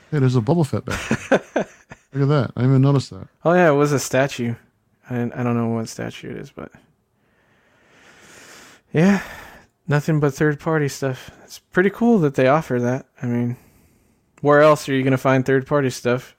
Hey, 0.09 0.19
there's 0.19 0.35
a 0.35 0.41
Boba 0.41 0.65
Fett 0.65 0.85
back 0.85 1.09
there. 1.29 1.39
Look 2.13 2.23
at 2.23 2.27
that. 2.29 2.51
I 2.55 2.61
didn't 2.61 2.71
even 2.71 2.81
notice 2.81 3.09
that. 3.09 3.27
Oh 3.43 3.53
yeah, 3.53 3.69
it 3.69 3.73
was 3.73 3.91
a 3.91 3.99
statue. 3.99 4.55
I 5.09 5.21
I 5.21 5.43
don't 5.43 5.57
know 5.57 5.69
what 5.69 5.89
statue 5.89 6.31
it 6.31 6.37
is, 6.37 6.51
but 6.51 6.71
yeah, 8.93 9.21
nothing 9.87 10.19
but 10.19 10.33
third 10.33 10.59
party 10.59 10.87
stuff. 10.87 11.31
It's 11.43 11.59
pretty 11.59 11.89
cool 11.89 12.19
that 12.19 12.35
they 12.35 12.47
offer 12.47 12.79
that. 12.79 13.07
I 13.21 13.25
mean, 13.25 13.57
where 14.41 14.61
else 14.61 14.87
are 14.87 14.93
you 14.93 15.03
gonna 15.03 15.17
find 15.17 15.45
third 15.45 15.65
party 15.65 15.89
stuff? 15.89 16.35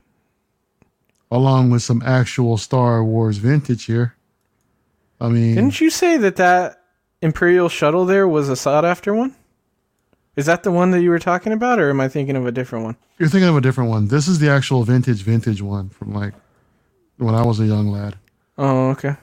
Along 1.30 1.70
with 1.70 1.82
some 1.82 2.02
actual 2.06 2.56
Star 2.56 3.02
Wars 3.04 3.38
vintage 3.38 3.86
here. 3.86 4.14
I 5.20 5.28
mean, 5.28 5.56
Didn't 5.56 5.80
you 5.80 5.90
say 5.90 6.16
that 6.18 6.36
that 6.36 6.83
Imperial 7.24 7.70
shuttle 7.70 8.04
there 8.04 8.28
was 8.28 8.50
a 8.50 8.54
sought 8.54 8.84
after 8.84 9.14
one? 9.14 9.34
Is 10.36 10.44
that 10.44 10.62
the 10.62 10.70
one 10.70 10.90
that 10.90 11.00
you 11.00 11.08
were 11.08 11.18
talking 11.18 11.54
about, 11.54 11.78
or 11.78 11.88
am 11.88 11.98
I 11.98 12.06
thinking 12.06 12.36
of 12.36 12.44
a 12.44 12.52
different 12.52 12.84
one? 12.84 12.96
You're 13.18 13.30
thinking 13.30 13.48
of 13.48 13.56
a 13.56 13.62
different 13.62 13.88
one. 13.88 14.08
This 14.08 14.28
is 14.28 14.40
the 14.40 14.50
actual 14.50 14.82
vintage, 14.84 15.22
vintage 15.22 15.62
one 15.62 15.88
from 15.88 16.12
like 16.12 16.34
when 17.16 17.34
I 17.34 17.42
was 17.42 17.60
a 17.60 17.64
young 17.64 17.88
lad. 17.88 18.16
Oh, 18.58 18.90
okay. 18.90 19.16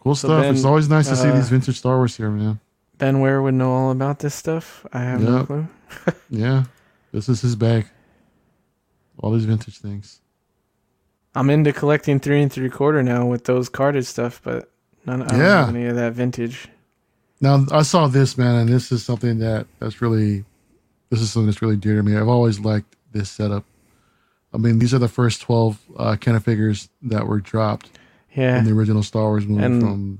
Cool 0.00 0.16
So 0.16 0.26
stuff. 0.26 0.42
Ben, 0.42 0.54
it's 0.56 0.64
always 0.64 0.88
nice 0.88 1.08
to 1.10 1.14
see 1.14 1.28
uh, 1.28 1.36
these 1.36 1.48
vintage 1.48 1.78
Star 1.78 1.96
Wars 1.96 2.16
here, 2.16 2.28
man. 2.30 2.58
Ben 2.98 3.20
Ware 3.20 3.40
would 3.40 3.54
know 3.54 3.70
all 3.72 3.92
about 3.92 4.18
this 4.18 4.34
stuff. 4.34 4.84
I 4.92 4.98
have 4.98 5.20
no 5.20 5.44
clue. 5.44 5.68
Yeah, 6.28 6.64
this 7.12 7.28
is 7.28 7.40
his 7.40 7.54
bag. 7.54 7.86
All 9.18 9.30
these 9.30 9.44
vintage 9.44 9.78
things. 9.78 10.20
I'm 11.36 11.50
into 11.50 11.72
collecting 11.72 12.18
three 12.18 12.42
and 12.42 12.52
three 12.52 12.68
quarter 12.68 13.00
now 13.04 13.26
with 13.26 13.44
those 13.44 13.68
carded 13.68 14.06
stuff, 14.06 14.40
but 14.42 14.72
none. 15.06 15.22
I 15.22 15.28
don't 15.28 15.38
Yeah. 15.40 15.66
have 15.66 15.74
any 15.74 15.86
of 15.86 15.96
that 15.96 16.12
vintage. 16.12 16.68
Now 17.40 17.64
I 17.72 17.82
saw 17.82 18.06
this 18.06 18.38
man, 18.38 18.54
and 18.56 18.68
this 18.68 18.90
is 18.92 19.04
something 19.04 19.38
that 19.40 19.66
that's 19.78 20.00
really, 20.00 20.44
this 21.10 21.20
is 21.20 21.30
something 21.32 21.46
that's 21.46 21.60
really 21.62 21.76
dear 21.76 21.96
to 21.96 22.02
me. 22.02 22.16
I've 22.16 22.28
always 22.28 22.60
liked 22.60 22.96
this 23.12 23.30
setup. 23.30 23.64
I 24.52 24.56
mean, 24.58 24.78
these 24.78 24.94
are 24.94 24.98
the 24.98 25.08
first 25.08 25.42
twelve 25.42 25.78
uh, 25.98 26.16
Kenner 26.20 26.40
figures 26.40 26.88
that 27.02 27.26
were 27.26 27.40
dropped 27.40 27.90
Yeah, 28.34 28.58
in 28.58 28.64
the 28.64 28.72
original 28.72 29.02
Star 29.02 29.24
Wars 29.24 29.46
movie. 29.46 29.64
And- 29.64 29.80
from 29.82 30.18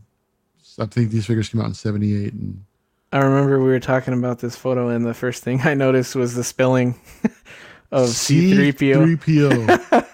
I 0.79 0.87
think 0.87 1.11
these 1.13 1.25
figures 1.27 1.49
came 1.49 1.61
out 1.61 1.69
in 1.69 1.75
'78, 1.75 2.33
and 2.33 2.65
I 3.13 3.19
remember 3.19 3.61
we 3.61 3.67
were 3.71 3.79
talking 3.81 4.13
about 4.13 4.41
this 4.41 4.57
photo, 4.57 4.89
and 4.89 5.07
the 5.07 5.15
first 5.15 5.45
thing 5.45 5.61
I 5.63 5.75
noticed 5.75 6.17
was 6.17 6.35
the 6.35 6.43
spelling 6.43 6.97
of 7.93 8.09
C3PO 8.09 9.17
C3PO, 9.17 10.07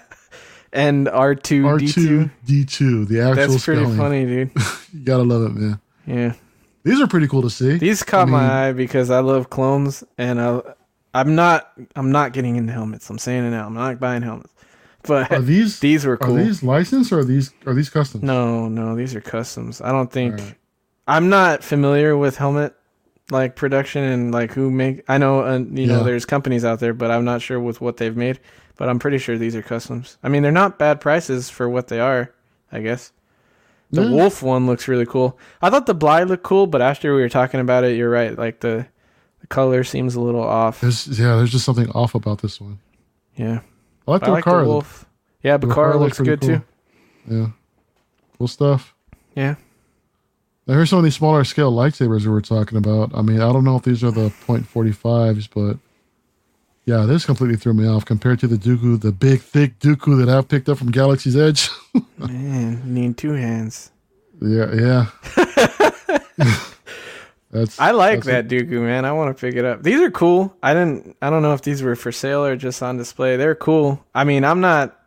and 0.73 1.07
R2D2. 1.07 2.31
R2D2, 2.47 3.07
the 3.07 3.21
actual 3.21 3.35
That's 3.35 3.65
pretty 3.65 3.81
spelling. 3.81 3.97
funny, 3.97 4.25
dude. 4.25 4.51
You 4.93 4.99
gotta 5.05 5.23
love 5.23 5.43
it, 5.43 5.49
man. 5.53 5.79
Yeah. 6.05 6.33
These 6.83 6.99
are 6.99 7.07
pretty 7.07 7.27
cool 7.27 7.41
to 7.43 7.49
see. 7.49 7.77
These 7.77 8.03
caught 8.03 8.27
I 8.27 8.31
my 8.31 8.67
eye 8.67 8.71
because 8.73 9.09
I 9.09 9.19
love 9.19 9.49
clones, 9.49 10.03
and 10.17 10.41
I, 10.41 10.61
I'm 11.13 11.33
not, 11.35 11.71
I'm 11.95 12.11
not 12.11 12.33
getting 12.33 12.57
into 12.57 12.73
helmets. 12.73 13.09
I'm 13.09 13.17
saying 13.17 13.45
it 13.45 13.51
now. 13.51 13.67
I'm 13.67 13.73
not 13.73 13.99
buying 14.01 14.21
helmets, 14.21 14.53
but 15.03 15.31
Are 15.31 15.39
these 15.39 15.79
these 15.81 16.05
were 16.05 16.17
cool. 16.17 16.37
Are 16.37 16.43
these 16.43 16.61
licensed 16.61 17.11
or 17.13 17.19
are 17.19 17.23
these 17.23 17.53
are 17.65 17.73
these 17.73 17.89
custom? 17.89 18.19
No, 18.23 18.67
no, 18.67 18.95
these 18.95 19.15
are 19.15 19.21
customs. 19.21 19.79
I 19.79 19.91
don't 19.91 20.11
think 20.11 20.39
Alright. 20.39 20.55
I'm 21.07 21.29
not 21.29 21.63
familiar 21.63 22.17
with 22.17 22.35
helmet 22.37 22.75
like 23.29 23.55
production 23.55 24.03
and 24.03 24.33
like 24.33 24.51
who 24.51 24.69
make. 24.69 25.03
I 25.07 25.17
know, 25.17 25.41
uh, 25.45 25.59
you 25.59 25.87
know, 25.87 26.03
there's 26.03 26.25
companies 26.25 26.65
out 26.65 26.79
there, 26.81 26.93
but 26.93 27.11
I'm 27.11 27.23
not 27.23 27.41
sure 27.41 27.59
with 27.61 27.79
what 27.79 27.95
they've 27.97 28.15
made. 28.15 28.39
But 28.81 28.89
I'm 28.89 28.97
pretty 28.97 29.19
sure 29.19 29.37
these 29.37 29.55
are 29.55 29.61
customs. 29.61 30.17
I 30.23 30.27
mean, 30.27 30.41
they're 30.41 30.51
not 30.51 30.79
bad 30.79 30.99
prices 31.01 31.51
for 31.51 31.69
what 31.69 31.87
they 31.87 31.99
are. 31.99 32.31
I 32.71 32.81
guess 32.81 33.11
the 33.91 34.01
Yeah. 34.01 34.09
wolf 34.09 34.41
one 34.41 34.65
looks 34.65 34.87
really 34.87 35.05
cool. 35.05 35.37
I 35.61 35.69
thought 35.69 35.85
the 35.85 35.93
Bly 35.93 36.23
looked 36.23 36.41
cool, 36.41 36.65
but 36.65 36.81
after 36.81 37.13
we 37.13 37.21
were 37.21 37.29
talking 37.29 37.59
about 37.59 37.83
it, 37.83 37.95
you're 37.95 38.09
right. 38.09 38.35
Like 38.35 38.61
the 38.61 38.87
the 39.39 39.45
color 39.45 39.83
seems 39.83 40.15
a 40.15 40.19
little 40.19 40.41
off. 40.41 40.81
There's 40.81 41.07
yeah, 41.19 41.35
there's 41.35 41.51
just 41.51 41.63
something 41.63 41.91
off 41.91 42.15
about 42.15 42.41
this 42.41 42.59
one. 42.59 42.79
Yeah, 43.35 43.59
I 44.07 44.11
like 44.13 44.23
I 44.23 44.25
the 44.25 44.31
like 44.31 44.45
the 44.45 44.63
wolf. 44.63 45.05
Yeah, 45.43 45.57
The 45.57 45.67
Bacara 45.67 45.99
looks 45.99 46.17
looks 46.17 46.27
good 46.27 46.41
pretty 46.41 46.59
too. 46.59 46.63
Yeah, 47.37 47.47
cool 48.39 48.47
stuff. 48.47 48.95
Yeah. 49.35 49.57
Now 50.65 50.73
here's 50.73 50.89
some 50.89 50.97
of 50.97 51.03
these 51.05 51.13
smaller 51.17 51.43
scale 51.43 51.71
lightsabers 51.71 52.21
we 52.25 52.31
were 52.31 52.41
talking 52.41 52.79
about. 52.79 53.11
I 53.13 53.21
mean, 53.21 53.41
I 53.41 53.53
don't 53.53 53.63
know 53.63 53.75
if 53.75 53.83
these 53.83 54.03
are 54.03 54.09
the 54.09 54.29
.45s, 54.47 55.47
but 55.53 55.77
yeah, 56.91 57.05
this 57.05 57.25
completely 57.25 57.55
threw 57.55 57.73
me 57.73 57.87
off 57.87 58.03
compared 58.03 58.39
to 58.39 58.47
the 58.47 58.57
Dooku, 58.57 58.99
the 58.99 59.13
big 59.13 59.39
thick 59.39 59.79
Dooku 59.79 60.17
that 60.17 60.27
I've 60.27 60.49
picked 60.49 60.67
up 60.67 60.77
from 60.77 60.91
Galaxy's 60.91 61.37
Edge. 61.37 61.69
Man, 62.17 62.83
you 62.85 62.91
need 62.91 63.17
two 63.17 63.31
hands. 63.31 63.91
yeah, 64.41 64.73
yeah. 64.73 65.05
that's 67.49 67.79
I 67.79 67.91
like 67.91 68.25
that's 68.25 68.27
that 68.27 68.47
Dooku, 68.49 68.81
man. 68.81 69.05
I 69.05 69.13
want 69.13 69.35
to 69.35 69.39
pick 69.39 69.55
it 69.55 69.63
up. 69.63 69.83
These 69.83 70.01
are 70.01 70.11
cool. 70.11 70.53
I 70.61 70.73
didn't. 70.73 71.15
I 71.21 71.29
don't 71.29 71.41
know 71.41 71.53
if 71.53 71.61
these 71.61 71.81
were 71.81 71.95
for 71.95 72.11
sale 72.11 72.43
or 72.43 72.57
just 72.57 72.83
on 72.83 72.97
display. 72.97 73.37
They're 73.37 73.55
cool. 73.55 74.03
I 74.13 74.25
mean, 74.25 74.43
I'm 74.43 74.59
not. 74.59 74.97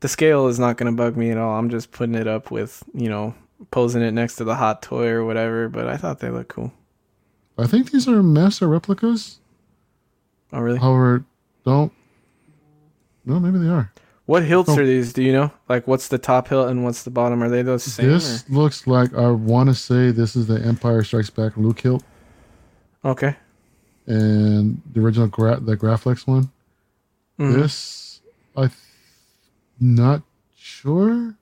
The 0.00 0.08
scale 0.08 0.48
is 0.48 0.58
not 0.58 0.76
going 0.76 0.92
to 0.92 0.96
bug 0.96 1.16
me 1.16 1.30
at 1.30 1.38
all. 1.38 1.58
I'm 1.58 1.70
just 1.70 1.90
putting 1.90 2.16
it 2.16 2.26
up 2.26 2.50
with 2.50 2.82
you 2.92 3.08
know 3.08 3.34
posing 3.70 4.02
it 4.02 4.12
next 4.12 4.36
to 4.36 4.44
the 4.44 4.56
hot 4.56 4.82
toy 4.82 5.08
or 5.08 5.24
whatever. 5.24 5.68
But 5.68 5.88
I 5.88 5.96
thought 5.96 6.18
they 6.18 6.30
looked 6.30 6.50
cool. 6.50 6.72
I 7.56 7.66
think 7.66 7.92
these 7.92 8.06
are 8.08 8.22
master 8.22 8.68
replicas. 8.68 9.38
Oh 10.52 10.60
really? 10.60 10.78
However, 10.78 11.24
don't. 11.64 11.92
No, 13.24 13.38
maybe 13.38 13.58
they 13.58 13.68
are. 13.68 13.92
What 14.26 14.44
hilts 14.44 14.70
oh. 14.70 14.78
are 14.78 14.84
these? 14.86 15.12
Do 15.12 15.22
you 15.22 15.32
know? 15.32 15.50
Like, 15.68 15.86
what's 15.86 16.08
the 16.08 16.18
top 16.18 16.48
hilt 16.48 16.68
and 16.68 16.84
what's 16.84 17.02
the 17.02 17.10
bottom? 17.10 17.42
Are 17.42 17.48
they 17.48 17.62
those 17.62 17.82
same? 17.84 18.08
This 18.08 18.48
looks 18.50 18.86
like 18.86 19.14
I 19.14 19.30
want 19.30 19.68
to 19.68 19.74
say 19.74 20.10
this 20.10 20.36
is 20.36 20.46
the 20.46 20.60
Empire 20.60 21.02
Strikes 21.02 21.30
Back 21.30 21.56
Luke 21.56 21.80
hilt? 21.80 22.02
Okay. 23.04 23.36
and 24.06 24.80
the 24.92 25.00
original 25.00 25.28
gra- 25.28 25.60
the 25.60 25.76
Graflex 25.76 26.26
one. 26.26 26.50
Mhm. 27.38 27.54
This 27.54 28.20
I 28.56 28.62
th- 28.62 28.72
not 29.80 30.22
sure. 30.56 31.34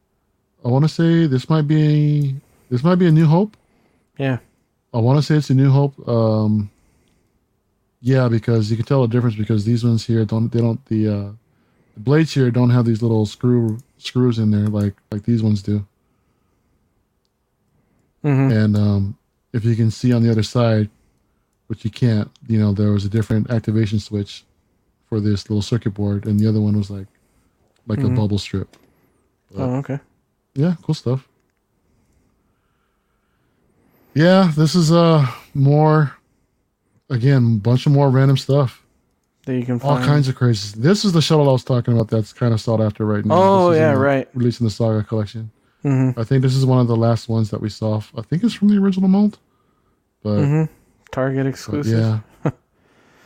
I 0.64 0.68
want 0.68 0.84
to 0.84 0.88
say 0.88 1.26
this 1.26 1.48
might 1.48 1.68
be 1.68 2.36
this 2.70 2.82
might 2.82 2.96
be 2.96 3.06
a 3.06 3.12
New 3.12 3.26
Hope. 3.26 3.56
Yeah. 4.18 4.38
I 4.92 4.98
want 4.98 5.18
to 5.18 5.22
say 5.22 5.36
it's 5.36 5.50
a 5.50 5.54
New 5.54 5.70
Hope. 5.70 6.08
Um, 6.08 6.70
yeah, 8.06 8.28
because 8.28 8.70
you 8.70 8.78
can 8.78 8.86
tell 8.86 9.02
the 9.02 9.08
difference 9.08 9.36
because 9.36 9.66
these 9.66 9.84
ones 9.84 10.06
here 10.06 10.24
don't 10.24 10.52
they 10.52 10.60
don't 10.60 10.84
the 10.86 11.08
uh, 11.08 11.30
the 11.94 12.00
blades 12.00 12.34
here 12.34 12.50
don't 12.50 12.70
have 12.70 12.86
these 12.86 13.02
little 13.02 13.26
screw 13.26 13.78
screws 13.98 14.38
in 14.38 14.50
there 14.52 14.68
like 14.68 14.94
like 15.12 15.24
these 15.24 15.42
ones 15.42 15.62
do. 15.62 15.86
hmm 18.24 18.50
And 18.50 18.76
um, 18.76 19.18
if 19.52 19.64
you 19.64 19.76
can 19.76 19.90
see 19.90 20.12
on 20.14 20.22
the 20.22 20.30
other 20.30 20.44
side, 20.44 20.90
which 21.68 21.84
you 21.84 21.90
can't, 21.90 22.30
you 22.48 22.58
know, 22.60 22.72
there 22.72 22.92
was 22.92 23.04
a 23.06 23.10
different 23.10 23.50
activation 23.50 24.00
switch 24.00 24.44
for 25.08 25.20
this 25.20 25.50
little 25.50 25.62
circuit 25.62 25.92
board, 25.94 26.26
and 26.26 26.40
the 26.40 26.48
other 26.48 26.60
one 26.62 26.76
was 26.76 26.90
like 26.90 27.08
like 27.88 28.00
Mhm. 28.00 28.06
a 28.06 28.10
bubble 28.10 28.38
strip. 28.38 28.76
Oh, 29.56 29.78
okay. 29.78 30.00
Yeah, 30.54 30.76
cool 30.82 30.94
stuff. 30.94 31.28
Yeah, 34.14 34.52
this 34.56 34.74
is 34.76 34.92
uh 34.92 35.26
more 35.54 36.15
again, 37.10 37.58
bunch 37.58 37.86
of 37.86 37.92
more 37.92 38.10
random 38.10 38.36
stuff. 38.36 38.82
That 39.44 39.54
you 39.56 39.64
can 39.64 39.78
find. 39.78 40.00
All 40.00 40.04
kinds 40.04 40.28
of 40.28 40.34
crazy. 40.34 40.78
This 40.80 41.04
is 41.04 41.12
the 41.12 41.22
shuttle 41.22 41.48
I 41.48 41.52
was 41.52 41.64
talking 41.64 41.94
about 41.94 42.08
that's 42.08 42.32
kind 42.32 42.52
of 42.52 42.60
sought 42.60 42.80
after 42.80 43.06
right 43.06 43.24
now. 43.24 43.34
Oh 43.36 43.72
yeah, 43.72 43.92
right. 43.92 44.28
Releasing 44.34 44.66
the 44.66 44.70
Saga 44.70 45.04
collection. 45.04 45.50
hmm 45.82 46.10
I 46.16 46.24
think 46.24 46.42
this 46.42 46.54
is 46.56 46.66
one 46.66 46.80
of 46.80 46.88
the 46.88 46.96
last 46.96 47.28
ones 47.28 47.50
that 47.50 47.60
we 47.60 47.68
saw. 47.68 48.00
I 48.16 48.22
think 48.22 48.42
it's 48.42 48.54
from 48.54 48.68
the 48.68 48.78
original 48.78 49.08
mold. 49.08 49.38
But 50.22 50.44
hmm 50.44 50.64
Target 51.12 51.44
But 51.44 51.48
exclusive. 51.50 52.22
yeah. 52.44 52.50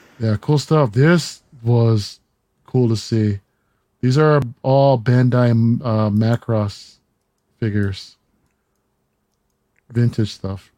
yeah, 0.20 0.36
cool 0.40 0.58
stuff. 0.58 0.92
This 0.92 1.42
was 1.62 2.20
cool 2.66 2.88
to 2.88 2.96
see. 2.96 3.40
These 4.02 4.16
are 4.18 4.40
all 4.62 4.98
Bandai 4.98 5.50
uh, 5.82 6.10
Macross 6.10 6.96
figures. 7.58 8.16
Vintage 9.90 10.32
stuff. 10.32 10.69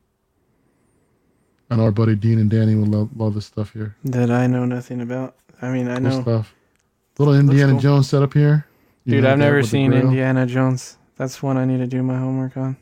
I 1.72 1.76
know 1.76 1.84
our 1.84 1.90
buddy 1.90 2.14
Dean 2.14 2.38
and 2.38 2.50
Danny 2.50 2.74
would 2.74 2.88
love, 2.88 3.08
love 3.16 3.34
this 3.34 3.46
stuff 3.46 3.72
here. 3.72 3.96
That 4.04 4.30
I 4.30 4.46
know 4.46 4.66
nothing 4.66 5.00
about. 5.00 5.36
I 5.62 5.70
mean, 5.70 5.88
I 5.88 5.94
Cool 5.94 6.02
know. 6.02 6.20
stuff. 6.22 6.54
Little 7.18 7.34
Indiana 7.34 7.72
cool. 7.72 7.80
Jones 7.80 8.08
setup 8.10 8.34
here. 8.34 8.66
You 9.04 9.14
Dude, 9.16 9.24
I've 9.24 9.38
never 9.38 9.62
seen. 9.62 9.94
Indiana 9.94 10.44
Jones. 10.44 10.98
That's 11.16 11.42
one 11.42 11.56
I 11.56 11.64
need 11.64 11.78
to 11.78 11.86
do 11.86 12.02
my 12.02 12.18
homework 12.18 12.58
on. 12.58 12.76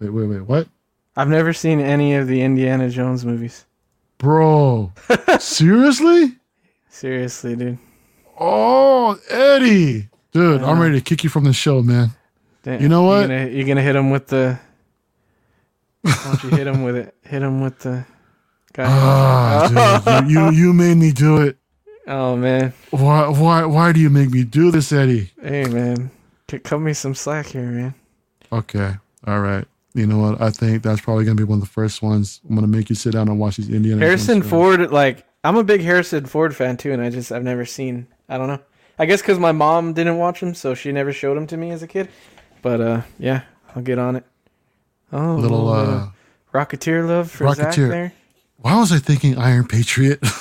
Wait, 0.00 0.08
wait, 0.10 0.26
wait. 0.28 0.40
What? 0.42 0.68
I've 1.14 1.28
never 1.28 1.52
seen 1.52 1.78
any 1.80 2.14
of 2.14 2.26
the 2.26 2.40
Indiana 2.40 2.88
Jones 2.88 3.24
movies. 3.24 3.66
Bro. 4.16 4.92
Seriously? 5.38 6.36
Seriously, 6.88 7.54
dude. 7.54 7.78
Oh, 8.40 9.18
Eddie. 9.28 10.08
Dude, 10.32 10.62
I'm 10.62 10.80
ready 10.80 10.94
to 10.98 11.04
kick 11.04 11.22
you 11.22 11.28
from 11.30 11.44
the 11.44 11.52
show, 11.52 11.82
man. 11.82 12.10
Damn. 12.62 12.80
You 12.80 12.88
know 12.88 13.02
what? 13.02 13.28
You're 13.28 13.38
gonna, 13.44 13.50
you're 13.50 13.66
gonna 13.66 13.82
hit 13.82 13.94
him 13.96 14.10
with 14.10 14.28
the. 14.28 14.58
Why 16.02 16.22
don't 16.24 16.44
you 16.44 16.50
hit 16.50 16.66
him 16.66 16.82
with 16.82 16.96
it? 16.96 17.14
Hit 17.22 17.42
him 17.42 17.60
with 17.60 17.78
the. 17.80 18.04
Guy. 18.74 18.84
Ah, 18.86 20.20
dude, 20.22 20.30
you, 20.30 20.50
you 20.50 20.72
made 20.72 20.96
me 20.96 21.10
do 21.10 21.38
it. 21.42 21.56
oh 22.06 22.36
man. 22.36 22.72
Why 22.90 23.28
why 23.28 23.64
why 23.64 23.92
do 23.92 23.98
you 24.00 24.10
make 24.10 24.30
me 24.30 24.44
do 24.44 24.70
this, 24.70 24.92
Eddie? 24.92 25.32
Hey 25.42 25.64
man. 25.64 26.10
Cut 26.62 26.78
me 26.78 26.92
some 26.92 27.14
slack 27.14 27.46
here, 27.46 27.62
man. 27.66 27.94
Okay, 28.52 28.94
all 29.26 29.40
right. 29.40 29.66
You 29.94 30.06
know 30.06 30.18
what? 30.18 30.40
I 30.40 30.50
think 30.50 30.82
that's 30.82 31.00
probably 31.00 31.24
gonna 31.24 31.34
be 31.34 31.44
one 31.44 31.58
of 31.58 31.64
the 31.64 31.70
first 31.70 32.02
ones. 32.02 32.40
I'm 32.48 32.54
gonna 32.54 32.66
make 32.68 32.88
you 32.88 32.94
sit 32.94 33.12
down 33.14 33.28
and 33.28 33.38
watch 33.40 33.56
these 33.56 33.68
Indiana. 33.68 34.00
Harrison 34.00 34.42
Ford, 34.42 34.92
like 34.92 35.26
I'm 35.42 35.56
a 35.56 35.64
big 35.64 35.80
Harrison 35.80 36.26
Ford 36.26 36.54
fan 36.54 36.76
too, 36.76 36.92
and 36.92 37.02
I 37.02 37.10
just 37.10 37.32
I've 37.32 37.42
never 37.42 37.64
seen. 37.64 38.06
I 38.28 38.38
don't 38.38 38.46
know. 38.48 38.60
I 38.98 39.06
guess 39.06 39.22
because 39.22 39.38
my 39.38 39.52
mom 39.52 39.92
didn't 39.92 40.18
watch 40.18 40.40
him, 40.42 40.54
so 40.54 40.74
she 40.74 40.92
never 40.92 41.12
showed 41.12 41.36
him 41.36 41.46
to 41.48 41.56
me 41.56 41.70
as 41.70 41.82
a 41.82 41.86
kid. 41.86 42.08
But 42.62 42.80
uh, 42.80 43.02
yeah, 43.18 43.42
I'll 43.74 43.82
get 43.82 43.98
on 43.98 44.16
it. 44.16 44.24
Oh, 45.12 45.36
Little 45.36 45.64
little 45.64 45.68
uh, 45.70 46.08
Rocketeer 46.52 47.06
love 47.06 47.30
for 47.30 47.52
Zach 47.54 47.68
Rocketeer. 47.74 47.88
there. 47.90 48.12
why 48.58 48.78
was 48.78 48.92
I 48.92 48.98
thinking 48.98 49.36
Iron 49.38 49.66
Patriot? 49.66 50.20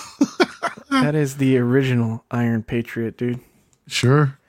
That 0.89 1.15
is 1.15 1.38
the 1.38 1.57
original 1.57 2.23
Iron 2.31 2.64
Patriot, 2.64 3.18
dude. 3.18 3.39
sure, 3.88 4.39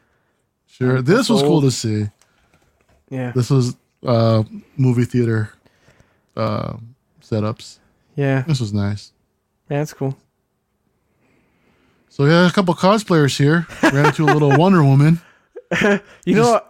sure. 0.67 1.03
This 1.03 1.29
was 1.29 1.43
cool 1.43 1.61
to 1.61 1.71
see. 1.71 2.07
Yeah. 3.11 3.33
This 3.33 3.51
was 3.51 3.77
uh 4.07 4.45
movie 4.77 5.05
theater 5.05 5.51
uh 6.37 6.75
setups. 7.21 7.79
Yeah, 8.17 8.43
This 8.43 8.61
was 8.61 8.73
nice. 8.73 9.13
yeah, 9.69 9.79
that's 9.79 9.93
cool. 9.93 10.17
So 12.09 12.25
we 12.25 12.31
had 12.31 12.49
a 12.49 12.53
couple 12.53 12.75
cosplayers 12.75 13.37
here. 13.37 13.67
Ran 13.93 14.07
into 14.07 14.25
a 14.25 14.33
little 14.33 14.57
Wonder 14.57 14.83
Woman. 14.83 15.21
You 16.25 16.35
know, 16.35 16.63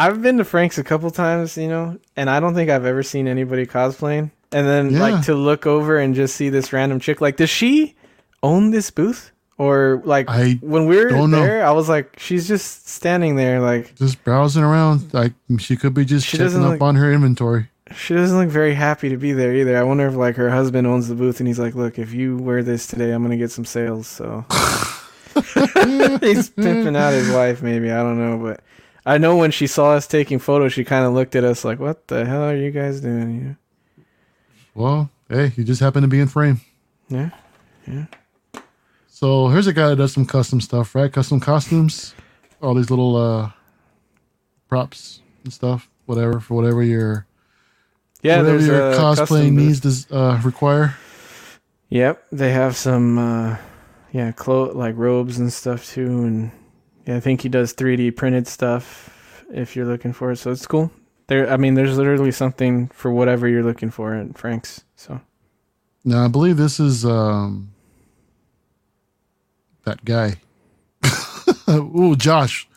I've 0.00 0.22
been 0.22 0.38
to 0.38 0.44
Frank's 0.44 0.78
a 0.78 0.84
couple 0.84 1.10
times, 1.10 1.56
you 1.56 1.68
know, 1.68 1.98
and 2.16 2.30
I 2.30 2.40
don't 2.40 2.54
think 2.54 2.70
I've 2.70 2.86
ever 2.86 3.02
seen 3.02 3.28
anybody 3.28 3.66
cosplaying. 3.66 4.30
And 4.52 4.66
then 4.66 4.90
Yeah. 4.90 5.00
like 5.00 5.24
to 5.26 5.34
look 5.34 5.66
over 5.66 5.98
and 5.98 6.14
just 6.14 6.34
see 6.36 6.48
this 6.48 6.72
random 6.72 6.98
chick. 7.00 7.20
Like, 7.20 7.36
does 7.36 7.50
she 7.50 7.94
own 8.42 8.70
this 8.70 8.90
booth? 8.90 9.30
Or 9.58 10.00
like 10.06 10.26
I 10.30 10.52
when 10.62 10.86
we 10.86 10.96
were 10.96 11.10
don't 11.10 11.30
know. 11.30 11.42
there, 11.42 11.66
I 11.66 11.72
was 11.72 11.86
like, 11.88 12.18
she's 12.18 12.48
just 12.48 12.88
standing 12.88 13.36
there, 13.36 13.60
like 13.60 13.94
Just 13.96 14.24
browsing 14.24 14.62
around. 14.62 15.12
Like 15.12 15.34
she 15.58 15.76
could 15.76 15.92
be 15.92 16.06
just 16.06 16.26
checking 16.26 16.64
up 16.64 16.70
look- 16.72 16.80
on 16.80 16.94
her 16.96 17.12
inventory. 17.12 17.68
she 17.94 18.14
doesn't 18.14 18.38
look 18.38 18.48
very 18.48 18.72
happy 18.72 19.10
to 19.10 19.18
be 19.18 19.32
there 19.32 19.52
either. 19.54 19.76
I 19.76 19.82
wonder 19.82 20.06
if 20.08 20.14
like 20.14 20.36
her 20.36 20.48
husband 20.48 20.86
owns 20.86 21.08
the 21.08 21.14
booth 21.14 21.40
and 21.40 21.46
he's 21.46 21.58
like, 21.58 21.74
look, 21.74 21.98
if 21.98 22.14
you 22.14 22.38
wear 22.38 22.62
this 22.62 22.86
today, 22.86 23.10
I'm 23.10 23.22
gonna 23.22 23.36
get 23.36 23.50
some 23.50 23.66
sales. 23.66 24.06
So 24.06 24.46
he's 26.22 26.48
pimping 26.50 26.96
out 26.96 27.12
his 27.12 27.30
wife, 27.30 27.62
maybe 27.62 27.90
I 27.90 27.98
don't 28.02 28.18
know, 28.18 28.38
but 28.38 28.60
I 29.06 29.18
know 29.18 29.36
when 29.36 29.50
she 29.50 29.66
saw 29.66 29.92
us 29.92 30.06
taking 30.06 30.38
photos, 30.38 30.72
she 30.72 30.84
kind 30.84 31.04
of 31.06 31.12
looked 31.14 31.34
at 31.36 31.44
us 31.44 31.64
like, 31.64 31.78
"What 31.80 32.08
the 32.08 32.24
hell 32.26 32.42
are 32.42 32.56
you 32.56 32.70
guys 32.70 33.00
doing?" 33.00 33.40
here?" 33.40 33.58
Well, 34.74 35.10
hey, 35.28 35.52
you 35.56 35.64
just 35.64 35.80
happen 35.80 36.02
to 36.02 36.08
be 36.08 36.20
in 36.20 36.28
frame. 36.28 36.60
Yeah. 37.08 37.30
Yeah. 37.86 38.06
So 39.08 39.48
here's 39.48 39.66
a 39.66 39.72
guy 39.72 39.88
that 39.88 39.96
does 39.96 40.12
some 40.12 40.26
custom 40.26 40.60
stuff, 40.60 40.94
right? 40.94 41.12
Custom 41.12 41.40
costumes, 41.40 42.14
all 42.62 42.74
these 42.74 42.90
little 42.90 43.16
uh 43.16 43.50
props 44.68 45.20
and 45.44 45.52
stuff, 45.52 45.90
whatever 46.06 46.40
for 46.40 46.54
whatever 46.54 46.82
your 46.82 47.26
Yeah, 48.22 48.38
whatever 48.38 48.58
there's 48.58 48.66
your 48.68 48.90
a 48.92 48.94
cosplay 48.94 49.50
needs 49.52 49.80
to 49.80 50.16
uh, 50.16 50.40
require. 50.42 50.96
Yep, 51.88 52.26
they 52.30 52.52
have 52.52 52.76
some, 52.76 53.18
uh, 53.18 53.56
yeah, 54.12 54.30
clo- 54.30 54.72
like 54.72 54.96
robes 54.96 55.38
and 55.38 55.52
stuff 55.52 55.86
too, 55.88 56.06
and 56.06 56.52
yeah, 57.06 57.16
I 57.16 57.20
think 57.20 57.40
he 57.42 57.48
does 57.48 57.74
3D 57.74 58.16
printed 58.16 58.46
stuff 58.46 59.44
if 59.52 59.74
you're 59.76 59.86
looking 59.86 60.12
for 60.12 60.30
it. 60.32 60.36
So 60.36 60.50
it's 60.50 60.66
cool. 60.66 60.90
There, 61.28 61.50
I 61.50 61.56
mean, 61.56 61.74
there's 61.74 61.96
literally 61.96 62.32
something 62.32 62.88
for 62.88 63.10
whatever 63.12 63.46
you're 63.48 63.62
looking 63.62 63.90
for 63.90 64.14
at 64.14 64.36
Frank's. 64.36 64.82
So 64.96 65.20
Now 66.04 66.24
I 66.24 66.28
believe 66.28 66.56
this 66.56 66.80
is 66.80 67.04
um 67.04 67.70
that 69.84 70.04
guy. 70.04 70.36
Ooh, 71.68 72.16
Josh. 72.16 72.68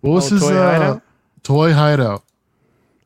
What 0.00 0.12
was 0.12 0.32
Oh, 0.32 0.34
his 0.36 0.42
Toy 0.42 0.56
uh, 0.56 0.72
Hideout? 0.78 1.02
toy 1.42 1.72
hideout? 1.72 2.24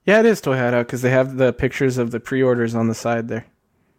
yeah, 0.05 0.20
it 0.20 0.27
is 0.27 0.40
Toy 0.40 0.57
Hideout 0.57 0.86
because 0.86 1.03
they 1.03 1.11
have 1.11 1.36
the 1.36 1.53
pictures 1.53 1.97
of 1.99 2.11
the 2.11 2.19
pre-orders 2.20 2.74
on 2.74 2.89
the 2.89 2.94
side 2.94 3.28
there. 3.28 3.47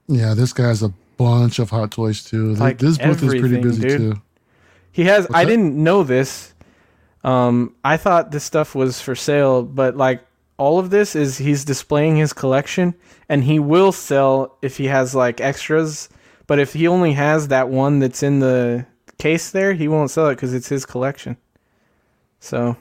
Yeah, 0.07 0.33
this 0.33 0.51
guy 0.53 0.67
has 0.67 0.83
a 0.83 0.89
bunch 1.17 1.59
of 1.59 1.69
hot 1.69 1.91
toys 1.91 2.23
too. 2.23 2.55
Like 2.55 2.77
this 2.77 2.97
booth 2.97 3.23
is 3.23 3.29
pretty 3.39 3.61
busy 3.61 3.81
dude. 3.87 3.97
too. 3.99 4.21
He 4.91 5.05
has. 5.05 5.23
What's 5.25 5.35
I 5.35 5.43
that? 5.45 5.49
didn't 5.49 5.75
know 5.81 6.03
this. 6.03 6.52
Um, 7.23 7.75
I 7.83 7.97
thought 7.97 8.31
this 8.31 8.43
stuff 8.43 8.75
was 8.75 9.01
for 9.01 9.15
sale, 9.15 9.63
but 9.63 9.95
like 9.95 10.25
all 10.57 10.79
of 10.79 10.89
this 10.89 11.15
is 11.15 11.37
he's 11.37 11.65
displaying 11.65 12.17
his 12.17 12.33
collection, 12.33 12.95
and 13.29 13.43
he 13.43 13.59
will 13.59 13.91
sell 13.91 14.57
if 14.61 14.77
he 14.77 14.85
has 14.87 15.15
like 15.15 15.39
extras. 15.41 16.09
But 16.47 16.59
if 16.59 16.73
he 16.73 16.87
only 16.87 17.13
has 17.13 17.47
that 17.47 17.69
one 17.69 17.99
that's 17.99 18.23
in 18.23 18.39
the 18.39 18.85
case 19.17 19.51
there, 19.51 19.73
he 19.73 19.87
won't 19.87 20.11
sell 20.11 20.27
it 20.27 20.35
because 20.35 20.53
it's 20.53 20.67
his 20.69 20.85
collection. 20.85 21.37
So. 22.39 22.75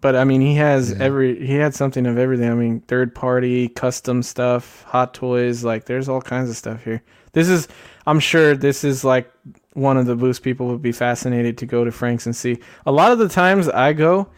But 0.00 0.14
I 0.14 0.24
mean, 0.24 0.40
he 0.40 0.54
has 0.54 0.92
Yeah. 0.92 0.98
every. 1.00 1.44
He 1.44 1.54
had 1.54 1.74
something 1.74 2.06
of 2.06 2.18
everything. 2.18 2.48
I 2.50 2.54
mean, 2.54 2.80
third 2.86 3.14
party, 3.14 3.68
custom 3.68 4.22
stuff, 4.22 4.84
hot 4.86 5.14
toys. 5.14 5.64
Like, 5.64 5.86
there's 5.86 6.08
all 6.08 6.20
kinds 6.20 6.50
of 6.50 6.56
stuff 6.56 6.84
here. 6.84 7.02
This 7.32 7.48
is. 7.48 7.66
I'm 8.06 8.20
sure 8.20 8.54
this 8.54 8.84
is 8.84 9.02
like 9.04 9.28
one 9.76 9.96
of 9.96 10.06
the 10.06 10.16
boost 10.16 10.42
people 10.42 10.66
would 10.68 10.82
be 10.82 10.92
fascinated 10.92 11.58
to 11.58 11.66
go 11.66 11.84
to 11.84 11.92
Frank's 11.92 12.26
and 12.26 12.34
see. 12.34 12.58
A 12.86 12.92
lot 12.92 13.12
of 13.12 13.18
the 13.18 13.28
times 13.28 13.68
I 13.68 13.92
go, 13.92 14.28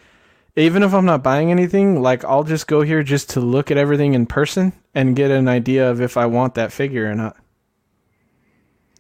even 0.57 0.83
if 0.83 0.93
I'm 0.93 1.05
not 1.05 1.23
buying 1.23 1.51
anything, 1.51 2.03
like 2.03 2.25
I'll 2.25 2.45
just 2.45 2.67
go 2.67 2.83
here 2.83 3.03
just 3.03 3.31
to 3.31 3.41
look 3.41 3.71
at 3.71 3.77
everything 3.77 4.15
in 4.15 4.27
person 4.27 4.73
and 4.95 5.15
get 5.15 5.31
an 5.31 5.47
idea 5.49 5.89
of 5.91 6.01
if 6.01 6.17
I 6.17 6.27
want 6.27 6.55
that 6.57 6.73
figure 6.73 7.11
or 7.11 7.15
not. 7.15 7.37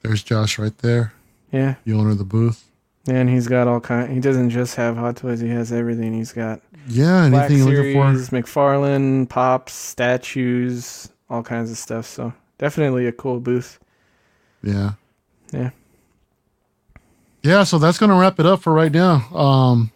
There's 0.02 0.22
Josh 0.22 0.58
right 0.58 0.76
there, 0.78 1.12
Yeah. 1.52 1.74
the 1.84 1.92
owner 1.94 2.10
of 2.10 2.18
the 2.18 2.24
booth. 2.24 2.64
And 3.08 3.28
he's 3.30 3.48
got 3.48 3.66
all 3.66 3.80
kind. 3.80 4.12
He 4.12 4.20
doesn't 4.20 4.50
just 4.50 4.76
have 4.76 4.96
Hot 4.96 5.16
Toys. 5.16 5.40
He 5.40 5.48
has 5.48 5.72
everything. 5.72 6.12
He's 6.12 6.32
got 6.32 6.60
Yeah, 6.86 7.28
Black 7.30 7.50
anything 7.50 7.66
you're 7.68 7.84
looking 7.94 8.16
Series, 8.16 8.28
McFarlane, 8.30 9.28
pops, 9.28 9.72
statues, 9.72 11.08
all 11.30 11.42
kinds 11.42 11.70
of 11.70 11.78
stuff. 11.78 12.06
So 12.06 12.32
definitely 12.58 13.06
a 13.06 13.12
cool 13.12 13.40
booth. 13.40 13.78
Yeah. 14.62 14.92
Yeah. 15.52 15.70
Yeah, 17.42 17.64
so 17.64 17.78
that's 17.78 17.98
gonna 17.98 18.18
wrap 18.18 18.40
it 18.40 18.46
up 18.46 18.60
for 18.62 18.72
right 18.72 18.92
now. 18.92 19.28
Um 19.34 19.92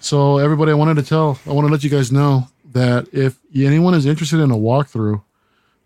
so 0.00 0.38
everybody 0.38 0.70
I 0.72 0.74
wanted 0.74 0.96
to 0.96 1.02
tell 1.02 1.38
I 1.46 1.52
want 1.52 1.66
to 1.66 1.72
let 1.72 1.82
you 1.84 1.90
guys 1.90 2.12
know 2.12 2.48
that 2.72 3.08
if 3.12 3.38
anyone 3.54 3.94
is 3.94 4.04
interested 4.04 4.40
in 4.40 4.50
a 4.50 4.56
walkthrough, 4.56 5.22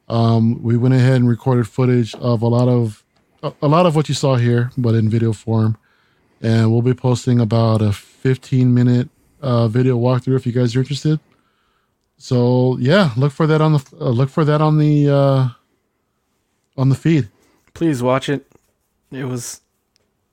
um, 0.09 0.61
we 0.63 0.77
went 0.77 0.95
ahead 0.95 1.17
and 1.17 1.29
recorded 1.29 1.69
footage 1.69 2.15
of 2.17 2.43
a 2.43 2.49
lot 2.49 2.67
of 2.67 3.05
a, 3.43 3.69
lot 3.69 3.87
of 3.87 3.95
what 3.95 4.09
you 4.09 4.15
saw 4.15 4.35
here, 4.35 4.73
but 4.77 4.95
in 4.95 5.09
video 5.09 5.33
form. 5.33 5.77
And 6.41 6.73
we'll 6.73 6.83
be 6.83 6.95
posting 6.95 7.39
about 7.41 7.83
a 7.83 7.93
15 7.93 8.73
minute 8.73 9.09
uh, 9.41 9.69
video 9.69 9.97
walkthrough 9.99 10.37
if 10.37 10.47
you 10.47 10.53
guys 10.53 10.75
are 10.75 10.81
interested. 10.81 11.21
So 12.17 12.77
yeah, 12.81 13.13
look 13.17 13.33
for 13.33 13.47
that 13.47 13.61
on 13.61 13.75
the 13.75 13.85
uh, 14.01 14.09
look 14.09 14.29
for 14.29 14.45
that 14.45 14.61
on 14.61 14.79
the 14.79 15.09
uh, 15.09 15.49
on 16.77 16.89
the 16.89 16.95
feed. 16.95 17.29
Please 17.75 18.03
watch 18.03 18.29
it. 18.29 18.51
It 19.13 19.25
was 19.25 19.61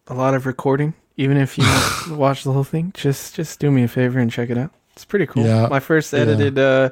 a 0.08 0.14
lot 0.14 0.34
of 0.34 0.46
recording. 0.46 0.94
Even 1.18 1.38
if 1.38 1.58
you 1.58 1.64
watch 2.16 2.44
the 2.44 2.52
whole 2.52 2.64
thing, 2.64 2.92
just 2.94 3.36
just 3.36 3.60
do 3.60 3.72
me 3.72 3.84
a 3.84 3.88
favor 3.88 4.20
and 4.20 4.32
check 4.32 4.50
it 4.50 4.58
out. 4.58 4.72
It's 4.94 5.06
pretty 5.06 5.26
cool. 5.26 5.46
Yeah, 5.46 5.68
My 5.68 5.80
first 5.80 6.12
yeah. 6.14 6.20
edited 6.20 6.58
uh, 6.60 6.90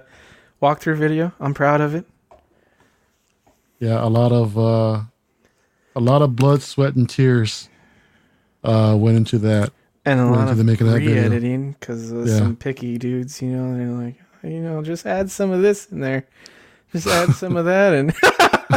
walkthrough 0.62 0.98
video. 0.98 1.32
I'm 1.40 1.54
proud 1.54 1.82
of 1.82 1.96
it. 1.96 2.06
Yeah, 3.80 4.04
a 4.04 4.08
lot 4.08 4.32
of 4.32 4.58
uh, 4.58 5.02
a 5.96 6.00
lot 6.00 6.22
of 6.22 6.36
blood, 6.36 6.62
sweat, 6.62 6.96
and 6.96 7.10
tears 7.10 7.70
uh, 8.64 8.96
went 8.98 9.18
into 9.18 9.38
that. 9.40 9.72
And 10.06 10.20
a 10.20 10.26
lot 10.26 10.50
of 10.50 10.58
the 10.58 10.66
making 10.66 10.88
of 10.88 10.94
that 10.94 11.00
video. 11.00 11.16
re-editing 11.16 11.74
because 11.80 12.12
Yeah. 12.12 12.38
some 12.38 12.58
picky 12.58 12.98
dudes, 12.98 13.42
you 13.42 13.50
know, 13.52 13.78
they're 13.78 13.88
like, 14.06 14.16
you 14.44 14.60
know, 14.62 14.82
just 14.82 15.06
add 15.06 15.32
some 15.32 15.52
of 15.52 15.62
this 15.62 15.86
in 15.92 16.02
there, 16.02 16.26
just 16.92 17.08
add 17.08 17.32
some 17.36 17.56
of 17.56 17.64
that, 17.66 17.94
and 17.94 18.10
yeah, 18.24 18.30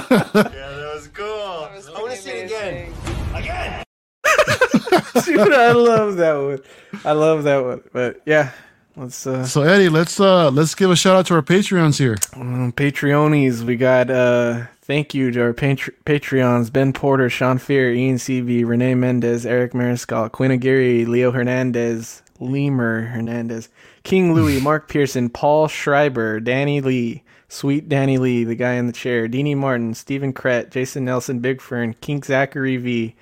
that 0.03 0.93
was 0.95 1.09
cool. 1.09 1.27
That 1.63 1.75
was 1.75 1.89
I 1.89 2.01
want 2.01 2.13
to 2.13 2.17
see 2.19 2.31
it 2.31 2.47
again. 2.47 2.93
again. 3.35 3.83
dude, 5.25 5.53
I 5.53 5.73
love 5.73 6.17
that 6.17 6.35
one. 6.35 6.61
I 7.05 7.13
love 7.13 7.45
that 7.45 7.65
one. 7.65 7.83
But 7.93 8.21
yeah, 8.27 8.53
let's 8.97 9.27
uh, 9.27 9.45
So 9.45 9.63
Eddie, 9.63 9.89
let's 9.89 10.21
uh, 10.21 10.51
let's 10.51 10.75
give 10.75 10.91
a 10.91 10.97
shout 10.97 11.17
out 11.17 11.27
to 11.27 11.35
our 11.35 11.43
Patreons 11.43 11.99
here. 11.99 12.17
Um, 12.35 12.73
Patreonies, 12.73 13.63
we 13.63 13.77
got 13.77 14.11
uh 14.11 14.67
thank 14.83 15.15
you 15.15 15.31
to 15.33 15.43
our 15.43 15.53
Patre- 15.53 15.95
Patreons 16.05 16.73
Ben 16.73 16.93
Porter, 16.93 17.29
Sean 17.29 17.59
Fear, 17.59 17.93
Ian 17.93 18.17
CB, 18.17 18.67
Renee 18.67 18.95
Mendez, 18.95 19.45
Eric 19.47 19.73
Mariscal, 19.73 20.31
Quinn 20.31 20.51
Aguirre, 20.53 21.05
Leo 21.07 21.33
Hernandez, 21.33 22.23
Lemur 22.41 23.03
Hernandez, 23.03 23.69
King 24.07 24.35
Louis, 24.35 24.61
Mark 24.61 24.89
Pearson, 24.89 25.29
Paul 25.29 25.67
Schreiber, 25.67 26.39
Danny 26.39 26.81
Lee, 26.81 27.25
Sweet 27.49 27.89
Danny 27.89 28.19
Lee, 28.19 28.45
the 28.45 28.55
guy 28.55 28.75
in 28.75 28.87
the 28.87 28.93
chair, 28.93 29.27
Deanie 29.27 29.57
Martin, 29.57 29.95
Stephen 29.95 30.33
Krett, 30.33 30.71
Jason 30.71 31.05
Nelson, 31.05 31.41
Big 31.41 31.61
Fern, 31.61 31.93
King 32.01 32.23
Zachary 32.23 32.77
V, 32.77 33.17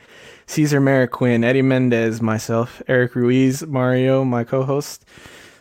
Caesar 0.45 0.83
Mariquin, 0.83 1.43
Eddie 1.43 1.63
Mendez, 1.63 2.21
myself, 2.21 2.83
Eric 2.87 3.15
Ruiz, 3.15 3.67
Mario, 3.67 4.27
my 4.27 4.45
co-host, 4.45 5.07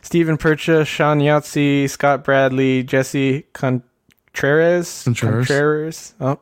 Stephen 0.01 0.35
Percha, 0.35 0.83
Sean 0.83 1.19
Yahtzee, 1.19 1.89
Scott 1.89 2.25
Bradley, 2.25 2.83
Jesse 2.83 3.43
Contreras. 3.53 5.03
Contreras. 5.05 5.47
Contreras. 5.47 6.15
Oh, 6.19 6.39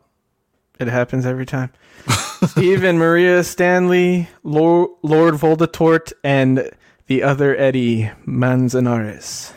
it 0.79 0.87
happens 0.87 1.27
every 1.27 1.45
time. 1.45 1.71
Stephen 2.47 2.97
Maria 2.97 3.43
Stanley, 3.43 4.27
Lord, 4.43 4.89
Lord 5.03 5.35
Voldemort, 5.35 6.13
and 6.23 6.71
the 7.11 7.23
other 7.23 7.57
Eddie 7.57 8.09
Manzanares. 8.25 9.51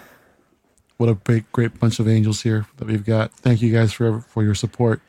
What 0.97 1.09
a 1.09 1.15
great, 1.15 1.53
great 1.53 1.79
bunch 1.79 2.01
of 2.01 2.09
angels 2.09 2.43
here 2.43 2.67
that 2.79 2.89
we've 2.89 3.05
got. 3.05 3.31
Thank 3.31 3.63
you 3.63 3.73
guys 3.73 3.93
for 3.93 4.23
for 4.23 4.43
your 4.43 4.57
support. 4.57 5.01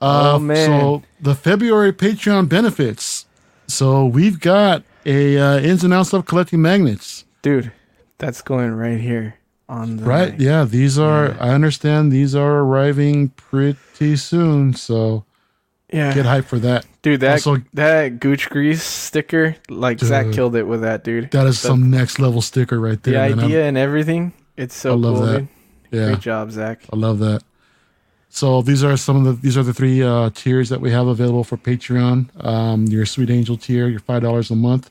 Uh, 0.00 0.34
Oh, 0.34 0.38
man. 0.38 0.66
So 0.68 1.02
the 1.20 1.34
February 1.34 1.92
Patreon 1.92 2.48
benefits. 2.48 3.26
So 3.66 4.06
we've 4.06 4.38
got 4.38 4.84
a 5.04 5.36
uh, 5.38 5.58
ins 5.58 5.82
and 5.82 5.92
outs 5.92 6.12
of 6.12 6.26
collecting 6.26 6.62
magnets. 6.62 7.24
Dude, 7.42 7.72
that's 8.18 8.42
going 8.42 8.72
right 8.74 9.00
here 9.00 9.34
on 9.68 9.96
the 9.96 10.04
Right? 10.04 10.38
Yeah, 10.38 10.62
these 10.62 11.00
are. 11.00 11.36
I 11.40 11.48
understand 11.50 12.12
these 12.12 12.36
are 12.36 12.58
arriving 12.60 13.30
pretty 13.30 14.14
soon. 14.14 14.74
So 14.74 15.24
Yeah. 15.92 16.12
get 16.14 16.26
hyped 16.26 16.44
for 16.46 16.58
that. 16.58 16.84
Dude, 17.02 17.20
that 17.20 17.32
Also- 17.32 17.58
that 17.74 18.18
Gooch 18.20 18.50
Grease 18.50 18.82
sticker, 18.82 19.54
like 19.68 20.00
Zach 20.00 20.32
killed 20.32 20.56
it 20.56 20.66
with 20.66 20.80
that, 20.82 21.04
dude. 21.04 21.30
That 21.30 21.46
is 21.46 21.60
The- 21.62 21.68
some 21.68 21.90
next 21.90 22.18
level 22.18 22.40
sticker 22.42 22.80
right 22.80 23.00
the 23.02 23.10
there. 23.12 23.28
man. 23.30 23.38
I'm- 23.38 23.46
idea 23.48 23.66
and 23.66 23.78
everything. 23.78 24.32
It's 24.56 24.74
so 24.74 24.92
I 24.92 24.94
love 24.96 25.16
cool, 25.16 25.26
that. 25.26 25.38
dude. 25.38 25.48
Yeah, 25.92 26.06
Great 26.06 26.20
job, 26.20 26.50
Zach. 26.50 26.82
I 26.92 26.96
love 26.96 27.18
that. 27.20 27.42
So 28.28 28.60
these 28.62 28.82
are 28.82 28.96
some 28.96 29.16
of 29.16 29.24
the 29.24 29.32
these 29.40 29.56
are 29.56 29.62
the 29.62 29.72
three 29.72 30.02
uh, 30.02 30.30
tiers 30.34 30.68
that 30.68 30.80
we 30.80 30.90
have 30.90 31.06
available 31.06 31.44
for 31.44 31.56
Patreon. 31.56 32.28
Um, 32.44 32.86
your 32.86 33.06
Sweet 33.06 33.30
Angel 33.30 33.56
tier, 33.56 33.86
your 33.88 34.00
five 34.00 34.22
dollars 34.22 34.50
a 34.50 34.56
month. 34.56 34.90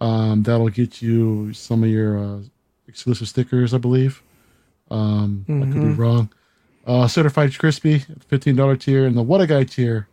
Um, 0.00 0.42
that'll 0.42 0.68
get 0.68 1.00
you 1.00 1.52
some 1.52 1.84
of 1.84 1.88
your 1.88 2.18
uh, 2.18 2.38
exclusive 2.88 3.28
stickers, 3.28 3.72
I 3.72 3.78
believe. 3.78 4.20
Um, 4.90 5.44
I 5.48 5.52
could 5.72 5.74
be 5.74 5.92
wrong. 6.02 6.28
Uh, 6.86 7.06
Certified 7.06 7.56
Crispy, 7.56 8.00
fifteen 8.26 8.56
dollar 8.56 8.74
tier, 8.76 9.06
and 9.06 9.16
the 9.16 9.22
What 9.22 9.40
a 9.40 9.46
Guy 9.46 9.62
tier. 9.64 10.08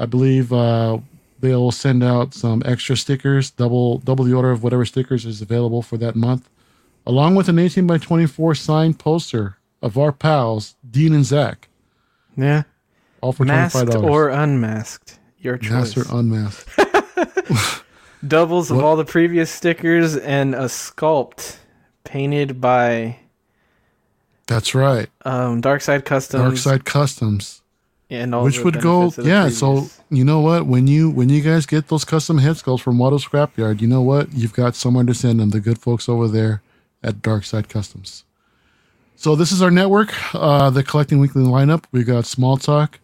I 0.00 0.06
believe 0.06 0.52
uh, 0.52 0.98
they'll 1.38 1.70
send 1.70 2.02
out 2.02 2.34
some 2.34 2.62
extra 2.64 2.96
stickers, 2.96 3.50
double 3.50 3.98
double 3.98 4.24
the 4.24 4.32
order 4.32 4.50
of 4.50 4.62
whatever 4.64 4.84
stickers 4.84 5.24
is 5.26 5.40
available 5.42 5.82
for 5.82 5.96
that 5.98 6.16
month, 6.16 6.48
along 7.06 7.34
with 7.36 7.48
an 7.48 7.58
eighteen 7.58 7.86
by 7.86 7.98
twenty 7.98 8.26
four 8.26 8.54
signed 8.54 8.98
poster 8.98 9.58
of 9.82 9.96
our 9.98 10.10
pals 10.10 10.74
Dean 10.90 11.12
and 11.14 11.24
Zach, 11.24 11.68
Yeah. 12.36 12.62
all 13.20 13.32
for 13.32 13.44
twenty 13.44 13.68
five 13.68 13.86
Masked 13.86 13.92
dollars. 13.92 14.10
or 14.10 14.28
unmasked. 14.30 15.18
Your 15.38 15.56
choice. 15.58 15.94
Masked 15.96 16.10
or 16.12 16.18
unmasked. 16.18 17.84
Doubles 18.26 18.70
of 18.70 18.78
all 18.84 18.96
the 18.96 19.04
previous 19.06 19.50
stickers 19.50 20.14
and 20.16 20.54
a 20.54 20.64
sculpt 20.64 21.56
painted 22.04 22.60
by 22.60 23.16
That's 24.46 24.74
right. 24.74 25.08
um, 25.24 25.62
Dark 25.62 25.80
Side 25.80 26.04
Customs. 26.04 26.42
Dark 26.42 26.56
Side 26.58 26.84
Customs, 26.84 27.59
and 28.10 28.34
all 28.34 28.44
which 28.44 28.58
would 28.60 28.80
go 28.80 29.00
benefits 29.10 29.18
of 29.18 29.24
the 29.24 29.30
yeah. 29.30 29.48
So 29.50 29.86
you 30.10 30.24
know 30.24 30.40
what? 30.40 30.66
When 30.66 30.86
you 30.86 31.10
when 31.10 31.28
you 31.28 31.40
guys 31.40 31.66
get 31.66 31.88
those 31.88 32.04
custom 32.04 32.38
head 32.38 32.56
sculpts 32.56 32.80
from 32.80 32.98
Watto 32.98 33.18
Scrapyard, 33.24 33.80
you 33.80 33.86
know 33.88 34.02
what? 34.02 34.32
You've 34.32 34.52
got 34.54 34.74
somewhere 34.74 35.04
to 35.04 35.14
send 35.14 35.40
them. 35.40 35.50
The 35.50 35.60
good 35.60 35.78
folks 35.78 36.08
over 36.08 36.28
there 36.28 36.62
at 37.02 37.22
Dark 37.22 37.44
Side 37.44 37.68
Customs. 37.68 38.24
So 39.16 39.36
this 39.36 39.52
is 39.52 39.60
our 39.62 39.70
network, 39.70 40.12
uh, 40.34 40.70
the 40.70 40.82
collecting 40.82 41.18
weekly 41.20 41.42
lineup. 41.44 41.84
We 41.92 42.04
got 42.04 42.24
Small 42.26 42.56
Talk. 42.56 42.98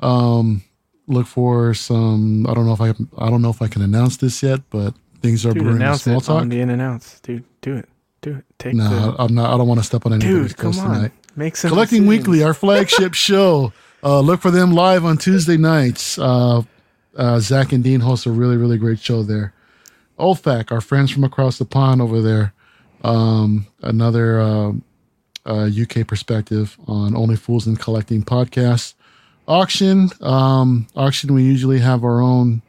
Um, 0.00 0.62
look 1.06 1.26
for 1.26 1.74
some. 1.74 2.46
I 2.48 2.54
don't 2.54 2.66
know 2.66 2.72
if 2.72 2.80
I 2.80 2.90
I 3.18 3.30
don't 3.30 3.40
know 3.42 3.50
if 3.50 3.62
I 3.62 3.68
can 3.68 3.82
announce 3.82 4.16
this 4.16 4.42
yet, 4.42 4.60
but 4.70 4.94
things 5.22 5.46
are 5.46 5.52
dude, 5.54 5.62
brewing. 5.62 5.76
announce 5.76 6.02
Small 6.02 6.18
it 6.18 6.24
Talk. 6.24 6.40
on 6.42 6.48
the 6.48 6.60
in 6.60 6.70
and 6.70 6.82
outs, 6.82 7.20
dude. 7.20 7.44
Do 7.60 7.76
it, 7.76 7.88
do 8.20 8.34
it. 8.36 8.44
Take 8.58 8.74
No, 8.74 8.88
the 9.12 9.22
I'm 9.22 9.34
not. 9.34 9.54
I 9.54 9.56
don't 9.56 9.68
want 9.68 9.80
to 9.80 9.86
step 9.86 10.04
on 10.06 10.12
anybody's 10.12 10.54
toes 10.54 10.78
on, 10.78 10.92
tonight. 10.92 11.12
make 11.36 11.56
some 11.56 11.70
Collecting 11.70 12.02
decisions. 12.02 12.26
Weekly, 12.28 12.42
our 12.42 12.54
flagship 12.54 13.14
show. 13.14 13.72
Uh, 14.04 14.20
look 14.20 14.40
for 14.40 14.50
them 14.50 14.72
live 14.72 15.04
on 15.04 15.16
Tuesday 15.16 15.56
nights. 15.56 16.18
Uh, 16.18 16.62
uh, 17.16 17.40
Zach 17.40 17.72
and 17.72 17.82
Dean 17.82 18.00
host 18.00 18.26
a 18.26 18.30
really, 18.30 18.56
really 18.56 18.76
great 18.76 18.98
show 19.00 19.22
there. 19.22 19.54
Olfac, 20.18 20.70
our 20.70 20.80
friends 20.82 21.10
from 21.10 21.24
across 21.24 21.58
the 21.58 21.64
pond 21.64 22.02
over 22.02 22.20
there. 22.20 22.52
Um, 23.02 23.66
another 23.82 24.40
um 24.40 24.82
uh, 25.46 25.68
UK 25.68 26.06
perspective 26.06 26.78
on 26.86 27.14
Only 27.14 27.36
Fools 27.36 27.66
and 27.66 27.78
Collecting 27.78 28.22
podcasts. 28.22 28.94
Auction, 29.46 30.08
um, 30.22 30.86
auction. 30.96 31.34
We 31.34 31.42
usually 31.42 31.80
have 31.80 32.02
our 32.02 32.22
own 32.22 32.62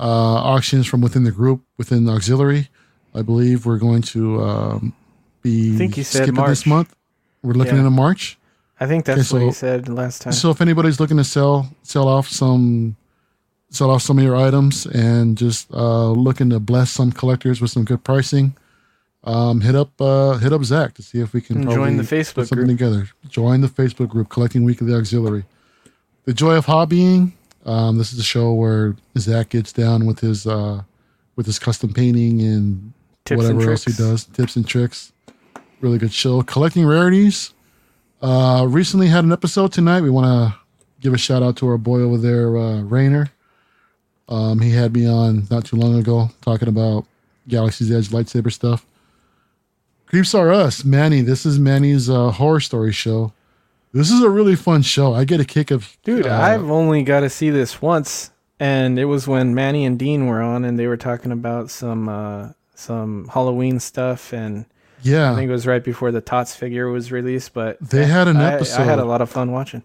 uh, 0.00 0.02
auctions 0.02 0.88
from 0.88 1.00
within 1.00 1.22
the 1.22 1.30
group, 1.30 1.62
within 1.76 2.04
the 2.06 2.12
auxiliary. 2.12 2.68
I 3.14 3.22
believe 3.22 3.66
we're 3.66 3.78
going 3.78 4.02
to 4.02 4.42
um, 4.42 4.94
be 5.42 5.74
I 5.76 5.78
think 5.78 5.96
you 5.96 6.02
said 6.02 6.24
skipping 6.24 6.44
this 6.46 6.66
March. 6.66 6.88
month. 6.88 6.96
We're 7.42 7.52
looking 7.54 7.74
Yeah. 7.74 7.80
into 7.80 7.90
March. 7.90 8.36
I 8.82 8.86
think 8.86 9.04
that's 9.04 9.32
Okay, 9.32 9.46
what 9.46 9.54
so- 9.54 9.58
said 9.66 9.88
last 9.88 10.22
time. 10.22 10.32
So 10.32 10.50
if 10.50 10.60
anybody's 10.60 10.98
looking 11.00 11.16
to 11.18 11.24
sell 11.24 11.68
sell 11.82 12.08
off 12.08 12.28
some 12.28 12.96
sell 13.70 13.90
off 13.90 14.02
some 14.02 14.18
of 14.18 14.24
your 14.24 14.36
items 14.36 14.86
and 14.86 15.36
just 15.38 15.72
uh, 15.72 16.10
looking 16.10 16.50
to 16.50 16.60
bless 16.60 16.90
some 16.90 17.10
collectors 17.12 17.60
with 17.60 17.70
some 17.70 17.84
good 17.84 18.02
pricing, 18.04 18.54
um, 19.24 19.60
hit 19.60 19.74
up 19.74 19.90
uh, 20.00 20.38
hit 20.38 20.52
up 20.52 20.64
Zach 20.64 20.94
to 20.94 21.02
see 21.02 21.20
if 21.20 21.32
we 21.32 21.40
can 21.40 21.62
join 21.62 21.96
the 21.96 22.02
put 22.02 22.10
Facebook 22.18 22.46
something 22.48 22.58
group. 22.66 22.68
together. 22.78 23.08
Join 23.28 23.60
the 23.60 23.68
Facebook 23.68 24.08
group, 24.08 24.28
Collecting 24.28 24.64
Weekly 24.64 24.92
Auxiliary. 24.94 25.44
The 26.24 26.34
Joy 26.34 26.54
of 26.56 26.66
Hobbying. 26.66 27.32
Um, 27.64 27.96
this 27.98 28.12
is 28.12 28.18
a 28.18 28.24
show 28.24 28.52
where 28.52 28.96
Zach 29.18 29.50
gets 29.50 29.72
down 29.72 30.06
with 30.06 30.18
his 30.20 30.46
uh, 30.46 30.82
with 31.36 31.46
his 31.46 31.58
custom 31.58 31.92
painting 31.94 32.40
and 32.42 32.92
Tips 33.24 33.38
whatever 33.38 33.60
and 33.60 33.70
else 33.70 33.84
he 33.84 33.92
does, 33.92 34.24
tips 34.24 34.56
and 34.56 34.66
tricks. 34.66 35.12
Really 35.80 35.98
good 35.98 36.12
show. 36.12 36.42
Collecting 36.42 36.84
rarities. 36.84 37.54
Uh, 38.22 38.66
recently 38.68 39.08
had 39.08 39.24
an 39.24 39.32
episode 39.32 39.72
tonight. 39.72 40.00
We 40.00 40.10
want 40.10 40.26
to 40.26 40.58
give 41.00 41.12
a 41.12 41.18
shout 41.18 41.42
out 41.42 41.56
to 41.56 41.68
our 41.68 41.76
boy 41.76 42.00
over 42.00 42.16
there, 42.16 42.56
uh, 42.56 42.80
Rainer. 42.82 43.32
Um, 44.28 44.60
he 44.60 44.70
had 44.70 44.94
me 44.94 45.08
on 45.08 45.48
not 45.50 45.64
too 45.64 45.76
long 45.76 45.98
ago 45.98 46.30
talking 46.40 46.68
about 46.68 47.04
Galaxy's 47.48 47.90
Edge 47.90 48.08
lightsaber 48.10 48.52
stuff. 48.52 48.86
Creeps 50.06 50.34
are 50.34 50.52
us, 50.52 50.84
Manny. 50.84 51.20
This 51.20 51.44
is 51.44 51.58
Manny's 51.58 52.08
uh, 52.08 52.30
horror 52.30 52.60
story 52.60 52.92
show. 52.92 53.32
This 53.92 54.10
is 54.10 54.22
a 54.22 54.30
really 54.30 54.54
fun 54.56 54.82
show. 54.82 55.14
I 55.14 55.24
get 55.24 55.40
a 55.40 55.44
kick 55.44 55.70
of 55.70 55.96
Dude, 56.04 56.26
uh, 56.26 56.34
I've 56.34 56.70
only 56.70 57.02
got 57.02 57.20
to 57.20 57.30
see 57.30 57.50
this 57.50 57.82
once, 57.82 58.30
and 58.60 58.98
it 58.98 59.06
was 59.06 59.26
when 59.26 59.54
Manny 59.54 59.84
and 59.84 59.98
Dean 59.98 60.28
were 60.28 60.40
on, 60.40 60.64
and 60.64 60.78
they 60.78 60.86
were 60.86 60.96
talking 60.96 61.32
about 61.32 61.70
some 61.70 62.08
uh, 62.08 62.50
some 62.74 63.28
Halloween 63.28 63.80
stuff, 63.80 64.32
and 64.32 64.64
I 65.04 65.34
think 65.34 65.48
it 65.48 65.52
was 65.52 65.66
right 65.66 65.82
before 65.82 66.12
the 66.12 66.20
Tots 66.20 66.54
figure 66.54 66.88
was 66.88 67.10
released. 67.12 67.52
But 67.54 67.78
They 67.80 68.06
had 68.06 68.28
an 68.28 68.36
I- 68.36 68.58
I 68.58 68.82
had 68.84 68.98
a 68.98 69.04
lot 69.04 69.20
of 69.20 69.30
fun 69.30 69.52
watching. 69.52 69.82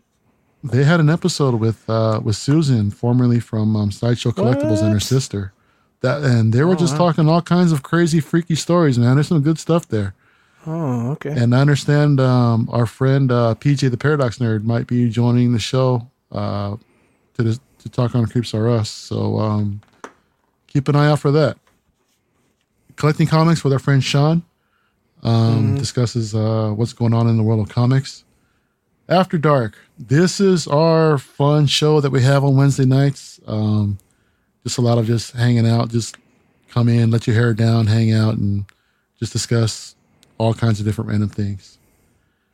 They 0.64 0.84
had 0.84 1.00
an 1.00 1.10
episode 1.10 1.56
with 1.56 1.88
uh, 1.90 2.20
with 2.24 2.36
Susan, 2.36 2.92
formerly 2.92 3.40
from 3.40 3.76
um, 3.76 3.92
Sideshow 3.92 4.32
Collectibles, 4.32 4.82
and 4.82 4.92
her 4.92 5.00
sister. 5.00 5.54
That 6.02 6.24
and 6.24 6.52
they 6.54 6.64
were 6.64 6.74
Oh, 6.74 6.76
just 6.76 6.94
wow. 6.94 7.10
talking 7.10 7.30
all 7.30 7.42
kinds 7.42 7.72
of 7.72 7.84
crazy, 7.84 8.20
freaky 8.20 8.56
stories. 8.56 8.98
Man, 9.00 9.16
there's 9.16 9.28
some 9.28 9.42
good 9.42 9.60
stuff 9.60 9.88
there. 9.88 10.14
Oh, 10.66 11.12
okay. 11.12 11.30
And 11.32 11.56
I 11.56 11.62
understand 11.62 12.20
um, 12.20 12.68
our 12.72 12.86
friend 12.86 13.32
uh, 13.32 13.56
PJ 13.58 13.90
the 13.90 13.98
Paradox 13.98 14.40
Nerd 14.40 14.64
might 14.64 14.86
be 14.88 15.10
joining 15.10 15.54
the 15.54 15.60
show 15.60 16.10
uh, 16.32 16.76
to 17.36 17.44
this, 17.44 17.60
to 17.80 17.90
talk 17.90 18.14
on 18.16 18.26
Creeps 18.26 18.54
Are 18.54 18.68
Us. 18.70 18.90
So 18.90 19.40
um, 19.40 19.82
keep 20.68 20.88
an 20.90 20.96
eye 20.96 21.08
out 21.10 21.20
for 21.20 21.32
that. 21.32 21.58
Collecting 22.96 23.28
comics 23.28 23.64
with 23.64 23.72
our 23.74 23.80
friend 23.80 24.04
Sean 24.04 24.44
um, 25.24 25.76
discusses 25.76 26.36
uh, 26.36 26.72
what's 26.76 26.94
going 26.94 27.14
on 27.14 27.28
in 27.28 27.38
the 27.38 27.44
world 27.44 27.60
of 27.60 27.70
comics. 27.74 28.24
After 29.10 29.38
Dark. 29.38 29.78
This 29.98 30.40
is 30.40 30.68
our 30.68 31.18
fun 31.18 31.66
show 31.66 32.02
that 32.02 32.12
we 32.12 32.22
have 32.24 32.44
on 32.44 32.56
Wednesday 32.56 32.86
nights. 32.86 33.40
Um, 33.48 33.98
just 34.64 34.78
a 34.78 34.82
lot 34.82 34.98
of 34.98 35.08
just 35.08 35.32
hanging 35.32 35.66
out, 35.66 35.90
just 35.90 36.18
come 36.70 36.90
in, 36.90 37.10
let 37.10 37.26
your 37.26 37.36
hair 37.36 37.54
down, 37.54 37.88
hang 37.88 38.12
out, 38.12 38.36
and 38.36 38.66
just 39.18 39.32
discuss 39.34 39.96
all 40.38 40.54
kinds 40.54 40.80
of 40.80 40.86
different 40.86 41.10
random 41.10 41.30
things. 41.30 41.78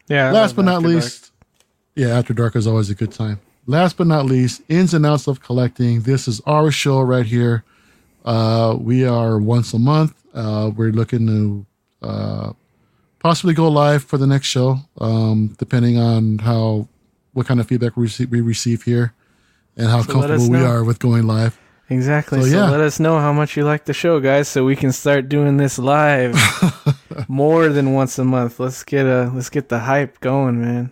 yeah. 0.07 0.31
Last 0.31 0.56
but 0.56 0.64
not 0.64 0.84
Dark. 0.84 0.94
least, 0.94 1.31
yeah, 1.95 2.18
After 2.18 2.34
Dark 2.34 2.56
is 2.56 2.68
always 2.68 2.90
a 2.90 2.95
good 2.95 3.11
time. 3.11 3.40
Last 3.65 3.98
but 3.98 4.07
not 4.07 4.26
least, 4.26 4.61
ins 4.69 4.94
and 4.94 5.06
outs 5.06 5.27
of 5.27 5.41
collecting. 5.41 6.02
This 6.02 6.27
is 6.27 6.40
our 6.45 6.69
show 6.72 7.02
right 7.02 7.26
here. 7.26 7.64
Uh, 8.26 8.77
we 8.80 9.06
are 9.06 9.40
once 9.40 9.73
a 9.73 9.80
month. 9.80 10.14
Uh, 10.34 10.72
we're 10.76 10.91
looking 10.91 11.27
to 11.27 11.65
uh, 12.03 12.53
possibly 13.19 13.53
go 13.53 13.67
live 13.69 14.03
for 14.03 14.17
the 14.17 14.27
next 14.27 14.47
show, 14.47 14.77
um, 14.99 15.55
depending 15.57 15.97
on 15.97 16.39
how 16.39 16.88
what 17.34 17.47
kind 17.47 17.59
of 17.59 17.67
feedback 17.67 17.97
we 17.97 18.03
receive, 18.03 18.30
we 18.30 18.41
receive 18.41 18.84
here 18.84 19.13
and 19.75 19.88
how 19.88 20.01
So 20.03 20.13
comfortable 20.13 20.49
we 20.49 20.59
are 20.59 20.84
with 20.84 20.99
going 20.99 21.25
live. 21.25 21.57
Exactly. 21.89 22.41
So, 22.41 22.47
So, 22.47 22.55
yeah. 22.55 22.69
let 22.69 22.81
us 22.81 22.99
know 22.99 23.19
how 23.19 23.34
much 23.34 23.57
you 23.57 23.65
like 23.65 23.85
the 23.85 23.93
show, 23.93 24.19
guys, 24.19 24.47
so 24.47 24.65
we 24.65 24.75
can 24.75 24.91
start 24.91 25.30
doing 25.30 25.57
this 25.57 25.77
live 25.77 26.35
more 27.27 27.69
than 27.69 27.93
once 27.93 28.17
a 28.19 28.23
month. 28.23 28.59
Let's 28.59 28.84
get 28.84 29.05
a 29.05 29.31
let's 29.34 29.49
get 29.49 29.69
the 29.69 29.80
hype 29.80 30.19
going, 30.19 30.61
man. 30.61 30.91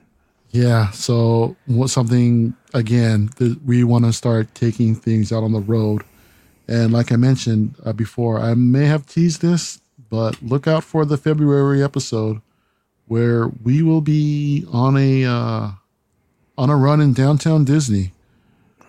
Yeah. 0.49 0.91
So 0.91 1.55
what 1.65 1.89
something 1.89 2.55
again 2.73 3.29
that 3.38 3.63
we 3.65 3.83
want 3.83 4.05
to 4.05 4.13
start 4.13 4.53
taking 4.53 4.95
things 4.95 5.31
out 5.31 5.43
on 5.43 5.53
the 5.53 5.61
road, 5.61 6.03
and 6.67 6.91
like 6.91 7.11
I 7.11 7.15
mentioned 7.15 7.75
uh, 7.85 7.93
before, 7.93 8.39
I 8.39 8.53
may 8.53 8.85
have 8.85 9.05
teased 9.05 9.41
this, 9.41 9.80
but 10.11 10.43
look 10.43 10.67
out 10.67 10.83
for 10.83 11.05
the 11.05 11.17
February 11.17 11.81
episode 11.81 12.41
where 13.07 13.47
we 13.47 13.81
will 13.81 14.01
be 14.01 14.65
on 14.71 14.95
a 14.97 15.25
uh, 15.25 15.71
on 16.57 16.69
a 16.69 16.75
run 16.75 17.01
in 17.01 17.13
downtown 17.13 17.65
Disney. 17.65 18.11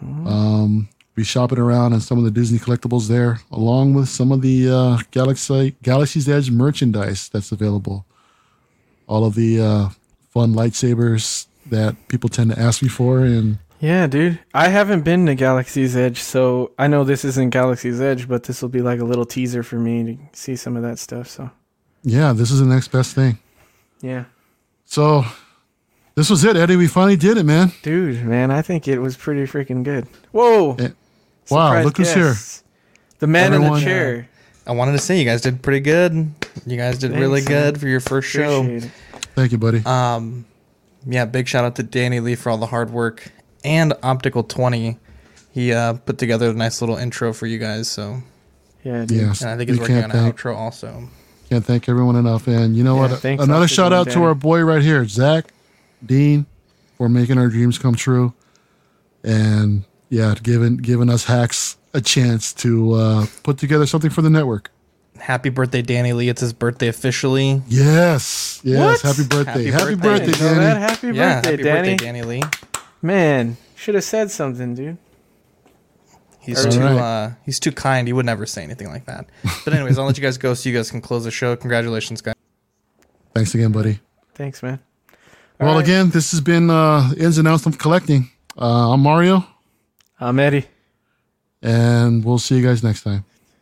Um, 0.02 0.88
be 1.14 1.22
shopping 1.22 1.58
around 1.58 1.92
and 1.92 2.02
some 2.02 2.18
of 2.18 2.24
the 2.24 2.30
Disney 2.30 2.58
collectibles 2.58 3.06
there, 3.06 3.40
along 3.52 3.94
with 3.94 4.08
some 4.08 4.32
of 4.32 4.42
the 4.42 4.68
uh, 4.68 4.98
Galaxy 5.12 5.76
Galaxy's 5.82 6.28
Edge 6.28 6.50
merchandise 6.50 7.28
that's 7.28 7.52
available. 7.52 8.04
All 9.06 9.24
of 9.24 9.36
the 9.36 9.60
uh, 9.60 9.88
fun 10.30 10.54
lightsabers 10.54 11.46
that 11.66 11.96
people 12.08 12.28
tend 12.28 12.50
to 12.50 12.58
ask 12.58 12.82
me 12.82 12.88
for, 12.88 13.20
and 13.20 13.58
Yeah, 13.82 14.06
dude. 14.06 14.38
I 14.54 14.68
haven't 14.68 15.02
been 15.02 15.26
to 15.26 15.34
Galaxy's 15.34 15.96
Edge, 15.96 16.20
so 16.20 16.70
I 16.78 16.86
know 16.86 17.02
this 17.02 17.24
isn't 17.24 17.50
Galaxy's 17.50 18.00
Edge, 18.00 18.28
but 18.28 18.44
this 18.44 18.62
will 18.62 18.68
be 18.68 18.80
like 18.80 19.00
a 19.00 19.04
little 19.04 19.24
teaser 19.24 19.64
for 19.64 19.74
me 19.76 20.04
to 20.04 20.38
see 20.38 20.54
some 20.54 20.76
of 20.76 20.84
that 20.84 21.00
stuff. 21.00 21.26
So 21.28 21.50
yeah, 22.04 22.32
this 22.32 22.52
is 22.52 22.60
the 22.60 22.66
next 22.66 22.88
best 22.92 23.12
thing. 23.16 23.40
yeah, 24.00 24.26
So 24.84 25.24
this 26.14 26.30
was 26.30 26.44
it, 26.44 26.56
Eddie. 26.56 26.76
We 26.76 26.86
finally 26.86 27.16
did 27.16 27.36
it, 27.38 27.42
man. 27.42 27.72
dude, 27.82 28.24
man, 28.24 28.52
I 28.52 28.62
think 28.62 28.86
it 28.86 29.00
was 29.00 29.16
pretty 29.16 29.42
freaking 29.50 29.82
good. 29.82 30.06
Whoa! 30.30 30.76
Eh, 30.78 30.90
wow, 31.50 31.66
Surprise 31.66 31.84
look 31.84 31.96
who's 31.96 32.14
here. 32.14 32.34
The 33.18 33.26
man 33.26 33.52
Everyone, 33.52 33.66
in 33.66 33.72
the 33.72 33.78
uh, 33.80 33.84
chair. 33.84 34.28
I 34.64 34.72
wanted 34.72 34.92
to 34.92 34.98
say 34.98 35.18
you 35.18 35.24
guys 35.24 35.40
did 35.40 35.60
pretty 35.60 35.80
good. 35.80 36.32
You 36.66 36.76
guys 36.76 36.98
did 36.98 37.10
really 37.10 37.40
Thanks, 37.40 37.50
man. 37.50 37.72
good 37.72 37.80
for 37.80 37.88
your 37.88 37.98
first 37.98 38.28
show. 38.28 38.60
Appreciate 38.60 38.84
it. 38.84 38.90
Thank 39.34 39.50
you, 39.50 39.58
buddy. 39.58 39.82
Um, 39.84 40.44
yeah, 41.04 41.24
big 41.24 41.48
shout 41.48 41.64
out 41.64 41.74
to 41.76 41.82
Danny 41.82 42.20
Lee 42.20 42.36
for 42.36 42.50
all 42.50 42.58
the 42.58 42.66
hard 42.66 42.90
work 42.90 43.32
and 43.64 43.92
Optical 44.02 44.42
20. 44.42 44.98
He 45.52 45.72
uh, 45.72 45.94
put 45.94 46.18
together 46.18 46.50
a 46.50 46.54
nice 46.54 46.80
little 46.80 46.96
intro 46.96 47.32
for 47.32 47.46
you 47.46 47.58
guys. 47.58 47.88
So, 47.90 48.22
Yeah, 48.84 49.04
dude. 49.04 49.18
Yes, 49.20 49.42
and 49.42 49.50
I 49.50 49.56
think 49.56 49.68
we 49.68 49.74
he's 49.74 49.80
working 49.80 49.96
on 49.98 50.04
an 50.04 50.10
thank, 50.10 50.36
outro 50.38 50.56
also. 50.56 51.08
can't 51.50 51.64
thank 51.64 51.88
everyone 51.88 52.16
enough. 52.16 52.46
And 52.48 52.76
you 52.76 52.82
know 52.84 52.94
Yeah, 52.96 53.10
what? 53.10 53.20
thanks, 53.20 53.42
Another 53.44 53.64
Optical 53.64 53.74
shout 53.84 53.92
out 53.92 54.06
and 54.06 54.14
to 54.14 54.22
our 54.24 54.34
boy 54.34 54.62
right 54.62 54.82
here, 54.82 55.06
Zach 55.06 55.52
Dean, 56.04 56.46
for 56.96 57.08
making 57.08 57.36
our 57.38 57.48
dreams 57.48 57.78
come 57.78 57.94
true, 57.94 58.32
and 59.22 59.84
yeah, 60.08 60.34
giving 60.42 60.76
giving 60.78 61.08
us 61.10 61.24
hacks 61.24 61.76
a 61.94 62.00
chance 62.00 62.52
to 62.54 62.92
uh, 62.92 63.26
put 63.42 63.58
together 63.58 63.86
something 63.86 64.10
for 64.10 64.22
the 64.22 64.30
network. 64.30 64.70
Happy 65.18 65.50
birthday, 65.50 65.82
Danny 65.82 66.12
Lee. 66.14 66.28
It's 66.30 66.40
his 66.40 66.52
birthday 66.54 66.88
officially. 66.88 67.62
Yes, 67.68 68.60
yes. 68.64 69.04
What? 69.04 69.16
Happy 69.16 69.28
birthday, 69.28 69.64
Happy 69.66 69.70
happy, 69.70 69.94
birthday. 69.94 70.26
birthday, 70.26 70.32
Didn't 70.32 70.40
know 70.40 70.54
that. 70.54 70.74
Danny. 70.74 70.80
Happy 70.80 71.06
yeah, 71.08 71.34
birthday, 71.34 71.50
happy 71.50 71.62
Danny. 71.62 71.88
birthday, 71.90 72.04
Danny 72.06 72.22
Lee. 72.22 72.42
Man, 73.02 73.56
should 73.74 73.94
have 73.96 74.04
said 74.04 74.30
something, 74.30 74.74
dude. 74.74 74.96
He's 76.40 76.64
All 76.64 76.72
too 76.72 76.80
right. 76.80 76.96
uh, 76.98 77.30
he's 77.44 77.60
too 77.60 77.72
kind. 77.72 78.06
He 78.08 78.12
would 78.12 78.26
never 78.26 78.46
say 78.46 78.62
anything 78.64 78.88
like 78.88 79.04
that. 79.06 79.26
But 79.64 79.74
anyways, 79.74 79.98
I'll 79.98 80.06
let 80.06 80.16
you 80.16 80.22
guys 80.22 80.38
go 80.38 80.54
so 80.54 80.68
you 80.68 80.74
guys 80.76 80.90
can 80.90 81.00
close 81.00 81.24
the 81.24 81.30
show. 81.30 81.54
Congratulations, 81.56 82.20
guys. 82.20 82.34
Thanks 83.34 83.54
again, 83.54 83.70
buddy. 83.72 84.00
Thanks, 84.34 84.62
man. 84.62 84.80
All 85.60 85.66
well, 85.68 85.76
right. 85.76 85.84
again, 85.84 86.10
this 86.10 86.32
has 86.32 86.40
been 86.40 86.68
uh, 86.70 87.12
ins 87.16 87.38
and 87.38 87.46
outs 87.46 87.66
of 87.66 87.78
collecting. 87.78 88.30
Uh, 88.60 88.92
I'm 88.92 89.00
Mario, 89.00 89.46
I'm 90.20 90.38
Eddie. 90.40 90.66
and 91.62 92.24
we'll 92.24 92.38
see 92.38 92.56
you 92.56 92.62
guys 92.66 92.82
next 92.82 93.02
time. 93.02 93.24